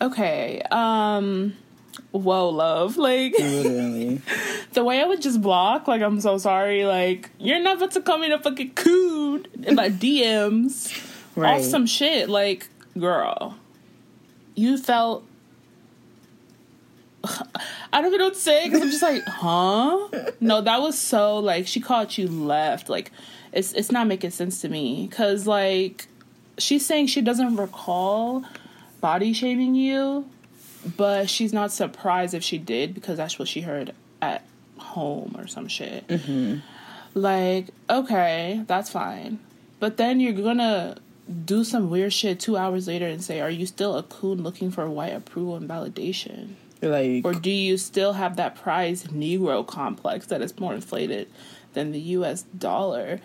okay 0.00 0.60
um 0.70 1.54
whoa 2.10 2.48
love 2.48 2.96
like 2.96 3.32
Literally. 3.38 4.20
the 4.72 4.82
way 4.84 5.00
i 5.00 5.04
would 5.04 5.22
just 5.22 5.40
block 5.40 5.86
like 5.86 6.02
i'm 6.02 6.20
so 6.20 6.38
sorry 6.38 6.84
like 6.84 7.30
you're 7.38 7.60
not 7.60 7.76
about 7.76 7.90
to 7.92 8.00
call 8.00 8.18
me 8.18 8.30
a 8.32 8.38
fucking 8.38 8.70
coon 8.72 9.46
in 9.62 9.74
my 9.74 9.88
dms 9.90 11.10
Right. 11.36 11.56
off 11.56 11.62
some 11.62 11.84
shit 11.86 12.28
like 12.28 12.68
girl 12.98 13.56
you 14.54 14.78
felt 14.78 15.24
I 17.92 18.00
don't 18.00 18.06
even 18.06 18.18
know 18.18 18.26
what 18.26 18.34
to 18.34 18.40
say 18.40 18.64
because 18.64 18.82
I'm 18.82 18.90
just 18.90 19.02
like, 19.02 19.22
huh? 19.26 20.08
No, 20.40 20.60
that 20.60 20.80
was 20.80 20.98
so 20.98 21.38
like 21.38 21.66
she 21.66 21.80
caught 21.80 22.18
you 22.18 22.28
left. 22.28 22.88
Like, 22.88 23.10
it's 23.52 23.72
it's 23.72 23.90
not 23.90 24.06
making 24.06 24.30
sense 24.30 24.60
to 24.62 24.68
me 24.68 25.06
because 25.08 25.46
like 25.46 26.06
she's 26.58 26.84
saying 26.84 27.06
she 27.08 27.20
doesn't 27.20 27.56
recall 27.56 28.44
body 29.00 29.32
shaming 29.32 29.74
you, 29.74 30.28
but 30.96 31.28
she's 31.30 31.52
not 31.52 31.72
surprised 31.72 32.34
if 32.34 32.42
she 32.42 32.58
did 32.58 32.94
because 32.94 33.16
that's 33.16 33.38
what 33.38 33.48
she 33.48 33.60
heard 33.60 33.92
at 34.20 34.44
home 34.78 35.34
or 35.38 35.46
some 35.46 35.68
shit. 35.68 36.06
Mm-hmm. 36.08 36.58
Like, 37.14 37.68
okay, 37.88 38.64
that's 38.66 38.90
fine, 38.90 39.38
but 39.78 39.96
then 39.96 40.20
you're 40.20 40.32
gonna 40.32 40.96
do 41.44 41.64
some 41.64 41.88
weird 41.90 42.12
shit 42.12 42.40
two 42.40 42.56
hours 42.56 42.88
later 42.88 43.06
and 43.06 43.22
say, 43.22 43.40
"Are 43.40 43.50
you 43.50 43.66
still 43.66 43.96
a 43.96 44.02
coon 44.02 44.42
looking 44.42 44.70
for 44.70 44.88
white 44.90 45.12
approval 45.14 45.56
and 45.56 45.68
validation?" 45.68 46.54
Like, 46.90 47.24
Or 47.24 47.32
do 47.32 47.50
you 47.50 47.76
still 47.76 48.14
have 48.14 48.36
that 48.36 48.56
prized 48.56 49.08
Negro 49.08 49.66
complex 49.66 50.26
that 50.26 50.42
is 50.42 50.58
more 50.58 50.74
inflated 50.74 51.28
than 51.72 51.92
the 51.92 52.00
US 52.00 52.42
dollar? 52.42 53.20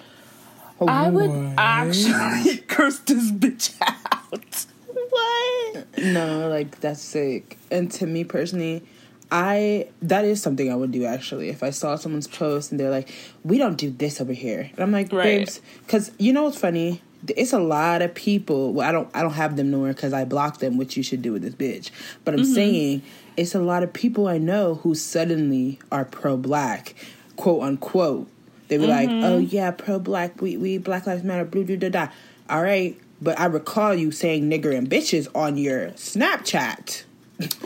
I 0.87 1.09
would 1.09 1.53
actually 1.57 2.57
curse 2.67 2.99
this 2.99 3.31
bitch 3.31 3.75
out. 3.81 4.65
what? 5.09 5.97
no, 5.97 6.47
like 6.47 6.79
that's 6.79 7.01
sick. 7.01 7.57
And 7.69 7.91
to 7.93 8.07
me 8.07 8.23
personally, 8.23 8.83
I 9.31 9.87
that 10.01 10.25
is 10.25 10.41
something 10.41 10.71
I 10.71 10.75
would 10.75 10.91
do 10.91 11.05
actually. 11.05 11.49
If 11.49 11.63
I 11.63 11.69
saw 11.69 11.95
someone's 11.95 12.27
post 12.27 12.71
and 12.71 12.79
they're 12.79 12.89
like, 12.89 13.13
"We 13.43 13.57
don't 13.57 13.77
do 13.77 13.91
this 13.91 14.21
over 14.21 14.33
here," 14.33 14.69
and 14.71 14.79
I'm 14.79 14.91
like, 14.91 15.11
Right. 15.11 15.39
"Babes," 15.39 15.61
because 15.85 16.11
you 16.17 16.33
know 16.33 16.43
what's 16.43 16.59
funny? 16.59 17.01
It's 17.35 17.51
a 17.51 17.59
lot 17.59 18.01
of 18.01 18.15
people. 18.15 18.73
Well, 18.73 18.87
I 18.87 18.91
don't. 18.91 19.09
I 19.13 19.21
don't 19.21 19.33
have 19.33 19.57
them 19.57 19.69
nowhere 19.69 19.93
because 19.93 20.13
I 20.13 20.23
blocked 20.23 20.61
them, 20.61 20.77
which 20.77 20.95
you 20.95 21.03
should 21.03 21.21
do 21.21 21.33
with 21.33 21.41
this 21.41 21.53
bitch. 21.53 21.91
But 22.23 22.33
I'm 22.33 22.41
mm-hmm. 22.41 22.53
saying 22.53 23.01
it's 23.37 23.55
a 23.55 23.59
lot 23.59 23.83
of 23.83 23.93
people 23.93 24.27
I 24.27 24.37
know 24.37 24.75
who 24.75 24.95
suddenly 24.95 25.79
are 25.91 26.05
pro-black, 26.05 26.95
quote 27.35 27.61
unquote. 27.63 28.27
They 28.67 28.77
be 28.77 28.85
like, 28.87 29.09
mm-hmm. 29.09 29.23
"Oh 29.23 29.37
yeah, 29.39 29.71
pro-black. 29.71 30.41
We 30.41 30.55
we 30.57 30.77
Black 30.77 31.07
Lives 31.07 31.23
Matter." 31.23 31.45
Blue 31.45 31.63
da 31.63 31.75
da 31.77 31.89
da. 31.89 32.07
All 32.49 32.61
right, 32.61 32.95
but 33.21 33.39
I 33.39 33.45
recall 33.45 33.95
you 33.95 34.11
saying 34.11 34.49
"nigger" 34.49 34.75
and 34.77 34.89
"bitches" 34.89 35.27
on 35.33 35.57
your 35.57 35.89
Snapchat. 35.91 37.03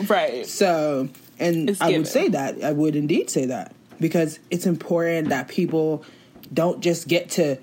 Right. 0.08 0.46
So, 0.46 1.08
and 1.38 1.68
It's 1.70 1.80
I 1.80 1.86
given. 1.88 2.02
would 2.02 2.08
say 2.08 2.28
that. 2.28 2.62
I 2.64 2.72
would 2.72 2.96
indeed 2.96 3.28
say 3.28 3.46
that 3.46 3.74
because 4.00 4.38
it's 4.50 4.66
important 4.66 5.28
that 5.30 5.48
people 5.48 6.04
don't 6.52 6.80
just 6.80 7.08
get 7.08 7.30
to 7.30 7.58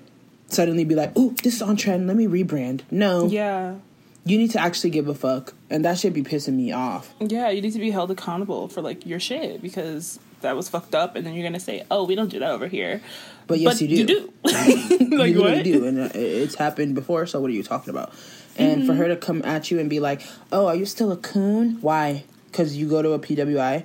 suddenly 0.48 0.84
be 0.84 0.94
like, 0.94 1.16
"Ooh, 1.18 1.34
this 1.42 1.54
is 1.56 1.62
on 1.62 1.76
trend. 1.76 2.06
Let 2.06 2.16
me 2.16 2.26
rebrand." 2.26 2.82
No, 2.90 3.26
Yeah. 3.26 3.74
You 4.24 4.38
need 4.38 4.52
to 4.52 4.60
actually 4.60 4.90
give 4.90 5.08
a 5.08 5.14
fuck, 5.14 5.54
and 5.68 5.84
that 5.84 5.98
should 5.98 6.12
be 6.12 6.22
pissing 6.22 6.54
me 6.54 6.72
off. 6.72 7.12
Yeah, 7.20 7.50
you 7.50 7.60
need 7.60 7.72
to 7.72 7.80
be 7.80 7.90
held 7.90 8.10
accountable 8.10 8.68
for 8.68 8.80
like 8.80 9.04
your 9.04 9.18
shit 9.18 9.60
because 9.60 10.20
that 10.42 10.56
was 10.56 10.68
fucked 10.68 10.94
up 10.94 11.16
and 11.16 11.26
then 11.26 11.34
you're 11.34 11.44
gonna 11.44 11.58
say, 11.58 11.84
Oh, 11.90 12.04
we 12.04 12.14
don't 12.14 12.28
do 12.28 12.38
that 12.40 12.50
over 12.50 12.68
here. 12.68 13.00
But 13.46 13.58
yes, 13.58 13.80
you 13.80 13.88
do. 13.88 13.94
You 13.94 14.06
do. 14.06 14.32
like 15.16 15.32
you 15.32 15.40
what? 15.40 15.64
do, 15.64 15.86
and 15.86 15.98
uh, 15.98 16.08
it's 16.14 16.54
happened 16.54 16.94
before. 16.94 17.26
So 17.26 17.40
what 17.40 17.50
are 17.50 17.54
you 17.54 17.62
talking 17.62 17.90
about? 17.90 18.12
And 18.56 18.86
for 18.86 18.92
her 18.92 19.08
to 19.08 19.16
come 19.16 19.42
at 19.44 19.70
you 19.70 19.80
and 19.80 19.88
be 19.88 19.98
like, 19.98 20.20
"Oh, 20.52 20.66
are 20.66 20.76
you 20.76 20.84
still 20.84 21.10
a 21.10 21.16
coon? 21.16 21.78
Why? 21.80 22.24
Because 22.50 22.76
you 22.76 22.86
go 22.86 23.00
to 23.00 23.12
a 23.12 23.18
PWI, 23.18 23.84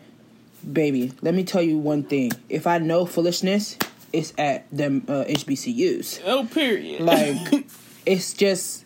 baby. 0.72 1.14
Let 1.22 1.34
me 1.34 1.46
tell 1.46 1.62
you 1.62 1.78
one 1.78 2.04
thing. 2.04 2.34
If 2.50 2.68
I 2.68 2.78
know 2.78 3.06
foolishness, 3.06 3.78
it's 4.12 4.34
at 4.38 4.70
them 4.72 5.06
uh, 5.08 5.24
HBCUs. 5.24 6.22
Oh, 6.26 6.46
period. 6.46 7.00
Like, 7.02 7.66
it's 8.06 8.34
just 8.34 8.84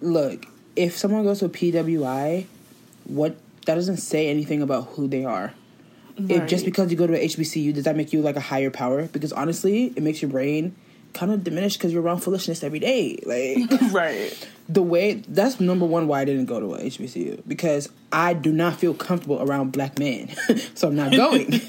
look. 0.00 0.46
If 0.76 0.96
someone 0.96 1.24
goes 1.24 1.40
to 1.40 1.46
a 1.46 1.48
PWI, 1.48 2.46
what 3.04 3.36
that 3.66 3.74
doesn't 3.74 3.98
say 3.98 4.28
anything 4.28 4.62
about 4.62 4.88
who 4.88 5.08
they 5.08 5.24
are. 5.24 5.52
If 6.28 6.46
just 6.48 6.66
because 6.66 6.90
you 6.90 6.98
go 6.98 7.06
to 7.06 7.14
a 7.14 7.26
HBCU, 7.26 7.72
does 7.72 7.84
that 7.84 7.96
make 7.96 8.12
you 8.12 8.20
like 8.20 8.36
a 8.36 8.40
higher 8.40 8.70
power? 8.70 9.06
Because 9.06 9.32
honestly, 9.32 9.86
it 9.96 10.02
makes 10.02 10.20
your 10.20 10.30
brain 10.30 10.76
kind 11.12 11.32
of 11.32 11.42
diminish 11.42 11.76
because 11.76 11.92
you're 11.92 12.02
around 12.02 12.18
foolishness 12.18 12.62
every 12.62 12.78
day. 12.78 13.18
Like 13.24 13.70
right. 13.92 14.48
the 14.68 14.82
way 14.82 15.14
that's 15.26 15.60
number 15.60 15.86
one 15.86 16.06
why 16.08 16.20
I 16.20 16.24
didn't 16.24 16.46
go 16.46 16.60
to 16.60 16.74
a 16.74 16.78
HBCU 16.80 17.42
because 17.46 17.88
I 18.12 18.34
do 18.34 18.52
not 18.52 18.76
feel 18.76 18.94
comfortable 18.94 19.40
around 19.42 19.72
black 19.72 19.98
men, 19.98 20.30
so 20.74 20.88
I'm 20.88 20.96
not 20.96 21.12
going. 21.16 21.60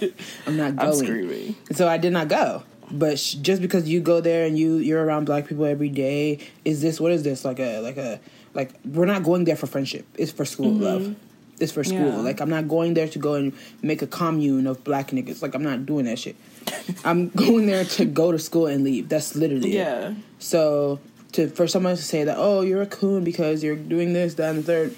I'm 0.46 0.58
not 0.58 0.76
going. 0.76 0.90
I'm 0.90 0.96
screaming. 0.96 1.56
So 1.72 1.88
I 1.88 1.98
did 1.98 2.14
not 2.14 2.28
go. 2.28 2.64
But 2.92 3.20
sh- 3.20 3.36
just 3.36 3.62
because 3.62 3.88
you 3.88 4.02
go 4.02 4.22
there 4.22 4.46
and 4.46 4.58
you 4.58 4.78
you're 4.78 5.04
around 5.04 5.26
black 5.26 5.48
people 5.48 5.66
every 5.66 5.90
day, 5.90 6.40
is 6.66 6.82
this 6.82 7.00
what 7.00 7.12
is 7.12 7.24
this 7.24 7.46
like 7.46 7.60
a 7.60 7.80
like 7.80 7.98
a 7.98 8.20
like 8.54 8.72
we're 8.86 9.06
not 9.06 9.24
going 9.24 9.46
there 9.46 9.56
for 9.56 9.68
friendship. 9.68 10.06
It's 10.16 10.32
for 10.32 10.46
school 10.46 10.72
love. 10.72 11.16
It's 11.60 11.72
for 11.72 11.84
school. 11.84 12.00
Mm-hmm. 12.00 12.18
Yeah. 12.18 12.24
Like 12.24 12.42
I'm 12.42 12.50
not 12.50 12.68
going 12.68 12.96
there 12.96 13.08
to 13.08 13.20
go 13.20 13.36
and 13.36 13.54
make 13.82 14.02
a 14.02 14.08
commune 14.08 14.68
of 14.68 14.84
black 14.84 15.12
niggas. 15.12 15.42
Like 15.42 15.54
I'm 15.54 15.64
not 15.64 15.86
doing 15.86 16.06
that 16.06 16.20
shit. 16.20 16.36
I'm 17.06 17.30
going 17.30 17.68
there 17.68 17.86
to 17.86 18.06
go 18.06 18.32
to 18.32 18.40
school 18.40 18.68
and 18.68 18.84
leave. 18.84 19.10
That's 19.10 19.36
literally 19.36 19.72
it. 19.72 19.76
Yeah. 19.76 20.14
So 20.40 21.00
to 21.34 21.48
for 21.50 21.68
someone 21.68 21.96
to 21.96 22.02
say 22.02 22.24
that 22.24 22.36
oh 22.38 22.62
you're 22.62 22.82
a 22.82 22.88
coon 22.88 23.24
because 23.24 23.64
you're 23.64 23.76
doing 23.76 24.14
this 24.14 24.34
that 24.36 24.50
and 24.50 24.60
the 24.60 24.64
third, 24.64 24.96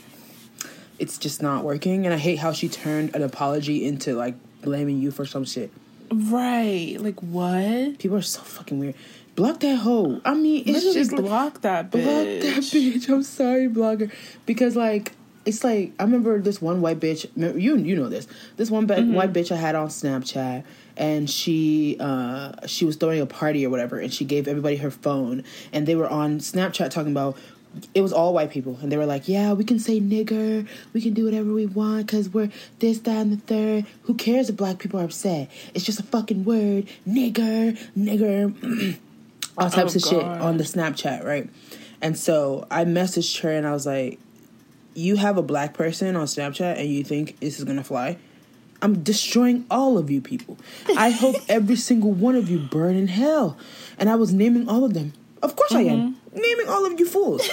it's 1.00 1.18
just 1.18 1.42
not 1.42 1.64
working. 1.64 2.06
And 2.06 2.14
I 2.14 2.18
hate 2.18 2.40
how 2.40 2.54
she 2.54 2.70
turned 2.70 3.16
an 3.16 3.22
apology 3.22 3.86
into 3.86 4.16
like 4.16 4.36
blaming 4.62 5.00
you 5.00 5.12
for 5.12 5.26
some 5.26 5.46
shit. 5.46 5.72
Right. 6.14 6.98
Like 7.00 7.20
what? 7.22 7.98
People 8.00 8.18
are 8.18 8.22
so 8.22 8.42
fucking 8.42 8.80
weird. 8.80 8.96
Block 9.36 9.60
that 9.62 9.78
hoe. 9.78 10.22
I 10.24 10.36
mean, 10.36 10.62
it's 10.68 10.86
Literally 10.86 10.94
just 10.94 11.12
block 11.16 11.62
that 11.62 11.88
bitch. 11.90 12.04
block 12.04 12.04
that 12.26 12.64
bitch. 12.64 13.10
I'm 13.10 13.24
sorry, 13.24 13.68
blogger, 13.68 14.12
because 14.46 14.76
like 14.76 15.14
it's 15.46 15.64
like 15.64 15.92
I 16.00 16.04
remember 16.04 16.40
this 16.40 16.62
one 16.62 16.82
white 16.82 17.00
bitch. 17.00 17.28
You 17.36 17.78
you 17.78 17.96
know 17.96 18.10
this. 18.10 18.28
This 18.58 18.70
one 18.70 18.86
ba- 18.86 19.02
white 19.02 19.34
bitch 19.34 19.52
I 19.52 19.56
had 19.56 19.74
on 19.74 19.88
Snapchat, 19.88 20.64
and 20.98 21.28
she 21.30 21.98
uh 22.00 22.68
she 22.68 22.86
was 22.86 22.96
throwing 22.96 23.22
a 23.22 23.26
party 23.26 23.66
or 23.66 23.72
whatever, 23.72 24.00
and 24.00 24.14
she 24.14 24.24
gave 24.24 24.48
everybody 24.48 24.76
her 24.78 24.92
phone, 24.92 25.44
and 25.72 25.88
they 25.88 25.96
were 25.96 26.08
on 26.08 26.38
Snapchat 26.40 26.92
talking 26.92 27.12
about. 27.12 27.36
It 27.94 28.02
was 28.02 28.14
all 28.14 28.34
white 28.34 28.52
people, 28.52 28.78
and 28.82 28.92
they 28.92 28.98
were 28.98 29.06
like, 29.06 29.28
"Yeah, 29.28 29.54
we 29.54 29.64
can 29.64 29.80
say 29.80 30.00
nigger, 30.00 30.68
we 30.94 31.02
can 31.02 31.14
do 31.14 31.26
whatever 31.26 31.52
we 31.54 31.66
want, 31.66 32.08
cause 32.08 32.30
we're 32.30 32.50
this, 32.80 33.00
that, 33.00 33.18
and 33.18 33.32
the 33.34 33.38
third. 33.38 33.86
Who 34.04 34.14
cares 34.14 34.50
if 34.50 34.58
black 34.58 34.78
people 34.80 35.00
are 35.00 35.06
upset? 35.06 35.50
It's 35.74 35.84
just 35.84 36.00
a 36.00 36.04
fucking 36.04 36.44
word, 36.46 36.88
nigger, 37.08 37.78
nigger." 37.98 39.00
all 39.58 39.70
types 39.70 39.94
Oh, 39.94 39.98
of 39.98 40.02
shit 40.04 40.24
on 40.42 40.58
the 40.58 40.64
Snapchat, 40.64 41.24
right? 41.24 41.50
And 42.02 42.18
so 42.18 42.68
I 42.70 42.86
messaged 42.86 43.42
her 43.42 43.52
and 43.52 43.66
I 43.68 43.72
was 43.72 43.86
like, 43.86 44.20
You 44.96 45.16
have 45.16 45.38
a 45.38 45.42
black 45.42 45.74
person 45.74 46.16
on 46.16 46.26
Snapchat 46.26 46.78
and 46.80 46.88
you 46.90 47.04
think 47.04 47.40
this 47.40 47.58
is 47.60 47.64
gonna 47.66 47.84
fly? 47.84 48.18
I'm 48.82 49.02
destroying 49.02 49.66
all 49.72 49.98
of 49.98 50.12
you 50.12 50.20
people. 50.20 50.58
I 50.98 51.10
hope 51.12 51.38
every 51.50 51.78
single 51.78 52.12
one 52.12 52.36
of 52.36 52.50
you 52.50 52.60
burn 52.60 52.96
in 52.96 53.08
hell. 53.08 53.58
And 53.98 54.10
I 54.10 54.16
was 54.16 54.34
naming 54.34 54.68
all 54.68 54.84
of 54.84 54.94
them. 54.94 55.14
Of 55.44 55.56
course 55.56 55.74
I 55.74 55.82
am. 55.82 56.14
Mm-hmm. 56.14 56.40
Naming 56.40 56.68
all 56.70 56.86
of 56.86 57.00
you 57.00 57.06
fools. 57.06 57.48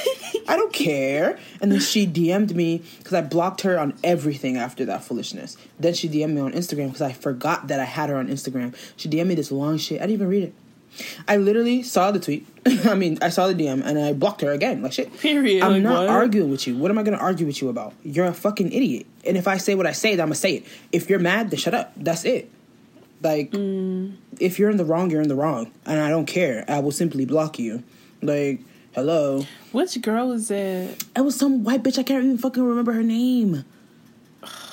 I 0.49 0.57
don't 0.57 0.73
care. 0.73 1.39
And 1.61 1.71
then 1.73 1.81
she 1.81 2.07
DM'd 2.07 2.55
me 2.57 2.83
because 2.99 3.13
I 3.13 3.21
blocked 3.21 3.61
her 3.63 3.79
on 3.79 3.93
everything 4.05 4.57
after 4.57 4.85
that 4.87 5.05
foolishness. 5.05 5.57
Then 5.79 5.93
she 5.95 6.09
DM'd 6.09 6.35
me 6.35 6.41
on 6.41 6.53
Instagram 6.53 6.87
because 6.87 7.03
I 7.03 7.13
forgot 7.13 7.67
that 7.69 7.81
I 7.81 7.85
had 7.85 8.09
her 8.09 8.17
on 8.17 8.29
Instagram. 8.29 8.75
She 8.97 9.09
DM'd 9.09 9.27
me 9.29 9.35
this 9.35 9.51
long 9.53 9.77
shit. 9.77 9.99
I 10.01 10.07
didn't 10.07 10.15
even 10.15 10.29
read 10.29 10.43
it. 10.45 10.55
I 11.29 11.37
literally 11.37 11.83
saw 11.83 12.11
the 12.11 12.19
tweet. 12.21 12.47
I 12.85 12.95
mean, 12.95 13.19
I 13.23 13.29
saw 13.29 13.47
the 13.49 13.55
DM 13.55 13.85
and 13.85 13.99
I 13.99 14.13
blocked 14.13 14.41
her 14.43 14.53
again. 14.53 14.83
Like 14.83 14.93
shit. 14.93 15.13
Period. 15.19 15.63
I'm 15.63 15.73
Like, 15.73 15.83
not 15.83 16.01
what? 16.01 16.09
arguing 16.09 16.51
with 16.51 16.67
you. 16.67 16.77
What 16.77 16.91
am 16.91 16.99
I 16.99 17.03
going 17.03 17.17
to 17.19 17.23
argue 17.23 17.47
with 17.47 17.61
you 17.61 17.69
about? 17.69 17.93
You're 18.05 18.27
a 18.27 18.33
fucking 18.35 18.73
idiot. 18.73 19.07
And 19.27 19.37
if 19.37 19.47
I 19.47 19.57
say 19.59 19.75
what 19.75 19.87
I 19.87 19.93
say, 19.93 20.13
then 20.17 20.21
I'm 20.23 20.29
going 20.29 20.35
to 20.35 20.41
say 20.41 20.55
it. 20.57 20.65
If 20.93 21.11
you're 21.11 21.19
mad, 21.19 21.51
then 21.51 21.59
shut 21.59 21.75
up. 21.75 21.93
That's 21.97 22.25
it. 22.25 22.51
Like, 23.23 23.51
Mm. 23.53 24.15
if 24.39 24.59
you're 24.59 24.71
in 24.71 24.77
the 24.79 24.85
wrong, 24.85 25.11
you're 25.11 25.21
in 25.21 25.29
the 25.29 25.35
wrong. 25.35 25.71
And 25.87 26.01
I 26.01 26.09
don't 26.09 26.27
care. 26.27 26.65
I 26.69 26.79
will 26.81 26.91
simply 26.93 27.25
block 27.27 27.59
you. 27.59 27.83
Like, 28.23 28.61
hello. 28.95 29.45
Which 29.73 30.01
girl 30.01 30.33
is 30.33 30.51
it? 30.51 31.05
It 31.15 31.21
was 31.21 31.37
some 31.37 31.63
white 31.65 31.83
bitch. 31.83 31.99
I 31.99 32.03
can't 32.03 32.25
even 32.25 32.39
fucking 32.39 32.63
remember 32.63 32.93
her 32.93 33.03
name. 33.03 33.65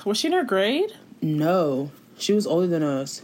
Was 0.06 0.18
she 0.18 0.28
in 0.28 0.34
her 0.34 0.44
grade? 0.46 0.94
No. 1.22 1.92
She 2.18 2.32
was 2.34 2.48
older 2.48 2.68
than 2.68 2.84
us. 2.84 3.22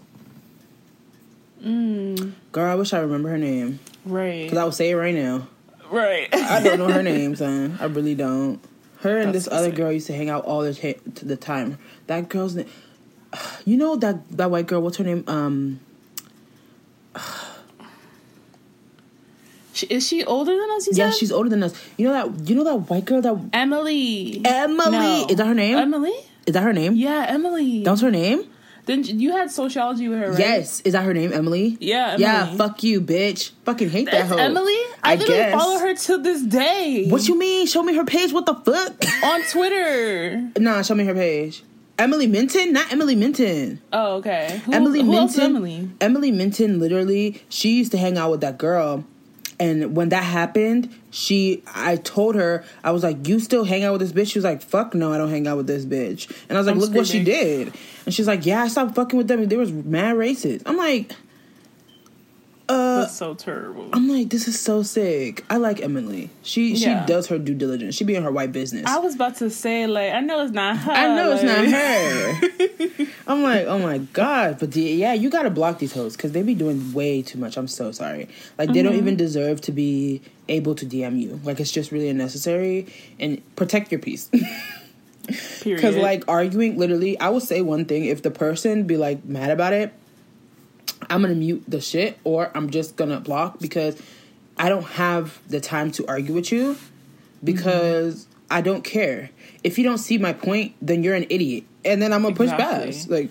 Mm. 1.63 2.33
Girl, 2.51 2.71
I 2.71 2.75
wish 2.75 2.93
I 2.93 2.99
remember 2.99 3.29
her 3.29 3.37
name. 3.37 3.79
Right. 4.05 4.43
Because 4.43 4.57
I 4.57 4.65
would 4.65 4.73
say 4.73 4.89
it 4.91 4.95
right 4.95 5.15
now. 5.15 5.47
right. 5.89 6.27
I 6.33 6.61
don't 6.61 6.79
know 6.79 6.89
her 6.91 7.03
name, 7.13 7.35
son. 7.35 7.77
I 7.79 7.85
really 7.85 8.15
don't. 8.15 8.59
Her 8.99 9.19
and 9.19 9.33
That's 9.33 9.45
this 9.45 9.53
other 9.53 9.71
girl 9.71 9.91
used 9.91 10.07
to 10.07 10.13
hang 10.13 10.29
out 10.29 10.45
all 10.45 10.61
the, 10.61 10.73
to 10.73 11.25
the 11.25 11.35
time. 11.37 11.77
That 12.07 12.29
girl's 12.29 12.55
name, 12.55 12.67
you 13.65 13.77
know 13.77 13.95
that 13.97 14.29
that 14.37 14.49
white 14.51 14.67
girl. 14.67 14.81
What's 14.81 14.97
her 14.97 15.03
name? 15.03 15.23
Um, 15.27 15.79
She, 19.75 19.87
is 19.87 20.07
she 20.07 20.23
older 20.23 20.51
than 20.51 20.69
us? 20.75 20.87
Yeah, 20.91 21.09
said? 21.09 21.17
she's 21.17 21.31
older 21.31 21.49
than 21.49 21.63
us. 21.63 21.73
You 21.97 22.05
know 22.07 22.13
that 22.13 22.47
you 22.47 22.53
know 22.55 22.63
that 22.63 22.75
white 22.91 23.05
girl 23.05 23.21
that 23.21 23.35
Emily. 23.53 24.39
Emily 24.45 24.91
No. 24.91 25.25
is 25.27 25.35
that 25.37 25.47
her 25.47 25.55
name? 25.55 25.77
Emily? 25.77 26.13
Is 26.45 26.53
that 26.53 26.61
her 26.61 26.73
name? 26.73 26.93
Yeah, 26.95 27.25
Emily. 27.27 27.83
that 27.83 27.89
was 27.89 28.01
her 28.01 28.11
name. 28.11 28.43
then 28.85 29.03
you 29.03 29.31
had 29.31 29.49
sociology 29.49 30.07
with 30.09 30.19
her, 30.19 30.29
right? 30.29 30.37
Yes, 30.39 30.81
is 30.81 30.93
that 30.93 31.03
her 31.03 31.13
name? 31.13 31.33
Emily. 31.33 31.75
Yeah, 31.79 32.17
Yeah, 32.19 32.53
fuck 32.55 32.83
you, 32.83 33.01
bitch. 33.01 33.49
Fucking 33.65 33.89
hate 33.89 34.05
that 34.05 34.27
That's 34.27 34.29
hoe. 34.29 34.37
Emily. 34.37 34.73
I, 35.01 35.13
I 35.13 35.15
literally 35.15 35.39
guess. 35.41 35.53
follow 35.59 35.79
her 35.79 35.95
to 35.95 36.17
this 36.21 36.43
day. 36.43 37.07
What 37.09 37.27
you 37.27 37.39
mean? 37.39 37.65
Show 37.65 37.81
me 37.81 37.95
her 37.95 38.05
page. 38.05 38.31
What 38.31 38.45
the 38.45 38.53
fuck? 38.53 39.23
on 39.23 39.41
Twitter? 39.49 40.51
nah, 40.59 40.83
show 40.83 40.93
me 40.93 41.05
her 41.05 41.15
page. 41.15 41.63
Emily 41.99 42.27
Minton, 42.27 42.73
not 42.73 42.91
Emily 42.91 43.15
Minton. 43.15 43.79
Oh, 43.91 44.15
okay. 44.15 44.61
Who, 44.65 44.73
Emily 44.73 45.01
who 45.01 45.11
Minton. 45.11 45.41
Emily? 45.41 45.89
Emily 46.01 46.31
Minton 46.31 46.79
literally 46.79 47.43
she 47.49 47.77
used 47.77 47.91
to 47.91 47.97
hang 47.97 48.17
out 48.17 48.31
with 48.31 48.41
that 48.41 48.57
girl. 48.57 49.05
And 49.59 49.95
when 49.95 50.09
that 50.09 50.23
happened, 50.23 50.93
she 51.11 51.63
I 51.73 51.97
told 51.97 52.35
her, 52.35 52.65
I 52.83 52.91
was 52.91 53.03
like, 53.03 53.27
You 53.27 53.39
still 53.39 53.63
hang 53.63 53.83
out 53.83 53.93
with 53.93 54.01
this 54.01 54.11
bitch? 54.11 54.31
She 54.31 54.39
was 54.39 54.43
like, 54.43 54.61
Fuck 54.63 54.95
no, 54.95 55.13
I 55.13 55.17
don't 55.17 55.29
hang 55.29 55.47
out 55.47 55.57
with 55.57 55.67
this 55.67 55.85
bitch. 55.85 56.29
And 56.49 56.57
I 56.57 56.59
was 56.59 56.65
like, 56.65 56.75
I'm 56.75 56.81
Look 56.81 56.93
what 56.93 57.07
she 57.07 57.23
did. 57.23 57.71
And 58.05 58.13
she's 58.13 58.27
like, 58.27 58.45
Yeah, 58.45 58.63
I 58.63 58.67
stopped 58.67 58.95
fucking 58.95 59.15
with 59.15 59.27
them. 59.27 59.45
They 59.47 59.55
was 59.55 59.71
mad 59.71 60.15
racist. 60.15 60.63
I'm 60.65 60.77
like, 60.77 61.11
uh 62.73 62.99
That's 63.01 63.15
so 63.15 63.33
terrible. 63.35 63.89
I'm 63.93 64.07
like, 64.09 64.29
this 64.29 64.47
is 64.47 64.59
so 64.59 64.81
sick. 64.83 65.45
I 65.49 65.57
like 65.57 65.81
Emily. 65.81 66.29
She 66.41 66.75
she 66.75 66.85
Yeah. 66.85 67.05
does 67.05 67.27
her 67.27 67.37
due 67.37 67.53
diligence. 67.53 67.95
She 67.95 68.03
be 68.03 68.15
in 68.15 68.23
her 68.23 68.31
white 68.31 68.51
business. 68.51 68.85
I 68.87 68.99
was 68.99 69.15
about 69.15 69.35
to 69.37 69.49
say, 69.49 69.85
like, 69.87 70.11
I 70.13 70.19
know 70.21 70.41
it's 70.43 70.51
not 70.53 70.77
her. 70.77 70.91
I 70.91 71.15
know 71.15 71.31
it's 71.33 71.43
not 71.43 71.65
her. 71.67 73.05
I'm 73.27 73.43
like, 73.43 73.65
oh 73.67 73.79
my 73.79 73.99
god, 73.99 74.57
but 74.59 74.71
the, 74.71 74.81
yeah, 74.81 75.13
you 75.13 75.29
gotta 75.29 75.49
block 75.49 75.79
these 75.79 75.93
hoes 75.93 76.15
because 76.17 76.31
they 76.31 76.41
be 76.43 76.55
doing 76.55 76.93
way 76.93 77.21
too 77.21 77.37
much. 77.39 77.55
I'm 77.57 77.67
so 77.67 77.91
sorry. 77.91 78.27
Like 78.57 78.73
they 78.73 78.79
Mm-hmm. 78.79 78.83
don't 78.83 78.95
even 78.95 79.15
deserve 79.15 79.61
to 79.61 79.71
be 79.71 80.21
able 80.49 80.75
to 80.75 80.85
DM 80.85 81.19
you. 81.19 81.39
Like 81.43 81.59
it's 81.59 81.71
just 81.71 81.91
really 81.91 82.09
unnecessary. 82.09 82.87
And 83.19 83.41
protect 83.55 83.91
your 83.91 83.99
peace. 83.99 84.29
Period. 85.61 85.77
Because 85.77 85.95
like 85.95 86.23
arguing, 86.27 86.77
literally, 86.77 87.17
I 87.19 87.29
will 87.29 87.39
say 87.39 87.61
one 87.61 87.85
thing. 87.85 88.05
If 88.05 88.23
the 88.23 88.31
person 88.31 88.83
be 88.83 88.97
like 88.97 89.23
mad 89.23 89.51
about 89.51 89.71
it, 89.73 89.93
I'm 91.09 91.21
gonna 91.21 91.35
mute 91.35 91.63
the 91.67 91.81
shit 91.81 92.17
or 92.23 92.51
I'm 92.55 92.69
just 92.69 92.95
gonna 92.95 93.19
block 93.19 93.59
because 93.59 94.01
I 94.57 94.69
don't 94.69 94.83
have 94.83 95.39
the 95.47 95.59
time 95.59 95.91
to 95.91 96.07
argue 96.07 96.33
with 96.33 96.51
you 96.51 96.77
because 97.43 98.27
I 98.49 98.61
don't 98.61 98.83
care. 98.83 99.29
If 99.63 99.77
you 99.77 99.83
don't 99.83 99.97
see 99.97 100.17
my 100.17 100.33
point, 100.33 100.75
then 100.81 101.03
you're 101.03 101.15
an 101.15 101.25
idiot, 101.29 101.63
and 101.83 102.01
then 102.01 102.13
I'm 102.13 102.21
gonna 102.23 102.35
push 102.35 102.51
Exactly. 102.51 102.91
past. 102.91 103.09
Like 103.09 103.29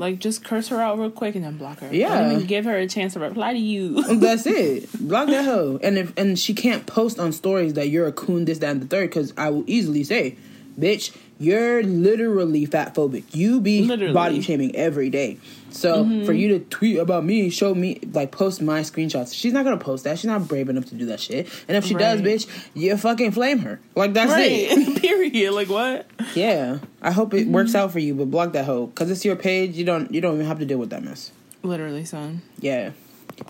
like, 0.00 0.18
just 0.18 0.42
curse 0.42 0.68
her 0.68 0.80
out 0.80 0.98
real 0.98 1.10
quick 1.10 1.34
and 1.34 1.44
then 1.44 1.58
block 1.58 1.80
her. 1.80 1.94
Yeah. 1.94 2.22
Don't 2.22 2.32
even 2.32 2.46
give 2.46 2.64
her 2.64 2.74
a 2.74 2.86
chance 2.88 3.12
to 3.12 3.20
reply 3.20 3.52
to 3.52 3.58
you. 3.58 4.02
that's 4.18 4.46
it. 4.46 4.90
Block 4.98 5.28
that 5.28 5.44
hoe. 5.44 5.78
And 5.82 5.98
if 5.98 6.14
and 6.16 6.38
she 6.38 6.54
can't 6.54 6.86
post 6.86 7.18
on 7.18 7.32
stories 7.32 7.74
that 7.74 7.90
you're 7.90 8.06
a 8.06 8.12
coon, 8.12 8.46
this, 8.46 8.58
that, 8.58 8.70
and 8.70 8.80
the 8.82 8.86
third, 8.86 9.10
because 9.10 9.34
I 9.36 9.50
will 9.50 9.64
easily 9.66 10.02
say, 10.02 10.36
bitch, 10.78 11.14
you're 11.40 11.82
literally 11.82 12.66
fat 12.66 12.94
phobic. 12.94 13.34
You 13.34 13.62
be 13.62 13.82
Literally. 13.82 14.12
body 14.12 14.42
shaming 14.42 14.76
every 14.76 15.08
day. 15.08 15.38
So 15.70 16.04
mm-hmm. 16.04 16.26
for 16.26 16.34
you 16.34 16.48
to 16.48 16.58
tweet 16.66 16.98
about 16.98 17.24
me, 17.24 17.48
show 17.48 17.74
me 17.74 17.98
like 18.12 18.30
post 18.30 18.60
my 18.60 18.80
screenshots. 18.80 19.32
She's 19.34 19.54
not 19.54 19.64
gonna 19.64 19.78
post 19.78 20.04
that. 20.04 20.18
She's 20.18 20.26
not 20.26 20.46
brave 20.46 20.68
enough 20.68 20.84
to 20.86 20.94
do 20.94 21.06
that 21.06 21.18
shit. 21.18 21.48
And 21.66 21.78
if 21.78 21.86
she 21.86 21.94
does, 21.94 22.20
bitch, 22.20 22.46
you 22.74 22.94
fucking 22.94 23.32
flame 23.32 23.60
her. 23.60 23.80
Like 23.94 24.12
that's 24.12 24.30
right. 24.30 24.50
it. 24.50 24.86
right. 24.86 24.96
Period. 25.00 25.54
Like, 25.54 25.70
what? 25.70 26.06
Yeah. 26.34 26.80
I 27.00 27.10
hope 27.10 27.32
it 27.32 27.48
works 27.48 27.70
mm-hmm. 27.70 27.78
out 27.78 27.92
for 27.92 28.00
you, 28.00 28.14
but 28.14 28.30
block 28.30 28.52
that 28.52 28.66
hoe. 28.66 28.88
Cause 28.88 29.10
it's 29.10 29.24
your 29.24 29.36
page. 29.36 29.76
You 29.76 29.86
don't 29.86 30.12
you 30.12 30.20
don't 30.20 30.34
even 30.34 30.46
have 30.46 30.58
to 30.58 30.66
deal 30.66 30.78
with 30.78 30.90
that 30.90 31.02
mess. 31.02 31.32
Literally, 31.62 32.04
son. 32.04 32.42
Yeah. 32.58 32.90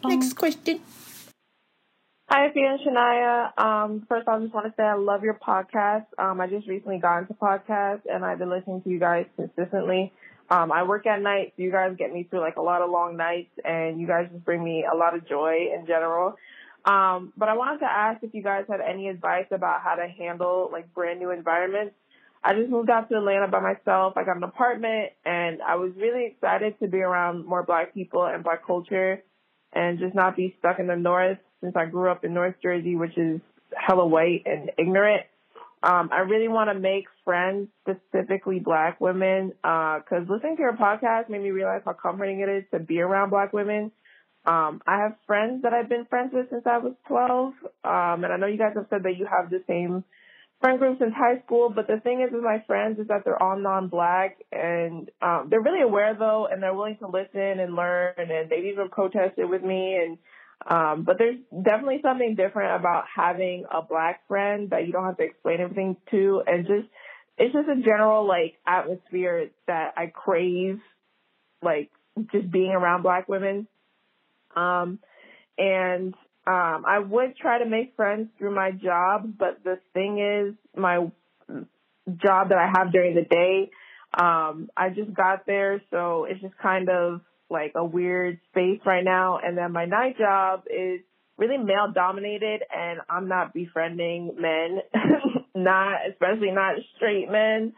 Next 0.04 0.34
question. 0.34 0.80
Hi, 2.32 2.48
Fia 2.54 2.76
and 2.76 2.80
Shania. 2.80 3.58
Um, 3.58 4.06
first, 4.08 4.28
I 4.28 4.38
just 4.38 4.54
want 4.54 4.64
to 4.66 4.72
say 4.76 4.84
I 4.84 4.94
love 4.94 5.24
your 5.24 5.34
podcast. 5.34 6.06
Um, 6.16 6.40
I 6.40 6.46
just 6.46 6.68
recently 6.68 7.00
got 7.00 7.18
into 7.18 7.34
podcasts, 7.34 8.02
and 8.08 8.24
I've 8.24 8.38
been 8.38 8.48
listening 8.48 8.82
to 8.82 8.88
you 8.88 9.00
guys 9.00 9.26
consistently. 9.34 10.12
Um, 10.48 10.70
I 10.70 10.84
work 10.84 11.08
at 11.08 11.20
night, 11.20 11.54
so 11.56 11.64
you 11.64 11.72
guys 11.72 11.96
get 11.98 12.12
me 12.12 12.28
through 12.30 12.38
like 12.38 12.54
a 12.54 12.62
lot 12.62 12.82
of 12.82 12.90
long 12.92 13.16
nights, 13.16 13.50
and 13.64 14.00
you 14.00 14.06
guys 14.06 14.28
just 14.30 14.44
bring 14.44 14.62
me 14.62 14.84
a 14.88 14.96
lot 14.96 15.16
of 15.16 15.28
joy 15.28 15.70
in 15.76 15.86
general. 15.88 16.36
Um, 16.84 17.32
but 17.36 17.48
I 17.48 17.56
wanted 17.56 17.80
to 17.80 17.90
ask 17.90 18.22
if 18.22 18.32
you 18.32 18.44
guys 18.44 18.62
had 18.70 18.80
any 18.80 19.08
advice 19.08 19.46
about 19.50 19.80
how 19.82 19.96
to 19.96 20.06
handle 20.06 20.68
like 20.70 20.94
brand 20.94 21.18
new 21.18 21.32
environments. 21.32 21.96
I 22.44 22.54
just 22.54 22.70
moved 22.70 22.90
out 22.90 23.08
to 23.08 23.16
Atlanta 23.16 23.48
by 23.48 23.58
myself. 23.58 24.12
I 24.16 24.22
got 24.22 24.36
an 24.36 24.44
apartment, 24.44 25.10
and 25.24 25.60
I 25.62 25.74
was 25.74 25.90
really 25.96 26.26
excited 26.26 26.78
to 26.78 26.86
be 26.86 26.98
around 26.98 27.44
more 27.44 27.64
Black 27.64 27.92
people 27.92 28.24
and 28.24 28.44
Black 28.44 28.64
culture 28.64 29.20
and 29.72 29.98
just 29.98 30.14
not 30.14 30.36
be 30.36 30.54
stuck 30.60 30.78
in 30.78 30.86
the 30.86 30.94
north 30.94 31.38
since 31.60 31.76
I 31.76 31.86
grew 31.86 32.10
up 32.10 32.24
in 32.24 32.34
North 32.34 32.56
Jersey, 32.62 32.96
which 32.96 33.16
is 33.16 33.40
hella 33.76 34.06
white 34.06 34.42
and 34.46 34.70
ignorant. 34.78 35.22
Um, 35.82 36.10
I 36.12 36.20
really 36.20 36.48
want 36.48 36.68
to 36.68 36.78
make 36.78 37.06
friends, 37.24 37.68
specifically 37.82 38.58
black 38.58 39.00
women, 39.00 39.52
because 39.62 40.28
listening 40.28 40.56
to 40.56 40.62
your 40.62 40.76
podcast 40.76 41.30
made 41.30 41.42
me 41.42 41.50
realize 41.50 41.80
how 41.84 41.94
comforting 41.94 42.40
it 42.40 42.48
is 42.50 42.64
to 42.72 42.78
be 42.78 43.00
around 43.00 43.30
black 43.30 43.52
women. 43.52 43.90
Um, 44.44 44.82
I 44.86 44.98
have 44.98 45.16
friends 45.26 45.62
that 45.62 45.72
I've 45.72 45.88
been 45.88 46.06
friends 46.06 46.32
with 46.32 46.48
since 46.50 46.64
I 46.66 46.78
was 46.78 46.94
12, 47.08 47.52
um, 47.84 48.24
and 48.24 48.32
I 48.32 48.36
know 48.36 48.46
you 48.46 48.58
guys 48.58 48.72
have 48.74 48.86
said 48.90 49.02
that 49.04 49.16
you 49.16 49.26
have 49.26 49.50
the 49.50 49.62
same 49.66 50.04
friend 50.60 50.78
group 50.78 50.98
since 50.98 51.14
high 51.14 51.40
school, 51.44 51.70
but 51.74 51.86
the 51.86 52.00
thing 52.00 52.20
is 52.20 52.32
with 52.32 52.42
my 52.42 52.62
friends 52.66 52.98
is 52.98 53.08
that 53.08 53.24
they're 53.24 53.42
all 53.42 53.58
non-black 53.58 54.36
and 54.52 55.10
um, 55.22 55.48
they're 55.50 55.62
really 55.62 55.82
aware 55.82 56.14
though, 56.14 56.46
and 56.50 56.62
they're 56.62 56.74
willing 56.74 56.98
to 56.98 57.06
listen 57.06 57.60
and 57.60 57.74
learn, 57.74 58.12
and 58.18 58.50
they've 58.50 58.66
even 58.66 58.88
protested 58.90 59.48
with 59.48 59.62
me. 59.62 59.96
And 59.96 60.18
um, 60.66 61.04
but 61.04 61.16
there's 61.18 61.38
definitely 61.50 62.00
something 62.02 62.34
different 62.34 62.78
about 62.78 63.04
having 63.14 63.64
a 63.70 63.82
black 63.82 64.26
friend 64.28 64.70
that 64.70 64.86
you 64.86 64.92
don't 64.92 65.04
have 65.04 65.16
to 65.16 65.24
explain 65.24 65.60
everything 65.60 65.96
to, 66.10 66.42
and 66.46 66.66
just 66.66 66.88
it's 67.38 67.54
just 67.54 67.68
a 67.68 67.82
general 67.82 68.26
like 68.26 68.56
atmosphere 68.66 69.48
that 69.66 69.94
I 69.96 70.06
crave, 70.06 70.80
like 71.62 71.90
just 72.32 72.50
being 72.50 72.72
around 72.72 73.02
black 73.02 73.28
women. 73.28 73.66
Um, 74.54 74.98
and 75.56 76.14
um, 76.46 76.84
I 76.86 76.98
would 76.98 77.36
try 77.36 77.58
to 77.58 77.66
make 77.66 77.96
friends 77.96 78.28
through 78.38 78.54
my 78.54 78.72
job, 78.72 79.34
but 79.38 79.62
the 79.64 79.78
thing 79.94 80.18
is, 80.18 80.54
my 80.76 81.10
job 82.16 82.48
that 82.50 82.58
I 82.58 82.70
have 82.76 82.92
during 82.92 83.14
the 83.14 83.22
day, 83.22 83.70
um, 84.12 84.68
I 84.76 84.90
just 84.90 85.14
got 85.14 85.46
there, 85.46 85.80
so 85.90 86.26
it's 86.28 86.40
just 86.40 86.56
kind 86.58 86.88
of 86.88 87.20
like 87.50 87.72
a 87.74 87.84
weird 87.84 88.40
space 88.50 88.80
right 88.86 89.04
now. 89.04 89.38
And 89.42 89.56
then 89.56 89.72
my 89.72 89.84
night 89.84 90.16
job 90.18 90.64
is 90.66 91.00
really 91.36 91.58
male 91.58 91.92
dominated, 91.94 92.62
and 92.74 93.00
I'm 93.08 93.28
not 93.28 93.54
befriending 93.54 94.36
men, 94.38 94.80
not 95.54 96.00
especially 96.10 96.50
not 96.52 96.76
straight 96.96 97.30
men. 97.30 97.72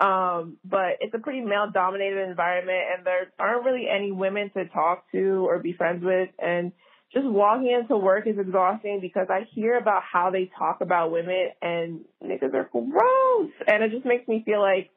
Um, 0.00 0.58
but 0.62 0.98
it's 1.00 1.14
a 1.14 1.18
pretty 1.18 1.40
male 1.40 1.70
dominated 1.72 2.28
environment, 2.28 2.78
and 2.94 3.06
there 3.06 3.32
aren't 3.38 3.64
really 3.64 3.86
any 3.88 4.12
women 4.12 4.50
to 4.54 4.66
talk 4.66 5.10
to 5.12 5.46
or 5.48 5.58
be 5.58 5.72
friends 5.72 6.04
with, 6.04 6.28
and 6.38 6.72
just 7.12 7.26
walking 7.26 7.70
into 7.70 7.96
work 7.96 8.26
is 8.26 8.38
exhausting 8.38 8.98
because 9.00 9.28
I 9.30 9.46
hear 9.54 9.78
about 9.78 10.02
how 10.02 10.30
they 10.30 10.50
talk 10.58 10.80
about 10.82 11.10
women 11.10 11.48
and 11.62 12.00
niggas 12.22 12.52
are 12.52 12.68
gross. 12.72 13.50
And 13.66 13.82
it 13.82 13.90
just 13.90 14.04
makes 14.04 14.26
me 14.28 14.42
feel 14.44 14.60
like 14.60 14.90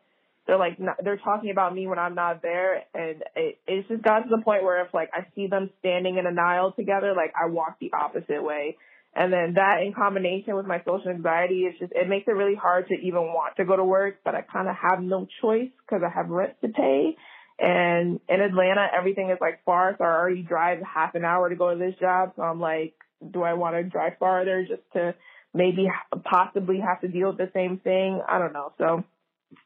they're 0.50 0.58
like, 0.58 0.80
not, 0.80 0.96
they're 1.04 1.18
talking 1.18 1.52
about 1.52 1.76
me 1.76 1.86
when 1.86 2.00
I'm 2.00 2.16
not 2.16 2.42
there. 2.42 2.84
And 2.96 3.24
it, 3.36 3.60
it's 3.68 3.88
just 3.88 4.02
got 4.02 4.22
to 4.22 4.30
the 4.30 4.42
point 4.42 4.64
where 4.64 4.84
if 4.84 4.92
like 4.96 5.12
I 5.14 5.28
see 5.36 5.46
them 5.46 5.70
standing 5.80 6.18
in 6.18 6.26
an 6.26 6.40
aisle 6.40 6.72
together, 6.72 7.14
like 7.16 7.34
I 7.40 7.50
walk 7.50 7.78
the 7.80 7.92
opposite 7.94 8.44
way. 8.44 8.76
And 9.16 9.32
then 9.32 9.54
that 9.56 9.84
in 9.86 9.94
combination 9.94 10.56
with 10.56 10.66
my 10.66 10.80
social 10.80 11.10
anxiety, 11.10 11.66
it's 11.70 11.78
just, 11.78 11.92
it 11.94 12.10
makes 12.10 12.28
it 12.28 12.32
really 12.32 12.56
hard 12.56 12.88
to 12.88 12.96
even 12.96 13.22
want 13.22 13.58
to 13.58 13.66
go 13.66 13.76
to 13.76 13.84
work, 13.84 14.22
but 14.26 14.34
I 14.34 14.42
kind 14.42 14.68
of 14.68 14.76
have 14.76 15.04
no 15.04 15.28
choice 15.40 15.70
because 15.86 16.02
I 16.04 16.10
have 16.10 16.30
rent 16.30 16.54
to 16.62 16.70
pay. 16.70 17.16
And 17.60 18.20
in 18.28 18.42
Atlanta, 18.42 18.88
everything 18.98 19.30
is 19.30 19.38
like 19.40 19.64
far, 19.66 19.94
so 19.98 20.04
I 20.04 20.08
already 20.08 20.42
drive 20.42 20.80
half 20.82 21.14
an 21.14 21.26
hour 21.26 21.48
to 21.50 21.56
go 21.56 21.74
to 21.74 21.78
this 21.78 21.94
job. 22.00 22.34
So 22.38 22.42
I'm 22.42 22.60
like, 22.60 22.96
do 23.32 23.44
I 23.44 23.54
want 23.54 23.76
to 23.76 23.84
drive 23.84 24.14
farther 24.20 24.66
just 24.68 24.82
to 24.94 25.14
maybe 25.54 25.90
possibly 26.24 26.80
have 26.80 27.02
to 27.02 27.08
deal 27.08 27.30
with 27.30 27.38
the 27.38 27.52
same 27.54 27.78
thing? 27.84 28.22
I 28.28 28.40
don't 28.40 28.54
know. 28.54 28.72
So, 28.80 29.04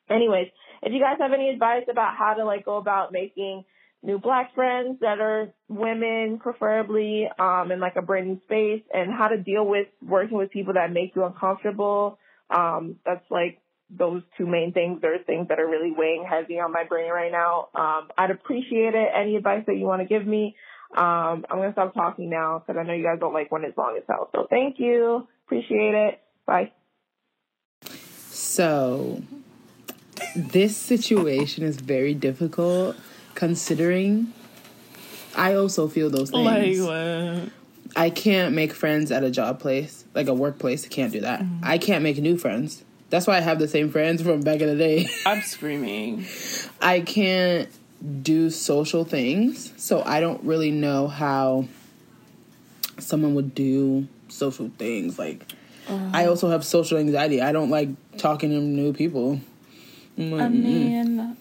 anyways, 0.10 0.48
if 0.82 0.94
you 0.94 1.00
guys 1.00 1.18
have 1.20 1.34
any 1.34 1.50
advice 1.50 1.86
about 1.90 2.16
how 2.18 2.34
to 2.34 2.46
like 2.46 2.66
go 2.66 2.78
about 2.78 3.12
making 3.12 3.66
new 4.04 4.20
black 4.20 4.54
friends 4.54 5.00
that 5.00 5.20
are 5.20 5.54
women, 5.70 6.40
preferably, 6.40 7.30
um, 7.40 7.72
in 7.72 7.80
like 7.80 7.96
a 7.96 8.02
brand 8.02 8.28
new 8.28 8.40
space, 8.44 8.84
and 8.94 9.12
how 9.12 9.30
to 9.30 9.38
deal 9.38 9.66
with 9.66 9.88
working 10.06 10.38
with 10.38 10.52
people 10.52 10.74
that 10.74 10.92
make 10.92 11.16
you 11.16 11.24
uncomfortable, 11.24 12.20
um, 12.50 12.98
that's 13.06 13.26
like 13.32 13.60
those 13.90 14.22
two 14.38 14.46
main 14.46 14.74
things 14.74 15.02
are 15.04 15.18
things 15.26 15.48
that 15.50 15.60
are 15.60 15.68
really 15.68 15.92
weighing 15.96 16.26
heavy 16.30 16.60
on 16.60 16.72
my 16.72 16.84
brain 16.84 17.12
right 17.12 17.32
now. 17.32 17.70
Um, 17.76 18.10
I'd 18.18 18.32
appreciate 18.32 18.96
it. 18.96 19.10
Any 19.16 19.36
advice 19.36 19.64
that 19.68 19.78
you 19.78 19.86
want 19.86 20.02
to 20.02 20.08
give 20.08 20.26
me. 20.26 20.56
Um, 20.96 21.46
I'm 21.50 21.58
going 21.58 21.70
to 21.70 21.74
stop 21.74 21.94
talking 21.94 22.30
now 22.30 22.60
because 22.60 22.80
I 22.80 22.84
know 22.84 22.94
you 22.94 23.04
guys 23.04 23.20
don't 23.20 23.34
like 23.34 23.52
when 23.52 23.64
it's 23.64 23.78
long 23.78 23.96
as 23.98 24.04
hell. 24.08 24.30
So 24.34 24.48
thank 24.50 24.80
you. 24.80 25.28
Appreciate 25.46 25.96
it. 25.96 26.22
Bye. 26.46 26.72
So, 28.30 29.22
this 30.36 30.76
situation 30.78 31.64
is 31.64 31.78
very 31.78 32.14
difficult 32.14 32.96
considering 33.36 34.34
I 35.36 35.56
also 35.56 35.88
feel 35.88 36.10
those 36.10 36.30
things. 36.30 36.80
Like? 36.80 37.50
I 37.96 38.10
can't 38.10 38.56
make 38.56 38.74
friends 38.74 39.12
at 39.12 39.24
a 39.24 39.30
job 39.30 39.60
place, 39.60 40.06
like 40.14 40.28
a 40.28 40.34
workplace. 40.34 40.86
I 40.86 40.90
can't 40.90 41.12
do 41.12 41.22
that. 41.22 41.42
Mm-hmm. 41.42 41.64
I 41.64 41.78
can't 41.78 42.04
make 42.04 42.18
new 42.18 42.38
friends. 42.38 42.84
That's 43.10 43.28
why 43.28 43.38
I 43.38 43.42
have 43.42 43.60
the 43.60 43.68
same 43.68 43.92
friends 43.92 44.22
from 44.24 44.42
back 44.42 44.62
in 44.62 44.68
the 44.68 44.76
day. 44.76 45.08
I'm 45.26 45.42
screaming. 45.42 46.26
I 46.82 47.02
can't 47.02 47.70
do 48.24 48.50
social 48.50 49.06
things, 49.06 49.72
so 49.78 50.02
I 50.04 50.20
don't 50.20 50.44
really 50.44 50.72
know 50.72 51.08
how 51.08 51.68
someone 52.98 53.36
would 53.36 53.54
do 53.54 54.08
social 54.30 54.72
things. 54.78 55.20
Like, 55.20 55.46
I 55.88 56.26
also 56.26 56.50
have 56.50 56.66
social 56.66 56.98
anxiety. 56.98 57.42
I 57.42 57.52
don't 57.52 57.70
like 57.70 57.90
talking 58.18 58.50
to 58.50 58.60
new 58.60 58.94
people. 58.94 59.40
I'm 60.18 60.34
I 60.34 60.48
mean, 60.50 61.38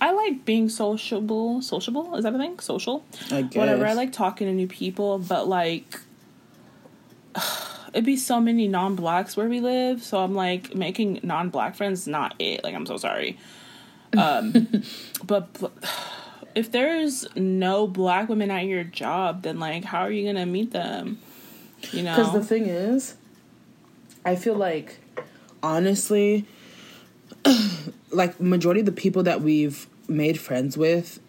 I 0.00 0.12
like 0.12 0.44
being 0.44 0.68
sociable. 0.68 1.60
Sociable 1.60 2.14
is 2.16 2.24
that 2.24 2.34
a 2.34 2.38
thing? 2.38 2.58
Social. 2.60 3.04
I 3.30 3.42
guess. 3.42 3.56
Whatever. 3.56 3.86
I 3.86 3.94
like 3.94 4.12
talking 4.12 4.46
to 4.46 4.52
new 4.52 4.68
people, 4.68 5.18
but 5.18 5.48
like, 5.48 6.00
it'd 7.92 8.04
be 8.04 8.16
so 8.16 8.40
many 8.40 8.68
non-blacks 8.68 9.36
where 9.36 9.48
we 9.48 9.60
live. 9.60 10.02
So 10.02 10.18
I'm 10.18 10.34
like 10.34 10.74
making 10.74 11.20
non-black 11.22 11.74
friends. 11.74 12.02
is 12.02 12.08
Not 12.08 12.34
it. 12.38 12.62
Like 12.64 12.74
I'm 12.74 12.86
so 12.86 12.96
sorry. 12.96 13.38
Um, 14.16 14.68
but 15.26 15.48
if 16.54 16.70
there's 16.70 17.26
no 17.36 17.86
black 17.86 18.28
women 18.28 18.50
at 18.50 18.66
your 18.66 18.84
job, 18.84 19.42
then 19.42 19.58
like, 19.58 19.84
how 19.84 20.00
are 20.00 20.10
you 20.10 20.26
gonna 20.26 20.46
meet 20.46 20.70
them? 20.70 21.18
You 21.92 22.02
know. 22.02 22.16
Because 22.16 22.32
the 22.32 22.44
thing 22.44 22.66
is, 22.66 23.14
I 24.24 24.36
feel 24.36 24.54
like, 24.54 24.98
honestly, 25.62 26.46
like 28.10 28.40
majority 28.40 28.80
of 28.80 28.86
the 28.86 28.92
people 28.92 29.22
that 29.24 29.40
we've 29.40 29.86
made 30.08 30.38
friends 30.38 30.76
with 30.76 31.20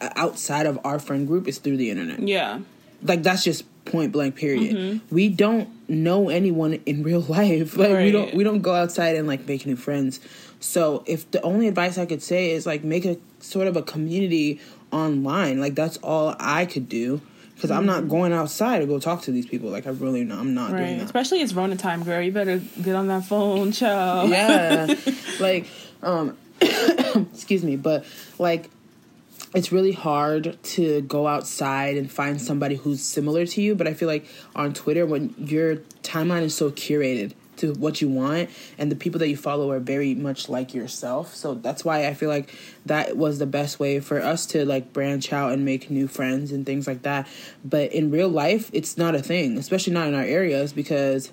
outside 0.00 0.66
of 0.66 0.78
our 0.84 0.98
friend 0.98 1.26
group 1.26 1.46
is 1.46 1.58
through 1.58 1.76
the 1.76 1.90
internet. 1.90 2.20
yeah. 2.20 2.60
Like 3.02 3.22
that's 3.22 3.44
just 3.44 3.64
point 3.84 4.12
blank. 4.12 4.34
Period. 4.34 4.74
Mm-hmm. 4.74 5.14
We 5.14 5.28
don't 5.28 5.68
know 5.90 6.30
anyone 6.30 6.74
in 6.86 7.02
real 7.02 7.20
life. 7.28 7.76
Like 7.76 7.90
we 7.98 8.10
don't 8.10 8.34
we 8.34 8.44
don't 8.44 8.62
go 8.62 8.74
outside 8.74 9.16
and 9.16 9.28
like 9.28 9.46
make 9.46 9.66
new 9.66 9.76
friends. 9.76 10.20
So 10.58 11.04
if 11.06 11.30
the 11.30 11.42
only 11.42 11.68
advice 11.68 11.98
I 11.98 12.06
could 12.06 12.22
say 12.22 12.52
is 12.52 12.64
like 12.64 12.82
make 12.82 13.04
a 13.04 13.18
sort 13.40 13.66
of 13.66 13.76
a 13.76 13.82
community 13.82 14.58
online, 14.90 15.60
like 15.60 15.74
that's 15.74 15.98
all 15.98 16.34
I 16.40 16.64
could 16.64 16.88
do. 16.88 17.20
Because 17.64 17.76
I'm 17.78 17.86
not 17.86 18.08
going 18.10 18.32
outside 18.34 18.80
to 18.80 18.86
go 18.86 18.98
talk 18.98 19.22
to 19.22 19.30
these 19.30 19.46
people. 19.46 19.70
Like 19.70 19.86
I 19.86 19.90
really, 19.90 20.22
not, 20.22 20.38
I'm 20.38 20.52
not 20.52 20.70
doing 20.72 20.82
Right. 20.82 20.98
that. 20.98 21.04
Especially 21.04 21.40
it's 21.40 21.54
Rona 21.54 21.76
time, 21.76 22.02
girl. 22.02 22.20
You 22.20 22.30
better 22.30 22.58
get 22.82 22.94
on 22.94 23.08
that 23.08 23.24
phone, 23.24 23.72
child. 23.72 24.28
yeah 24.28 24.94
like 25.40 25.66
um 26.02 26.36
excuse 27.32 27.64
me 27.64 27.76
but 27.76 28.04
like 28.38 28.68
it's 29.54 29.72
really 29.72 29.92
hard 29.92 30.58
to 30.62 31.00
go 31.02 31.26
outside 31.26 31.96
and 31.96 32.10
find 32.10 32.40
somebody 32.40 32.74
who's 32.76 33.02
similar 33.02 33.46
to 33.46 33.62
you 33.62 33.74
but 33.74 33.86
i 33.88 33.94
feel 33.94 34.08
like 34.08 34.26
on 34.54 34.72
twitter 34.74 35.06
when 35.06 35.34
your 35.38 35.76
timeline 36.02 36.42
is 36.42 36.54
so 36.54 36.70
curated 36.70 37.32
to 37.72 37.78
what 37.80 38.00
you 38.00 38.08
want 38.08 38.50
and 38.78 38.90
the 38.90 38.96
people 38.96 39.18
that 39.18 39.28
you 39.28 39.36
follow 39.36 39.70
are 39.70 39.80
very 39.80 40.14
much 40.14 40.48
like 40.48 40.74
yourself 40.74 41.34
so 41.34 41.54
that's 41.54 41.84
why 41.84 42.06
i 42.06 42.14
feel 42.14 42.28
like 42.28 42.54
that 42.86 43.16
was 43.16 43.38
the 43.38 43.46
best 43.46 43.78
way 43.80 44.00
for 44.00 44.20
us 44.20 44.46
to 44.46 44.64
like 44.64 44.92
branch 44.92 45.32
out 45.32 45.52
and 45.52 45.64
make 45.64 45.90
new 45.90 46.06
friends 46.06 46.52
and 46.52 46.66
things 46.66 46.86
like 46.86 47.02
that 47.02 47.26
but 47.64 47.92
in 47.92 48.10
real 48.10 48.28
life 48.28 48.70
it's 48.72 48.96
not 48.98 49.14
a 49.14 49.22
thing 49.22 49.58
especially 49.58 49.92
not 49.92 50.06
in 50.08 50.14
our 50.14 50.22
areas 50.24 50.72
because 50.72 51.32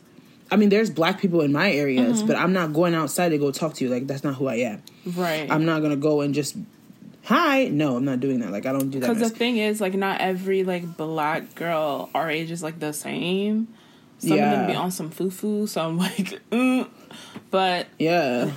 I 0.53 0.57
mean, 0.57 0.67
there's 0.67 0.89
black 0.89 1.21
people 1.21 1.39
in 1.39 1.53
my 1.53 1.71
areas, 1.71 2.17
Mm-hmm. 2.17 2.27
but 2.27 2.35
I'm 2.35 2.51
not 2.51 2.73
going 2.73 2.93
outside 2.93 3.29
to 3.29 3.37
go 3.37 3.51
talk 3.51 3.73
to 3.75 3.85
you. 3.85 3.89
Like 3.89 4.05
that's 4.07 4.21
not 4.25 4.35
who 4.35 4.47
I 4.47 4.55
am. 4.55 4.83
Right. 5.05 5.49
I'm 5.49 5.63
not 5.63 5.81
gonna 5.81 5.95
go 5.95 6.19
and 6.19 6.33
just 6.35 6.57
hi. 7.23 7.69
No, 7.69 7.95
I'm 7.95 8.03
not 8.03 8.19
doing 8.19 8.39
that. 8.41 8.51
Like 8.51 8.65
I 8.65 8.73
don't 8.73 8.89
do 8.89 8.99
that. 8.99 9.07
Because 9.07 9.31
the 9.31 9.33
thing 9.33 9.55
is, 9.55 9.79
like, 9.79 9.93
not 9.93 10.19
every 10.19 10.65
like 10.65 10.97
black 10.97 11.55
girl 11.55 12.09
our 12.13 12.29
age 12.29 12.51
is 12.51 12.61
like 12.61 12.79
the 12.79 12.91
same. 12.91 13.69
Some 14.21 14.33
of 14.33 14.37
them 14.37 14.67
be 14.67 14.75
on 14.75 14.91
some 14.91 15.09
foo 15.09 15.29
foo. 15.31 15.65
So 15.67 15.81
I'm 15.81 15.97
like, 16.05 16.39
mm. 16.51 16.87
but 17.49 17.87
yeah, 17.97 18.49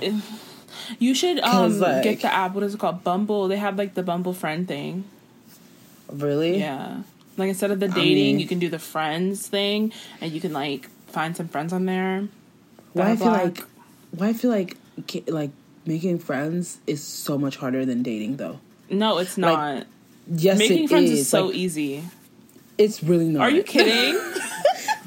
you 0.99 1.13
should 1.15 1.39
um 1.39 1.79
like- 1.79 2.03
get 2.03 2.21
the 2.21 2.31
app. 2.33 2.53
What 2.53 2.63
is 2.63 2.75
it 2.75 2.79
called? 2.79 3.03
Bumble. 3.03 3.47
They 3.47 3.57
have 3.57 3.77
like 3.77 3.93
the 3.95 4.03
Bumble 4.03 4.33
friend 4.33 4.67
thing. 4.67 5.05
really. 6.11 6.59
Yeah. 6.59 7.01
Like 7.37 7.49
instead 7.49 7.71
of 7.71 7.79
the 7.79 7.87
dating, 7.87 8.37
mean- 8.37 8.39
you 8.39 8.47
can 8.47 8.59
do 8.59 8.69
the 8.69 8.79
friends 8.79 9.47
thing, 9.47 9.91
and 10.21 10.31
you 10.31 10.39
can 10.39 10.53
like 10.53 10.87
find 11.07 11.35
some 11.35 11.47
friends 11.47 11.73
on 11.73 11.85
there. 11.85 12.27
Why 12.93 13.11
I 13.11 13.15
feel 13.15 13.27
like 13.27 13.63
why 14.11 14.27
I 14.29 14.33
feel 14.33 14.51
like 14.51 14.77
like 15.27 15.51
making 15.85 16.19
friends 16.19 16.77
is 16.87 17.03
so 17.03 17.37
much 17.37 17.57
harder 17.57 17.85
than 17.85 18.03
dating 18.03 18.37
though. 18.37 18.59
No, 18.89 19.17
it's 19.17 19.37
Like, 19.37 19.51
not. 19.57 19.87
Yes, 20.27 20.57
Making 20.59 20.83
it 20.85 20.89
friends 20.89 21.09
is, 21.11 21.27
so 21.27 21.47
Like, 21.47 21.55
easy. 21.55 22.03
It's 22.77 23.03
really 23.03 23.27
not. 23.29 23.41
Are 23.41 23.49
you 23.49 23.63
kidding? 23.63 24.15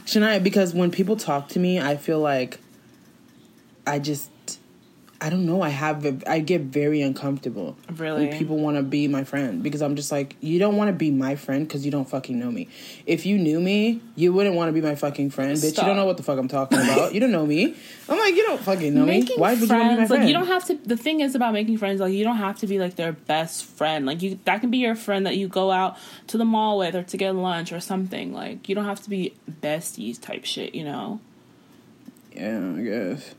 Shania, 0.08 0.42
because 0.42 0.72
when 0.72 0.90
people 0.90 1.16
talk 1.16 1.48
to 1.50 1.58
me, 1.58 1.78
I 1.78 1.98
feel 1.98 2.18
like 2.18 2.58
I 3.86 3.98
just 3.98 4.30
I 5.20 5.30
don't 5.30 5.46
know. 5.46 5.62
I 5.62 5.70
have 5.70 6.04
a, 6.06 6.16
I 6.30 6.38
get 6.38 6.60
very 6.60 7.02
uncomfortable 7.02 7.76
Really? 7.96 8.28
when 8.28 8.38
people 8.38 8.56
want 8.58 8.76
to 8.76 8.84
be 8.84 9.08
my 9.08 9.24
friend 9.24 9.64
because 9.64 9.82
I'm 9.82 9.96
just 9.96 10.12
like 10.12 10.36
you 10.40 10.60
don't 10.60 10.76
want 10.76 10.90
to 10.90 10.92
be 10.92 11.10
my 11.10 11.34
friend 11.34 11.66
because 11.66 11.84
you 11.84 11.90
don't 11.90 12.08
fucking 12.08 12.38
know 12.38 12.52
me. 12.52 12.68
If 13.04 13.26
you 13.26 13.36
knew 13.36 13.58
me, 13.60 14.00
you 14.14 14.32
wouldn't 14.32 14.54
want 14.54 14.68
to 14.68 14.72
be 14.72 14.80
my 14.80 14.94
fucking 14.94 15.30
friend, 15.30 15.56
bitch. 15.56 15.76
You 15.76 15.82
don't 15.84 15.96
know 15.96 16.04
what 16.06 16.18
the 16.18 16.22
fuck 16.22 16.38
I'm 16.38 16.46
talking 16.46 16.78
about. 16.78 17.12
you 17.14 17.18
don't 17.18 17.32
know 17.32 17.44
me. 17.44 17.74
I'm 18.08 18.16
like 18.16 18.36
you 18.36 18.44
don't 18.44 18.60
fucking 18.60 18.94
know 18.94 19.04
me. 19.04 19.18
making 19.20 19.40
Why 19.40 19.54
would 19.54 19.68
you 19.68 19.74
want 19.74 19.82
to 19.90 19.96
be 19.96 20.00
my 20.02 20.06
friend? 20.06 20.22
like 20.22 20.28
you 20.28 20.34
don't 20.34 20.46
have 20.46 20.64
to 20.66 20.74
the 20.76 20.96
thing 20.96 21.18
is 21.18 21.34
about 21.34 21.52
making 21.52 21.78
friends 21.78 22.00
like 22.00 22.12
you 22.12 22.22
don't 22.22 22.36
have 22.36 22.56
to 22.60 22.68
be 22.68 22.78
like 22.78 22.94
their 22.94 23.10
best 23.12 23.64
friend 23.64 24.06
like 24.06 24.22
you 24.22 24.38
that 24.44 24.60
can 24.60 24.70
be 24.70 24.78
your 24.78 24.94
friend 24.94 25.26
that 25.26 25.36
you 25.36 25.48
go 25.48 25.72
out 25.72 25.96
to 26.28 26.38
the 26.38 26.44
mall 26.44 26.78
with 26.78 26.94
or 26.94 27.02
to 27.02 27.16
get 27.16 27.34
lunch 27.34 27.72
or 27.72 27.80
something 27.80 28.32
like 28.32 28.68
you 28.68 28.74
don't 28.76 28.84
have 28.84 29.02
to 29.02 29.10
be 29.10 29.34
besties 29.62 30.20
type 30.20 30.44
shit 30.44 30.76
you 30.76 30.84
know 30.84 31.18
Yeah, 32.36 32.74
I 32.76 32.82
guess. 32.82 33.34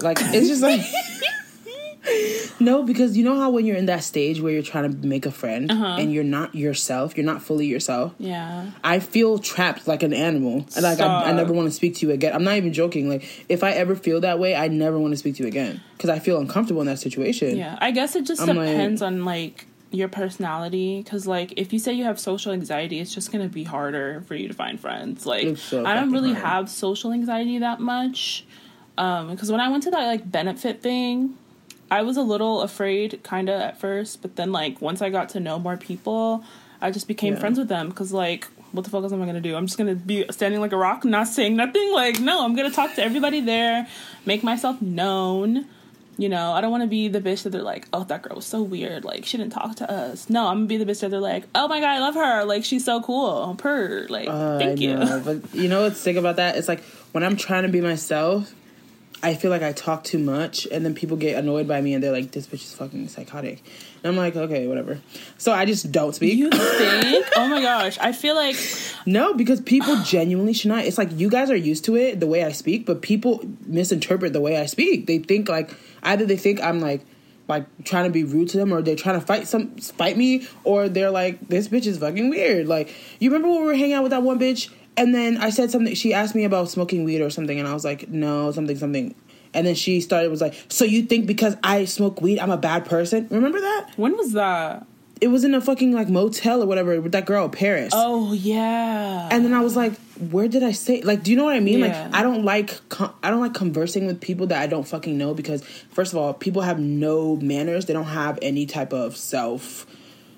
Like 0.00 0.18
it's 0.20 0.48
just 0.48 0.62
like 0.62 0.80
no, 2.60 2.82
because 2.82 3.16
you 3.16 3.24
know 3.24 3.38
how 3.38 3.50
when 3.50 3.66
you're 3.66 3.76
in 3.76 3.86
that 3.86 4.02
stage 4.02 4.40
where 4.40 4.52
you're 4.52 4.62
trying 4.62 4.90
to 5.00 5.06
make 5.06 5.26
a 5.26 5.30
friend 5.30 5.70
Uh-huh. 5.70 5.96
and 5.98 6.12
you're 6.12 6.24
not 6.24 6.54
yourself, 6.54 7.16
you're 7.16 7.26
not 7.26 7.42
fully 7.42 7.66
yourself. 7.66 8.14
Yeah. 8.18 8.70
I 8.84 9.00
feel 9.00 9.38
trapped 9.38 9.86
like 9.86 10.02
an 10.02 10.12
animal. 10.12 10.66
And, 10.74 10.82
Like 10.82 11.00
I, 11.00 11.30
I 11.30 11.32
never 11.32 11.52
want 11.52 11.68
to 11.68 11.72
speak 11.72 11.96
to 11.96 12.06
you 12.06 12.12
again. 12.12 12.32
I'm 12.34 12.44
not 12.44 12.56
even 12.56 12.72
joking. 12.72 13.08
Like 13.08 13.44
if 13.48 13.62
I 13.64 13.72
ever 13.72 13.94
feel 13.96 14.20
that 14.22 14.38
way, 14.38 14.54
I 14.54 14.68
never 14.68 14.98
want 14.98 15.12
to 15.12 15.16
speak 15.18 15.36
to 15.36 15.42
you 15.42 15.48
again 15.48 15.80
because 15.96 16.10
I 16.10 16.18
feel 16.18 16.38
uncomfortable 16.38 16.80
in 16.80 16.86
that 16.86 16.98
situation. 16.98 17.56
Yeah. 17.56 17.76
I 17.80 17.90
guess 17.90 18.16
it 18.16 18.24
just 18.26 18.40
I'm 18.42 18.56
like- 18.56 18.68
depends 18.68 19.02
on 19.02 19.24
like 19.24 19.66
your 19.92 20.06
personality 20.06 21.02
because 21.02 21.26
like 21.26 21.52
if 21.56 21.72
you 21.72 21.78
say 21.80 21.92
you 21.92 22.04
have 22.04 22.16
social 22.20 22.52
anxiety 22.52 23.00
it's 23.00 23.12
just 23.12 23.32
gonna 23.32 23.48
be 23.48 23.64
harder 23.64 24.20
for 24.28 24.36
you 24.36 24.46
to 24.46 24.54
find 24.54 24.78
friends 24.78 25.26
like 25.26 25.56
so 25.56 25.84
i 25.84 25.94
don't 25.96 26.12
really 26.12 26.32
hard. 26.32 26.44
have 26.46 26.70
social 26.70 27.10
anxiety 27.12 27.58
that 27.58 27.80
much 27.80 28.44
um 28.98 29.30
because 29.30 29.50
when 29.50 29.60
i 29.60 29.68
went 29.68 29.82
to 29.82 29.90
that 29.90 30.06
like 30.06 30.30
benefit 30.30 30.82
thing 30.82 31.36
i 31.90 32.02
was 32.02 32.16
a 32.16 32.22
little 32.22 32.62
afraid 32.62 33.20
kind 33.22 33.48
of 33.48 33.60
at 33.60 33.78
first 33.78 34.20
but 34.22 34.36
then 34.36 34.52
like 34.52 34.80
once 34.80 35.00
i 35.02 35.10
got 35.10 35.28
to 35.28 35.40
know 35.40 35.58
more 35.58 35.76
people 35.76 36.44
i 36.80 36.90
just 36.90 37.08
became 37.08 37.34
Yeah. 37.34 37.40
friends 37.40 37.58
with 37.58 37.68
them 37.68 37.88
because 37.88 38.12
like 38.12 38.46
what 38.72 38.84
the 38.84 38.90
fuck 38.90 39.02
else 39.02 39.12
am 39.12 39.22
i 39.22 39.26
gonna 39.26 39.40
do 39.40 39.56
i'm 39.56 39.66
just 39.66 39.78
gonna 39.78 39.94
be 39.94 40.24
standing 40.30 40.60
like 40.60 40.72
a 40.72 40.76
rock 40.76 41.04
not 41.04 41.28
saying 41.28 41.56
nothing 41.56 41.92
like 41.92 42.20
no 42.20 42.44
i'm 42.44 42.54
gonna 42.54 42.70
talk 42.70 42.94
to 42.94 43.02
everybody 43.02 43.40
there 43.40 43.86
make 44.26 44.42
myself 44.42 44.80
known 44.82 45.66
you 46.18 46.28
know, 46.28 46.52
I 46.52 46.60
don't 46.60 46.70
want 46.70 46.82
to 46.82 46.86
be 46.86 47.08
the 47.08 47.20
bitch 47.22 47.44
that 47.44 47.50
they're 47.50 47.62
like, 47.62 47.88
oh, 47.94 48.04
that 48.04 48.20
girl 48.20 48.36
was 48.36 48.44
so 48.44 48.60
weird. 48.60 49.06
Like, 49.06 49.24
she 49.24 49.38
didn't 49.38 49.54
talk 49.54 49.76
to 49.76 49.90
us. 49.90 50.28
No, 50.28 50.48
I'm 50.48 50.56
gonna 50.58 50.66
be 50.66 50.76
the 50.76 50.84
bitch 50.84 51.00
that 51.00 51.10
they're 51.10 51.18
like, 51.18 51.44
oh 51.54 51.66
my 51.66 51.80
god, 51.80 51.88
I 51.88 51.98
love 52.00 52.14
her. 52.14 52.44
Like, 52.44 52.62
she's 52.62 52.84
so 52.84 53.00
cool. 53.00 53.54
Per. 53.56 54.06
Like, 54.10 54.28
Uh, 54.28 54.58
thank 54.58 54.80
you. 54.80 54.96
but 55.24 55.54
you 55.54 55.66
know 55.68 55.84
what's 55.84 55.98
sick 55.98 56.16
about 56.16 56.36
that? 56.36 56.56
It's 56.58 56.68
like 56.68 56.82
when 57.12 57.24
I'm 57.24 57.36
trying 57.38 57.62
to 57.62 57.70
be 57.70 57.80
myself, 57.80 58.54
I 59.22 59.34
feel 59.34 59.50
like 59.50 59.62
I 59.62 59.72
talk 59.72 60.04
too 60.04 60.18
much, 60.18 60.66
and 60.66 60.84
then 60.84 60.94
people 60.94 61.16
get 61.16 61.36
annoyed 61.36 61.68
by 61.68 61.80
me, 61.80 61.92
and 61.92 62.02
they're 62.02 62.12
like, 62.12 62.30
"This 62.30 62.46
bitch 62.46 62.64
is 62.64 62.74
fucking 62.74 63.08
psychotic," 63.08 63.62
and 64.02 64.10
I'm 64.10 64.16
like, 64.16 64.34
"Okay, 64.34 64.66
whatever." 64.66 64.98
So 65.36 65.52
I 65.52 65.66
just 65.66 65.92
don't 65.92 66.14
speak. 66.14 66.38
You 66.38 66.48
think? 66.50 67.26
oh 67.36 67.48
my 67.48 67.60
gosh. 67.60 67.98
I 68.00 68.12
feel 68.12 68.34
like, 68.34 68.56
No, 69.04 69.34
because 69.34 69.60
people 69.60 69.96
genuinely 70.04 70.54
should 70.54 70.68
not. 70.68 70.84
It's 70.84 70.96
like 70.96 71.10
you 71.12 71.28
guys 71.28 71.50
are 71.50 71.56
used 71.56 71.84
to 71.86 71.96
it 71.96 72.20
the 72.20 72.26
way 72.26 72.44
I 72.44 72.52
speak, 72.52 72.86
but 72.86 73.02
people 73.02 73.44
misinterpret 73.66 74.32
the 74.32 74.40
way 74.40 74.58
I 74.58 74.66
speak. 74.66 75.06
They 75.06 75.18
think 75.18 75.48
like 75.48 75.74
either 76.02 76.24
they 76.24 76.36
think 76.36 76.62
I'm 76.62 76.80
like 76.80 77.04
like 77.46 77.66
trying 77.84 78.04
to 78.04 78.10
be 78.10 78.24
rude 78.24 78.48
to 78.50 78.56
them 78.56 78.72
or 78.72 78.80
they're 78.80 78.96
trying 78.96 79.18
to 79.20 79.26
fight 79.26 79.46
some 79.48 79.76
fight 79.76 80.16
me 80.16 80.46
or 80.64 80.88
they're 80.88 81.10
like 81.10 81.48
this 81.48 81.68
bitch 81.68 81.86
is 81.86 81.98
fucking 81.98 82.30
weird. 82.30 82.68
Like 82.68 82.94
you 83.18 83.28
remember 83.28 83.48
when 83.48 83.60
we 83.62 83.66
were 83.66 83.74
hanging 83.74 83.92
out 83.92 84.02
with 84.04 84.10
that 84.12 84.22
one 84.22 84.38
bitch 84.38 84.70
and 84.96 85.14
then 85.14 85.36
I 85.38 85.50
said 85.50 85.70
something 85.70 85.94
she 85.94 86.12
asked 86.12 86.34
me 86.34 86.44
about 86.44 86.70
smoking 86.70 87.04
weed 87.04 87.20
or 87.20 87.30
something 87.30 87.58
and 87.58 87.68
I 87.68 87.74
was 87.74 87.84
like 87.84 88.08
no, 88.08 88.52
something 88.52 88.76
something. 88.76 89.14
And 89.52 89.66
then 89.66 89.74
she 89.74 90.00
started 90.00 90.30
was 90.30 90.40
like, 90.40 90.54
"So 90.68 90.84
you 90.84 91.02
think 91.02 91.26
because 91.26 91.56
I 91.64 91.84
smoke 91.84 92.20
weed 92.20 92.38
I'm 92.38 92.50
a 92.50 92.56
bad 92.56 92.84
person?" 92.84 93.26
Remember 93.30 93.60
that? 93.60 93.90
when 93.96 94.16
was 94.16 94.32
that? 94.32 94.86
It 95.20 95.28
was 95.28 95.44
in 95.44 95.54
a 95.54 95.60
fucking 95.60 95.92
like 95.92 96.08
motel 96.08 96.62
or 96.62 96.66
whatever 96.66 96.98
with 97.00 97.12
that 97.12 97.26
girl 97.26 97.48
Paris. 97.48 97.92
Oh, 97.94 98.32
yeah. 98.32 99.28
And 99.30 99.44
then 99.44 99.52
I 99.52 99.60
was 99.60 99.76
like, 99.76 99.92
where 100.30 100.48
did 100.48 100.62
I 100.62 100.72
say? 100.72 101.02
Like, 101.02 101.22
do 101.22 101.30
you 101.30 101.36
know 101.36 101.44
what 101.44 101.54
I 101.54 101.60
mean? 101.60 101.80
Yeah. 101.80 102.04
Like, 102.04 102.14
I 102.14 102.22
don't 102.22 102.42
like 102.44 102.88
con- 102.88 103.12
I 103.22 103.28
don't 103.28 103.40
like 103.40 103.52
conversing 103.52 104.06
with 104.06 104.20
people 104.20 104.46
that 104.46 104.62
I 104.62 104.66
don't 104.66 104.88
fucking 104.88 105.18
know 105.18 105.34
because 105.34 105.62
first 105.90 106.12
of 106.12 106.18
all, 106.18 106.32
people 106.32 106.62
have 106.62 106.78
no 106.78 107.36
manners. 107.36 107.84
They 107.84 107.92
don't 107.92 108.04
have 108.04 108.38
any 108.40 108.64
type 108.66 108.92
of 108.94 109.16
self. 109.16 109.86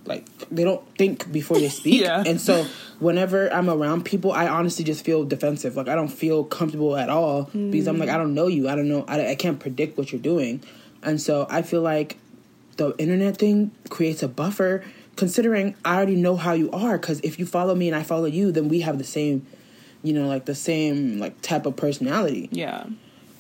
Like, 0.05 0.27
they 0.51 0.65
don't 0.65 0.83
think 0.97 1.31
before 1.33 1.59
they 1.59 1.69
speak. 1.69 2.01
Yeah. 2.03 2.23
And 2.27 2.41
so, 2.41 2.67
whenever 2.99 3.53
I'm 3.53 3.69
around 3.71 4.05
people, 4.05 4.33
I 4.33 4.49
honestly 4.49 4.85
just 4.85 5.05
feel 5.05 5.25
defensive. 5.25 5.77
Like, 5.77 5.89
I 5.89 5.95
don't 5.95 6.09
feel 6.09 6.45
comfortable 6.45 6.97
at 6.97 7.09
all 7.09 7.45
because 7.53 7.87
I'm 7.87 7.99
like, 7.99 8.09
I 8.09 8.17
don't 8.17 8.35
know 8.35 8.47
you. 8.49 8.69
I 8.69 8.75
don't 8.75 8.89
know. 8.89 9.05
I, 9.07 9.31
I 9.31 9.35
can't 9.35 9.61
predict 9.61 9.97
what 9.99 10.13
you're 10.13 10.21
doing. 10.21 10.63
And 11.03 11.21
so, 11.21 11.47
I 11.51 11.63
feel 11.63 11.83
like 11.83 12.17
the 12.79 12.95
internet 12.99 13.37
thing 13.37 13.71
creates 13.91 14.23
a 14.23 14.29
buffer 14.29 14.83
considering 15.15 15.75
I 15.85 15.97
already 15.97 16.17
know 16.17 16.37
how 16.37 16.55
you 16.55 16.71
are 16.71 16.97
because 16.99 17.21
if 17.21 17.39
you 17.39 17.45
follow 17.45 17.75
me 17.75 17.87
and 17.87 17.95
I 17.95 18.03
follow 18.03 18.25
you 18.25 18.51
then 18.51 18.69
we 18.69 18.81
have 18.81 18.97
the 18.97 19.05
same 19.05 19.47
you 20.03 20.15
know 20.15 20.27
like 20.27 20.47
the 20.47 20.55
same 20.55 21.19
like 21.19 21.41
type 21.43 21.67
of 21.67 21.77
personality 21.77 22.49
yeah. 22.51 22.87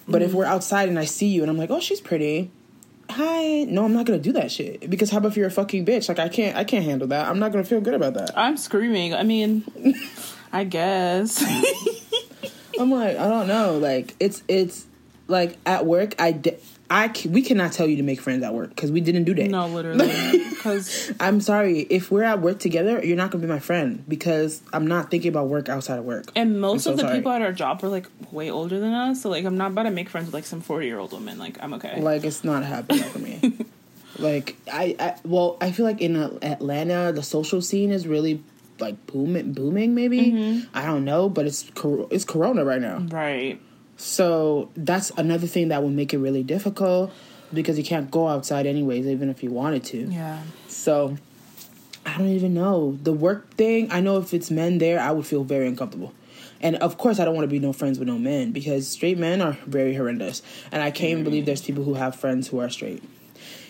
but 0.06 0.20
Mm-hmm. 0.20 0.28
if 0.28 0.34
we're 0.34 0.44
outside 0.44 0.90
and 0.90 0.98
I 0.98 1.06
see 1.06 1.28
you 1.28 1.40
and 1.40 1.50
I'm 1.50 1.56
like 1.56 1.70
oh 1.70 1.80
she's 1.80 2.00
pretty 2.02 2.50
hi. 3.12 3.64
No 3.64 3.84
I'm 3.84 3.92
not 3.92 4.06
gonna 4.06 4.18
do 4.18 4.32
that 4.32 4.50
shit. 4.50 4.88
Because 4.88 5.10
how 5.10 5.18
about 5.18 5.32
if 5.32 5.36
you're 5.36 5.46
a 5.46 5.50
fucking 5.50 5.84
bitch? 5.86 6.08
Like 6.08 6.18
I 6.18 6.28
can't 6.28 6.56
I 6.56 6.64
can't 6.64 6.84
handle 6.84 7.08
that. 7.08 7.28
I'm 7.28 7.38
not 7.38 7.52
gonna 7.52 7.64
feel 7.64 7.80
good 7.80 7.94
about 7.94 8.14
that. 8.14 8.36
I'm 8.36 8.56
screaming. 8.56 9.14
I 9.14 9.22
mean, 9.22 9.64
I 10.52 10.64
guess. 10.64 11.42
I'm 12.78 12.90
like 12.90 13.16
I 13.16 13.28
don't 13.28 13.48
know. 13.48 13.78
Like 13.78 14.14
it's 14.20 14.42
it's 14.48 14.86
like 15.28 15.56
at 15.66 15.86
work 15.86 16.14
I 16.20 16.32
di- 16.32 16.58
I 16.92 17.10
we 17.26 17.40
cannot 17.40 17.72
tell 17.72 17.86
you 17.86 17.96
to 17.96 18.02
make 18.02 18.20
friends 18.20 18.44
at 18.44 18.52
work 18.52 18.68
because 18.68 18.92
we 18.92 19.00
didn't 19.00 19.24
do 19.24 19.34
that 19.34 19.48
no, 19.50 19.66
literally. 19.66 20.48
Because, 20.62 21.12
I'm 21.18 21.40
sorry. 21.40 21.80
If 21.80 22.12
we're 22.12 22.22
at 22.22 22.40
work 22.40 22.60
together, 22.60 23.04
you're 23.04 23.16
not 23.16 23.32
gonna 23.32 23.42
be 23.42 23.48
my 23.48 23.58
friend 23.58 24.04
because 24.06 24.62
I'm 24.72 24.86
not 24.86 25.10
thinking 25.10 25.30
about 25.30 25.48
work 25.48 25.68
outside 25.68 25.98
of 25.98 26.04
work. 26.04 26.26
and 26.36 26.60
most 26.60 26.86
I'm 26.86 26.92
of 26.92 26.98
the 26.98 27.02
sorry. 27.02 27.16
people 27.16 27.32
at 27.32 27.42
our 27.42 27.52
job 27.52 27.82
are 27.82 27.88
like 27.88 28.06
way 28.30 28.48
older 28.48 28.78
than 28.78 28.92
us. 28.92 29.22
So, 29.22 29.30
like, 29.30 29.44
I'm 29.44 29.56
not 29.56 29.72
about 29.72 29.84
to 29.84 29.90
make 29.90 30.08
friends 30.08 30.26
with 30.26 30.34
like 30.34 30.44
some 30.44 30.60
40 30.60 30.86
year 30.86 31.00
old 31.00 31.12
woman. 31.12 31.36
Like, 31.38 31.60
I'm 31.60 31.74
okay. 31.74 32.00
Like 32.00 32.22
it's 32.22 32.44
not 32.44 32.62
happening 32.62 33.02
for 33.02 33.18
me. 33.18 33.58
like 34.18 34.56
I, 34.70 34.94
I, 35.00 35.16
well, 35.24 35.56
I 35.60 35.72
feel 35.72 35.86
like 35.86 36.00
in 36.00 36.14
Atlanta, 36.14 37.12
the 37.12 37.24
social 37.24 37.60
scene 37.60 37.90
is 37.90 38.06
really 38.06 38.44
like 38.78 39.04
booming, 39.06 39.54
booming. 39.54 39.94
Maybe 39.94 40.20
mm-hmm. 40.20 40.76
I 40.76 40.84
don't 40.84 41.04
know, 41.04 41.28
but 41.28 41.46
it's 41.46 41.68
cor- 41.74 42.06
it's 42.10 42.24
Corona 42.24 42.64
right 42.64 42.80
now, 42.80 42.98
right. 43.10 43.60
So 44.02 44.68
that's 44.76 45.10
another 45.16 45.46
thing 45.46 45.68
that 45.68 45.84
would 45.84 45.92
make 45.92 46.12
it 46.12 46.18
really 46.18 46.42
difficult 46.42 47.12
because 47.54 47.78
you 47.78 47.84
can't 47.84 48.10
go 48.10 48.26
outside 48.26 48.66
anyways, 48.66 49.06
even 49.06 49.30
if 49.30 49.44
you 49.44 49.50
wanted 49.50 49.84
to. 49.84 49.98
Yeah. 50.10 50.42
So 50.66 51.16
I 52.04 52.18
don't 52.18 52.30
even 52.30 52.52
know. 52.52 52.98
The 53.00 53.12
work 53.12 53.54
thing, 53.54 53.92
I 53.92 54.00
know 54.00 54.18
if 54.18 54.34
it's 54.34 54.50
men 54.50 54.78
there, 54.78 54.98
I 54.98 55.12
would 55.12 55.24
feel 55.24 55.44
very 55.44 55.68
uncomfortable. 55.68 56.12
And 56.60 56.74
of 56.76 56.98
course, 56.98 57.20
I 57.20 57.24
don't 57.24 57.36
want 57.36 57.44
to 57.44 57.48
be 57.48 57.60
no 57.60 57.72
friends 57.72 58.00
with 58.00 58.08
no 58.08 58.18
men 58.18 58.50
because 58.50 58.88
straight 58.88 59.18
men 59.18 59.40
are 59.40 59.56
very 59.66 59.94
horrendous. 59.94 60.42
And 60.72 60.82
I 60.82 60.90
can't 60.90 61.10
even 61.12 61.24
believe 61.24 61.46
there's 61.46 61.62
people 61.62 61.84
who 61.84 61.94
have 61.94 62.16
friends 62.16 62.48
who 62.48 62.58
are 62.58 62.70
straight. 62.70 63.04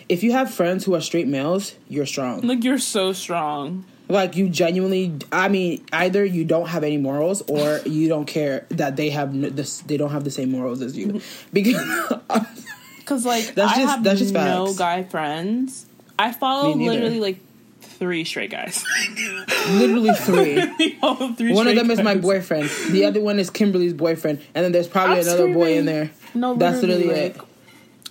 If 0.09 0.23
you 0.23 0.31
have 0.31 0.51
friends 0.51 0.83
who 0.83 0.95
are 0.95 1.01
straight 1.01 1.27
males, 1.27 1.75
you're 1.87 2.07
strong. 2.07 2.41
Like, 2.41 2.63
you're 2.63 2.79
so 2.79 3.13
strong. 3.13 3.85
Like 4.13 4.35
you 4.35 4.47
genuinely, 4.47 5.13
I 5.31 5.49
mean, 5.49 5.83
either 5.91 6.23
you 6.23 6.45
don't 6.45 6.67
have 6.67 6.83
any 6.83 6.97
morals 6.97 7.41
or 7.49 7.79
you 7.85 8.07
don't 8.07 8.25
care 8.25 8.65
that 8.69 8.95
they 8.95 9.09
have 9.09 9.29
n- 9.29 9.55
this. 9.55 9.79
They 9.79 9.97
don't 9.97 10.11
have 10.11 10.23
the 10.23 10.29
same 10.31 10.51
morals 10.51 10.81
as 10.83 10.95
you, 10.95 11.19
because 11.53 11.81
Cause 13.05 13.25
like 13.25 13.53
That's 13.55 13.71
I 13.73 13.75
just- 13.77 13.89
have 13.89 14.03
that's 14.03 14.19
just 14.19 14.33
no 14.33 14.67
facts. 14.67 14.77
guy 14.77 15.03
friends. 15.03 15.85
I 16.17 16.31
follow 16.31 16.73
literally 16.75 17.19
like 17.19 17.39
three 17.81 18.23
straight 18.23 18.51
guys. 18.51 18.85
literally 19.71 20.13
three. 20.13 20.61
Three 20.61 20.97
One 20.99 21.17
of 21.21 21.37
straight 21.39 21.75
them 21.75 21.89
is 21.91 22.01
my 22.01 22.15
boyfriend. 22.15 22.69
The 22.91 23.05
other 23.05 23.19
one 23.19 23.39
is 23.39 23.49
Kimberly's 23.49 23.93
boyfriend, 23.93 24.41
and 24.53 24.63
then 24.63 24.71
there's 24.71 24.87
probably 24.87 25.21
I'm 25.21 25.27
another 25.27 25.51
boy 25.51 25.77
in 25.77 25.85
there. 25.85 26.11
No, 26.35 26.53
That's 26.55 26.81
literally, 26.81 27.05
literally 27.07 27.29
like, 27.29 27.37
it. 27.37 27.43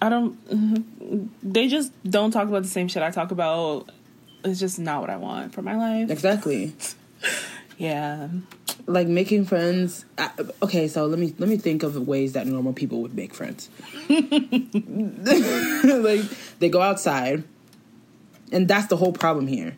I 0.03 0.09
don't. 0.09 1.39
They 1.43 1.69
just 1.69 1.93
don't 2.03 2.33
talk 2.33 2.49
about 2.49 2.65
the 2.65 2.69
same 2.69 2.89
shit 2.89 3.03
I 3.05 3.11
talk 3.13 3.31
about. 3.31 3.89
It's 4.45 4.61
just 4.61 4.79
not 4.79 5.01
what 5.01 5.11
I 5.11 5.17
want 5.17 5.53
for 5.53 5.63
my 5.63 5.77
life. 5.77 6.11
Exactly. 6.11 6.73
Yeah. 7.79 8.29
Like 8.87 9.09
making 9.09 9.47
friends. 9.47 10.05
I, 10.19 10.31
okay, 10.63 10.87
so 10.87 11.07
let 11.07 11.19
me 11.19 11.35
let 11.39 11.49
me 11.49 11.57
think 11.57 11.83
of 11.83 12.07
ways 12.07 12.35
that 12.35 12.47
normal 12.47 12.75
people 12.75 13.01
would 13.03 13.15
make 13.15 13.35
friends. 13.35 13.69
like 14.09 16.21
they 16.61 16.69
go 16.69 16.81
outside, 16.81 17.43
and 18.53 18.69
that's 18.69 18.87
the 18.87 18.97
whole 18.97 19.13
problem 19.13 19.49
here. 19.49 19.77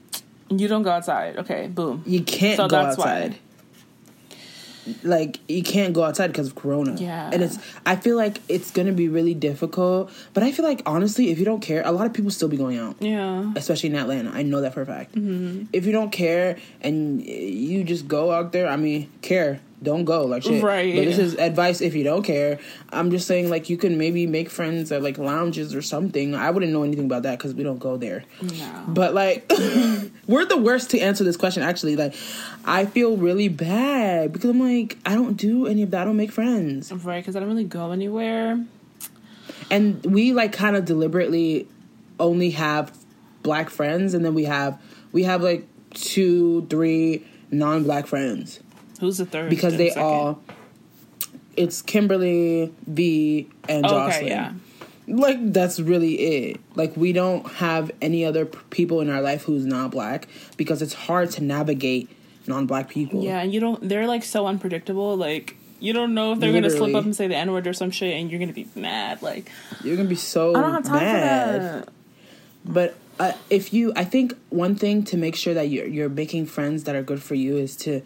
You 0.50 0.68
don't 0.68 0.82
go 0.82 0.90
outside. 0.90 1.38
Okay. 1.38 1.68
Boom. 1.68 2.02
You 2.04 2.22
can't 2.22 2.56
So 2.56 2.68
go 2.68 2.82
that's 2.82 2.98
why. 2.98 3.38
Like 5.02 5.40
you 5.48 5.62
can't 5.62 5.94
go 5.94 6.02
outside 6.04 6.28
because 6.28 6.48
of 6.48 6.54
Corona. 6.54 6.96
Yeah. 6.98 7.30
and 7.32 7.42
it's. 7.42 7.58
I 7.86 7.96
feel 7.96 8.16
like 8.16 8.40
it's 8.48 8.70
gonna 8.70 8.92
be 8.92 9.08
really 9.08 9.34
difficult. 9.34 10.10
But 10.32 10.42
I 10.42 10.52
feel 10.52 10.64
like 10.64 10.82
honestly, 10.86 11.30
if 11.30 11.38
you 11.38 11.44
don't 11.44 11.60
care, 11.60 11.82
a 11.84 11.92
lot 11.92 12.06
of 12.06 12.12
people 12.12 12.30
still 12.30 12.48
be 12.48 12.56
going 12.56 12.78
out. 12.78 12.96
Yeah. 13.00 13.52
especially 13.56 13.90
in 13.90 13.96
Atlanta. 13.96 14.30
I 14.32 14.42
know 14.42 14.60
that 14.60 14.74
for 14.74 14.82
a 14.82 14.86
fact. 14.86 15.14
Mm-hmm. 15.14 15.64
If 15.72 15.86
you 15.86 15.92
don't 15.92 16.10
care 16.10 16.58
and 16.80 17.24
you 17.24 17.84
just 17.84 18.08
go 18.08 18.32
out 18.32 18.52
there, 18.52 18.68
I 18.68 18.76
mean, 18.76 19.10
care. 19.22 19.60
Don't 19.84 20.04
go 20.04 20.24
like 20.24 20.42
shit. 20.42 20.62
Right. 20.62 20.94
But 20.94 21.04
this 21.04 21.18
is 21.18 21.34
advice 21.36 21.80
if 21.80 21.94
you 21.94 22.02
don't 22.02 22.22
care. 22.22 22.58
I'm 22.90 23.10
just 23.10 23.26
saying 23.28 23.50
like 23.50 23.68
you 23.70 23.76
can 23.76 23.98
maybe 23.98 24.26
make 24.26 24.50
friends 24.50 24.90
at 24.90 25.02
like 25.02 25.18
lounges 25.18 25.74
or 25.74 25.82
something. 25.82 26.34
I 26.34 26.50
wouldn't 26.50 26.72
know 26.72 26.82
anything 26.82 27.04
about 27.04 27.22
that 27.24 27.38
because 27.38 27.54
we 27.54 27.62
don't 27.62 27.78
go 27.78 27.96
there. 27.96 28.24
No. 28.42 28.84
But 28.88 29.14
like, 29.14 29.48
we're 30.26 30.46
the 30.46 30.56
worst 30.56 30.90
to 30.90 30.98
answer 31.00 31.22
this 31.22 31.36
question. 31.36 31.62
Actually, 31.62 31.96
like, 31.96 32.14
I 32.64 32.86
feel 32.86 33.16
really 33.16 33.48
bad 33.48 34.32
because 34.32 34.50
I'm 34.50 34.58
like, 34.60 34.98
I 35.06 35.14
don't 35.14 35.36
do 35.36 35.66
any 35.66 35.82
of 35.82 35.90
that. 35.92 36.02
I 36.02 36.04
don't 36.04 36.16
make 36.16 36.32
friends, 36.32 36.90
Right, 36.92 37.20
because 37.20 37.36
I 37.36 37.40
don't 37.40 37.48
really 37.48 37.64
go 37.64 37.92
anywhere. 37.92 38.64
and 39.70 40.04
we 40.04 40.32
like 40.32 40.52
kind 40.52 40.76
of 40.76 40.84
deliberately 40.84 41.68
only 42.18 42.50
have 42.50 42.96
black 43.42 43.70
friends, 43.70 44.14
and 44.14 44.24
then 44.24 44.34
we 44.34 44.44
have 44.44 44.80
we 45.12 45.24
have 45.24 45.42
like 45.42 45.66
two, 45.92 46.66
three 46.70 47.24
non-black 47.50 48.06
friends 48.06 48.58
Who's 49.04 49.18
the 49.18 49.26
third? 49.26 49.50
because 49.50 49.76
they 49.76 49.88
second? 49.90 50.02
all 50.02 50.42
it's 51.56 51.82
Kimberly, 51.82 52.72
V, 52.86 53.48
and 53.68 53.86
Okay, 53.86 53.94
Jocelyn. 53.94 54.26
yeah. 54.26 54.52
Like 55.06 55.52
that's 55.52 55.78
really 55.78 56.14
it. 56.14 56.60
Like 56.74 56.96
we 56.96 57.12
don't 57.12 57.46
have 57.54 57.90
any 58.00 58.24
other 58.24 58.46
p- 58.46 58.58
people 58.70 59.00
in 59.00 59.10
our 59.10 59.20
life 59.20 59.42
who's 59.42 59.66
not 59.66 59.90
black 59.90 60.26
because 60.56 60.80
it's 60.82 60.94
hard 60.94 61.30
to 61.32 61.44
navigate 61.44 62.08
non-black 62.46 62.88
people. 62.88 63.22
Yeah, 63.22 63.40
and 63.40 63.52
you 63.52 63.60
don't. 63.60 63.86
They're 63.86 64.06
like 64.06 64.24
so 64.24 64.46
unpredictable. 64.46 65.16
Like 65.16 65.56
you 65.78 65.92
don't 65.92 66.14
know 66.14 66.32
if 66.32 66.40
they're 66.40 66.52
gonna 66.54 66.70
slip 66.70 66.94
up 66.94 67.04
and 67.04 67.14
say 67.14 67.28
the 67.28 67.36
n 67.36 67.52
word 67.52 67.66
or 67.66 67.74
some 67.74 67.90
shit, 67.90 68.14
and 68.14 68.30
you're 68.30 68.40
gonna 68.40 68.52
be 68.54 68.66
mad. 68.74 69.20
Like 69.22 69.50
You're 69.84 69.96
gonna 69.96 70.08
be 70.08 70.14
so 70.16 70.54
I 70.56 70.60
don't 70.62 70.72
have 70.72 70.84
time 70.84 71.02
mad. 71.02 71.52
for 71.52 71.58
that. 71.60 71.88
But 72.64 72.94
uh, 73.20 73.32
if 73.50 73.74
you, 73.74 73.92
I 73.94 74.04
think 74.04 74.34
one 74.48 74.74
thing 74.74 75.04
to 75.04 75.16
make 75.18 75.36
sure 75.36 75.52
that 75.54 75.68
you're 75.68 75.86
you're 75.86 76.08
making 76.08 76.46
friends 76.46 76.84
that 76.84 76.96
are 76.96 77.02
good 77.02 77.22
for 77.22 77.34
you 77.34 77.58
is 77.58 77.76
to 77.76 78.00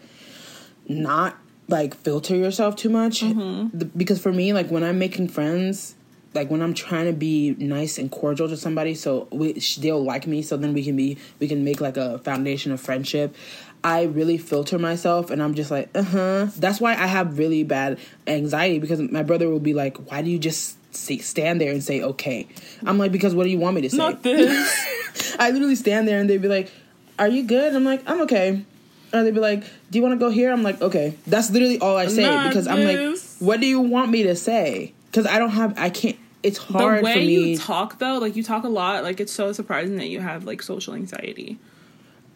not 0.89 1.37
like 1.67 1.93
filter 1.95 2.35
yourself 2.35 2.75
too 2.75 2.89
much. 2.89 3.21
Mm-hmm. 3.21 3.77
The- 3.77 3.85
because 3.85 4.19
for 4.19 4.33
me, 4.33 4.51
like 4.53 4.69
when 4.69 4.83
I'm 4.83 4.99
making 4.99 5.29
friends, 5.29 5.95
like 6.33 6.49
when 6.51 6.61
I'm 6.61 6.73
trying 6.73 7.05
to 7.05 7.13
be 7.13 7.51
nice 7.57 7.97
and 7.97 8.11
cordial 8.11 8.49
to 8.49 8.57
somebody, 8.57 8.95
so 8.95 9.27
we, 9.31 9.53
they'll 9.79 10.03
like 10.03 10.27
me, 10.27 10.41
so 10.41 10.57
then 10.57 10.73
we 10.73 10.83
can 10.83 10.95
be 10.95 11.17
we 11.39 11.47
can 11.47 11.63
make 11.63 11.79
like 11.79 11.97
a 11.97 12.19
foundation 12.19 12.71
of 12.71 12.81
friendship. 12.81 13.35
I 13.83 14.03
really 14.03 14.37
filter 14.37 14.77
myself, 14.77 15.29
and 15.31 15.41
I'm 15.41 15.53
just 15.53 15.71
like, 15.71 15.89
uh 15.95 16.03
huh. 16.03 16.47
That's 16.57 16.81
why 16.81 16.91
I 16.93 17.07
have 17.07 17.37
really 17.37 17.63
bad 17.63 17.97
anxiety 18.27 18.79
because 18.79 18.99
my 18.99 19.23
brother 19.23 19.47
will 19.49 19.59
be 19.61 19.73
like, 19.73 19.97
"Why 20.09 20.21
do 20.21 20.29
you 20.29 20.37
just 20.37 20.75
say, 20.93 21.19
stand 21.19 21.61
there 21.61 21.71
and 21.71 21.81
say 21.83 22.01
okay?" 22.01 22.47
I'm 22.85 22.97
like, 22.97 23.11
"Because 23.11 23.33
what 23.33 23.45
do 23.45 23.49
you 23.49 23.57
want 23.57 23.75
me 23.75 23.81
to 23.83 23.89
say?" 23.89 23.97
Not 23.97 24.21
this. 24.23 25.35
I 25.39 25.51
literally 25.51 25.75
stand 25.75 26.07
there 26.07 26.19
and 26.19 26.29
they'd 26.29 26.41
be 26.41 26.47
like, 26.49 26.71
"Are 27.17 27.27
you 27.29 27.43
good?" 27.43 27.73
I'm 27.73 27.85
like, 27.85 28.03
"I'm 28.05 28.21
okay." 28.21 28.65
Or 29.13 29.23
they'd 29.23 29.33
be 29.33 29.39
like, 29.39 29.63
"Do 29.89 29.97
you 29.97 30.01
want 30.03 30.13
to 30.13 30.23
go 30.23 30.29
here?" 30.29 30.51
I'm 30.51 30.63
like, 30.63 30.81
"Okay." 30.81 31.15
That's 31.25 31.49
literally 31.51 31.79
all 31.79 31.97
I 31.97 32.07
say 32.07 32.23
Not 32.23 32.49
because 32.49 32.67
I'm 32.67 32.83
like, 32.83 33.17
"What 33.39 33.59
do 33.59 33.65
you 33.67 33.79
want 33.81 34.11
me 34.11 34.23
to 34.23 34.35
say?" 34.35 34.93
Because 35.11 35.25
I 35.25 35.39
don't 35.39 35.49
have, 35.51 35.73
I 35.77 35.89
can't. 35.89 36.15
It's 36.43 36.57
hard 36.57 36.99
the 36.99 37.03
way 37.03 37.23
you 37.25 37.57
talk 37.57 37.99
though, 37.99 38.17
like 38.19 38.35
you 38.35 38.43
talk 38.43 38.63
a 38.63 38.69
lot. 38.69 39.03
Like 39.03 39.19
it's 39.19 39.31
so 39.31 39.51
surprising 39.51 39.97
that 39.97 40.07
you 40.07 40.19
have 40.21 40.45
like 40.45 40.61
social 40.61 40.93
anxiety. 40.93 41.57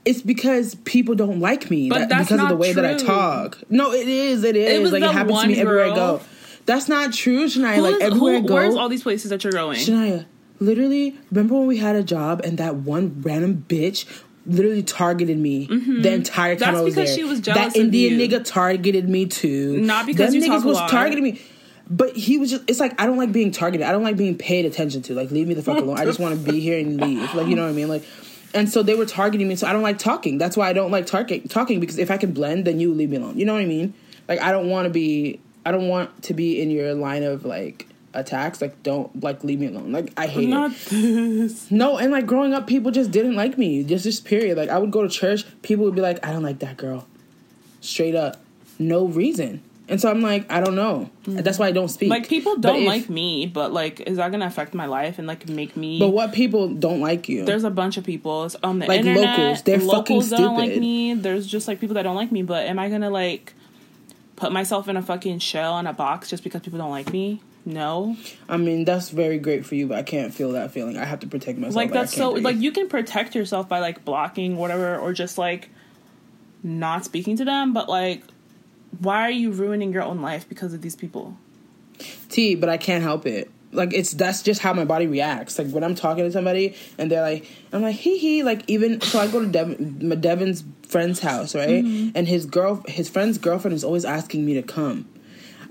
it's 0.05 0.21
because 0.21 0.75
people 0.83 1.15
don't 1.15 1.39
like 1.39 1.71
me 1.71 1.87
But 1.87 1.99
that- 1.99 2.09
that's 2.09 2.27
because 2.27 2.43
of 2.43 2.49
the 2.49 2.57
way 2.57 2.73
that 2.73 2.83
I 2.85 2.95
talk. 2.95 3.59
No, 3.69 3.93
it 3.93 4.05
is. 4.07 4.43
It 4.43 4.57
is. 4.57 4.73
It 4.79 4.81
was 4.81 4.91
like 4.91 5.01
it 5.03 5.11
happens 5.11 5.41
to 5.41 5.47
me 5.47 5.53
one 5.53 5.61
everywhere 5.61 5.85
I 5.85 5.95
girl- 5.95 6.17
go. 6.17 6.21
That's 6.65 6.89
not 6.89 7.13
true, 7.13 7.45
Shania. 7.45 7.75
Who 7.75 7.81
like 7.83 7.95
is- 7.95 8.01
everywhere 8.01 8.33
who- 8.39 8.43
I 8.43 8.47
go. 8.47 8.53
Where's 8.55 8.75
all 8.75 8.89
these 8.89 9.03
places 9.03 9.29
that 9.29 9.43
you're 9.45 9.53
going? 9.53 9.79
Shania, 9.79 10.25
literally, 10.59 11.15
remember 11.31 11.55
when 11.55 11.67
we 11.67 11.77
had 11.77 11.95
a 11.95 12.03
job 12.03 12.41
and 12.43 12.57
that 12.57 12.75
one 12.75 13.21
random 13.21 13.63
bitch 13.69 14.03
literally 14.45 14.83
targeted 14.83 15.37
me 15.37 15.65
the 15.67 16.11
entire 16.13 16.55
time 16.55 16.73
Mm-hmm. 16.75 16.75
That's 16.75 16.77
I 16.77 16.81
was 16.81 16.95
because 16.95 17.09
there. 17.09 17.17
she 17.17 17.23
was 17.23 17.39
jealous 17.39 17.73
That 17.73 17.79
Indian 17.79 18.19
you. 18.19 18.27
nigga 18.27 18.43
targeted 18.43 19.07
me 19.09 19.25
too. 19.25 19.77
Not 19.81 20.05
because 20.05 20.33
Them 20.33 20.41
you 20.41 20.49
niggas 20.49 20.63
was 20.65 20.77
targeting 20.91 21.23
me. 21.23 21.41
But 21.89 22.15
he 22.15 22.37
was 22.37 22.49
just, 22.49 22.63
it's 22.67 22.79
like, 22.79 22.99
I 22.99 23.05
don't 23.05 23.17
like 23.17 23.31
being 23.33 23.51
targeted. 23.51 23.85
I 23.85 23.91
don't 23.91 24.03
like 24.03 24.15
being 24.15 24.37
paid 24.37 24.65
attention 24.65 25.01
to. 25.03 25.13
Like, 25.13 25.31
leave 25.31 25.47
me 25.47 25.53
the 25.53 25.61
fuck 25.61 25.77
alone. 25.77 25.97
I 25.99 26.05
just 26.05 26.17
want 26.19 26.33
to 26.43 26.51
be 26.51 26.61
here 26.61 26.79
and 26.79 26.99
leave. 26.99 27.33
Like, 27.35 27.47
you 27.47 27.55
know 27.57 27.63
what 27.63 27.69
I 27.69 27.73
mean? 27.73 27.89
Like, 27.89 28.03
and 28.53 28.69
so 28.69 28.83
they 28.83 28.95
were 28.95 29.05
targeting 29.05 29.47
me. 29.49 29.55
So 29.57 29.67
I 29.67 29.73
don't 29.73 29.81
like 29.81 29.97
talking. 29.97 30.37
That's 30.37 30.55
why 30.55 30.69
I 30.69 30.73
don't 30.73 30.91
like 30.91 31.05
target 31.07 31.49
talking 31.49 31.79
because 31.81 31.97
if 31.99 32.09
I 32.09 32.17
can 32.17 32.31
blend, 32.31 32.65
then 32.65 32.79
you 32.79 32.93
leave 32.93 33.09
me 33.09 33.17
alone. 33.17 33.37
You 33.37 33.45
know 33.45 33.53
what 33.53 33.61
I 33.61 33.65
mean? 33.65 33.93
Like, 34.29 34.39
I 34.41 34.51
don't 34.53 34.69
want 34.69 34.85
to 34.85 34.89
be, 34.91 35.41
I 35.65 35.71
don't 35.71 35.89
want 35.89 36.23
to 36.23 36.33
be 36.33 36.61
in 36.61 36.71
your 36.71 36.93
line 36.93 37.23
of 37.23 37.43
like 37.45 37.87
attacks. 38.13 38.61
Like, 38.61 38.81
don't, 38.83 39.23
like, 39.23 39.43
leave 39.43 39.59
me 39.59 39.67
alone. 39.67 39.91
Like, 39.91 40.13
I 40.17 40.27
hate 40.27 40.49
it. 40.49 40.71
This. 40.89 41.69
No, 41.71 41.97
and 41.97 42.11
like 42.11 42.25
growing 42.25 42.53
up, 42.53 42.67
people 42.67 42.91
just 42.91 43.11
didn't 43.11 43.35
like 43.35 43.57
me. 43.57 43.83
Just 43.83 44.03
this 44.03 44.19
period. 44.19 44.57
Like 44.57 44.69
I 44.69 44.77
would 44.77 44.91
go 44.91 45.01
to 45.01 45.09
church, 45.09 45.43
people 45.61 45.85
would 45.85 45.95
be 45.95 46.01
like, 46.01 46.25
"I 46.25 46.31
don't 46.31 46.43
like 46.43 46.59
that 46.59 46.77
girl," 46.77 47.07
straight 47.81 48.15
up, 48.15 48.37
no 48.79 49.05
reason. 49.07 49.61
And 49.89 49.99
so 49.99 50.09
I'm 50.09 50.21
like, 50.21 50.49
I 50.49 50.61
don't 50.61 50.75
know. 50.75 51.09
Mm-hmm. 51.25 51.41
That's 51.41 51.59
why 51.59 51.67
I 51.67 51.71
don't 51.73 51.89
speak. 51.89 52.09
Like 52.09 52.29
people 52.29 52.55
don't 52.57 52.83
if- 52.83 52.87
like 52.87 53.09
me, 53.09 53.45
but 53.47 53.73
like, 53.73 53.99
is 53.99 54.15
that 54.17 54.31
gonna 54.31 54.45
affect 54.45 54.73
my 54.73 54.85
life 54.85 55.19
and 55.19 55.27
like 55.27 55.49
make 55.49 55.75
me? 55.75 55.99
But 55.99 56.09
what 56.09 56.31
people 56.31 56.69
don't 56.69 57.01
like 57.01 57.27
you? 57.27 57.43
There's 57.43 57.65
a 57.65 57.69
bunch 57.69 57.97
of 57.97 58.05
people 58.05 58.49
on 58.63 58.79
the 58.79 58.85
Like 58.87 58.99
internet. 58.99 59.37
locals. 59.37 59.61
They're 59.63 59.79
fucking 59.79 59.87
locals 59.87 60.29
that 60.29 60.37
don't 60.37 60.55
like 60.57 60.67
stupid. 60.71 60.81
me. 60.81 61.13
There's 61.15 61.45
just 61.45 61.67
like 61.67 61.81
people 61.81 61.95
that 61.95 62.03
don't 62.03 62.15
like 62.15 62.31
me. 62.31 62.43
But 62.43 62.65
am 62.67 62.79
I 62.79 62.89
gonna 62.89 63.09
like 63.09 63.53
put 64.37 64.53
myself 64.53 64.87
in 64.87 64.95
a 64.95 65.01
fucking 65.01 65.39
shell 65.39 65.77
in 65.79 65.85
a 65.85 65.93
box 65.93 66.29
just 66.29 66.43
because 66.45 66.61
people 66.61 66.79
don't 66.79 66.89
like 66.91 67.11
me? 67.11 67.41
No. 67.65 68.17
I 68.49 68.57
mean, 68.57 68.83
that's 68.83 69.09
very 69.09 69.37
great 69.37 69.65
for 69.65 69.75
you, 69.75 69.87
but 69.87 69.97
I 69.97 70.03
can't 70.03 70.33
feel 70.33 70.51
that 70.51 70.71
feeling. 70.71 70.97
I 70.97 71.05
have 71.05 71.21
to 71.21 71.27
protect 71.27 71.57
myself. 71.57 71.75
like 71.75 71.93
that's 71.93 72.13
so 72.13 72.33
breathe. 72.33 72.43
like 72.43 72.57
you 72.57 72.71
can 72.71 72.89
protect 72.89 73.35
yourself 73.35 73.69
by 73.69 73.79
like 73.79 74.03
blocking 74.03 74.57
whatever 74.57 74.97
or 74.97 75.13
just 75.13 75.37
like 75.37 75.69
not 76.61 77.05
speaking 77.05 77.37
to 77.37 77.45
them. 77.45 77.73
But 77.73 77.87
like, 77.87 78.23
why 78.99 79.21
are 79.21 79.31
you 79.31 79.51
ruining 79.51 79.93
your 79.93 80.03
own 80.03 80.21
life 80.21 80.47
because 80.49 80.73
of 80.73 80.81
these 80.81 80.95
people? 80.95 81.37
T, 82.29 82.55
but 82.55 82.69
I 82.69 82.77
can't 82.77 83.03
help 83.03 83.25
it. 83.25 83.49
Like 83.71 83.93
it's 83.93 84.11
that's 84.11 84.43
just 84.43 84.61
how 84.61 84.73
my 84.73 84.85
body 84.85 85.07
reacts. 85.07 85.57
Like 85.57 85.69
when 85.69 85.83
I'm 85.83 85.95
talking 85.95 86.25
to 86.25 86.31
somebody 86.31 86.75
and 86.97 87.09
they're 87.09 87.21
like, 87.21 87.49
I'm 87.71 87.81
like 87.81 87.95
hee 87.95 88.17
hee. 88.17 88.43
Like 88.43 88.63
even 88.67 88.99
so, 89.01 89.19
I 89.19 89.27
go 89.27 89.39
to 89.39 89.47
Devin, 89.47 90.07
my 90.07 90.15
Devin's 90.15 90.63
friend's 90.87 91.19
house, 91.21 91.55
right? 91.55 91.83
Mm-hmm. 91.83 92.09
And 92.13 92.27
his 92.27 92.45
girl, 92.45 92.83
his 92.87 93.09
friend's 93.09 93.37
girlfriend 93.37 93.73
is 93.73 93.83
always 93.83 94.05
asking 94.05 94.45
me 94.45 94.53
to 94.55 94.63
come. 94.63 95.07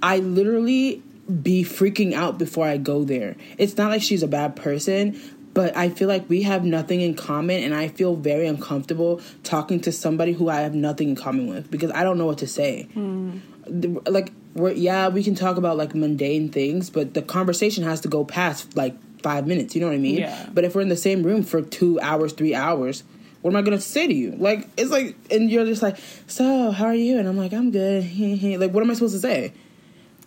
I 0.02 0.18
literally 0.18 1.02
be 1.42 1.62
freaking 1.64 2.12
out 2.14 2.38
before 2.38 2.66
I 2.66 2.76
go 2.78 3.04
there. 3.04 3.36
It's 3.58 3.76
not 3.76 3.90
like 3.90 4.02
she's 4.02 4.22
a 4.22 4.28
bad 4.28 4.56
person, 4.56 5.20
but 5.54 5.76
I 5.76 5.88
feel 5.90 6.08
like 6.08 6.28
we 6.28 6.42
have 6.42 6.64
nothing 6.64 7.00
in 7.00 7.14
common, 7.14 7.62
and 7.62 7.74
I 7.74 7.88
feel 7.88 8.16
very 8.16 8.46
uncomfortable 8.46 9.20
talking 9.44 9.80
to 9.82 9.92
somebody 9.92 10.32
who 10.32 10.48
I 10.48 10.60
have 10.62 10.74
nothing 10.74 11.10
in 11.10 11.16
common 11.16 11.46
with 11.48 11.70
because 11.70 11.90
I 11.92 12.02
don't 12.04 12.18
know 12.18 12.26
what 12.26 12.38
to 12.38 12.46
say. 12.46 12.88
The- 12.94 14.00
like 14.10 14.32
we're 14.54 14.72
yeah 14.72 15.08
we 15.08 15.22
can 15.22 15.34
talk 15.34 15.56
about 15.56 15.76
like 15.78 15.94
mundane 15.94 16.50
things 16.50 16.90
but 16.90 17.14
the 17.14 17.22
conversation 17.22 17.84
has 17.84 18.00
to 18.02 18.08
go 18.08 18.22
past 18.24 18.76
like 18.76 18.94
five 19.22 19.46
minutes 19.46 19.74
you 19.74 19.80
know 19.80 19.86
what 19.86 19.94
i 19.94 19.98
mean? 19.98 20.18
Yeah. 20.18 20.46
but 20.52 20.64
if 20.64 20.74
we're 20.74 20.82
in 20.82 20.88
the 20.90 20.96
same 20.96 21.22
room 21.22 21.42
for 21.42 21.62
two 21.62 21.98
hours 22.00 22.32
three 22.34 22.54
hours 22.54 23.02
what 23.40 23.50
am 23.52 23.56
i 23.56 23.62
gonna 23.62 23.80
say 23.80 24.06
to 24.06 24.12
you? 24.14 24.32
Like 24.32 24.68
it's 24.76 24.90
like 24.90 25.16
and 25.30 25.50
you're 25.50 25.64
just 25.64 25.80
like 25.80 25.96
so 26.26 26.70
how 26.72 26.86
are 26.86 26.94
you? 26.94 27.18
And 27.18 27.26
i'm 27.28 27.38
like 27.38 27.52
i'm 27.52 27.70
good. 27.70 28.04
Like 28.60 28.72
what 28.72 28.82
am 28.82 28.90
i 28.90 28.94
supposed 28.94 29.14
to 29.14 29.20
say 29.20 29.52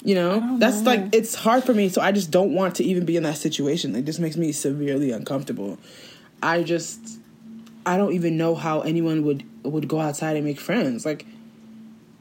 you 0.06 0.16
know 0.16 0.58
that's 0.60 0.82
know. 0.82 0.92
like 0.92 1.16
it's 1.16 1.36
hard 1.36 1.64
for 1.64 1.74
me 1.74 1.90
so 1.90 2.02
i 2.02 2.12
just 2.12 2.32
don't 2.32 2.54
want 2.54 2.76
to 2.76 2.84
even 2.84 3.06
be 3.06 3.18
in 3.18 3.24
that 3.24 3.38
situation 3.38 3.96
it 3.96 4.06
just 4.06 4.20
makes 4.20 4.38
me 4.38 4.52
severely 4.52 5.12
uncomfortable 5.12 5.78
i 6.42 6.64
just 6.64 7.20
i 7.86 7.98
don't 7.98 8.14
even 8.14 8.38
know 8.38 8.56
how 8.56 8.82
anyone 8.82 9.24
would 9.24 9.44
would 9.64 9.88
go 9.88 10.00
outside 10.00 10.36
and 10.36 10.46
make 10.46 10.60
friends 10.60 11.06
like 11.06 11.26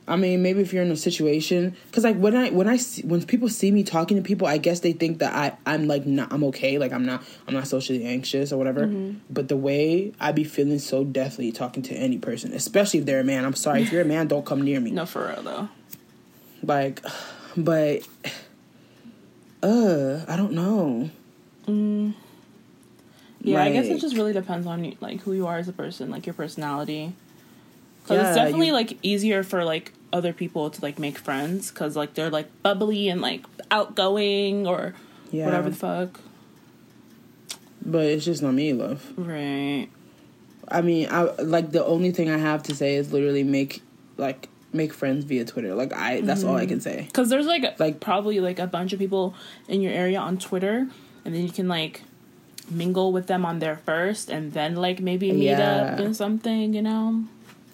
I 0.06 0.16
mean, 0.16 0.42
maybe 0.42 0.60
if 0.60 0.72
you're 0.72 0.82
in 0.82 0.90
a 0.90 0.96
situation, 0.96 1.74
because 1.86 2.04
like 2.04 2.16
when 2.16 2.36
I 2.36 2.50
when 2.50 2.68
I 2.68 2.76
see, 2.76 3.02
when 3.02 3.24
people 3.24 3.48
see 3.48 3.70
me 3.70 3.82
talking 3.82 4.18
to 4.18 4.22
people, 4.22 4.46
I 4.46 4.58
guess 4.58 4.80
they 4.80 4.92
think 4.92 5.18
that 5.20 5.34
I 5.34 5.56
I'm 5.64 5.88
like 5.88 6.04
not 6.04 6.30
I'm 6.30 6.44
okay, 6.44 6.76
like 6.76 6.92
I'm 6.92 7.06
not 7.06 7.22
I'm 7.48 7.54
not 7.54 7.66
socially 7.66 8.04
anxious 8.04 8.52
or 8.52 8.58
whatever. 8.58 8.82
Mm-hmm. 8.82 9.18
But 9.30 9.48
the 9.48 9.56
way 9.56 10.12
I 10.20 10.32
be 10.32 10.44
feeling 10.44 10.78
so 10.78 11.04
deathly 11.04 11.52
talking 11.52 11.82
to 11.84 11.94
any 11.94 12.18
person, 12.18 12.52
especially 12.52 13.00
if 13.00 13.06
they're 13.06 13.20
a 13.20 13.24
man. 13.24 13.46
I'm 13.46 13.54
sorry 13.54 13.82
if 13.82 13.92
you're 13.92 14.02
a 14.02 14.06
man, 14.06 14.28
don't 14.28 14.44
come 14.44 14.60
near 14.60 14.78
me. 14.78 14.90
No, 14.90 15.06
for 15.06 15.26
real 15.26 15.42
though. 15.42 15.68
Like, 16.62 17.00
but 17.56 18.06
uh, 19.62 20.24
I 20.28 20.36
don't 20.36 20.52
know. 20.52 21.10
Yeah, 23.42 23.62
I 23.62 23.70
guess 23.72 23.86
it 23.86 24.00
just 24.00 24.16
really 24.16 24.32
depends 24.32 24.66
on 24.66 24.84
you, 24.84 24.96
like 25.00 25.20
who 25.20 25.32
you 25.34 25.46
are 25.46 25.58
as 25.58 25.68
a 25.68 25.72
person, 25.72 26.10
like 26.10 26.26
your 26.26 26.34
personality. 26.34 27.12
Because 28.02 28.28
it's 28.28 28.36
definitely 28.36 28.68
you- 28.68 28.72
like 28.72 28.98
easier 29.02 29.42
for 29.42 29.64
like 29.64 29.92
other 30.12 30.32
people 30.32 30.70
to 30.70 30.80
like 30.80 30.98
make 30.98 31.18
friends 31.18 31.70
because 31.70 31.96
like 31.96 32.14
they're 32.14 32.30
like 32.30 32.48
bubbly 32.62 33.08
and 33.08 33.20
like 33.20 33.44
outgoing 33.70 34.66
or 34.66 34.94
Yeah, 35.30 35.44
whatever 35.46 35.70
the 35.70 35.76
fuck. 35.76 36.20
but 37.84 38.04
it's 38.06 38.24
just 38.24 38.42
not 38.42 38.54
me, 38.54 38.72
love. 38.72 39.12
Right. 39.16 39.88
I 40.68 40.80
mean, 40.82 41.08
I 41.10 41.22
like 41.42 41.72
the 41.72 41.84
only 41.84 42.10
thing 42.12 42.30
I 42.30 42.38
have 42.38 42.62
to 42.64 42.74
say 42.74 42.94
is 42.94 43.12
literally 43.12 43.42
make 43.44 43.82
like 44.16 44.48
make 44.74 44.92
friends 44.92 45.24
via 45.24 45.44
Twitter. 45.44 45.74
Like 45.74 45.92
I, 45.92 46.20
that's 46.20 46.44
all 46.44 46.56
I 46.56 46.66
can 46.66 46.80
say. 46.80 47.02
Mm. 47.02 47.06
Because 47.06 47.28
there's 47.28 47.46
like 47.46 47.78
Like- 47.78 48.00
probably 48.00 48.40
like 48.40 48.58
a 48.58 48.66
bunch 48.66 48.92
of 48.92 48.98
people 48.98 49.34
in 49.68 49.80
your 49.80 49.92
area 49.92 50.18
on 50.18 50.38
Twitter, 50.38 50.88
and 51.24 51.34
then 51.34 51.42
you 51.42 51.50
can 51.50 51.68
like 51.68 52.02
mingle 52.70 53.12
with 53.12 53.26
them 53.26 53.44
on 53.44 53.58
there 53.58 53.76
first, 53.76 54.30
and 54.30 54.52
then 54.52 54.76
like 54.76 55.00
maybe 55.00 55.32
meet 55.32 55.52
up 55.52 55.98
and 55.98 56.16
something, 56.16 56.74
you 56.74 56.82
know. 56.82 57.24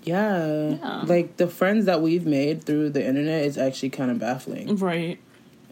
Yeah. 0.02 0.70
Yeah. 0.70 1.02
Like 1.06 1.36
the 1.36 1.46
friends 1.46 1.84
that 1.86 2.00
we've 2.00 2.26
made 2.26 2.64
through 2.64 2.90
the 2.90 3.06
internet 3.06 3.44
is 3.44 3.58
actually 3.58 3.90
kind 3.90 4.10
of 4.10 4.18
baffling. 4.18 4.76
Right. 4.76 5.18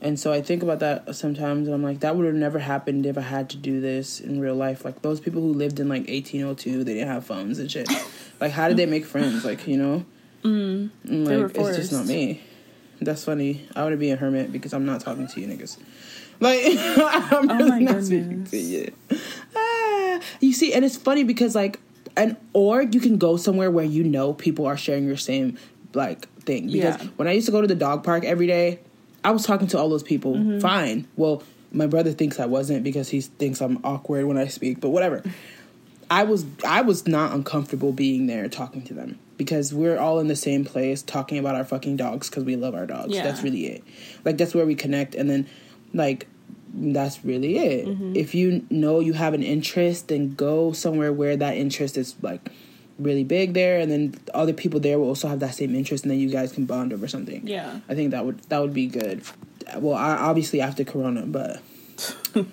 And 0.00 0.18
so 0.20 0.32
I 0.32 0.42
think 0.42 0.62
about 0.62 0.78
that 0.78 1.16
sometimes 1.16 1.66
and 1.66 1.74
I'm 1.74 1.82
like, 1.82 2.00
that 2.00 2.14
would 2.14 2.26
have 2.26 2.34
never 2.34 2.58
happened 2.60 3.04
if 3.04 3.18
I 3.18 3.22
had 3.22 3.50
to 3.50 3.56
do 3.56 3.80
this 3.80 4.20
in 4.20 4.38
real 4.38 4.54
life. 4.54 4.84
Like 4.84 5.02
those 5.02 5.18
people 5.18 5.42
who 5.42 5.52
lived 5.52 5.80
in 5.80 5.88
like 5.88 6.06
1802, 6.08 6.84
they 6.84 6.94
didn't 6.94 7.08
have 7.08 7.26
phones 7.26 7.58
and 7.58 7.70
shit. 7.70 7.88
like, 8.40 8.52
how 8.52 8.68
did 8.68 8.76
they 8.76 8.86
make 8.86 9.04
friends? 9.04 9.44
Like, 9.44 9.66
you 9.66 9.76
know? 9.76 10.04
Mm. 10.42 10.90
They 11.04 11.36
like, 11.36 11.56
it's 11.56 11.76
just 11.76 11.92
not 11.92 12.06
me. 12.06 12.42
That's 13.00 13.24
funny. 13.24 13.66
I 13.76 13.82
want 13.82 13.92
to 13.92 13.96
be 13.96 14.10
a 14.10 14.16
hermit 14.16 14.52
because 14.52 14.72
I'm 14.72 14.84
not 14.84 15.00
talking 15.00 15.26
to 15.26 15.40
you 15.40 15.46
niggas. 15.46 15.78
Like, 16.40 16.62
I'm 16.76 17.50
Oh 17.50 17.56
really 17.58 17.84
not 17.84 18.02
speaking 18.04 18.44
to 18.44 18.56
you. 18.56 18.92
Ah, 19.56 20.20
you 20.40 20.52
see, 20.52 20.72
and 20.72 20.84
it's 20.84 20.96
funny 20.96 21.24
because 21.24 21.54
like, 21.54 21.80
and 22.16 22.36
or 22.52 22.82
you 22.82 23.00
can 23.00 23.18
go 23.18 23.36
somewhere 23.36 23.70
where 23.70 23.84
you 23.84 24.04
know 24.04 24.32
people 24.32 24.66
are 24.66 24.76
sharing 24.76 25.04
your 25.06 25.16
same 25.16 25.58
like 25.94 26.28
thing. 26.42 26.66
Because 26.70 27.00
Yeah. 27.02 27.08
when 27.16 27.28
I 27.28 27.32
used 27.32 27.46
to 27.46 27.52
go 27.52 27.60
to 27.60 27.66
the 27.66 27.74
dog 27.74 28.04
park 28.04 28.24
every 28.24 28.46
day, 28.46 28.80
I 29.24 29.30
was 29.30 29.44
talking 29.44 29.66
to 29.68 29.78
all 29.78 29.88
those 29.88 30.02
people. 30.02 30.60
Fine. 30.60 31.06
Well, 31.16 31.42
my 31.72 31.86
brother 31.86 32.12
thinks 32.12 32.40
I 32.40 32.46
wasn't 32.46 32.82
because 32.84 33.08
he 33.10 33.20
thinks 33.20 33.60
I'm 33.60 33.78
awkward 33.84 34.26
when 34.26 34.38
I 34.38 34.46
speak, 34.48 34.80
but 34.80 34.90
whatever. 34.90 35.22
I 36.10 36.24
was 36.24 36.46
I 36.64 36.80
was 36.82 37.06
not 37.06 37.32
uncomfortable 37.32 37.92
being 37.92 38.26
there 38.26 38.48
talking 38.48 38.82
to 38.84 38.94
them 38.94 39.18
because 39.38 39.72
we're 39.72 39.98
all 39.98 40.18
in 40.18 40.26
the 40.26 40.36
same 40.36 40.64
place 40.64 41.00
talking 41.00 41.38
about 41.38 41.54
our 41.54 41.64
fucking 41.64 41.96
dogs 41.96 42.28
because 42.28 42.44
we 42.44 42.56
love 42.56 42.74
our 42.74 42.86
dogs. 42.86 43.14
Yeah. 43.14 43.22
That's 43.22 43.42
really 43.42 43.66
it. 43.66 43.84
Like 44.24 44.36
that's 44.36 44.54
where 44.54 44.66
we 44.66 44.74
connect, 44.74 45.14
and 45.14 45.30
then 45.30 45.46
like 45.94 46.26
that's 46.74 47.24
really 47.24 47.56
it. 47.56 47.86
Mm-hmm. 47.86 48.16
If 48.16 48.34
you 48.34 48.66
know 48.68 49.00
you 49.00 49.14
have 49.14 49.32
an 49.32 49.42
interest, 49.42 50.08
then 50.08 50.34
go 50.34 50.72
somewhere 50.72 51.12
where 51.12 51.36
that 51.36 51.56
interest 51.56 51.96
is 51.96 52.14
like 52.20 52.50
really 52.98 53.24
big 53.24 53.54
there, 53.54 53.78
and 53.78 53.90
then 53.90 54.14
other 54.34 54.52
people 54.52 54.80
there 54.80 54.98
will 54.98 55.06
also 55.06 55.28
have 55.28 55.40
that 55.40 55.54
same 55.54 55.74
interest, 55.74 56.04
and 56.04 56.10
then 56.10 56.18
you 56.18 56.28
guys 56.28 56.52
can 56.52 56.66
bond 56.66 56.92
over 56.92 57.08
something. 57.08 57.46
Yeah. 57.46 57.80
I 57.88 57.94
think 57.94 58.10
that 58.10 58.26
would 58.26 58.40
that 58.50 58.60
would 58.60 58.74
be 58.74 58.88
good. 58.88 59.22
Well, 59.76 59.94
I, 59.94 60.16
obviously 60.16 60.60
after 60.60 60.82
Corona, 60.82 61.22
but 61.22 61.62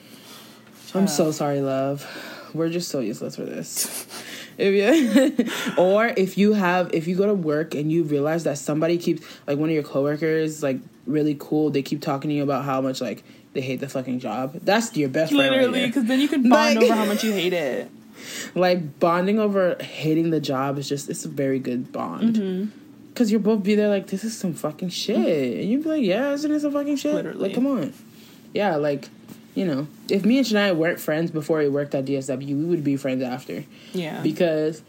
I'm 0.93 1.07
so 1.07 1.31
sorry, 1.31 1.61
love. 1.61 2.05
We're 2.53 2.69
just 2.69 2.89
so 2.89 2.99
useless 2.99 3.36
for 3.36 3.43
this. 3.43 4.07
If 4.58 4.74
you, 5.38 5.45
or 5.78 6.08
if 6.16 6.38
you 6.38 6.53
have, 6.53 6.93
if 6.93 7.08
you 7.08 7.16
go 7.16 7.26
to 7.26 7.34
work 7.34 7.76
and 7.76 7.91
you 7.91 8.03
realize 8.03 8.43
that 8.45 8.58
somebody 8.58 8.97
keeps 8.97 9.26
like 9.47 9.58
one 9.58 9.70
of 9.70 9.74
your 9.76 9.84
coworkers 9.84 10.64
like 10.64 10.80
really 11.06 11.36
cool, 11.39 11.70
they 11.70 11.82
keep 11.82 12.01
talking 12.01 12.30
to 12.30 12.36
you 12.36 12.43
about 12.43 12.66
how 12.66 12.82
much 12.82 13.01
like 13.01 13.24
they 13.53 13.62
hate 13.62 13.80
the 13.80 13.89
fucking 13.89 14.20
job. 14.20 14.53
That's 14.64 14.95
your 14.97 15.10
best 15.10 15.34
friend, 15.34 15.49
Literally, 15.51 15.86
because 15.88 16.06
then 16.06 16.20
you 16.20 16.28
can 16.28 16.43
bond 16.49 16.76
Like- 16.76 16.86
over 16.86 16.95
how 16.95 17.06
much 17.06 17.24
you 17.24 17.32
hate 17.34 17.53
it. 17.53 17.89
like 18.56 18.99
bonding 18.99 19.39
over 19.39 19.76
hating 19.82 20.30
the 20.30 20.39
job 20.39 20.78
is 20.78 20.88
just 20.88 21.10
it's 21.10 21.26
a 21.26 21.28
very 21.30 21.60
good 21.60 21.91
bond 21.91 22.36
Mm-hmm. 22.38 22.70
because 23.10 23.30
you'll 23.30 23.41
both 23.41 23.62
be 23.62 23.76
there 23.76 23.89
like 23.89 24.08
this 24.08 24.24
is 24.24 24.36
some 24.36 24.53
fucking 24.53 24.88
shit 24.89 25.18
and 25.60 25.70
you'd 25.70 25.84
be 25.84 25.89
like 25.89 26.01
yeah 26.03 26.32
isn't 26.32 26.49
it 26.49 26.62
some 26.62 26.72
fucking 26.72 26.95
shit 26.95 27.14
Literally. 27.14 27.39
like 27.39 27.53
come 27.53 27.68
on 27.68 27.93
yeah 28.53 28.78
like 28.78 29.10
you 29.56 29.66
know 29.66 29.88
if 30.10 30.24
me 30.26 30.38
and 30.38 30.45
Shania 30.45 30.76
weren't 30.76 30.99
friends 30.99 31.32
before 31.32 31.58
we 31.60 31.68
worked 31.70 31.95
at 31.95 32.06
DSW 32.06 32.47
we 32.47 32.66
would 32.66 32.84
be 32.84 32.97
friends 32.97 33.24
after 33.24 33.64
Yeah. 33.93 34.22
because 34.22 34.82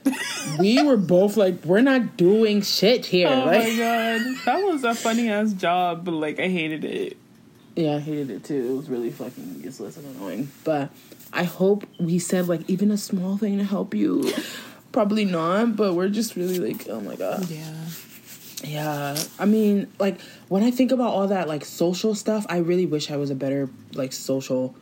we 0.58 0.82
were 0.82 0.96
both 0.96 1.36
like 1.36 1.64
we're 1.64 1.80
not 1.80 2.16
doing 2.16 2.60
shit 2.62 3.06
here 3.06 3.28
oh 3.28 3.44
like 3.46 3.62
my 3.62 3.76
god, 3.76 4.20
that 4.44 4.62
was 4.64 4.84
a 4.84 4.94
funny 4.94 5.30
ass 5.30 5.52
job, 5.52 6.04
but 6.04 6.12
like 6.12 6.38
I 6.40 6.48
hated 6.48 6.84
it. 6.84 7.16
Yeah, 7.76 7.96
I 7.96 7.98
hated 8.00 8.30
it 8.30 8.44
too. 8.44 8.72
It 8.72 8.76
was 8.76 8.88
really 8.88 9.10
fucking 9.10 9.60
useless 9.62 9.96
and 9.98 10.16
annoying. 10.16 10.50
But 10.64 10.90
I 11.32 11.44
hope 11.44 11.84
we 12.00 12.18
said 12.18 12.48
like 12.48 12.68
even 12.68 12.90
a 12.90 12.96
small 12.96 13.36
thing 13.36 13.58
to 13.58 13.64
help 13.64 13.94
you. 13.94 14.32
Probably 14.92 15.26
not, 15.26 15.76
but 15.76 15.92
we're 15.94 16.08
just 16.08 16.36
really 16.36 16.58
like, 16.58 16.88
oh 16.88 17.00
my 17.02 17.16
god. 17.16 17.50
Yeah. 17.50 17.74
Yeah. 18.64 19.16
I 19.38 19.44
mean, 19.44 19.92
like 19.98 20.20
when 20.48 20.62
I 20.62 20.70
think 20.70 20.92
about 20.92 21.10
all 21.10 21.28
that 21.28 21.48
like 21.48 21.64
social 21.64 22.14
stuff, 22.14 22.46
I 22.48 22.58
really 22.58 22.86
wish 22.86 23.10
I 23.10 23.16
was 23.16 23.30
a 23.30 23.34
better 23.34 23.68
like 23.94 24.12
social 24.12 24.74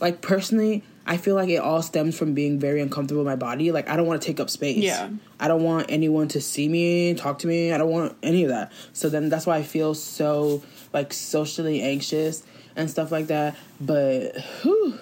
like 0.00 0.20
personally, 0.20 0.84
I 1.06 1.16
feel 1.16 1.34
like 1.34 1.48
it 1.48 1.56
all 1.56 1.82
stems 1.82 2.16
from 2.16 2.34
being 2.34 2.58
very 2.58 2.80
uncomfortable 2.80 3.22
in 3.22 3.26
my 3.26 3.36
body. 3.36 3.72
Like 3.72 3.88
I 3.88 3.96
don't 3.96 4.06
want 4.06 4.22
to 4.22 4.26
take 4.26 4.40
up 4.40 4.50
space. 4.50 4.76
Yeah. 4.76 5.10
I 5.40 5.48
don't 5.48 5.62
want 5.62 5.86
anyone 5.88 6.28
to 6.28 6.40
see 6.40 6.68
me, 6.68 7.14
talk 7.14 7.40
to 7.40 7.46
me. 7.46 7.72
I 7.72 7.78
don't 7.78 7.90
want 7.90 8.16
any 8.22 8.44
of 8.44 8.50
that. 8.50 8.72
So 8.92 9.08
then 9.08 9.28
that's 9.28 9.46
why 9.46 9.56
I 9.56 9.62
feel 9.62 9.94
so 9.94 10.62
like 10.92 11.12
socially 11.12 11.82
anxious 11.82 12.42
and 12.76 12.90
stuff 12.90 13.10
like 13.10 13.28
that. 13.28 13.56
But 13.80 14.38
whew, 14.62 14.98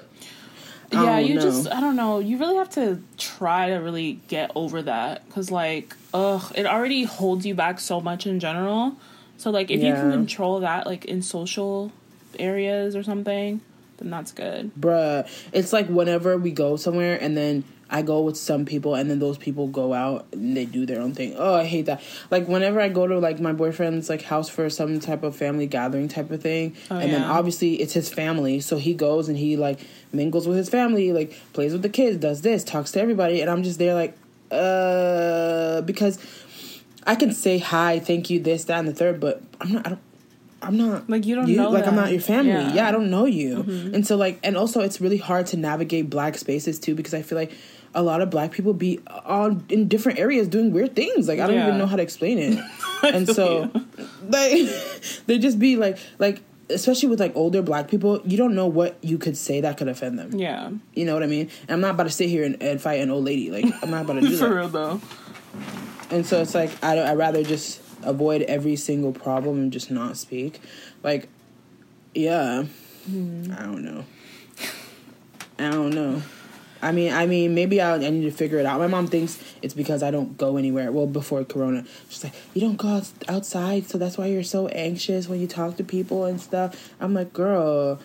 yeah, 0.92 1.16
oh, 1.16 1.18
you 1.18 1.34
know. 1.34 1.40
just 1.42 1.70
I 1.70 1.80
don't 1.80 1.96
know. 1.96 2.18
You 2.18 2.38
really 2.38 2.56
have 2.56 2.70
to 2.70 3.00
try 3.18 3.68
to 3.70 3.76
really 3.76 4.20
get 4.28 4.50
over 4.54 4.82
that 4.82 5.26
because 5.26 5.50
like 5.50 5.94
ugh, 6.14 6.52
it 6.54 6.66
already 6.66 7.04
holds 7.04 7.44
you 7.46 7.54
back 7.54 7.80
so 7.80 8.00
much 8.00 8.26
in 8.26 8.40
general. 8.40 8.96
So 9.38 9.50
like 9.50 9.70
if 9.70 9.82
you 9.82 9.92
can 9.92 10.10
control 10.12 10.60
that 10.60 10.86
like 10.86 11.04
in 11.04 11.22
social 11.22 11.92
areas 12.38 12.96
or 12.96 13.02
something, 13.02 13.60
then 13.98 14.10
that's 14.10 14.32
good. 14.32 14.72
bruh, 14.78 15.28
it's 15.52 15.72
like 15.72 15.88
whenever 15.88 16.36
we 16.36 16.50
go 16.50 16.76
somewhere 16.76 17.18
and 17.20 17.36
then 17.36 17.64
I 17.88 18.02
go 18.02 18.22
with 18.22 18.36
some 18.36 18.64
people 18.64 18.94
and 18.96 19.08
then 19.08 19.20
those 19.20 19.38
people 19.38 19.68
go 19.68 19.94
out 19.94 20.26
and 20.32 20.56
they 20.56 20.64
do 20.64 20.86
their 20.86 21.00
own 21.00 21.14
thing. 21.14 21.34
Oh, 21.36 21.54
I 21.54 21.64
hate 21.64 21.86
that. 21.86 22.02
Like 22.30 22.48
whenever 22.48 22.80
I 22.80 22.88
go 22.88 23.06
to 23.06 23.18
like 23.20 23.38
my 23.38 23.52
boyfriend's 23.52 24.08
like 24.08 24.22
house 24.22 24.48
for 24.48 24.68
some 24.70 24.98
type 24.98 25.22
of 25.22 25.36
family 25.36 25.66
gathering 25.66 26.08
type 26.08 26.30
of 26.30 26.42
thing, 26.42 26.74
Oh, 26.90 26.96
and 26.96 27.12
then 27.12 27.22
obviously 27.22 27.74
it's 27.74 27.92
his 27.92 28.08
family, 28.08 28.60
so 28.60 28.76
he 28.76 28.92
goes 28.94 29.28
and 29.28 29.38
he 29.38 29.56
like 29.56 29.80
mingles 30.12 30.46
with 30.48 30.56
his 30.56 30.68
family, 30.68 31.12
like 31.12 31.32
plays 31.52 31.72
with 31.72 31.82
the 31.82 31.88
kids, 31.88 32.16
does 32.18 32.42
this, 32.42 32.64
talks 32.64 32.92
to 32.92 33.00
everybody, 33.00 33.40
and 33.40 33.50
I'm 33.50 33.62
just 33.62 33.78
there 33.78 33.94
like, 33.94 34.16
uh, 34.50 35.80
because 35.82 36.18
I 37.06 37.14
can 37.14 37.32
say 37.32 37.58
hi, 37.58 37.98
thank 38.00 38.30
you, 38.30 38.40
this, 38.40 38.64
that, 38.64 38.78
and 38.78 38.88
the 38.88 38.94
third, 38.94 39.20
but 39.20 39.42
I'm 39.60 39.72
not. 39.72 39.86
I 39.86 39.88
don't. 39.90 40.00
I'm 40.62 40.76
not 40.78 41.08
Like, 41.08 41.26
you 41.26 41.34
don't 41.36 41.54
know 41.54 41.68
like 41.70 41.86
I'm 41.86 41.94
not 41.94 42.10
your 42.10 42.20
family. 42.20 42.50
Yeah. 42.50 42.72
Yeah, 42.74 42.88
I 42.88 42.90
don't 42.90 43.10
know 43.10 43.26
you. 43.26 43.58
And 43.92 44.06
so 44.06 44.16
like 44.16 44.40
and 44.42 44.56
also 44.56 44.80
it's 44.80 45.00
really 45.02 45.18
hard 45.18 45.46
to 45.48 45.56
navigate 45.58 46.08
black 46.10 46.36
spaces 46.38 46.78
too 46.80 46.94
because 46.94 47.12
I 47.12 47.20
feel 47.22 47.36
like 47.36 47.52
a 47.94 48.02
lot 48.02 48.20
of 48.22 48.30
black 48.30 48.52
people 48.52 48.72
be 48.72 48.98
on 49.06 49.64
in 49.68 49.86
different 49.86 50.18
areas 50.18 50.48
doing 50.48 50.72
weird 50.72 50.96
things. 50.96 51.28
Like 51.28 51.40
I 51.40 51.46
don't 51.46 51.56
Yeah. 51.56 51.66
even 51.66 51.78
know 51.78 51.86
how 51.86 51.96
to 51.96 52.02
explain 52.02 52.38
it. 52.38 52.58
and 53.04 53.28
so 53.28 53.70
like 54.26 54.68
they 55.26 55.38
just 55.38 55.58
be 55.58 55.76
like 55.76 55.98
like 56.18 56.40
especially 56.70 57.08
with 57.08 57.20
like 57.20 57.34
older 57.36 57.62
black 57.62 57.88
people, 57.88 58.20
you 58.24 58.36
don't 58.36 58.54
know 58.54 58.66
what 58.66 58.96
you 59.02 59.18
could 59.18 59.36
say 59.36 59.60
that 59.60 59.76
could 59.76 59.88
offend 59.88 60.18
them. 60.18 60.34
Yeah. 60.34 60.70
You 60.94 61.04
know 61.04 61.14
what 61.14 61.22
I 61.22 61.26
mean? 61.26 61.50
And 61.62 61.70
I'm 61.70 61.80
not 61.80 61.94
about 61.94 62.04
to 62.04 62.10
sit 62.10 62.28
here 62.28 62.44
and, 62.44 62.60
and 62.62 62.80
fight 62.80 63.00
an 63.00 63.10
old 63.10 63.24
lady. 63.24 63.50
Like 63.50 63.64
I'm 63.82 63.90
not 63.90 64.04
about 64.04 64.14
to 64.14 64.20
do 64.22 64.36
For 64.38 64.48
that. 64.48 64.54
real 64.54 64.68
though. 64.68 65.00
And 66.10 66.26
so 66.26 66.40
it's 66.40 66.54
like 66.54 66.70
I 66.82 66.98
I 66.98 67.14
rather 67.14 67.42
just 67.42 67.80
avoid 68.02 68.42
every 68.42 68.76
single 68.76 69.12
problem 69.12 69.58
and 69.58 69.72
just 69.72 69.90
not 69.90 70.16
speak. 70.16 70.60
Like, 71.02 71.28
yeah, 72.14 72.64
mm-hmm. 73.08 73.52
I 73.52 73.62
don't 73.62 73.84
know. 73.84 74.04
I 75.58 75.70
don't 75.70 75.90
know. 75.90 76.22
I 76.82 76.92
mean, 76.92 77.12
I 77.12 77.26
mean, 77.26 77.54
maybe 77.54 77.80
I, 77.80 77.94
I 77.94 78.10
need 78.10 78.22
to 78.22 78.30
figure 78.30 78.58
it 78.58 78.66
out. 78.66 78.78
My 78.78 78.86
mom 78.86 79.06
thinks 79.06 79.42
it's 79.62 79.74
because 79.74 80.02
I 80.02 80.10
don't 80.10 80.36
go 80.36 80.56
anywhere. 80.56 80.92
Well, 80.92 81.06
before 81.06 81.44
Corona, 81.44 81.84
she's 82.08 82.24
like, 82.24 82.34
"You 82.54 82.60
don't 82.60 82.76
go 82.76 83.02
outside, 83.28 83.88
so 83.88 83.98
that's 83.98 84.18
why 84.18 84.26
you're 84.26 84.42
so 84.42 84.68
anxious 84.68 85.28
when 85.28 85.40
you 85.40 85.46
talk 85.46 85.76
to 85.78 85.84
people 85.84 86.24
and 86.24 86.40
stuff." 86.40 86.92
I'm 87.00 87.14
like, 87.14 87.32
"Girl, 87.32 87.98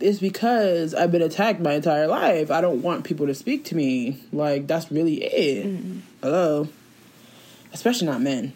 it's 0.00 0.18
because 0.18 0.94
I've 0.94 1.12
been 1.12 1.22
attacked 1.22 1.60
my 1.60 1.74
entire 1.74 2.06
life. 2.06 2.50
I 2.50 2.60
don't 2.60 2.82
want 2.82 3.04
people 3.04 3.26
to 3.26 3.34
speak 3.34 3.64
to 3.66 3.74
me. 3.74 4.22
Like 4.32 4.66
that's 4.66 4.90
really 4.90 5.22
it. 5.22 5.66
Mm-hmm. 5.66 5.98
Hello, 6.22 6.68
especially 7.72 8.06
not 8.06 8.20
men. 8.20 8.52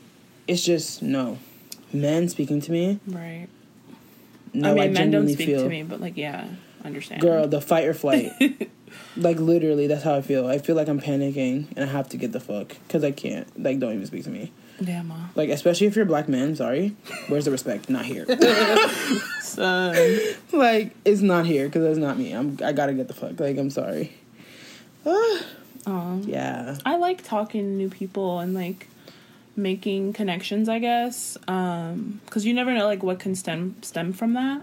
It's 0.47 0.65
just 0.65 1.03
no, 1.03 1.39
men 1.93 2.29
speaking 2.29 2.61
to 2.63 2.73
me. 2.73 3.01
Right. 3.07 3.49
No, 4.53 4.71
I 4.71 4.75
mean, 4.75 4.93
men 4.93 5.11
don't 5.11 5.29
speak 5.29 5.49
feel, 5.49 5.63
to 5.63 5.69
me, 5.69 5.83
but 5.83 6.01
like, 6.01 6.17
yeah, 6.17 6.47
understand. 6.85 7.21
girl, 7.21 7.49
the 7.49 7.61
fight 7.61 7.87
or 7.87 7.95
flight. 7.95 8.33
like 9.17 9.39
literally, 9.39 9.87
that's 9.87 10.03
how 10.05 10.15
I 10.15 10.23
feel. 10.23 10.47
I 10.47 10.59
feel 10.59 10.77
like 10.77 10.89
I'm 10.89 11.01
panicking 11.01 11.67
and 11.77 11.85
I 11.85 11.87
have 11.87 12.09
to 12.11 12.17
get 12.17 12.33
the 12.33 12.41
fuck 12.41 12.69
because 12.87 13.05
I 13.05 13.11
can't. 13.11 13.49
Like, 13.63 13.79
don't 13.79 13.93
even 13.95 14.07
speak 14.07 14.25
to 14.25 14.31
me. 14.31 14.53
Damn, 14.83 15.09
ma. 15.09 15.29
Like, 15.35 15.51
especially 15.51 15.87
if 15.87 15.97
you're 15.97 16.05
a 16.05 16.09
black 16.09 16.29
man. 16.29 16.57
Sorry, 16.57 16.97
where's 17.29 17.45
the 17.45 17.51
respect? 17.51 17.89
Not 17.89 18.05
here. 18.05 18.27
Son. 19.41 20.19
like, 20.53 20.95
it's 21.05 21.21
not 21.21 21.47
here 21.47 21.67
because 21.67 21.85
that's 21.85 21.99
not 21.99 22.19
me. 22.19 22.33
I'm. 22.33 22.59
I 22.63 22.73
gotta 22.73 22.93
get 22.93 23.09
the 23.09 23.15
fuck. 23.15 23.39
Like, 23.39 23.57
I'm 23.59 23.71
sorry. 23.71 24.13
Um, 25.87 26.23
yeah. 26.27 26.79
I 26.87 26.97
like 26.97 27.23
talking 27.23 27.61
to 27.63 27.69
new 27.69 27.91
people 27.91 28.39
and 28.41 28.55
like 28.55 28.89
making 29.57 30.15
connections, 30.15 30.69
I 30.69 30.79
guess. 30.79 31.37
Um, 31.47 32.21
cuz 32.31 32.47
you 32.47 32.55
never 32.55 32.73
know 32.73 32.87
like 32.87 33.03
what 33.03 33.19
can 33.19 33.35
stem 33.35 33.77
stem 33.83 34.13
from 34.13 34.33
that. 34.35 34.63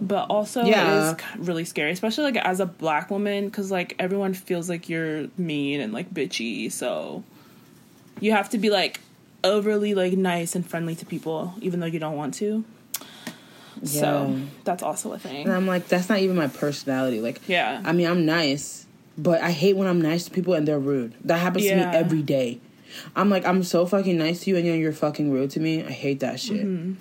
But 0.00 0.26
also 0.28 0.64
Yeah. 0.64 1.12
it 1.12 1.20
is 1.20 1.46
really 1.46 1.64
scary, 1.64 1.92
especially 1.92 2.24
like 2.24 2.36
as 2.36 2.60
a 2.60 2.66
black 2.66 3.10
woman 3.10 3.50
cuz 3.50 3.70
like 3.70 3.94
everyone 3.98 4.34
feels 4.34 4.68
like 4.68 4.88
you're 4.88 5.28
mean 5.38 5.80
and 5.80 5.92
like 5.92 6.12
bitchy, 6.12 6.70
so 6.70 7.22
you 8.20 8.32
have 8.32 8.50
to 8.50 8.58
be 8.58 8.70
like 8.70 9.00
overly 9.42 9.94
like 9.94 10.14
nice 10.14 10.54
and 10.54 10.66
friendly 10.66 10.94
to 10.94 11.04
people 11.06 11.54
even 11.60 11.80
though 11.80 11.86
you 11.86 11.98
don't 11.98 12.16
want 12.16 12.34
to. 12.34 12.64
So, 13.82 14.38
that's 14.64 14.82
also 14.82 15.12
a 15.12 15.18
thing. 15.18 15.44
And 15.44 15.52
I'm 15.52 15.66
like, 15.66 15.88
that's 15.88 16.08
not 16.08 16.18
even 16.20 16.36
my 16.36 16.46
personality. 16.46 17.20
Like, 17.20 17.40
Yeah. 17.48 17.82
I 17.84 17.92
mean, 17.92 18.06
I'm 18.06 18.24
nice, 18.24 18.86
but 19.18 19.42
I 19.42 19.50
hate 19.50 19.76
when 19.76 19.88
I'm 19.88 20.00
nice 20.00 20.24
to 20.24 20.30
people 20.30 20.54
and 20.54 20.66
they're 20.66 20.78
rude. 20.78 21.12
That 21.24 21.38
happens 21.38 21.66
to 21.66 21.74
me 21.76 21.82
every 21.82 22.22
day. 22.22 22.60
I'm 23.16 23.28
like, 23.28 23.44
I'm 23.44 23.62
so 23.62 23.84
fucking 23.84 24.16
nice 24.16 24.40
to 24.44 24.50
you 24.50 24.56
and 24.56 24.66
then 24.66 24.78
you're 24.78 24.92
fucking 24.92 25.30
rude 25.30 25.50
to 25.50 25.60
me. 25.60 25.82
I 25.82 25.90
hate 25.90 26.20
that 26.20 26.40
shit. 26.40 26.64
Mm-hmm. 26.64 26.92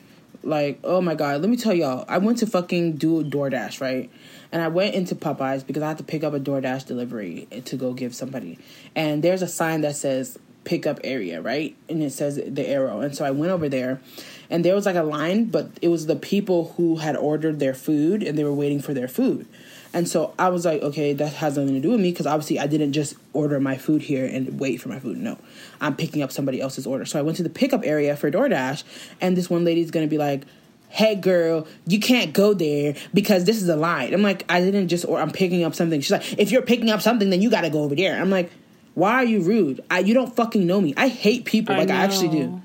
Like, 0.43 0.79
oh 0.83 1.01
my 1.01 1.15
god, 1.15 1.41
let 1.41 1.49
me 1.49 1.57
tell 1.57 1.73
y'all. 1.73 2.05
I 2.07 2.17
went 2.17 2.39
to 2.39 2.47
fucking 2.47 2.97
do 2.97 3.19
a 3.19 3.23
DoorDash, 3.23 3.79
right? 3.81 4.09
And 4.51 4.61
I 4.61 4.67
went 4.67 4.93
into 4.93 5.15
Popeyes 5.15 5.65
because 5.65 5.81
I 5.81 5.87
had 5.87 5.97
to 5.97 6.03
pick 6.03 6.23
up 6.23 6.33
a 6.33 6.39
DoorDash 6.39 6.85
delivery 6.85 7.47
to 7.65 7.75
go 7.75 7.93
give 7.93 8.13
somebody. 8.13 8.59
And 8.95 9.23
there's 9.23 9.41
a 9.41 9.47
sign 9.47 9.81
that 9.81 9.95
says 9.95 10.37
pickup 10.63 10.99
area, 11.03 11.41
right? 11.41 11.75
And 11.89 12.03
it 12.03 12.11
says 12.11 12.35
the 12.35 12.67
arrow. 12.67 13.01
And 13.01 13.15
so 13.15 13.25
I 13.25 13.31
went 13.31 13.51
over 13.51 13.69
there 13.69 14.01
and 14.49 14.63
there 14.63 14.75
was 14.75 14.85
like 14.85 14.95
a 14.95 15.03
line, 15.03 15.45
but 15.45 15.71
it 15.81 15.87
was 15.87 16.05
the 16.05 16.15
people 16.15 16.73
who 16.77 16.97
had 16.97 17.15
ordered 17.15 17.59
their 17.59 17.73
food 17.73 18.23
and 18.23 18.37
they 18.37 18.43
were 18.43 18.53
waiting 18.53 18.81
for 18.81 18.93
their 18.93 19.07
food. 19.07 19.47
And 19.93 20.09
so 20.09 20.33
I 20.39 20.49
was 20.49 20.65
like, 20.65 20.81
okay, 20.81 21.13
that 21.13 21.33
has 21.33 21.57
nothing 21.57 21.75
to 21.75 21.79
do 21.79 21.91
with 21.91 21.99
me 21.99 22.11
because 22.11 22.25
obviously 22.25 22.59
I 22.59 22.65
didn't 22.65 22.93
just 22.93 23.15
order 23.31 23.59
my 23.59 23.77
food 23.77 24.01
here 24.01 24.25
and 24.25 24.59
wait 24.59 24.81
for 24.81 24.89
my 24.89 24.99
food. 24.99 25.17
No, 25.17 25.37
I'm 25.79 25.95
picking 25.95 26.23
up 26.23 26.31
somebody 26.31 26.59
else's 26.59 26.87
order. 26.87 27.05
So 27.05 27.19
I 27.19 27.21
went 27.21 27.37
to 27.37 27.43
the 27.43 27.49
pickup 27.49 27.81
area 27.85 28.15
for 28.15 28.31
DoorDash, 28.31 28.83
and 29.21 29.37
this 29.37 29.49
one 29.51 29.63
lady's 29.63 29.91
gonna 29.91 30.07
be 30.07 30.17
like, 30.17 30.43
"Hey, 30.89 31.15
girl, 31.15 31.67
you 31.85 31.99
can't 31.99 32.33
go 32.33 32.55
there 32.55 32.95
because 33.13 33.45
this 33.45 33.61
is 33.61 33.69
a 33.69 33.75
line." 33.75 34.13
I'm 34.15 34.23
like, 34.23 34.43
"I 34.49 34.61
didn't 34.61 34.87
just," 34.87 35.05
or 35.05 35.19
I'm 35.19 35.31
picking 35.31 35.63
up 35.63 35.75
something. 35.75 36.01
She's 36.01 36.11
like, 36.11 36.39
"If 36.39 36.51
you're 36.51 36.63
picking 36.63 36.89
up 36.89 37.01
something, 37.01 37.29
then 37.29 37.43
you 37.43 37.51
got 37.51 37.61
to 37.61 37.69
go 37.69 37.83
over 37.83 37.93
there." 37.93 38.19
I'm 38.19 38.31
like, 38.31 38.51
"Why 38.95 39.13
are 39.13 39.25
you 39.25 39.41
rude? 39.41 39.83
I, 39.91 39.99
you 39.99 40.15
don't 40.15 40.35
fucking 40.35 40.65
know 40.65 40.81
me. 40.81 40.95
I 40.97 41.07
hate 41.07 41.45
people. 41.45 41.75
I 41.75 41.79
like 41.79 41.91
I 41.91 41.95
actually 41.97 42.29
do." 42.29 42.61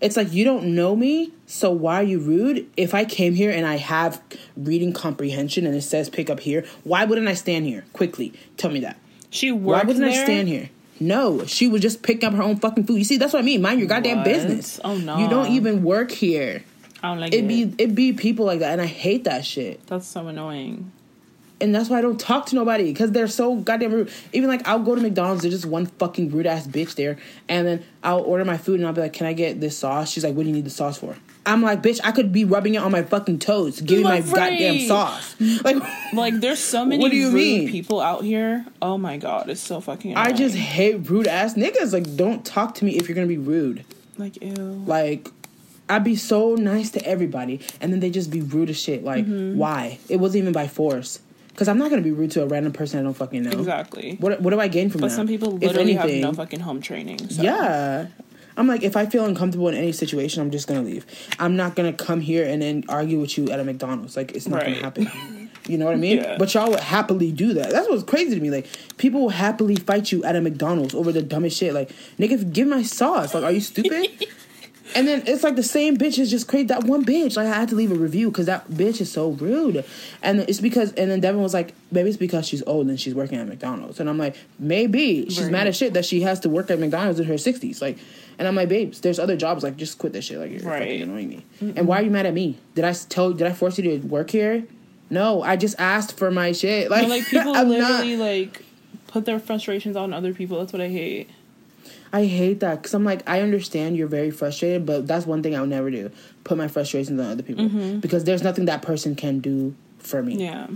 It's 0.00 0.16
like 0.16 0.32
you 0.32 0.44
don't 0.44 0.74
know 0.74 0.94
me, 0.96 1.32
so 1.46 1.70
why 1.70 2.00
are 2.00 2.04
you 2.04 2.18
rude? 2.18 2.68
If 2.76 2.94
I 2.94 3.04
came 3.04 3.34
here 3.34 3.50
and 3.50 3.66
I 3.66 3.76
have 3.76 4.20
reading 4.56 4.92
comprehension 4.92 5.66
and 5.66 5.74
it 5.74 5.82
says 5.82 6.08
pick 6.08 6.28
up 6.30 6.40
here, 6.40 6.64
why 6.84 7.04
wouldn't 7.04 7.28
I 7.28 7.34
stand 7.34 7.66
here 7.66 7.84
quickly? 7.92 8.32
Tell 8.56 8.70
me 8.70 8.80
that. 8.80 8.98
She 9.30 9.52
worked 9.52 9.64
Why 9.84 9.86
wouldn't 9.86 10.04
there? 10.10 10.20
I 10.22 10.24
stand 10.24 10.48
here? 10.48 10.70
No, 10.98 11.44
she 11.44 11.68
would 11.68 11.82
just 11.82 12.02
pick 12.02 12.24
up 12.24 12.32
her 12.32 12.42
own 12.42 12.56
fucking 12.56 12.84
food. 12.84 12.96
You 12.96 13.04
see, 13.04 13.18
that's 13.18 13.32
what 13.34 13.40
I 13.40 13.42
mean. 13.42 13.60
Mind 13.60 13.80
your 13.80 13.88
goddamn 13.88 14.18
What? 14.18 14.24
business. 14.24 14.80
Oh, 14.82 14.96
no. 14.96 15.18
you 15.18 15.28
don't 15.28 15.48
even 15.52 15.82
work 15.82 16.10
here. 16.10 16.64
I 17.02 17.08
don't 17.10 17.20
like 17.20 17.34
It 17.34 17.44
it. 17.44 17.48
be 17.48 17.74
it 17.76 17.94
be 17.94 18.12
people 18.14 18.46
like 18.46 18.60
that, 18.60 18.72
and 18.72 18.80
I 18.80 18.86
hate 18.86 19.24
that 19.24 19.44
shit. 19.44 19.86
That's 19.86 20.06
so 20.06 20.26
annoying. 20.28 20.92
And 21.58 21.74
that's 21.74 21.88
why 21.88 21.98
I 21.98 22.00
don't 22.02 22.20
talk 22.20 22.44
to 22.46 22.54
nobody 22.54 22.84
because 22.84 23.12
they're 23.12 23.26
so 23.28 23.56
goddamn 23.56 23.90
rude. 23.92 24.10
Even 24.34 24.48
like 24.50 24.68
I'll 24.68 24.78
go 24.78 24.94
to 24.94 25.00
McDonald's, 25.00 25.40
there's 25.40 25.54
just 25.54 25.64
one 25.64 25.86
fucking 25.86 26.30
rude 26.30 26.44
ass 26.46 26.66
bitch 26.66 26.96
there, 26.96 27.16
and 27.48 27.66
then 27.66 27.84
I'll 28.02 28.20
order 28.20 28.44
my 28.44 28.58
food 28.58 28.78
and 28.78 28.86
I'll 28.86 28.92
be 28.92 29.00
like, 29.00 29.14
"Can 29.14 29.26
I 29.26 29.32
get 29.32 29.58
this 29.58 29.78
sauce?" 29.78 30.10
She's 30.10 30.22
like, 30.22 30.34
"What 30.34 30.42
do 30.42 30.50
you 30.50 30.54
need 30.54 30.66
the 30.66 30.70
sauce 30.70 30.98
for?" 30.98 31.16
I'm 31.46 31.62
like, 31.62 31.80
"Bitch, 31.82 31.98
I 32.04 32.12
could 32.12 32.30
be 32.30 32.44
rubbing 32.44 32.74
it 32.74 32.78
on 32.82 32.92
my 32.92 33.02
fucking 33.02 33.38
toes. 33.38 33.80
Give 33.80 33.98
me 33.98 34.04
my 34.04 34.20
Right. 34.20 34.34
goddamn 34.34 34.80
sauce." 34.86 35.34
Like, 35.64 35.76
Like, 36.12 36.40
there's 36.40 36.58
so 36.58 36.84
many 36.84 37.00
What 37.00 37.10
do 37.10 37.16
you 37.16 37.28
rude 37.30 37.34
mean? 37.34 37.70
people 37.70 38.00
out 38.02 38.22
here. 38.22 38.66
Oh 38.82 38.98
my 38.98 39.16
god, 39.16 39.48
it's 39.48 39.60
so 39.62 39.80
fucking. 39.80 40.14
I 40.14 40.32
just 40.32 40.56
hate 40.56 41.08
rude 41.08 41.26
ass 41.26 41.54
niggas. 41.54 41.92
Like, 41.94 42.16
don't 42.16 42.44
talk 42.44 42.74
to 42.76 42.84
me 42.84 42.96
if 42.98 43.08
you're 43.08 43.14
gonna 43.16 43.26
be 43.28 43.38
rude. 43.38 43.82
like 44.18 44.42
ew. 44.42 44.52
Like, 44.86 45.30
I'd 45.88 46.04
be 46.04 46.16
so 46.16 46.54
nice 46.54 46.90
to 46.90 47.06
everybody, 47.06 47.60
and 47.80 47.92
then 47.94 48.00
they 48.00 48.10
just 48.10 48.30
be 48.30 48.42
rude 48.42 48.68
as 48.68 48.78
shit. 48.78 49.04
Like, 49.04 49.24
Mm-hmm. 49.24 49.56
why? 49.56 49.98
It 50.10 50.16
wasn't 50.16 50.42
even 50.42 50.52
by 50.52 50.68
force. 50.68 51.20
Because 51.56 51.68
I'm 51.68 51.78
not 51.78 51.88
gonna 51.88 52.02
be 52.02 52.12
rude 52.12 52.32
to 52.32 52.42
a 52.42 52.46
random 52.46 52.74
person 52.74 53.00
I 53.00 53.02
don't 53.02 53.14
fucking 53.14 53.42
know. 53.44 53.50
Exactly. 53.50 54.18
What 54.20 54.42
What 54.42 54.50
do 54.50 54.60
I 54.60 54.68
gain 54.68 54.90
from 54.90 55.00
But 55.00 55.08
that? 55.08 55.12
But 55.14 55.16
some 55.16 55.26
people 55.26 55.52
literally 55.52 55.94
have 55.94 56.10
no 56.10 56.34
fucking 56.34 56.60
home 56.60 56.82
training. 56.82 57.30
So. 57.30 57.42
Yeah. 57.42 58.08
I'm 58.58 58.66
like, 58.66 58.82
if 58.82 58.94
I 58.94 59.06
feel 59.06 59.24
uncomfortable 59.24 59.68
in 59.68 59.74
any 59.74 59.92
situation, 59.92 60.42
I'm 60.42 60.50
just 60.50 60.68
gonna 60.68 60.82
leave. 60.82 61.06
I'm 61.38 61.56
not 61.56 61.74
gonna 61.74 61.94
come 61.94 62.20
here 62.20 62.44
and 62.46 62.60
then 62.60 62.84
argue 62.90 63.18
with 63.20 63.38
you 63.38 63.50
at 63.50 63.58
a 63.58 63.64
McDonald's. 63.64 64.18
Like, 64.18 64.32
it's 64.32 64.46
not 64.46 64.62
Right. 64.62 64.74
gonna 64.74 64.84
happen. 64.84 65.50
You 65.66 65.78
know 65.78 65.86
what 65.86 65.94
I 65.94 65.96
mean? 65.96 66.18
Yeah. 66.18 66.36
But 66.38 66.52
y'all 66.52 66.68
would 66.70 66.80
happily 66.80 67.32
do 67.32 67.54
that. 67.54 67.70
That's 67.70 67.88
what's 67.88 68.02
crazy 68.04 68.34
to 68.34 68.40
me. 68.40 68.50
Like, 68.50 68.66
people 68.98 69.22
will 69.22 69.30
happily 69.30 69.76
fight 69.76 70.12
you 70.12 70.22
at 70.24 70.36
a 70.36 70.42
McDonald's 70.42 70.94
over 70.94 71.10
the 71.10 71.22
dumbest 71.22 71.56
shit. 71.56 71.72
Like, 71.72 71.90
nigga, 72.18 72.52
give 72.52 72.68
my 72.68 72.82
sauce. 72.82 73.32
Like, 73.32 73.44
are 73.44 73.50
you 73.50 73.60
stupid? 73.60 74.26
and 74.94 75.06
then 75.08 75.22
it's 75.26 75.42
like 75.42 75.56
the 75.56 75.62
same 75.62 75.96
bitch 75.96 76.18
is 76.18 76.30
just 76.30 76.46
crazy. 76.48 76.64
That 76.66 76.84
one 76.84 77.04
bitch, 77.04 77.36
like, 77.36 77.46
I 77.46 77.54
had 77.58 77.68
to 77.70 77.74
leave 77.74 77.90
a 77.90 77.94
review 77.96 78.30
because 78.30 78.46
that 78.46 78.68
bitch 78.70 79.00
is 79.00 79.10
so 79.10 79.30
rude. 79.30 79.84
And 80.22 80.40
it's 80.40 80.60
because, 80.60 80.92
and 80.92 81.10
then 81.10 81.20
Devin 81.20 81.42
was 81.42 81.52
like, 81.54 81.74
maybe 81.90 82.08
it's 82.08 82.16
because 82.18 82.46
she's 82.46 82.62
old 82.66 82.86
and 82.88 82.98
she's 83.00 83.14
working 83.14 83.38
at 83.38 83.46
McDonald's. 83.48 84.00
And 84.00 84.08
I'm 84.08 84.18
like, 84.18 84.36
maybe 84.58 85.24
she's 85.28 85.42
Right. 85.44 85.52
mad 85.52 85.66
as 85.66 85.76
shit 85.76 85.94
that 85.94 86.04
she 86.04 86.20
has 86.22 86.40
to 86.40 86.48
work 86.48 86.70
at 86.70 86.78
McDonald's 86.78 87.18
in 87.20 87.26
her 87.26 87.34
60s. 87.34 87.80
Like, 87.82 87.98
and 88.38 88.46
I'm 88.46 88.54
like, 88.54 88.68
babes, 88.68 89.00
there's 89.00 89.18
other 89.18 89.36
jobs. 89.36 89.62
Like, 89.64 89.76
just 89.76 89.98
quit 89.98 90.12
this 90.12 90.26
shit. 90.26 90.38
Like, 90.38 90.50
you're 90.52 90.60
Right. 90.60 90.80
fucking 90.82 91.02
annoying 91.02 91.28
me. 91.28 91.44
And 91.60 91.86
why 91.88 92.00
are 92.00 92.02
you 92.02 92.10
mad 92.10 92.26
at 92.26 92.34
me? 92.34 92.58
Did 92.74 92.84
I 92.84 92.92
tell? 92.92 93.32
Did 93.32 93.46
I 93.46 93.52
force 93.52 93.78
you 93.78 93.84
to 93.98 94.06
work 94.06 94.30
here? 94.30 94.64
No, 95.10 95.42
I 95.42 95.56
just 95.56 95.74
asked 95.78 96.16
for 96.18 96.30
my 96.30 96.52
shit. 96.52 96.90
Like, 96.90 97.02
But, 97.02 97.10
like 97.10 97.26
people 97.26 97.52
literally 97.64 98.16
not. 98.16 98.24
like 98.24 98.62
put 99.06 99.24
their 99.24 99.38
frustrations 99.38 99.96
on 99.96 100.12
other 100.12 100.34
people. 100.34 100.58
That's 100.58 100.72
what 100.72 100.82
I 100.82 100.88
hate. 100.88 101.30
I 102.16 102.24
hate 102.26 102.60
that 102.60 102.74
because 102.80 102.94
I'm 102.94 103.04
like, 103.04 103.22
I 103.28 103.40
understand 103.40 103.96
you're 103.96 104.08
very 104.20 104.30
frustrated, 104.30 104.86
but 104.86 105.06
that's 105.06 105.26
one 105.26 105.42
thing 105.42 105.54
I 105.56 105.60
would 105.60 105.70
never 105.70 105.90
do: 105.90 106.10
put 106.44 106.56
my 106.56 106.68
frustrations 106.68 107.20
on 107.20 107.26
other 107.26 107.42
people 107.42 107.64
mm-hmm. 107.66 108.00
because 108.00 108.24
there's 108.24 108.42
nothing 108.42 108.64
that 108.66 108.80
person 108.82 109.14
can 109.14 109.40
do 109.40 109.74
for 109.98 110.22
me. 110.22 110.34
Yeah. 110.36 110.66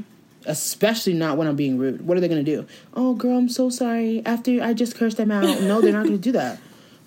especially 0.46 1.14
not 1.14 1.36
when 1.38 1.46
I'm 1.46 1.56
being 1.56 1.76
rude. 1.78 2.00
What 2.06 2.16
are 2.16 2.20
they 2.20 2.28
gonna 2.28 2.42
do? 2.42 2.66
Oh, 2.94 3.14
girl, 3.14 3.36
I'm 3.38 3.48
so 3.48 3.68
sorry. 3.70 4.22
After 4.24 4.50
I 4.62 4.72
just 4.74 4.96
cursed 4.96 5.18
them 5.18 5.30
out. 5.30 5.44
No, 5.62 5.80
they're 5.80 5.92
not 5.92 6.04
gonna 6.04 6.18
do 6.30 6.32
that. 6.32 6.58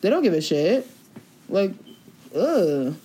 They 0.01 0.09
don't 0.09 0.23
give 0.23 0.33
a 0.33 0.41
shit. 0.41 0.87
Like, 1.49 1.73
ugh. 2.35 2.95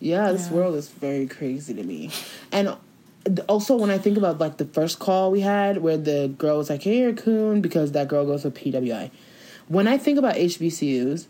Yeah, 0.00 0.32
this 0.32 0.48
Yeah. 0.48 0.54
world 0.56 0.74
is 0.74 0.88
very 0.88 1.26
crazy 1.26 1.72
to 1.74 1.82
me. 1.82 2.10
And 2.52 2.76
also, 3.48 3.76
when 3.76 3.90
I 3.90 3.98
think 3.98 4.16
about 4.18 4.38
like 4.38 4.56
the 4.58 4.66
first 4.66 4.98
call 4.98 5.30
we 5.30 5.40
had, 5.40 5.78
where 5.84 5.96
the 6.10 6.32
girl 6.36 6.58
was 6.58 6.68
like, 6.70 6.82
"Hey, 6.82 6.98
you're 7.00 7.10
a 7.10 7.14
coon," 7.26 7.60
because 7.60 7.92
that 7.92 8.06
girl 8.08 8.24
goes 8.26 8.42
to 8.42 8.50
PWI. 8.50 9.10
When 9.68 9.88
I 9.88 9.98
think 9.98 10.18
about 10.18 10.34
HBCUs, 10.34 11.26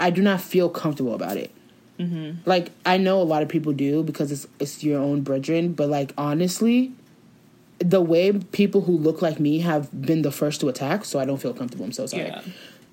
I 0.00 0.10
do 0.10 0.22
not 0.22 0.40
feel 0.40 0.68
comfortable 0.68 1.14
about 1.14 1.36
it. 1.36 1.50
Mm-hmm. 1.98 2.48
Like 2.48 2.70
I 2.86 2.96
know 2.96 3.20
a 3.20 3.24
lot 3.24 3.42
of 3.42 3.48
people 3.48 3.72
do 3.72 4.02
because 4.04 4.30
it's 4.30 4.46
it's 4.60 4.84
your 4.84 5.00
own 5.00 5.22
brethren, 5.22 5.72
but 5.72 5.88
like 5.88 6.12
honestly, 6.16 6.92
the 7.80 8.00
way 8.00 8.32
people 8.32 8.82
who 8.82 8.92
look 8.92 9.20
like 9.20 9.40
me 9.40 9.58
have 9.60 9.90
been 10.00 10.22
the 10.22 10.30
first 10.30 10.60
to 10.60 10.68
attack, 10.68 11.04
so 11.04 11.18
I 11.18 11.24
don't 11.24 11.38
feel 11.38 11.52
comfortable. 11.52 11.84
I'm 11.84 11.92
so 11.92 12.06
sorry. 12.06 12.26
Yeah. 12.26 12.42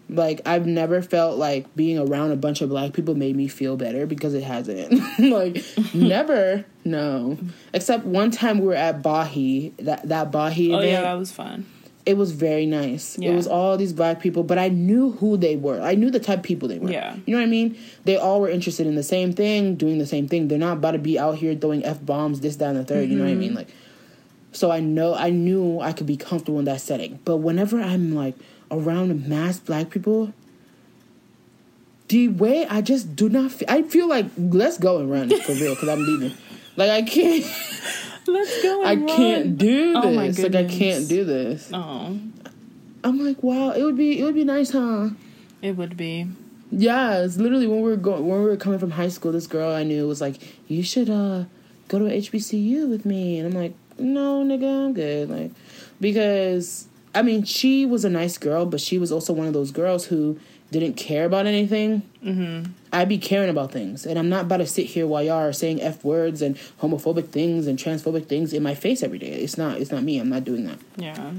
Like 0.09 0.41
I've 0.47 0.65
never 0.65 1.01
felt 1.01 1.37
like 1.37 1.75
being 1.75 1.97
around 1.99 2.31
a 2.31 2.35
bunch 2.35 2.61
of 2.61 2.69
black 2.69 2.93
people 2.93 3.15
made 3.15 3.35
me 3.35 3.47
feel 3.47 3.77
better 3.77 4.07
because 4.07 4.33
it 4.33 4.43
hasn't. 4.43 4.99
like 5.19 5.63
never, 5.93 6.65
no. 6.83 7.37
Except 7.73 8.05
one 8.05 8.31
time 8.31 8.59
we 8.59 8.65
were 8.67 8.73
at 8.75 9.03
Bahi, 9.03 9.73
that 9.79 10.09
that 10.09 10.31
Bahi 10.31 10.71
Oh 10.73 10.77
event. 10.77 10.91
yeah, 10.91 11.01
that 11.01 11.13
was 11.13 11.31
fun. 11.31 11.67
It 12.05 12.17
was 12.17 12.31
very 12.31 12.65
nice. 12.65 13.17
Yeah. 13.17 13.31
It 13.31 13.35
was 13.35 13.47
all 13.47 13.77
these 13.77 13.93
black 13.93 14.19
people, 14.21 14.43
but 14.43 14.59
I 14.59 14.67
knew 14.69 15.11
who 15.13 15.37
they 15.37 15.55
were. 15.55 15.81
I 15.81 15.95
knew 15.95 16.11
the 16.11 16.19
type 16.19 16.39
of 16.39 16.43
people 16.43 16.67
they 16.67 16.77
were. 16.79 16.91
Yeah. 16.91 17.15
You 17.25 17.33
know 17.33 17.39
what 17.39 17.47
I 17.47 17.49
mean? 17.49 17.77
They 18.03 18.15
all 18.17 18.41
were 18.41 18.49
interested 18.49 18.85
in 18.85 18.93
the 18.95 19.03
same 19.03 19.33
thing, 19.33 19.75
doing 19.75 19.97
the 19.97 20.05
same 20.05 20.27
thing. 20.27 20.47
They're 20.47 20.59
not 20.59 20.77
about 20.77 20.91
to 20.91 20.99
be 20.99 21.17
out 21.17 21.37
here 21.37 21.55
throwing 21.55 21.83
F 21.83 22.05
bombs, 22.05 22.41
this, 22.41 22.57
that, 22.57 22.75
and 22.75 22.85
the 22.85 22.93
3rd 22.93 23.09
You 23.09 23.15
know 23.15 23.23
what 23.23 23.29
I 23.29 23.31
Mm-hmm. 23.31 23.39
mean? 23.39 23.53
Like 23.55 23.69
so 24.51 24.71
I 24.71 24.79
know 24.79 25.13
I 25.15 25.31
knew 25.31 25.81
I 25.81 25.91
could 25.91 26.07
be 26.07 26.15
comfortable 26.15 26.59
in 26.59 26.65
that 26.65 26.79
setting. 26.79 27.19
But 27.25 27.37
whenever 27.37 27.81
I'm 27.81 28.15
like 28.15 28.35
around 28.71 29.27
mass 29.27 29.59
black 29.59 29.89
people, 29.89 30.33
the 32.07 32.27
way 32.29 32.65
I 32.67 32.81
just 32.81 33.15
do 33.15 33.27
not 33.29 33.51
feel, 33.51 33.67
I 33.69 33.81
feel 33.81 34.07
like 34.07 34.27
let's 34.37 34.77
go 34.77 34.99
and 34.99 35.11
run 35.11 35.29
for 35.41 35.53
real 35.53 35.73
because 35.73 35.89
I'm 35.89 36.05
leaving. 36.05 36.37
Like 36.77 36.89
I 36.91 37.01
can't, 37.01 37.43
Let's 38.27 38.63
go. 38.63 38.83
I 38.83 38.93
And 38.93 39.07
can't 39.07 39.57
do 39.57 39.93
this. 39.93 40.03
Oh 40.03 40.11
my 40.11 40.27
like 40.29 40.55
I 40.55 40.65
can't 40.65 41.07
do 41.07 41.23
this. 41.23 41.69
Oh, 41.73 42.19
I'm 43.03 43.23
like, 43.23 43.43
wow, 43.43 43.71
it 43.71 43.83
would 43.83 43.97
be 43.97 44.19
it 44.19 44.23
would 44.23 44.35
be 44.35 44.43
nice, 44.43 44.71
huh? 44.71 45.09
it 45.61 45.77
would 45.77 45.95
be. 45.97 46.27
Yeah, 46.71 47.23
it's 47.23 47.37
literally 47.37 47.67
when 47.67 47.81
we 47.81 47.89
were 47.89 47.95
going 47.95 48.27
when 48.27 48.39
we 48.39 48.45
were 48.45 48.57
coming 48.57 48.79
from 48.79 48.91
high 48.91 49.09
school, 49.09 49.31
this 49.31 49.47
girl 49.47 49.73
I 49.73 49.83
knew 49.83 50.07
was 50.07 50.21
like, 50.21 50.37
You 50.67 50.83
should 50.83 51.09
uh 51.09 51.45
go 51.87 51.99
to 51.99 52.05
HBCU 52.05 52.89
with 52.89 53.05
me 53.05 53.39
and 53.39 53.47
I'm 53.47 53.61
like, 53.61 53.75
No, 53.99 54.43
nigga, 54.43 54.85
I'm 54.87 54.93
good. 54.93 55.29
Like 55.29 55.51
because 56.01 56.87
I 57.13 57.21
mean, 57.21 57.43
she 57.43 57.85
was 57.85 58.03
a 58.03 58.09
nice 58.09 58.37
girl, 58.37 58.65
but 58.65 58.81
she 58.81 58.97
was 58.97 59.11
also 59.11 59.31
one 59.33 59.47
of 59.47 59.53
those 59.53 59.71
girls 59.71 60.05
who 60.05 60.37
didn't 60.71 60.95
care 60.95 61.25
about 61.25 61.45
anything. 61.45 62.01
Mm-hmm. 62.23 62.71
I 62.95 63.05
be 63.05 63.17
caring 63.17 63.49
about 63.49 63.71
things, 63.71 64.05
and 64.05 64.17
I'm 64.17 64.29
not 64.29 64.45
about 64.45 64.57
to 64.57 64.65
sit 64.65 64.85
here 64.85 65.05
while 65.05 65.21
y'all 65.21 65.35
are 65.35 65.53
saying 65.53 65.81
f 65.81 66.03
words 66.03 66.41
and 66.41 66.55
homophobic 66.81 67.27
things 67.29 67.67
and 67.67 67.77
transphobic 67.77 68.27
things 68.27 68.53
in 68.53 68.63
my 68.63 68.73
face 68.73 69.03
every 69.03 69.19
day. 69.19 69.27
It's 69.27 69.57
not. 69.57 69.79
It's 69.81 69.91
not 69.91 70.03
me. 70.03 70.17
I'm 70.17 70.29
not 70.29 70.43
doing 70.45 70.65
that. 70.65 70.79
Yeah. 70.95 71.33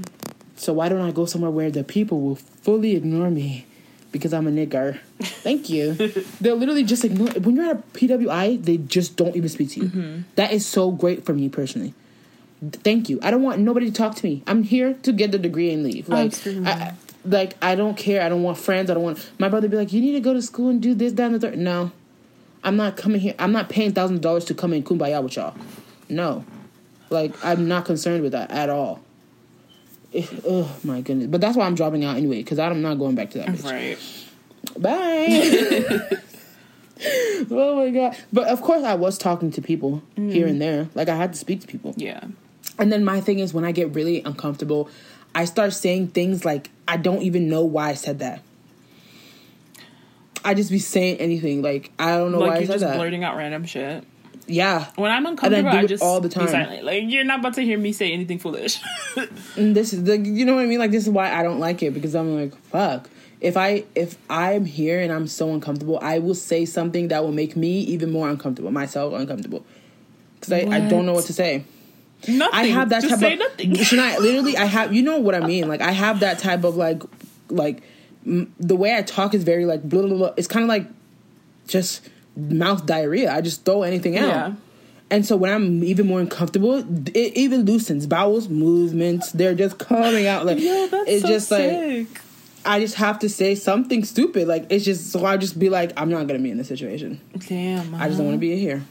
So 0.55 0.73
why 0.73 0.89
don't 0.89 1.01
I 1.01 1.11
go 1.11 1.25
somewhere 1.25 1.51
where 1.51 1.71
the 1.71 1.83
people 1.83 2.21
will 2.21 2.35
fully 2.35 2.95
ignore 2.95 3.29
me 3.29 3.65
because 4.11 4.33
I'm 4.33 4.47
a 4.47 4.51
nigger? 4.51 4.99
Thank 5.19 5.69
you. 5.69 5.93
They'll 6.41 6.55
literally 6.55 6.83
just 6.83 7.03
ignore. 7.03 7.29
When 7.29 7.55
you're 7.55 7.65
at 7.65 7.77
a 7.77 7.83
PWI, 7.97 8.63
they 8.63 8.77
just 8.77 9.15
don't 9.17 9.35
even 9.35 9.49
speak 9.49 9.71
to 9.71 9.79
you. 9.81 9.85
Mm-hmm. 9.87 10.21
That 10.35 10.51
is 10.51 10.65
so 10.65 10.91
great 10.91 11.25
for 11.25 11.33
me 11.33 11.49
personally. 11.49 11.93
Thank 12.71 13.07
you. 13.09 13.19
I 13.21 13.29
don't 13.29 13.43
want 13.43 13.59
nobody 13.59 13.85
to 13.87 13.91
talk 13.91 14.15
to 14.15 14.25
me. 14.25 14.41
I'm 14.47 14.63
here 14.63 14.95
to 15.03 15.11
get 15.11 15.31
the 15.31 15.37
degree 15.37 15.71
and 15.71 15.83
leave. 15.83 16.09
Oh, 16.09 16.13
like, 16.13 16.27
experienced 16.27 16.69
I, 16.69 16.73
I- 16.73 16.95
like 17.27 17.55
I 17.61 17.75
don't 17.75 17.97
care. 17.97 18.21
I 18.21 18.29
don't 18.29 18.43
want 18.43 18.57
friends. 18.57 18.89
I 18.89 18.93
don't 18.93 19.03
want 19.03 19.31
my 19.39 19.49
brother 19.49 19.67
be 19.67 19.77
like, 19.77 19.93
you 19.93 20.01
need 20.01 20.13
to 20.13 20.19
go 20.19 20.33
to 20.33 20.41
school 20.41 20.69
and 20.69 20.81
do 20.81 20.93
this, 20.93 21.13
that, 21.13 21.25
and 21.25 21.35
the 21.35 21.39
third. 21.39 21.57
No, 21.57 21.91
I'm 22.63 22.75
not 22.75 22.97
coming 22.97 23.21
here. 23.21 23.35
I'm 23.39 23.51
not 23.51 23.69
paying 23.69 23.93
thousands 23.93 24.19
of 24.19 24.21
dollars 24.21 24.45
to 24.45 24.53
come 24.53 24.73
in 24.73 24.83
kumbaya 24.83 25.21
with 25.21 25.35
y'all. 25.35 25.55
No, 26.09 26.45
like 27.09 27.33
I'm 27.43 27.67
not 27.67 27.85
concerned 27.85 28.23
with 28.23 28.31
that 28.31 28.51
at 28.51 28.69
all. 28.69 29.01
It- 30.11 30.29
oh 30.45 30.75
my 30.83 31.01
goodness! 31.01 31.27
But 31.27 31.41
that's 31.41 31.57
why 31.57 31.65
I'm 31.65 31.75
dropping 31.75 32.05
out 32.05 32.17
anyway 32.17 32.37
because 32.37 32.59
I'm 32.59 32.81
not 32.81 32.95
going 32.95 33.15
back 33.15 33.31
to 33.31 33.39
that. 33.39 33.49
Bitch. 33.49 33.63
Right. 33.63 33.97
Bye. 34.81 36.17
oh 37.51 37.75
my 37.75 37.89
god! 37.89 38.17
But 38.31 38.47
of 38.47 38.61
course, 38.61 38.83
I 38.83 38.95
was 38.95 39.17
talking 39.17 39.51
to 39.51 39.61
people 39.61 40.01
here 40.15 40.47
mm. 40.47 40.51
and 40.51 40.61
there. 40.61 40.89
Like 40.95 41.09
I 41.09 41.15
had 41.15 41.33
to 41.33 41.39
speak 41.39 41.61
to 41.61 41.67
people. 41.67 41.93
Yeah. 41.97 42.23
And 42.79 42.91
then 42.91 43.03
my 43.03 43.21
thing 43.21 43.39
is 43.39 43.53
when 43.53 43.65
I 43.65 43.71
get 43.71 43.95
really 43.95 44.21
uncomfortable, 44.23 44.89
I 45.37 45.45
start 45.45 45.71
saying 45.73 46.07
things 46.09 46.43
like 46.43 46.71
I 46.87 46.97
don't 46.97 47.21
even 47.21 47.47
know 47.47 47.63
why 47.63 47.89
I 47.89 47.93
said 47.93 48.19
that. 48.19 48.41
I 50.43 50.53
just 50.55 50.71
be 50.71 50.79
saying 50.79 51.17
anything 51.17 51.61
like 51.61 51.91
I 51.99 52.17
don't 52.17 52.31
know 52.31 52.39
why 52.39 52.47
Like 52.47 52.55
I 52.55 52.59
you're 52.59 52.65
said 52.67 52.73
just 52.73 52.85
that. 52.85 52.97
blurting 52.97 53.23
out 53.23 53.37
random 53.37 53.65
shit. 53.65 54.03
Yeah, 54.49 54.87
When 54.95 55.11
I'm 55.11 55.25
uncomfortable, 55.25 55.69
I 55.69 55.83
it 55.83 55.87
just 55.89 56.01
all 56.01 56.21
the 56.21 56.29
time. 56.29 56.47
silent. 56.47 56.83
Like 56.85 57.03
you're 57.05 57.25
not 57.25 57.39
about 57.41 57.53
to 57.55 57.61
hear 57.61 57.77
me 57.77 57.91
say 57.91 58.13
anything 58.13 58.39
foolish. 58.39 58.79
and 59.57 59.75
this 59.75 59.93
is 59.93 60.05
the 60.05 60.17
you 60.17 60.43
know 60.45 60.55
what 60.55 60.63
I 60.63 60.67
mean. 60.67 60.79
Like 60.79 60.91
this 60.91 61.03
is 61.03 61.09
why 61.09 61.31
I 61.33 61.43
don't 61.43 61.59
like 61.59 61.83
it 61.83 61.93
because 61.93 62.15
I'm 62.15 62.39
like 62.39 62.55
fuck. 62.67 63.09
If 63.41 63.57
I 63.57 63.83
if 63.93 64.17
I'm 64.29 64.65
here 64.65 64.99
and 65.01 65.11
I'm 65.11 65.27
so 65.27 65.53
uncomfortable, 65.53 65.99
I 66.01 66.17
will 66.19 66.33
say 66.33 66.65
something 66.65 67.09
that 67.09 67.23
will 67.23 67.31
make 67.33 67.55
me 67.55 67.81
even 67.81 68.09
more 68.11 68.27
uncomfortable, 68.27 68.71
myself 68.71 69.13
uncomfortable. 69.13 69.63
because 70.39 70.53
I, 70.53 70.61
I 70.71 70.79
don't 70.89 71.05
know 71.05 71.13
what 71.13 71.25
to 71.25 71.33
say. 71.33 71.63
Nothing. 72.27 72.53
I 72.59 72.63
have 72.67 72.89
that 72.89 73.01
Just 73.03 73.11
type 73.11 73.19
say 73.19 73.33
of. 73.33 73.39
nothing. 73.39 73.77
I 73.99 74.17
literally? 74.17 74.57
I 74.57 74.65
have. 74.65 74.93
You 74.93 75.03
know 75.03 75.19
what 75.19 75.35
I 75.35 75.39
mean? 75.45 75.67
Like 75.67 75.81
I 75.81 75.91
have 75.91 76.19
that 76.21 76.39
type 76.39 76.63
of 76.63 76.75
like, 76.75 77.01
like 77.49 77.81
m- 78.25 78.53
the 78.59 78.75
way 78.75 78.95
I 78.95 79.01
talk 79.01 79.33
is 79.33 79.43
very 79.43 79.65
like 79.65 79.83
blah 79.83 80.01
blah 80.01 80.17
blah. 80.17 80.33
It's 80.37 80.47
kind 80.47 80.63
of 80.63 80.69
like 80.69 80.87
just 81.67 82.07
mouth 82.35 82.85
diarrhea. 82.85 83.31
I 83.33 83.41
just 83.41 83.65
throw 83.65 83.83
anything 83.83 84.17
out. 84.17 84.27
Yeah. 84.27 84.53
And 85.09 85.25
so 85.25 85.37
when 85.37 85.51
I'm 85.53 85.83
even 85.85 86.05
more 86.07 86.19
uncomfortable, 86.19 86.83
it 87.15 87.37
even 87.37 87.63
loosens 87.65 88.07
bowels, 88.07 88.49
movements. 88.49 89.31
They're 89.31 89.55
just 89.55 89.77
coming 89.77 90.27
out 90.27 90.45
like 90.45 90.59
Yo, 90.59 90.89
it's 91.07 91.21
so 91.21 91.27
just 91.27 91.51
like. 91.51 92.07
I 92.65 92.81
just 92.81 92.95
have 92.95 93.19
to 93.19 93.29
say 93.29 93.55
something 93.55 94.03
stupid. 94.03 94.45
Like 94.49 94.65
it's 94.69 94.83
just 94.83 95.11
so 95.11 95.23
I 95.25 95.37
just 95.37 95.57
be 95.57 95.69
like 95.69 95.93
I'm 95.95 96.09
not 96.09 96.27
gonna 96.27 96.39
be 96.39 96.51
in 96.51 96.57
this 96.57 96.67
situation. 96.67 97.21
Damn. 97.47 97.95
I 97.95 98.07
just 98.07 98.17
don't 98.17 98.27
want 98.27 98.35
to 98.35 98.39
be 98.39 98.57
here. 98.57 98.83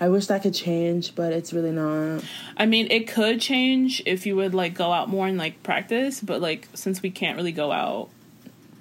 I 0.00 0.08
wish 0.08 0.26
that 0.26 0.42
could 0.42 0.54
change, 0.54 1.14
but 1.14 1.32
it's 1.32 1.52
really 1.52 1.70
not. 1.70 2.24
I 2.56 2.66
mean, 2.66 2.88
it 2.90 3.08
could 3.08 3.40
change 3.40 4.02
if 4.06 4.26
you 4.26 4.36
would 4.36 4.54
like 4.54 4.74
go 4.74 4.92
out 4.92 5.08
more 5.08 5.26
and 5.26 5.38
like 5.38 5.62
practice, 5.62 6.20
but 6.20 6.40
like 6.40 6.68
since 6.74 7.02
we 7.02 7.10
can't 7.10 7.36
really 7.36 7.52
go 7.52 7.70
out, 7.72 8.08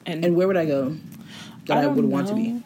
and, 0.06 0.26
And 0.26 0.36
where 0.36 0.48
would 0.48 0.58
I 0.58 0.66
go 0.66 0.98
that 1.66 1.78
I, 1.78 1.82
don't 1.84 1.96
would 1.96 2.06
want 2.06 2.28
to 2.28 2.36
be? 2.36 2.62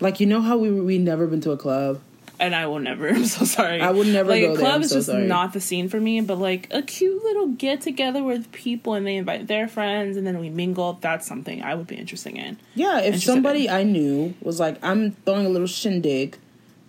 Like 0.00 0.20
you 0.20 0.26
know 0.26 0.40
how 0.40 0.56
we 0.56 0.70
we 0.70 0.98
never 0.98 1.26
been 1.26 1.40
to 1.42 1.52
a 1.52 1.56
club. 1.56 2.00
and 2.38 2.54
I 2.54 2.66
will 2.66 2.80
never. 2.80 3.08
I'm 3.14 3.24
so 3.24 3.44
sorry. 3.44 3.80
I 3.80 3.90
would 3.90 4.08
never 4.08 4.30
like 4.30 4.42
go 4.42 4.56
club 4.56 4.82
is 4.82 4.90
so 4.90 4.96
just 4.96 5.06
sorry. 5.06 5.26
not 5.26 5.52
the 5.52 5.60
scene 5.60 5.88
for 5.88 6.00
me. 6.00 6.20
But 6.20 6.38
like 6.38 6.68
a 6.70 6.82
cute 6.82 7.22
little 7.22 7.48
get 7.48 7.80
together 7.80 8.22
with 8.22 8.52
people, 8.52 8.94
and 8.94 9.06
they 9.06 9.16
invite 9.16 9.46
their 9.46 9.68
friends, 9.68 10.16
and 10.16 10.26
then 10.26 10.38
we 10.38 10.50
mingle. 10.50 10.98
That's 11.00 11.26
something 11.26 11.62
I 11.62 11.74
would 11.74 11.86
be 11.86 11.96
interested 11.96 12.36
in. 12.36 12.58
Yeah, 12.74 12.98
if 12.98 13.06
Interested 13.06 13.26
somebody 13.32 13.66
in. 13.66 13.72
I 13.72 13.82
knew 13.84 14.34
was 14.42 14.60
like, 14.60 14.78
I'm 14.82 15.12
throwing 15.24 15.46
a 15.46 15.50
little 15.50 15.66
shindig 15.66 16.36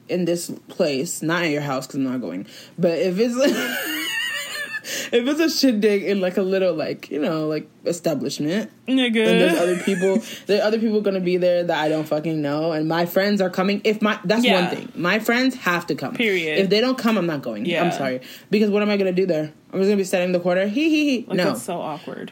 in 0.09 0.25
this 0.25 0.49
place, 0.67 1.21
not 1.21 1.43
in 1.43 1.51
your 1.51 1.61
house 1.61 1.87
because 1.87 1.99
I'm 1.99 2.03
not 2.11 2.21
going, 2.21 2.45
but 2.77 2.97
if 2.99 3.17
it's 3.19 3.35
if 5.13 5.27
it's 5.27 5.39
a 5.39 5.49
shindig 5.49 6.03
in 6.03 6.19
like 6.19 6.35
a 6.37 6.41
little 6.41 6.73
like 6.73 7.09
you 7.09 7.19
know 7.19 7.47
like 7.47 7.69
establishment, 7.85 8.69
and 8.87 8.99
there's 8.99 9.57
other 9.57 9.77
people, 9.83 10.21
there 10.45 10.61
are 10.61 10.65
other 10.65 10.79
people 10.79 10.99
gonna 11.01 11.19
be 11.21 11.37
there 11.37 11.63
that 11.63 11.77
I 11.77 11.87
don't 11.89 12.05
fucking 12.07 12.41
know, 12.41 12.71
and 12.73 12.87
my 12.87 13.05
friends 13.05 13.39
are 13.41 13.49
coming. 13.49 13.81
If 13.83 14.01
my 14.01 14.19
that's 14.25 14.43
Yeah. 14.43 14.61
one 14.61 14.75
thing, 14.75 14.91
my 14.95 15.19
friends 15.19 15.55
have 15.55 15.87
to 15.87 15.95
come. 15.95 16.15
Period. 16.15 16.59
If 16.59 16.69
they 16.69 16.81
don't 16.81 16.97
come, 16.97 17.17
I'm 17.17 17.25
not 17.27 17.41
going. 17.41 17.65
Yeah. 17.65 17.83
I'm 17.83 17.91
sorry 17.91 18.21
because 18.49 18.69
what 18.69 18.81
am 18.81 18.89
I 18.89 18.97
gonna 18.97 19.11
do 19.13 19.25
there? 19.25 19.51
I'm 19.71 19.79
just 19.79 19.87
gonna 19.87 19.97
be 19.97 20.03
setting 20.03 20.31
the 20.33 20.39
quarter. 20.39 20.67
Hee 20.67 20.89
hee 20.89 21.05
hee. 21.21 21.25
Like 21.27 21.37
no, 21.37 21.45
that's 21.45 21.63
so 21.63 21.79
awkward. 21.79 22.31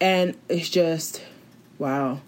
and 0.00 0.34
it's 0.48 0.68
just 0.70 1.22
wow 1.78 2.20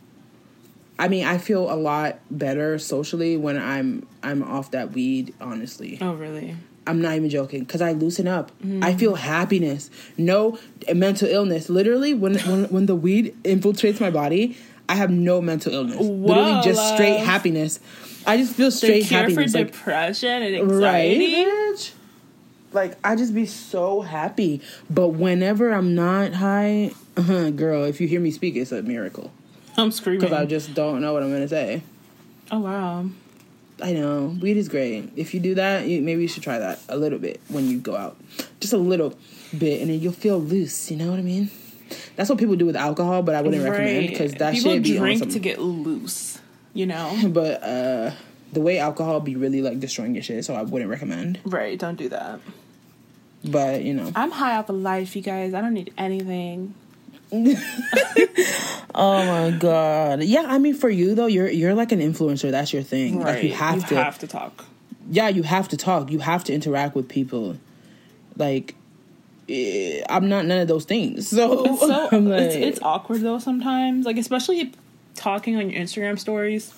i 0.99 1.09
mean 1.09 1.25
i 1.25 1.39
feel 1.39 1.73
a 1.73 1.75
lot 1.77 2.19
better 2.31 2.79
socially 2.79 3.37
when 3.37 3.59
i'm 3.59 4.07
i'm 4.23 4.43
off 4.43 4.71
that 4.73 4.93
weed 4.93 5.35
honestly. 5.41 5.99
Oh 6.01 6.15
really? 6.15 6.57
i'm 6.87 7.01
not 7.01 7.15
even 7.15 7.31
joking 7.31 7.61
because 7.61 7.81
i 7.81 7.93
loosen 7.93 8.27
up. 8.27 8.51
I 8.83 8.95
feel 8.95 9.15
happiness. 9.15 9.89
No 10.19 10.59
mental 10.93 11.29
illness. 11.29 11.69
Literally 11.69 12.13
when, 12.15 12.35
when 12.41 12.65
when 12.65 12.87
the 12.87 12.97
weed 12.97 13.37
infiltrates 13.45 14.01
my 14.01 14.11
body 14.11 14.57
i 14.89 14.95
have 14.97 15.11
no 15.11 15.41
mental 15.41 15.73
illness. 15.73 15.99
Literally 16.01 16.53
Whoa, 16.55 16.63
just 16.63 16.95
straight 16.95 17.19
happiness. 17.21 17.79
I 18.27 18.37
just 18.37 18.55
feel 18.55 18.67
The 18.67 18.73
straight 18.73 19.05
cure 19.07 19.21
for 19.21 19.29
happiness 19.31 19.55
like, 19.55 19.73
depression 19.73 20.43
and 20.43 20.71
right 20.71 21.17
anxiety. 21.17 21.35
bitch? 21.45 21.93
like 22.73 22.97
i 23.05 23.15
just 23.17 23.35
be 23.35 23.47
so 23.47 24.01
happy. 24.01 24.61
But 24.91 25.09
whenever 25.09 25.73
i'm 25.73 25.95
not 25.95 26.33
high 26.35 26.93
uh, 27.17 27.51
girl 27.63 27.85
if 27.85 28.01
you 28.01 28.09
hear 28.09 28.21
me 28.21 28.31
speak 28.31 28.57
it's 28.57 28.73
a 28.73 28.83
miracle 28.83 29.31
I'm 29.77 29.91
screaming. 29.91 30.21
because 30.21 30.33
I 30.37 30.45
just 30.47 30.75
don't 30.75 31.01
know 31.01 31.13
what 31.13 31.23
I'm 31.23 31.33
gonna 31.33 31.49
say. 31.49 31.83
oh 32.51 32.61
wow. 32.61 33.07
I 33.83 33.93
know 33.95 34.37
weed 34.41 34.57
is 34.57 34.69
great. 34.69 35.11
If 35.17 35.35
you 35.35 35.41
do 35.41 35.55
that, 35.57 35.87
you, 35.89 36.03
maybe 36.03 36.23
you 36.23 36.29
should 36.29 36.43
try 36.45 36.59
that 36.59 36.79
a 36.89 36.97
little 36.97 37.19
bit 37.19 37.41
when 37.49 37.69
you 37.69 37.79
go 37.79 37.97
out, 37.97 38.17
just 38.61 38.73
a 38.73 38.77
little 38.79 39.15
bit, 39.59 39.81
and 39.81 39.91
then 39.91 39.99
you'll 40.01 40.13
feel 40.13 40.39
loose. 40.39 40.91
You 40.91 40.99
know 40.99 41.11
what 41.11 41.19
I 41.19 41.23
mean? 41.23 41.51
That's 42.15 42.31
what 42.31 42.39
people 42.39 42.55
do 42.55 42.65
with 42.67 42.77
alcohol, 42.77 43.23
but 43.23 43.35
I 43.35 43.43
wouldn't 43.43 43.63
recommend 43.65 44.09
because 44.09 44.35
that 44.35 44.55
people 44.55 44.73
should 44.75 44.83
be 44.85 44.99
on 44.99 45.03
drink 45.05 45.19
some- 45.21 45.31
to 45.31 45.39
get 45.41 45.59
loose. 45.59 46.39
You 46.75 46.87
know. 46.87 47.19
But 47.29 47.63
uh, 47.63 48.13
the 48.53 48.61
way 48.61 48.79
alcohol 48.79 49.19
be 49.21 49.35
really 49.37 49.63
like 49.63 49.81
destroying 49.81 50.15
your 50.15 50.23
shit, 50.23 50.45
so 50.45 50.55
I 50.55 50.63
wouldn't 50.63 50.91
recommend. 50.91 51.41
right. 51.45 51.77
Don't 51.79 51.97
do 51.97 52.09
that. 52.11 52.39
But 53.45 53.83
you 53.83 53.95
know, 53.95 54.13
I'm 54.15 54.31
high 54.31 54.57
off 54.59 54.69
of 54.69 54.77
life, 54.77 55.17
you 55.17 55.23
guys. 55.23 55.55
I 55.55 55.61
don't 55.61 55.75
need 55.75 55.93
anything. 55.99 56.75
oh 58.95 59.27
my 59.27 59.57
god, 59.59 60.23
yeah. 60.23 60.45
I 60.47 60.59
mean, 60.59 60.75
for 60.75 60.91
you 60.91 61.15
though, 61.15 61.27
you're 61.27 61.49
you're 61.49 61.75
like 61.75 61.93
an 61.93 62.01
influencer. 62.01 62.51
That's 62.51 62.73
your 62.73 62.83
thing. 62.83 63.19
Right. 63.19 63.35
Like 63.37 63.45
you 63.45 63.53
have 63.55 63.89
to. 63.89 63.97
have 63.97 64.19
to 64.19 64.27
talk. 64.27 64.65
yeah, 65.11 65.29
you 65.29 65.43
have 65.43 65.69
to 65.69 65.77
talk. 65.77 66.11
You 66.11 66.19
have 66.19 66.45
to 66.45 66.53
interact 66.53 66.95
with 66.95 67.09
people. 67.09 67.57
Like, 68.37 68.75
eh, 69.49 70.03
I'm 70.09 70.29
not 70.29 70.45
none 70.47 70.61
of 70.61 70.69
those 70.69 70.85
things. 70.85 71.29
So, 71.33 71.65
It's 71.65 71.81
so 71.81 71.87
like, 72.19 72.41
it's, 72.43 72.55
it's 72.55 72.83
awkward 72.83 73.23
though 73.23 73.39
sometimes. 73.39 74.05
Like 74.05 74.19
especially 74.19 74.73
talking 75.15 75.57
on 75.57 75.71
your 75.71 75.81
Instagram 75.81 76.19
stories. 76.19 76.75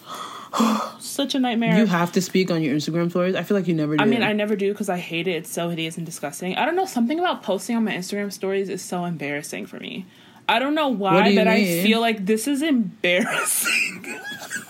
Such 1.01 1.35
a 1.35 1.41
nightmare. 1.41 1.77
you 1.79 1.87
have 1.87 2.13
to 2.13 2.21
speak 2.23 2.51
on 2.53 2.63
your 2.63 2.75
Instagram 2.77 3.11
stories. 3.11 3.35
I 3.35 3.43
feel 3.43 3.57
like 3.57 3.67
you 3.67 3.75
never 3.75 3.97
do. 3.97 4.03
I 4.03 4.07
mean, 4.07 4.23
I 4.23 4.33
never 4.33 4.55
do 4.55 4.73
because 4.73 4.89
I 4.89 4.99
hate 4.99 5.27
it. 5.27 5.33
It's 5.33 5.51
so 5.51 5.69
hideous 5.69 5.97
and 5.97 6.07
disgusting. 6.07 6.55
I 6.57 6.65
don't 6.65 6.77
know. 6.77 6.87
Something 6.87 7.19
about 7.19 7.43
posting 7.43 7.75
on 7.77 7.85
my 7.85 7.93
Instagram 7.93 8.33
stories 8.33 8.69
is 8.69 8.81
so 8.81 9.05
embarrassing 9.05 9.67
for 9.67 9.81
me. 9.81 10.07
I 10.49 10.59
don't 10.59 10.75
know 10.75 10.89
why, 10.89 11.31
do 11.31 11.37
but 11.37 11.49
I 11.49 11.65
feel 11.83 12.01
like 12.01 12.27
this 12.27 12.47
is 12.47 12.63
embarrassing. 12.63 14.21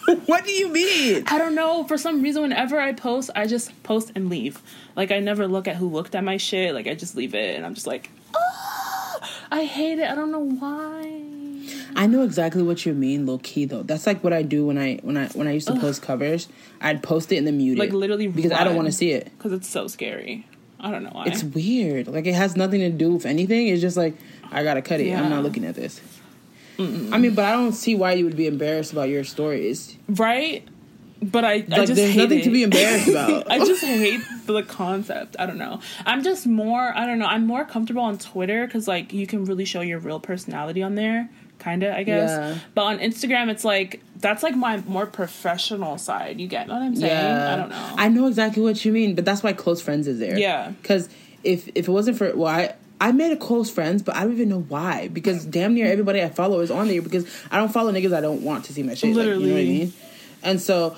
what 0.27 0.45
do 0.45 0.53
you 0.53 0.69
mean? 0.69 1.25
I 1.27 1.39
don't 1.39 1.55
know. 1.55 1.85
For 1.85 1.99
some 1.99 2.23
reason, 2.23 2.43
whenever 2.43 2.79
I 2.79 2.93
post, 2.93 3.31
I 3.35 3.47
just 3.47 3.83
post 3.83 4.13
and 4.15 4.29
leave. 4.29 4.63
Like 4.95 5.11
I 5.11 5.19
never 5.21 5.49
look 5.49 5.67
at 5.67 5.77
who 5.77 5.89
looked 5.89 6.15
at 6.15 6.23
my 6.23 6.37
shit. 6.37 6.75
Like 6.75 6.87
I 6.87 6.95
just 6.95 7.17
leave 7.17 7.35
it, 7.35 7.57
and 7.57 7.67
I'm 7.67 7.75
just 7.75 7.87
like, 7.87 8.11
ah, 8.35 9.31
I 9.51 9.65
hate 9.65 9.99
it. 9.99 10.09
I 10.09 10.15
don't 10.15 10.31
know 10.31 10.39
why. 10.39 11.23
I 11.97 12.07
know 12.07 12.23
exactly 12.23 12.63
what 12.63 12.85
you 12.85 12.93
mean, 12.93 13.27
low 13.27 13.39
key 13.39 13.65
though. 13.65 13.83
That's 13.83 14.07
like 14.07 14.23
what 14.23 14.33
I 14.33 14.43
do 14.43 14.67
when 14.67 14.79
I 14.79 14.97
when 15.03 15.17
I 15.17 15.29
when 15.29 15.49
I 15.49 15.53
used 15.53 15.69
to 15.69 15.79
post 15.79 16.03
covers. 16.03 16.49
I'd 16.81 17.03
post 17.03 17.33
it 17.33 17.37
and 17.37 17.47
then 17.47 17.57
mute 17.57 17.79
Like 17.79 17.91
it, 17.91 17.95
literally, 17.95 18.27
because 18.29 18.53
I 18.53 18.65
don't 18.65 18.77
want 18.77 18.87
to 18.87 18.93
see 18.93 19.13
it. 19.13 19.33
because 19.37 19.53
it's 19.53 19.69
so 19.69 19.87
scary. 19.87 20.47
I 20.81 20.91
don't 20.91 21.03
know 21.03 21.11
why. 21.13 21.25
It's 21.27 21.43
weird. 21.43 22.09
Like 22.09 22.27
it 22.27 22.35
has 22.35 22.57
nothing 22.57 22.81
to 22.81 22.91
do 22.91 23.13
with 23.13 23.25
anything. 23.25 23.69
It's 23.69 23.81
just 23.81 23.97
like 23.97 24.17
I 24.55 24.63
gotta 24.63 24.83
cut 24.83 25.01
it. 25.01 25.13
I'm 25.13 25.31
not 25.31 25.43
looking 25.43 25.65
at 25.65 25.75
this. 25.75 26.01
I 26.79 27.19
mean, 27.19 27.35
but 27.35 27.45
I 27.45 27.53
don't 27.53 27.73
see 27.73 27.95
why 27.95 28.13
you 28.13 28.25
would 28.25 28.37
be 28.37 28.47
embarrassed 28.47 28.93
about 28.93 29.09
your 29.09 29.25
stories. 29.25 29.97
right. 30.09 30.67
But 31.23 31.43
I, 31.43 31.53
I 31.53 31.61
just 31.61 31.95
there's 31.95 32.17
nothing 32.17 32.41
it. 32.41 32.45
to 32.45 32.51
be 32.51 32.65
embarrassed 32.65 33.09
about. 33.09 33.47
I 33.51 33.59
just 33.61 33.83
hate 33.83 34.21
the 34.45 34.63
concept. 34.63 35.37
I 35.39 35.47
don't 35.47 35.57
know. 35.57 35.81
I'm 36.05 36.23
just 36.23 36.47
more. 36.47 36.93
I 36.95 37.07
don't 37.07 37.19
know. 37.19 37.25
I'm 37.25 37.47
more 37.47 37.65
comfortable 37.65 38.03
on 38.03 38.19
Twitter 38.19 38.67
because 38.67 38.87
like 38.87 39.15
you 39.15 39.27
can 39.27 39.47
really 39.47 39.65
show 39.65 39.81
your 39.81 40.01
real 40.01 40.21
personality 40.21 40.83
on 40.83 40.97
there. 40.97 41.31
Kinda, 41.61 41.97
I 41.97 42.03
guess. 42.03 42.29
Yeah. 42.29 42.59
But 42.75 42.83
on 42.83 42.99
Instagram, 42.99 43.49
it's 43.49 43.65
like 43.65 44.03
that's 44.17 44.43
like 44.43 44.55
my 44.55 44.79
more 44.83 45.07
professional 45.07 45.97
side. 45.97 46.41
You 46.41 46.47
get 46.47 46.69
what 46.69 46.83
I'm 46.83 46.95
saying? 46.97 47.11
Yeah. 47.11 47.55
I 47.55 47.57
don't 47.57 47.71
know. 47.71 47.95
I 47.97 48.09
know 48.09 48.27
exactly 48.27 48.63
what 48.63 48.85
you 48.85 48.93
mean, 48.93 49.15
but 49.15 49.25
that's 49.25 49.43
why 49.43 49.55
close 49.55 49.81
friends 49.81 50.07
is 50.07 50.19
there. 50.19 50.39
Yeah. 50.39 50.73
Because 50.83 51.09
if 51.43 51.69
if 51.75 51.89
it 51.89 51.93
wasn't 51.93 52.19
for 52.19 52.37
well, 52.37 52.53
I 52.53 52.75
I 53.05 53.13
made 53.13 53.33
a 53.33 53.37
close 53.37 53.71
friends, 53.71 54.03
but 54.03 54.17
I 54.17 54.23
don't 54.23 54.33
even 54.33 54.49
know 54.49 54.63
why. 54.63 55.09
Because 55.09 55.45
damn 55.45 55.75
near 55.75 55.87
everybody 55.87 56.23
I 56.23 56.31
follow 56.31 56.61
is 56.61 56.71
on 56.71 56.89
there 56.89 57.03
because 57.03 57.27
I 57.51 57.59
don't 57.59 57.71
follow 57.71 57.93
niggas 57.93 58.15
I 58.17 58.23
don't 58.23 58.41
want 58.43 58.65
to 58.65 58.73
see 58.73 58.83
my 58.83 58.95
shit. 58.95 59.15
Like, 59.15 59.27
you 59.27 59.31
know 59.33 59.37
what 59.39 59.43
I 59.43 59.47
Literally. 59.47 59.67
mean? 59.79 59.93
And 60.43 60.59
so 60.61 60.97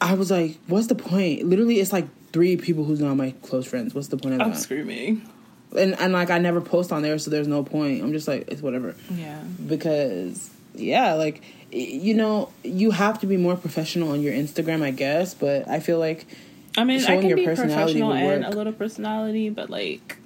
I 0.00 0.14
was 0.14 0.30
like, 0.30 0.56
what's 0.68 0.86
the 0.86 0.94
point? 0.94 1.44
Literally, 1.44 1.80
it's 1.80 1.92
like 1.92 2.06
three 2.32 2.56
people 2.56 2.84
who's 2.84 3.00
not 3.00 3.16
my 3.16 3.34
close 3.42 3.66
friends. 3.66 3.92
What's 3.92 4.06
the 4.06 4.16
point 4.18 4.34
of 4.34 4.38
that? 4.38 4.46
I'm 4.46 4.54
screaming. 4.54 5.28
And 5.76 5.98
and 5.98 6.12
like 6.12 6.30
I 6.30 6.38
never 6.38 6.60
post 6.60 6.92
on 6.92 7.02
there, 7.02 7.18
so 7.18 7.28
there's 7.30 7.48
no 7.48 7.64
point. 7.64 8.02
I'm 8.04 8.12
just 8.12 8.28
like 8.28 8.44
it's 8.46 8.62
whatever 8.62 8.94
Yeah. 9.10 9.40
because 9.66 10.48
yeah, 10.76 11.14
like 11.14 11.42
you 11.72 12.14
know, 12.14 12.52
you 12.62 12.92
have 12.92 13.18
to 13.20 13.26
be 13.26 13.36
more 13.36 13.56
professional 13.56 14.12
on 14.12 14.20
your 14.22 14.32
Instagram, 14.32 14.82
I 14.82 14.92
guess. 14.92 15.34
But 15.34 15.68
I 15.68 15.80
feel 15.80 15.98
like 15.98 16.26
I 16.76 16.84
mean, 16.84 17.02
I 17.02 17.16
can 17.16 17.26
your 17.28 17.36
be 17.36 17.44
professional 17.46 18.12
and 18.12 18.44
a 18.44 18.50
little 18.50 18.72
personality, 18.72 19.50
but 19.50 19.70
like 19.70 20.18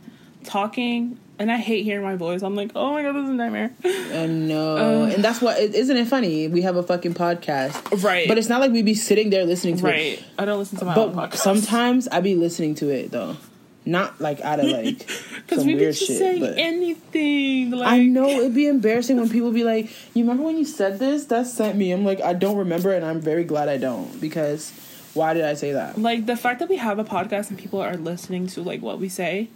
talking, 0.47 1.19
and 1.39 1.53
I 1.53 1.57
hate 1.59 1.85
hearing 1.85 2.03
my 2.05 2.17
voice. 2.17 2.43
I'm 2.43 2.55
like, 2.57 2.71
oh 2.75 2.93
my 2.93 3.03
god, 3.03 3.13
this 3.15 3.25
is 3.25 3.31
a 3.31 3.35
nightmare. 3.35 3.71
I 3.85 4.27
know, 4.27 5.05
and 5.13 5.23
that's 5.23 5.41
what 5.43 5.59
it- 5.61 5.75
isn't 5.75 5.97
it 5.97 6.07
funny? 6.09 6.49
We 6.49 6.63
have 6.63 6.77
a 6.77 6.83
fucking 6.83 7.15
podcast, 7.15 8.03
Right. 8.03 8.27
But 8.29 8.39
it's 8.39 8.49
not 8.49 8.61
like 8.61 8.73
we'd 8.73 8.85
be 8.87 8.95
sitting 8.95 9.31
there 9.31 9.45
listening 9.45 9.77
to 9.79 9.85
right. 9.85 10.01
it. 10.19 10.25
I 10.39 10.45
don't 10.45 10.59
listen 10.59 10.79
to 10.79 10.85
my 10.87 10.95
own 10.95 11.13
But 11.15 11.31
podcast. 11.33 11.37
sometimes 11.37 12.09
I'd 12.09 12.25
be 12.25 12.35
listening 12.37 12.75
to 12.77 12.89
it 12.89 13.11
though, 13.11 13.37
not 13.85 14.21
like 14.21 14.41
out 14.41 14.61
of 14.61 14.67
like 14.67 14.99
because 15.37 15.59
some 15.59 15.67
we 15.67 15.75
be 15.75 15.81
weird 15.81 15.95
just 15.95 16.07
shit. 16.07 16.19
saying 16.19 16.45
anything. 16.45 17.71
Like 17.73 17.89
I 17.93 17.99
know 18.03 18.29
it'd 18.29 18.55
be 18.55 18.67
embarrassing 18.69 19.17
when 19.19 19.29
people 19.29 19.53
be 19.53 19.65
like, 19.65 19.91
"You 20.15 20.23
remember 20.25 20.43
when 20.45 20.57
you 20.59 20.65
said 20.65 20.99
this? 20.99 21.27
That 21.27 21.47
sent 21.47 21.77
me." 21.77 21.93
I'm 21.93 22.05
like, 22.05 22.21
I 22.21 22.33
don't 22.33 22.57
remember, 22.57 22.93
and 22.93 23.05
I'm 23.05 23.21
very 23.21 23.45
glad 23.45 23.69
I 23.69 23.77
don't 23.77 24.21
because 24.21 24.73
why 25.15 25.33
did 25.35 25.45
I 25.45 25.55
say 25.55 25.73
that? 25.73 25.99
like 25.99 26.27
the 26.27 26.37
fact 26.37 26.59
that 26.61 26.69
we 26.69 26.77
have 26.77 26.99
a 26.99 27.05
podcast 27.05 27.49
and 27.51 27.59
people 27.59 27.81
are 27.81 27.97
listening 27.97 28.47
to 28.49 28.63
like 28.63 28.83
what 28.83 28.99
we 28.99 29.09
say. 29.09 29.49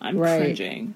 I'm 0.00 0.16
Right. 0.18 0.54
cringing. 0.56 0.94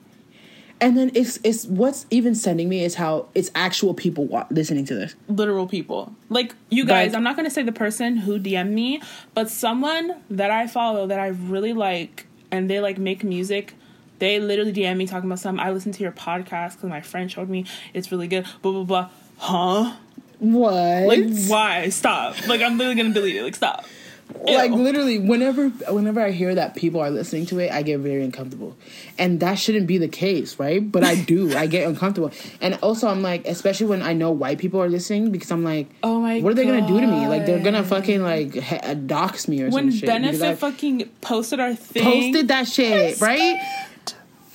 And 0.80 0.98
then 0.98 1.12
it's 1.14 1.38
it's 1.44 1.64
what's 1.66 2.04
even 2.10 2.34
sending 2.34 2.68
me 2.68 2.84
is 2.84 2.96
how 2.96 3.26
it's 3.34 3.50
actual 3.54 3.94
people 3.94 4.24
wa- 4.26 4.46
listening 4.50 4.84
to 4.86 4.94
this. 4.94 5.14
literal 5.28 5.66
people. 5.66 6.12
Like 6.28 6.54
you 6.68 6.84
guys, 6.84 7.14
I'm 7.14 7.22
not 7.22 7.36
gonna 7.36 7.48
say 7.50 7.62
the 7.62 7.72
person 7.72 8.16
who 8.18 8.38
DM'd 8.38 8.72
me, 8.72 9.00
but 9.34 9.48
someone 9.48 10.16
that 10.30 10.50
I 10.50 10.66
follow 10.66 11.06
that 11.06 11.20
I 11.20 11.28
really 11.28 11.72
like 11.72 12.26
and 12.50 12.68
they 12.68 12.80
like 12.80 12.98
make 12.98 13.22
music. 13.24 13.74
They 14.18 14.38
literally 14.40 14.72
DM 14.72 14.96
me 14.96 15.06
talking 15.06 15.28
about 15.28 15.38
something. 15.38 15.64
I 15.64 15.70
listened 15.70 15.94
to 15.94 16.02
your 16.02 16.12
podcast 16.12 16.72
because 16.74 16.88
my 16.90 17.00
friend 17.00 17.30
showed 17.30 17.48
me 17.48 17.64
it's 17.94 18.10
really 18.12 18.26
good. 18.28 18.44
Blah 18.62 18.72
blah 18.72 18.84
blah. 18.84 19.08
Huh? 19.38 19.92
What? 20.40 20.72
Like 21.06 21.24
why? 21.46 21.88
Stop. 21.88 22.46
Like 22.48 22.60
I'm 22.60 22.76
literally 22.78 22.96
gonna 23.00 23.14
delete 23.14 23.36
it. 23.36 23.42
Like 23.44 23.54
stop. 23.54 23.86
Like 24.42 24.70
literally 24.72 25.18
whenever 25.18 25.68
whenever 25.90 26.20
I 26.20 26.30
hear 26.30 26.54
that 26.54 26.74
people 26.76 27.00
are 27.00 27.10
listening 27.10 27.46
to 27.46 27.58
it, 27.60 27.70
I 27.72 27.82
get 27.82 28.00
very 28.00 28.22
uncomfortable. 28.24 28.76
And 29.18 29.40
that 29.40 29.54
shouldn't 29.54 29.86
be 29.86 29.98
the 29.98 30.08
case, 30.08 30.58
right? 30.58 30.80
But 30.90 31.04
I 31.04 31.14
do. 31.14 31.56
I 31.56 31.66
get 31.66 31.88
uncomfortable. 31.88 32.30
And 32.60 32.78
also 32.82 33.08
I'm 33.08 33.22
like, 33.22 33.46
especially 33.46 33.86
when 33.86 34.02
I 34.02 34.12
know 34.12 34.30
white 34.30 34.58
people 34.58 34.82
are 34.82 34.88
listening 34.88 35.30
because 35.30 35.50
I'm 35.50 35.64
like, 35.64 35.88
Oh 36.02 36.20
my 36.20 36.40
what 36.40 36.52
are 36.52 36.54
they 36.54 36.64
gonna 36.66 36.86
do 36.86 37.00
to 37.00 37.06
me? 37.06 37.26
Like 37.28 37.46
they're 37.46 37.62
gonna 37.62 37.84
fucking 37.84 38.22
like 38.22 38.54
he- 38.54 38.94
dox 39.06 39.48
me 39.48 39.62
or 39.62 39.70
when 39.70 39.90
some 39.90 40.00
shit. 40.00 40.00
because 40.02 40.38
Benefit 40.40 40.58
fucking 40.58 41.10
posted 41.20 41.60
our 41.60 41.74
thing. 41.74 42.02
posted 42.02 42.48
that 42.48 42.68
shit, 42.68 43.20
right? 43.20 43.60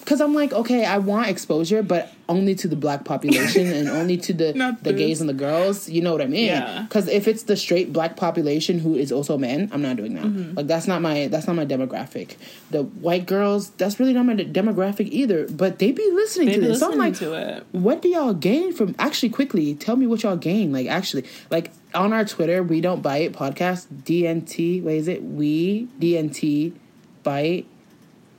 Because 0.10 0.22
I'm 0.22 0.34
like, 0.34 0.54
okay, 0.54 0.86
I 0.86 0.98
want 0.98 1.28
exposure, 1.28 1.84
but 1.84 2.12
only 2.28 2.56
to 2.56 2.68
the 2.68 2.76
black 2.76 3.06
population 3.06 3.68
and 3.68 3.88
only 4.02 4.18
to 4.18 4.34
the 4.34 4.76
the 4.82 4.92
gays 4.92 5.22
and 5.22 5.30
the 5.30 5.36
girls. 5.36 5.88
You 5.88 6.02
know 6.02 6.12
what 6.12 6.24
I 6.24 6.26
mean? 6.26 6.48
Yeah. 6.48 6.82
Because 6.82 7.08
if 7.08 7.28
it's 7.28 7.44
the 7.44 7.56
straight 7.56 7.94
black 7.94 8.18
population 8.18 8.80
who 8.80 8.96
is 8.96 9.12
also 9.12 9.38
men, 9.38 9.70
I'm 9.72 9.84
not 9.84 9.98
doing 9.98 10.16
that. 10.16 10.24
Mm-hmm. 10.24 10.56
Like 10.56 10.66
that's 10.66 10.88
not 10.88 11.04
my 11.04 11.28
that's 11.28 11.46
not 11.46 11.56
my 11.56 11.66
demographic. 11.68 12.38
The 12.72 12.82
white 12.82 13.28
girls, 13.28 13.70
that's 13.78 14.00
really 14.00 14.14
not 14.14 14.26
my 14.26 14.34
de- 14.34 14.46
demographic 14.46 15.10
either. 15.12 15.48
But 15.48 15.78
they 15.78 15.92
be 15.92 16.10
listening 16.12 16.48
They 16.48 16.56
to 16.56 16.62
be 16.62 16.68
this. 16.70 16.80
So 16.80 16.92
I'm 16.92 16.98
like, 16.98 17.14
to 17.18 17.34
it. 17.36 17.68
what 17.72 18.02
do 18.02 18.10
y'all 18.10 18.34
gain 18.34 18.74
from? 18.74 18.96
Actually, 18.98 19.30
quickly 19.30 19.76
tell 19.76 19.96
me 19.96 20.08
what 20.08 20.24
y'all 20.24 20.38
gain. 20.38 20.74
Like 20.74 20.88
actually, 20.88 21.26
like 21.52 21.70
on 21.94 22.14
our 22.14 22.26
Twitter, 22.26 22.64
we 22.64 22.82
don't 22.82 23.04
bite 23.04 23.34
podcast 23.34 23.86
DNT. 24.06 24.82
What 24.82 24.96
is 24.96 25.08
it? 25.08 25.22
We 25.22 25.88
DNT 26.00 26.74
bite 27.22 27.68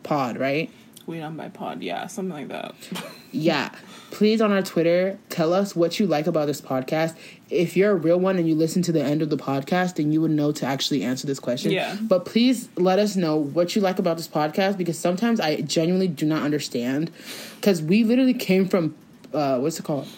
pod 0.03 0.37
right. 0.37 0.69
We 1.11 1.21
on 1.21 1.35
my 1.35 1.49
pod, 1.49 1.83
yeah, 1.83 2.07
something 2.07 2.33
like 2.33 2.49
that. 2.49 2.75
Yeah. 3.33 3.71
Please 4.11 4.41
on 4.41 4.51
our 4.51 4.61
Twitter, 4.61 5.17
tell 5.29 5.53
us 5.53 5.77
what 5.77 6.01
you 6.01 6.07
like 6.09 6.27
about 6.27 6.47
this 6.47 6.61
podcast. 6.61 7.17
If 7.49 7.77
you're 7.77 7.93
a 7.93 7.95
real 7.95 8.19
one 8.19 8.39
and 8.39 8.49
you 8.49 8.57
listen 8.57 8.83
to 8.83 8.91
the 8.91 9.01
end 9.01 9.23
of 9.23 9.31
the 9.31 9.37
podcast, 9.37 9.95
then 9.95 10.11
you 10.11 10.21
would 10.21 10.33
know 10.33 10.51
to 10.51 10.67
actually 10.67 11.05
answer 11.05 11.29
this 11.29 11.39
question. 11.39 11.71
Yeah. 11.71 11.97
But 12.01 12.25
please 12.25 12.69
let 12.75 12.99
us 12.99 13.15
know 13.15 13.37
what 13.37 13.77
you 13.77 13.83
like 13.83 14.01
about 14.01 14.17
this 14.17 14.27
podcast 14.27 14.79
because 14.79 14.99
sometimes 14.99 15.39
I 15.39 15.61
genuinely 15.61 16.09
do 16.09 16.27
not 16.27 16.43
understand. 16.43 17.13
Because 17.55 17.81
we 17.81 18.03
literally 18.03 18.35
came 18.35 18.67
from, 18.67 18.97
uh, 19.33 19.61
what's 19.61 19.79
it 19.79 19.85
called? 19.85 20.09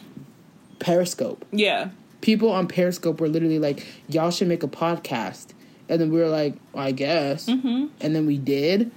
Periscope. 0.79 1.45
Yeah. 1.53 1.91
People 2.23 2.51
on 2.51 2.67
Periscope 2.67 3.21
were 3.21 3.29
literally 3.29 3.59
like, 3.59 3.87
y'all 4.09 4.31
should 4.31 4.49
make 4.49 4.63
a 4.63 4.69
podcast. 4.69 5.49
And 5.91 6.01
then 6.01 6.11
we 6.11 6.19
were 6.19 6.31
like, 6.31 6.55
I 6.75 6.93
guess. 6.93 7.45
Mm-hmm. 7.47 7.89
And 8.01 8.17
then 8.17 8.25
we 8.25 8.39
did. 8.39 8.91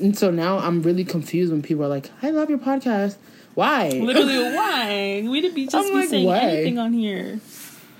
And 0.00 0.16
so 0.16 0.30
now 0.30 0.58
I'm 0.58 0.82
really 0.82 1.04
confused 1.04 1.50
when 1.52 1.62
people 1.62 1.84
are 1.84 1.88
like, 1.88 2.10
I 2.22 2.30
love 2.30 2.48
your 2.50 2.58
podcast. 2.58 3.16
Why? 3.54 3.88
Literally, 3.88 4.38
why? 4.56 5.24
We'd 5.28 5.54
be 5.54 5.64
just 5.64 5.74
I'm 5.74 5.86
be 5.88 5.94
like, 5.94 6.08
saying 6.08 6.26
why? 6.26 6.38
anything 6.38 6.78
on 6.78 6.92
here. 6.92 7.40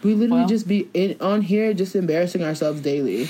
We 0.02 0.14
literally 0.14 0.42
Well. 0.42 0.48
just 0.48 0.68
be 0.68 0.88
in, 0.94 1.16
on 1.20 1.42
here 1.42 1.74
just 1.74 1.96
embarrassing 1.96 2.44
ourselves 2.44 2.80
daily. 2.80 3.28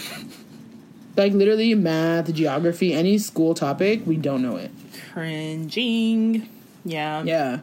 Like 1.17 1.33
literally 1.33 1.75
math, 1.75 2.33
geography, 2.33 2.93
any 2.93 3.19
school 3.19 3.55
topic, 3.55 4.03
we 4.07 4.17
don't 4.17 4.43
know 4.43 4.57
it. 4.57 4.71
Cringing. 5.13 6.49
Yeah. 6.85 7.23
Yeah. 7.23 7.61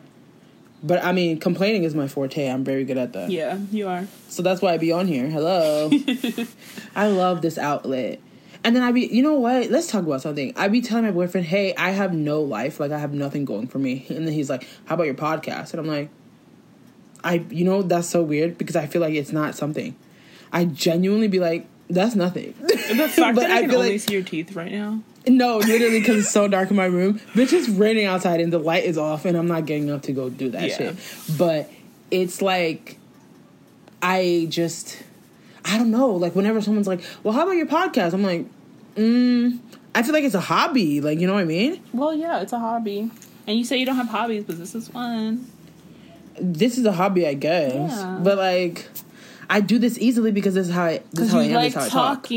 But 0.84 1.04
I 1.04 1.12
mean, 1.14 1.40
complaining 1.40 1.84
is 1.84 1.96
my 1.96 2.08
forte. 2.08 2.48
I'm 2.50 2.64
very 2.64 2.84
good 2.84 2.98
at 2.98 3.14
that. 3.14 3.32
Yeah, 3.32 3.58
you 3.72 3.88
are. 3.88 4.08
So 4.30 4.44
that's 4.44 4.62
why 4.62 4.74
I 4.74 4.78
be 4.78 4.92
on 4.92 5.08
here. 5.08 5.30
Hello. 5.30 5.90
I 6.96 7.08
love 7.08 7.42
this 7.42 7.58
outlet. 7.58 8.20
And 8.66 8.76
then 8.76 8.84
I'd 8.84 8.94
be, 8.96 9.06
you 9.06 9.22
know 9.24 9.36
what? 9.36 9.70
Let's 9.70 9.88
talk 9.88 10.04
about 10.04 10.22
something. 10.24 10.52
I'd 10.58 10.72
be 10.72 10.82
telling 10.82 11.06
my 11.06 11.12
boyfriend, 11.12 11.46
hey, 11.48 11.74
I 11.76 11.92
have 11.92 12.14
no 12.14 12.42
life. 12.42 12.80
Like, 12.80 12.92
I 12.92 12.98
have 12.98 13.14
nothing 13.14 13.46
going 13.46 13.68
for 13.68 13.78
me. 13.80 14.06
And 14.10 14.26
then 14.28 14.34
he's 14.34 14.50
like, 14.50 14.68
how 14.86 14.96
about 14.96 15.06
your 15.06 15.14
podcast? 15.14 15.72
And 15.72 15.80
I'm 15.80 15.88
like, 15.88 16.10
I, 17.24 17.46
you 17.52 17.64
know, 17.64 17.82
that's 17.84 18.10
so 18.10 18.22
weird 18.24 18.58
because 18.58 18.76
I 18.76 18.88
feel 18.88 19.02
like 19.02 19.14
it's 19.14 19.32
not 19.32 19.56
something. 19.56 19.96
I 20.52 20.66
genuinely 20.66 21.28
be 21.28 21.40
like, 21.40 21.68
that's 21.92 22.16
nothing. 22.16 22.56
The 22.60 23.08
fact 23.08 23.18
But 23.36 23.42
that 23.42 23.52
I, 23.52 23.58
I 23.60 23.62
can 23.62 23.76
only 23.76 23.92
like- 23.94 24.02
see 24.02 24.14
your 24.14 24.24
teeth 24.24 24.56
right 24.56 24.72
now. 24.72 25.02
no, 25.28 25.58
literally 25.58 26.00
because 26.00 26.18
it's 26.18 26.32
so 26.32 26.48
dark 26.48 26.72
in 26.72 26.76
my 26.76 26.86
room. 26.86 27.20
Bitch, 27.34 27.54
it's 27.54 27.70
raining 27.70 28.06
outside 28.08 28.42
and 28.42 28.52
the 28.52 28.58
light 28.60 28.84
is 28.86 28.98
off 28.98 29.26
and 29.26 29.38
I'm 29.38 29.48
not 29.48 29.68
getting 29.68 29.92
up 29.92 30.02
to 30.04 30.12
go 30.12 30.30
do 30.30 30.50
that 30.50 30.68
Yeah. 30.70 30.78
shit. 30.78 30.96
But 31.38 31.70
it's 32.10 32.42
like, 32.42 32.98
I 34.02 34.48
just, 34.50 35.04
I 35.64 35.78
don't 35.78 35.92
know. 35.92 36.10
Like, 36.10 36.36
whenever 36.36 36.62
someone's 36.62 36.88
like, 36.88 37.02
well, 37.24 37.34
how 37.34 37.44
about 37.44 37.54
your 37.58 37.66
podcast? 37.68 38.14
I'm 38.14 38.24
like, 38.24 38.46
mm, 38.96 39.60
I 39.94 40.04
feel 40.04 40.14
like 40.14 40.24
it's 40.24 40.36
a 40.36 40.40
hobby. 40.40 41.02
Like, 41.02 41.20
you 41.20 41.28
know 41.28 41.34
what 41.34 41.42
I 41.42 41.46
mean? 41.46 41.82
Well, 41.94 42.14
yeah, 42.14 42.42
it's 42.42 42.54
a 42.54 42.60
hobby. 42.60 43.12
And 43.48 43.58
you 43.58 43.64
say 43.64 43.78
you 43.78 43.86
don't 43.86 43.96
have 43.96 44.08
hobbies, 44.10 44.44
but 44.44 44.58
this 44.58 44.74
is 44.76 44.88
fun. 44.88 45.48
This 46.40 46.78
is 46.78 46.86
a 46.86 46.92
hobby, 46.92 47.28
I 47.28 47.34
guess. 47.34 47.74
Yeah. 47.74 48.20
But 48.22 48.38
like, 48.38 48.90
I 49.50 49.62
do 49.62 49.78
this 49.78 49.98
easily 50.00 50.32
because 50.32 50.54
this 50.56 50.68
is 50.68 50.74
how 50.74 50.86
I, 50.86 51.02
this 51.12 51.28
is 51.28 51.32
how 51.32 51.40
I 51.40 51.44
you 51.44 51.50
am. 51.50 51.56
like 51.56 51.74
how 51.74 51.86
I 51.86 51.90
talk. 51.90 52.30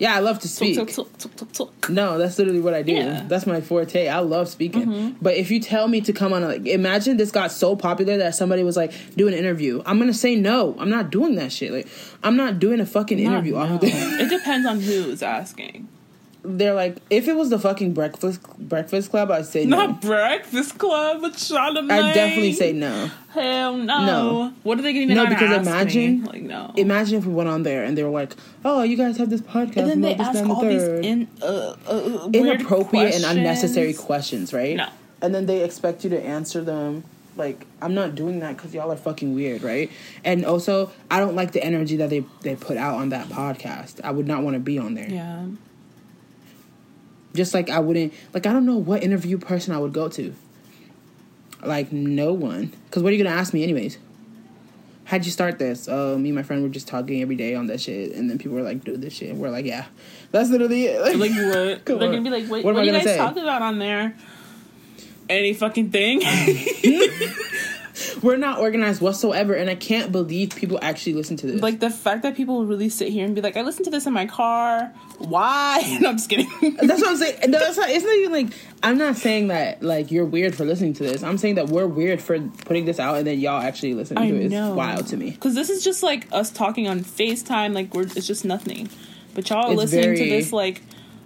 Yeah, 0.00 0.16
I 0.16 0.20
love 0.20 0.38
to 0.40 0.48
speak. 0.48 0.76
talk, 0.76 0.88
talk, 0.90 1.18
talk, 1.18 1.36
talk, 1.36 1.52
talk. 1.52 1.90
No, 1.90 2.16
that's 2.16 2.38
literally 2.38 2.60
what 2.60 2.72
I 2.72 2.80
do. 2.80 2.92
Yeah. 2.92 3.22
That's 3.28 3.46
my 3.46 3.60
forte. 3.60 4.08
I 4.08 4.20
love 4.20 4.48
speaking. 4.48 4.86
Mm-hmm. 4.86 5.16
But 5.20 5.34
if 5.34 5.50
you 5.50 5.60
tell 5.60 5.88
me 5.88 6.00
to 6.00 6.12
come 6.14 6.32
on, 6.32 6.42
a, 6.42 6.48
like, 6.48 6.66
imagine 6.66 7.18
this 7.18 7.30
got 7.30 7.52
so 7.52 7.76
popular 7.76 8.16
that 8.16 8.34
somebody 8.34 8.62
was 8.62 8.78
like, 8.78 8.92
do 9.14 9.28
an 9.28 9.34
interview. 9.34 9.82
I'm 9.84 9.98
gonna 9.98 10.14
say 10.14 10.36
no. 10.36 10.74
I'm 10.78 10.88
not 10.88 11.10
doing 11.10 11.34
that 11.34 11.52
shit. 11.52 11.70
Like, 11.70 11.86
I'm 12.22 12.34
not 12.34 12.58
doing 12.58 12.80
a 12.80 12.86
fucking 12.86 13.18
interview 13.18 13.56
Not 13.56 13.70
off 13.72 13.82
of 13.82 13.88
no. 13.90 14.18
It 14.20 14.30
depends 14.30 14.66
on 14.66 14.80
who's 14.80 15.22
asking. 15.22 15.86
They're 16.42 16.74
like, 16.74 16.96
if 17.10 17.28
it 17.28 17.34
was 17.36 17.50
the 17.50 17.58
fucking 17.58 17.92
breakfast 17.92 18.40
breakfast 18.58 19.10
club, 19.10 19.30
I'd 19.30 19.44
say 19.46 19.66
no. 19.66 19.76
Not 19.76 20.00
Breakfast 20.00 20.78
Club 20.78 21.20
with 21.20 21.34
Charlamagne. 21.34 21.90
I'd 21.90 22.14
definitely 22.14 22.54
say 22.54 22.72
no. 22.72 23.10
Hell 23.34 23.76
no. 23.76 24.06
No. 24.06 24.52
What 24.62 24.78
are 24.78 24.82
they 24.82 24.92
even 24.92 25.16
No, 25.16 25.24
on 25.24 25.28
because 25.28 25.50
ask 25.50 25.64
me? 25.66 25.70
imagine- 26.06 26.24
Like, 26.24 26.42
no. 26.42 26.72
Imagine 26.76 27.18
if 27.18 27.26
we 27.26 27.34
went 27.34 27.48
on 27.50 27.62
there 27.62 27.84
and 27.84 27.96
they 27.96 28.02
were 28.02 28.10
like, 28.10 28.34
"Oh, 28.64 28.82
you 28.82 28.96
guys 28.96 29.18
have 29.18 29.28
this 29.28 29.42
podcast." 29.42 29.76
and 29.76 29.90
then 29.90 30.00
they 30.00 30.14
ask 30.14 30.38
and 30.38 30.48
the 30.50 30.54
all 30.54 30.64
these 30.64 30.82
in, 30.82 31.28
uh, 31.42 31.74
uh, 31.86 32.28
inappropriate 32.32 33.14
and 33.14 33.24
unnecessary 33.24 33.92
questions. 33.92 34.50
questions, 34.50 34.52
right? 34.54 34.76
No. 34.76 34.88
And 35.22 35.34
then 35.34 35.44
they 35.44 35.62
expect 35.62 36.04
you 36.04 36.10
to 36.10 36.20
answer 36.24 36.62
them. 36.62 37.04
Like 37.36 37.66
I'm 37.82 37.94
not 37.94 38.14
doing 38.14 38.40
that 38.40 38.56
because 38.56 38.72
y'all 38.74 38.90
are 38.90 38.96
fucking 38.96 39.34
weird, 39.34 39.62
right? 39.62 39.90
And 40.24 40.44
also, 40.46 40.90
I 41.10 41.20
don't 41.20 41.36
like 41.36 41.52
the 41.52 41.62
energy 41.62 41.96
that 41.96 42.08
they 42.10 42.24
they 42.42 42.56
put 42.56 42.76
out 42.78 42.94
on 42.96 43.10
that 43.10 43.28
podcast. 43.28 44.00
I 44.02 44.10
would 44.10 44.26
not 44.26 44.42
want 44.42 44.54
to 44.54 44.60
be 44.60 44.78
on 44.78 44.94
there. 44.94 45.08
Yeah. 45.08 45.44
Just 47.34 47.54
like 47.54 47.70
I 47.70 47.78
wouldn't 47.78 48.12
like 48.34 48.46
I 48.46 48.52
don't 48.52 48.66
know 48.66 48.76
what 48.76 49.02
interview 49.02 49.38
person 49.38 49.74
I 49.74 49.78
would 49.78 49.92
go 49.92 50.08
to. 50.08 50.34
Like 51.62 51.92
no 51.92 52.32
one, 52.32 52.72
because 52.86 53.02
what 53.02 53.12
are 53.12 53.16
you 53.16 53.22
gonna 53.22 53.36
ask 53.36 53.52
me 53.52 53.62
anyways? 53.62 53.98
How'd 55.04 55.24
you 55.24 55.30
start 55.32 55.58
this? 55.58 55.88
Uh, 55.88 56.16
me 56.18 56.28
and 56.30 56.36
my 56.36 56.42
friend 56.42 56.62
were 56.62 56.68
just 56.68 56.86
talking 56.88 57.20
every 57.20 57.34
day 57.36 57.54
on 57.54 57.66
that 57.66 57.80
shit, 57.80 58.12
and 58.12 58.30
then 58.30 58.38
people 58.38 58.56
were 58.56 58.62
like, 58.62 58.82
"Do 58.84 58.96
this 58.96 59.12
shit." 59.12 59.34
We're 59.34 59.50
like, 59.50 59.66
"Yeah, 59.66 59.86
that's 60.30 60.50
literally 60.50 60.86
it." 60.86 61.18
Like 61.18 61.30
what? 61.32 61.84
They're 61.84 61.96
on. 61.96 62.12
gonna 62.12 62.22
be 62.22 62.30
like, 62.30 62.48
wait, 62.50 62.64
What 62.64 62.74
what, 62.74 62.82
are 62.82 62.86
you 62.86 62.92
guys 62.92 63.02
say? 63.04 63.16
talking 63.16 63.42
about 63.42 63.60
on 63.60 63.78
there? 63.78 64.14
Any 65.28 65.52
fucking 65.52 65.90
thing? 65.90 66.22
we're 68.22 68.36
not 68.36 68.58
organized 68.58 69.00
whatsoever, 69.00 69.54
and 69.54 69.70
I 69.70 69.74
can't 69.74 70.12
believe 70.12 70.54
people 70.56 70.78
actually 70.82 71.14
listen 71.14 71.36
to 71.38 71.46
this. 71.46 71.60
like 71.62 71.80
the 71.80 71.90
fact 71.90 72.22
that 72.22 72.36
people 72.36 72.64
really 72.64 72.88
sit 72.88 73.08
here 73.08 73.24
and 73.24 73.34
be 73.34 73.40
like, 73.40 73.56
I 73.56 73.62
listen 73.62 73.84
to 73.84 73.90
this 73.90 74.06
in 74.06 74.12
my 74.12 74.26
car. 74.26 74.92
Why? 75.18 75.78
No, 76.00 76.10
I'm 76.10 76.16
just 76.16 76.30
kidding. 76.30 76.48
That's 76.80 77.00
what 77.02 77.10
I'm 77.10 77.16
saying. 77.16 77.50
No, 77.50 77.58
That's 77.58 77.76
not, 77.76 77.90
it's 77.90 78.04
not 78.04 78.14
even 78.14 78.32
like 78.32 78.46
I'm 78.82 78.96
not 78.96 79.16
saying 79.16 79.48
that 79.48 79.82
like 79.82 80.10
you're 80.10 80.24
weird 80.24 80.54
for 80.54 80.64
listening 80.64 80.94
to 80.94 81.02
this. 81.02 81.22
I'm 81.22 81.36
saying 81.36 81.56
that 81.56 81.68
we're 81.68 81.86
weird 81.86 82.22
for 82.22 82.38
putting 82.40 82.86
this 82.86 82.98
out 82.98 83.16
and 83.16 83.26
then 83.26 83.38
y'all 83.38 83.60
actually 83.60 83.92
listening 83.94 84.24
I 84.24 84.30
to 84.30 84.36
it. 84.36 84.44
It's 84.44 84.52
know. 84.52 84.72
wild 84.74 85.06
to 85.08 85.16
me. 85.18 85.32
Because 85.32 85.54
this 85.54 85.68
is 85.68 85.84
just 85.84 86.02
like 86.02 86.26
us 86.32 86.50
talking 86.50 86.88
on 86.88 87.00
FaceTime. 87.00 87.74
Like 87.74 87.94
we're 87.94 88.04
it's 88.04 88.26
just 88.26 88.44
nothing. 88.46 88.88
But 89.34 89.50
y'all 89.50 89.66
are 89.66 89.72
It's 89.72 89.92
listening 89.92 90.16
to 90.16 90.24
this 90.24 90.52
like, 90.52 90.80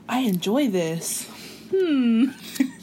I 0.08 0.20
enjoy 0.20 0.68
this. 0.68 1.28
Hmm. 1.70 2.26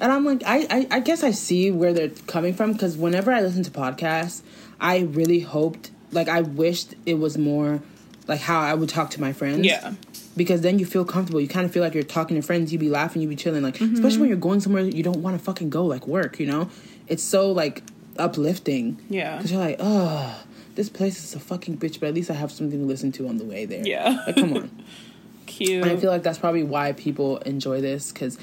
And 0.00 0.12
I'm 0.12 0.24
like, 0.24 0.42
I, 0.46 0.66
I, 0.70 0.86
I 0.90 1.00
guess 1.00 1.22
I 1.24 1.30
see 1.30 1.70
where 1.70 1.92
they're 1.92 2.10
coming 2.26 2.54
from 2.54 2.72
because 2.72 2.96
whenever 2.96 3.32
I 3.32 3.40
listen 3.40 3.62
to 3.64 3.70
podcasts, 3.70 4.42
I 4.80 5.00
really 5.00 5.40
hoped, 5.40 5.90
like, 6.12 6.28
I 6.28 6.40
wished 6.42 6.94
it 7.06 7.14
was 7.14 7.36
more 7.38 7.80
like 8.28 8.40
how 8.40 8.60
I 8.60 8.74
would 8.74 8.88
talk 8.88 9.10
to 9.10 9.20
my 9.20 9.32
friends. 9.32 9.64
Yeah. 9.66 9.94
Because 10.36 10.60
then 10.60 10.78
you 10.78 10.84
feel 10.84 11.04
comfortable. 11.04 11.40
You 11.40 11.48
kind 11.48 11.64
of 11.64 11.72
feel 11.72 11.82
like 11.82 11.94
you're 11.94 12.02
talking 12.02 12.36
to 12.36 12.42
friends. 12.42 12.72
You'd 12.72 12.80
be 12.80 12.90
laughing. 12.90 13.22
You'd 13.22 13.28
be 13.28 13.36
chilling. 13.36 13.62
Like, 13.62 13.76
Mm-hmm. 13.76 13.94
especially 13.94 14.20
when 14.20 14.28
you're 14.28 14.38
going 14.38 14.60
somewhere 14.60 14.82
you 14.82 15.02
don't 15.02 15.22
want 15.22 15.38
to 15.38 15.42
fucking 15.44 15.70
go, 15.70 15.84
like 15.86 16.06
work. 16.06 16.38
You 16.40 16.46
know, 16.46 16.68
it's 17.06 17.22
so 17.22 17.52
like 17.52 17.82
uplifting. 18.18 18.98
Yeah. 19.08 19.36
Because 19.36 19.52
you're 19.52 19.60
like, 19.60 19.76
oh, 19.78 20.42
this 20.74 20.88
place 20.90 21.22
is 21.24 21.34
a 21.34 21.40
fucking 21.40 21.78
bitch, 21.78 22.00
but 22.00 22.08
at 22.08 22.14
least 22.14 22.30
I 22.30 22.34
have 22.34 22.50
something 22.52 22.80
to 22.80 22.84
listen 22.84 23.12
to 23.12 23.28
on 23.28 23.38
the 23.38 23.44
way 23.44 23.64
there. 23.64 23.86
Yeah. 23.86 24.22
Like, 24.26 24.36
come 24.36 24.52
on. 24.54 24.84
Cute. 25.46 25.82
And 25.82 25.90
I 25.90 25.96
feel 25.96 26.10
like 26.10 26.22
that's 26.24 26.38
probably 26.38 26.64
why 26.64 26.92
people 26.92 27.38
enjoy 27.38 27.80
this 27.80 28.12
because 28.12 28.36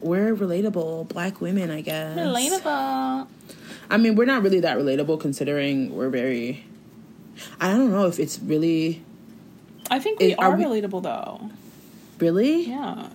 we're 0.00 0.34
relatable 0.34 1.08
black 1.08 1.40
women, 1.40 1.70
I 1.70 1.80
guess. 1.82 2.16
Relatable. 2.18 3.26
I 3.90 3.96
mean, 3.96 4.14
we're 4.14 4.24
not 4.24 4.42
really 4.42 4.60
that 4.60 4.76
relatable 4.78 5.20
considering 5.20 5.94
we're 5.94 6.08
very. 6.10 6.64
I 7.60 7.70
don't 7.72 7.90
know 7.90 8.06
if 8.06 8.18
it's 8.20 8.38
really, 8.38 9.02
I 9.90 9.98
think 9.98 10.20
we 10.20 10.32
Is- 10.32 10.38
are 10.38 10.52
are 10.52 10.56
we- 10.56 10.64
relatable 10.64 11.02
though. 11.02 11.50
really. 12.18 12.64
Yeah. 12.68 13.08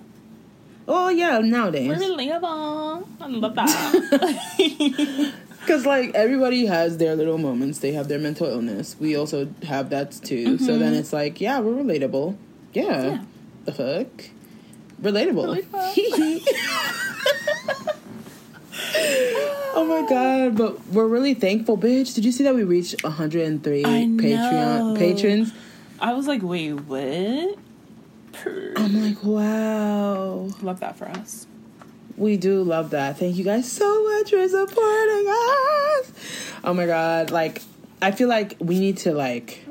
Oh 0.88 1.10
yeah, 1.10 1.40
nowadays. 1.40 1.88
We're 1.88 1.96
relatable. 1.96 3.08
I 3.20 3.28
love 3.28 3.56
that. 3.56 5.34
Because 5.66 5.84
like 5.84 6.14
everybody 6.14 6.68
has 6.68 6.98
their 7.00 7.16
little 7.16 7.40
moments. 7.40 7.80
They 7.80 7.94
have 7.94 8.08
their 8.08 8.20
mental 8.20 8.46
illness. 8.46 8.96
We 9.00 9.16
also 9.18 9.48
have 9.64 9.90
that 9.90 10.12
too. 10.12 10.60
So 10.60 10.78
then 10.78 10.94
it's 10.94 11.12
like, 11.12 11.42
yeah, 11.42 11.60
we're 11.60 11.82
relatable. 11.82 12.36
Yeah. 12.74 12.84
Mm-hmm. 12.84 13.08
Yeah. 13.16 13.24
The 13.66 13.72
fuck. 13.72 14.30
Relatable. 15.02 15.66
oh 19.76 19.86
my 19.86 20.08
god! 20.10 20.58
But 20.58 20.86
we're 20.88 21.08
really 21.08 21.34
thankful, 21.34 21.78
bitch. 21.78 22.16
Did 22.16 22.26
you 22.26 22.32
see 22.32 22.44
that 22.44 22.56
we 22.56 22.64
reached 22.64 23.04
103 23.04 23.86
I 23.86 23.88
Patreon 23.88 24.98
patrons? 24.98 25.54
I 26.00 26.14
was 26.14 26.28
like, 26.28 26.42
wait, 26.42 26.74
what? 26.74 27.58
I'm 28.78 29.02
like, 29.02 29.24
wow. 29.24 30.50
Love 30.62 30.82
that 30.82 30.98
for 30.98 31.06
us. 31.06 31.48
We 32.18 32.38
do 32.38 32.64
love 32.64 32.92
that. 32.92 33.18
Thank 33.18 33.36
you 33.36 33.44
guys 33.44 33.72
so 33.72 34.04
much 34.04 34.30
for 34.30 34.48
supporting 34.48 35.28
us. 35.28 36.12
Oh 36.64 36.74
my 36.74 36.86
god, 36.86 37.32
like 37.32 37.62
I 38.02 38.12
feel 38.12 38.30
like 38.30 38.56
we 38.60 38.80
need 38.80 38.98
to 39.00 39.14
like 39.14 39.65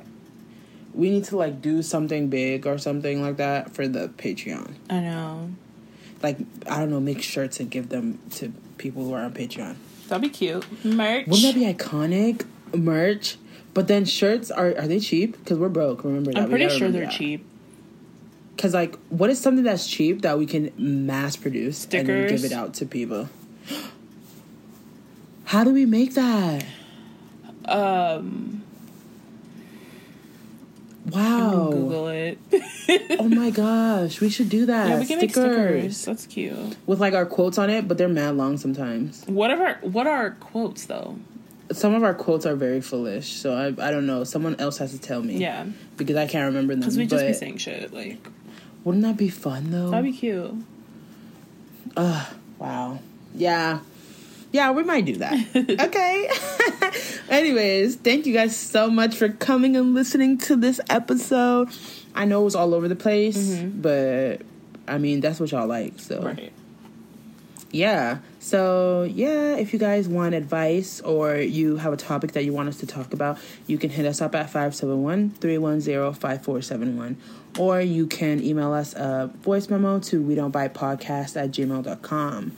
we 0.95 1.11
need 1.11 1.25
to 1.25 1.37
like 1.37 1.61
do 1.61 1.83
something 1.83 2.29
big 2.29 2.67
or 2.67 2.79
something 2.79 3.21
like 3.21 3.37
that 3.37 3.75
for 3.75 3.89
the 3.89 4.09
Patreon. 4.09 4.75
I 4.89 5.01
know. 5.01 5.51
Like 6.23 6.39
I 6.69 6.79
don't 6.79 6.91
know, 6.91 7.01
make 7.01 7.23
shirts 7.23 7.61
and 7.61 7.71
give 7.71 7.89
them 7.89 8.19
to 8.33 8.53
people 8.79 9.05
who 9.05 9.13
are 9.15 9.23
on 9.23 9.33
Patreon. 9.33 9.77
That'd 10.09 10.23
be 10.23 10.29
cute. 10.29 10.65
Merch. 10.85 11.27
Wouldn't 11.27 11.55
that 11.55 11.55
be 11.55 11.73
iconic? 11.73 12.47
Merch. 12.75 13.37
But 13.75 13.89
then 13.89 14.05
shirts 14.05 14.51
are 14.51 14.75
are 14.77 14.87
they 14.87 15.01
cheap? 15.01 15.37
Because 15.39 15.59
we're 15.59 15.69
broke. 15.69 16.05
Remember 16.05 16.33
that. 16.33 16.43
I'm 16.45 16.49
pretty 16.49 16.69
sure 16.69 16.91
they're 16.91 17.11
cheap. 17.11 17.45
Because 18.55 18.73
like, 18.73 18.97
what 19.09 19.31
is 19.31 19.41
something 19.41 19.65
that's 19.65 19.87
cheap 19.87 20.23
that 20.23 20.39
we 20.39 20.47
can 20.47 20.73
mass 20.79 21.37
produce 21.37 21.85
and 21.93 22.09
then 22.09 22.29
give 22.29 22.45
it 22.45 22.53
out 22.53 22.75
to 22.75 22.87
people? 22.87 23.29
How 25.45 25.65
do 25.65 25.73
we 25.73 25.87
make 25.87 26.15
that? 26.15 26.65
Um, 27.65 28.64
Wow! 31.11 31.69
Google 31.71 32.09
it. 32.09 32.39
Oh 33.19 33.29
my 33.29 33.51
gosh, 33.51 34.21
we 34.21 34.29
should 34.29 34.49
do 34.51 34.67
that. 34.67 34.89
yeah, 34.89 34.99
we 34.99 35.07
can 35.07 35.19
make 35.19 35.31
stickers. 35.31 36.05
That's 36.05 36.27
cute. 36.27 36.77
with 36.87 37.01
like 37.01 37.15
our 37.15 37.25
quotes 37.27 37.57
on 37.59 37.71
it, 37.71 37.89
but 37.89 37.97
they're 37.97 38.09
mad 38.09 38.37
long 38.37 38.57
sometimes. 38.59 39.25
What 39.27 39.51
are 39.51 39.63
our, 39.67 39.75
what 39.83 40.07
are 40.07 40.17
our 40.17 40.31
quotes 40.33 40.85
though? 40.87 41.17
Some 41.73 41.95
of 41.95 42.03
our 42.03 42.13
quotes 42.15 42.45
are 42.45 42.55
very 42.57 42.81
foolish, 42.83 43.33
so 43.33 43.55
I 43.55 43.67
I 43.69 43.91
don't 43.91 44.07
know. 44.07 44.25
Someone 44.25 44.57
else 44.59 44.79
has 44.79 44.93
to 44.93 44.99
tell 45.01 45.23
me. 45.23 45.39
Yeah, 45.39 45.67
because 45.97 46.17
I 46.17 46.27
can't 46.27 46.47
remember 46.47 46.75
them. 46.75 46.81
because 46.81 46.99
we 46.99 47.07
just 47.07 47.25
be 47.27 47.33
saying 47.33 47.57
shit. 47.59 47.93
Like 47.95 48.19
wouldn't 48.85 49.03
that 49.05 49.17
be 49.17 49.29
fun 49.31 49.71
though? 49.71 49.91
that'd 49.91 50.05
be 50.05 50.13
cute. 50.13 50.53
Ugh, 51.97 52.27
wow. 52.59 52.99
Yeah. 53.35 53.81
Yeah, 54.55 54.71
we 54.71 54.85
might 54.85 55.05
do 55.05 55.17
that. 55.17 55.35
okay. 55.81 56.29
Anyways, 57.29 57.97
thank 57.97 58.25
you 58.25 58.33
guys 58.33 58.57
so 58.57 58.89
much 58.89 59.17
for 59.17 59.29
coming 59.29 59.77
and 59.77 59.95
listening 59.95 60.39
to 60.39 60.55
this 60.55 60.81
episode. 60.89 61.71
I 62.15 62.25
know 62.25 62.43
it 62.43 62.45
was 62.45 62.55
all 62.55 62.73
over 62.73 62.87
the 62.87 62.95
place, 62.95 63.37
mm-hmm. 63.37 63.81
but 63.81 64.43
I 64.87 64.99
mean, 64.99 65.19
that's 65.19 65.41
what 65.41 65.51
y'all 65.51 65.67
like. 65.67 65.99
So, 65.99 66.23
Right. 66.23 66.53
yeah. 67.73 68.19
So, 68.39 69.03
yeah, 69.03 69.57
if 69.57 69.73
you 69.73 69.81
guys 69.81 70.09
want 70.09 70.37
advice 70.37 71.01
or 71.01 71.35
you 71.35 71.79
have 71.79 71.93
a 71.93 71.97
topic 71.97 72.31
that 72.33 72.45
you 72.45 72.53
want 72.53 72.69
us 72.69 72.77
to 72.77 72.87
talk 72.87 73.13
about, 73.13 73.39
you 73.67 73.77
can 73.77 73.91
hit 73.91 74.07
us 74.07 74.21
up 74.21 74.37
at 74.37 74.51
571 74.51 75.31
310 75.31 76.13
5471. 76.13 77.17
Or 77.59 77.81
you 77.81 78.07
can 78.07 78.41
email 78.41 78.73
us 78.73 78.95
a 78.95 79.33
voice 79.41 79.69
memo 79.69 79.99
to 79.99 80.23
we 80.23 80.37
don't 80.37 80.53
bite 80.53 80.75
podcast 80.75 81.37
at 81.37 81.51
gmail.com. 81.51 82.53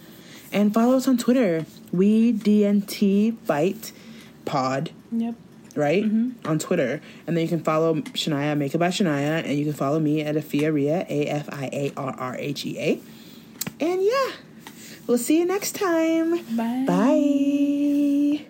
And 0.52 0.72
follow 0.72 0.96
us 0.96 1.06
on 1.08 1.18
Twitter, 1.18 1.66
we 1.92 2.32
DNT 2.32 3.36
bite 3.46 3.92
pod, 4.44 4.90
Yep. 5.12 5.34
right? 5.74 6.04
Mm-hmm. 6.04 6.46
On 6.48 6.58
Twitter. 6.58 7.00
And 7.26 7.36
then 7.36 7.42
you 7.42 7.48
can 7.48 7.62
follow 7.62 7.94
Shania, 7.96 8.56
Make 8.56 8.74
It 8.74 8.78
by 8.78 8.88
Shania, 8.88 9.44
and 9.44 9.58
you 9.58 9.64
can 9.64 9.74
follow 9.74 9.98
me 10.00 10.22
at 10.22 10.34
Afia 10.36 10.72
Ria, 10.72 11.04
A 11.08 11.26
F 11.26 11.48
I 11.52 11.68
A 11.72 11.92
R 11.96 12.14
R 12.16 12.36
H 12.38 12.64
E 12.64 12.78
A. 12.78 13.00
And 13.84 14.02
yeah, 14.02 14.32
we'll 15.06 15.18
see 15.18 15.38
you 15.38 15.44
next 15.44 15.74
time. 15.74 16.38
Bye. 16.56 16.84
Bye. 16.86 18.46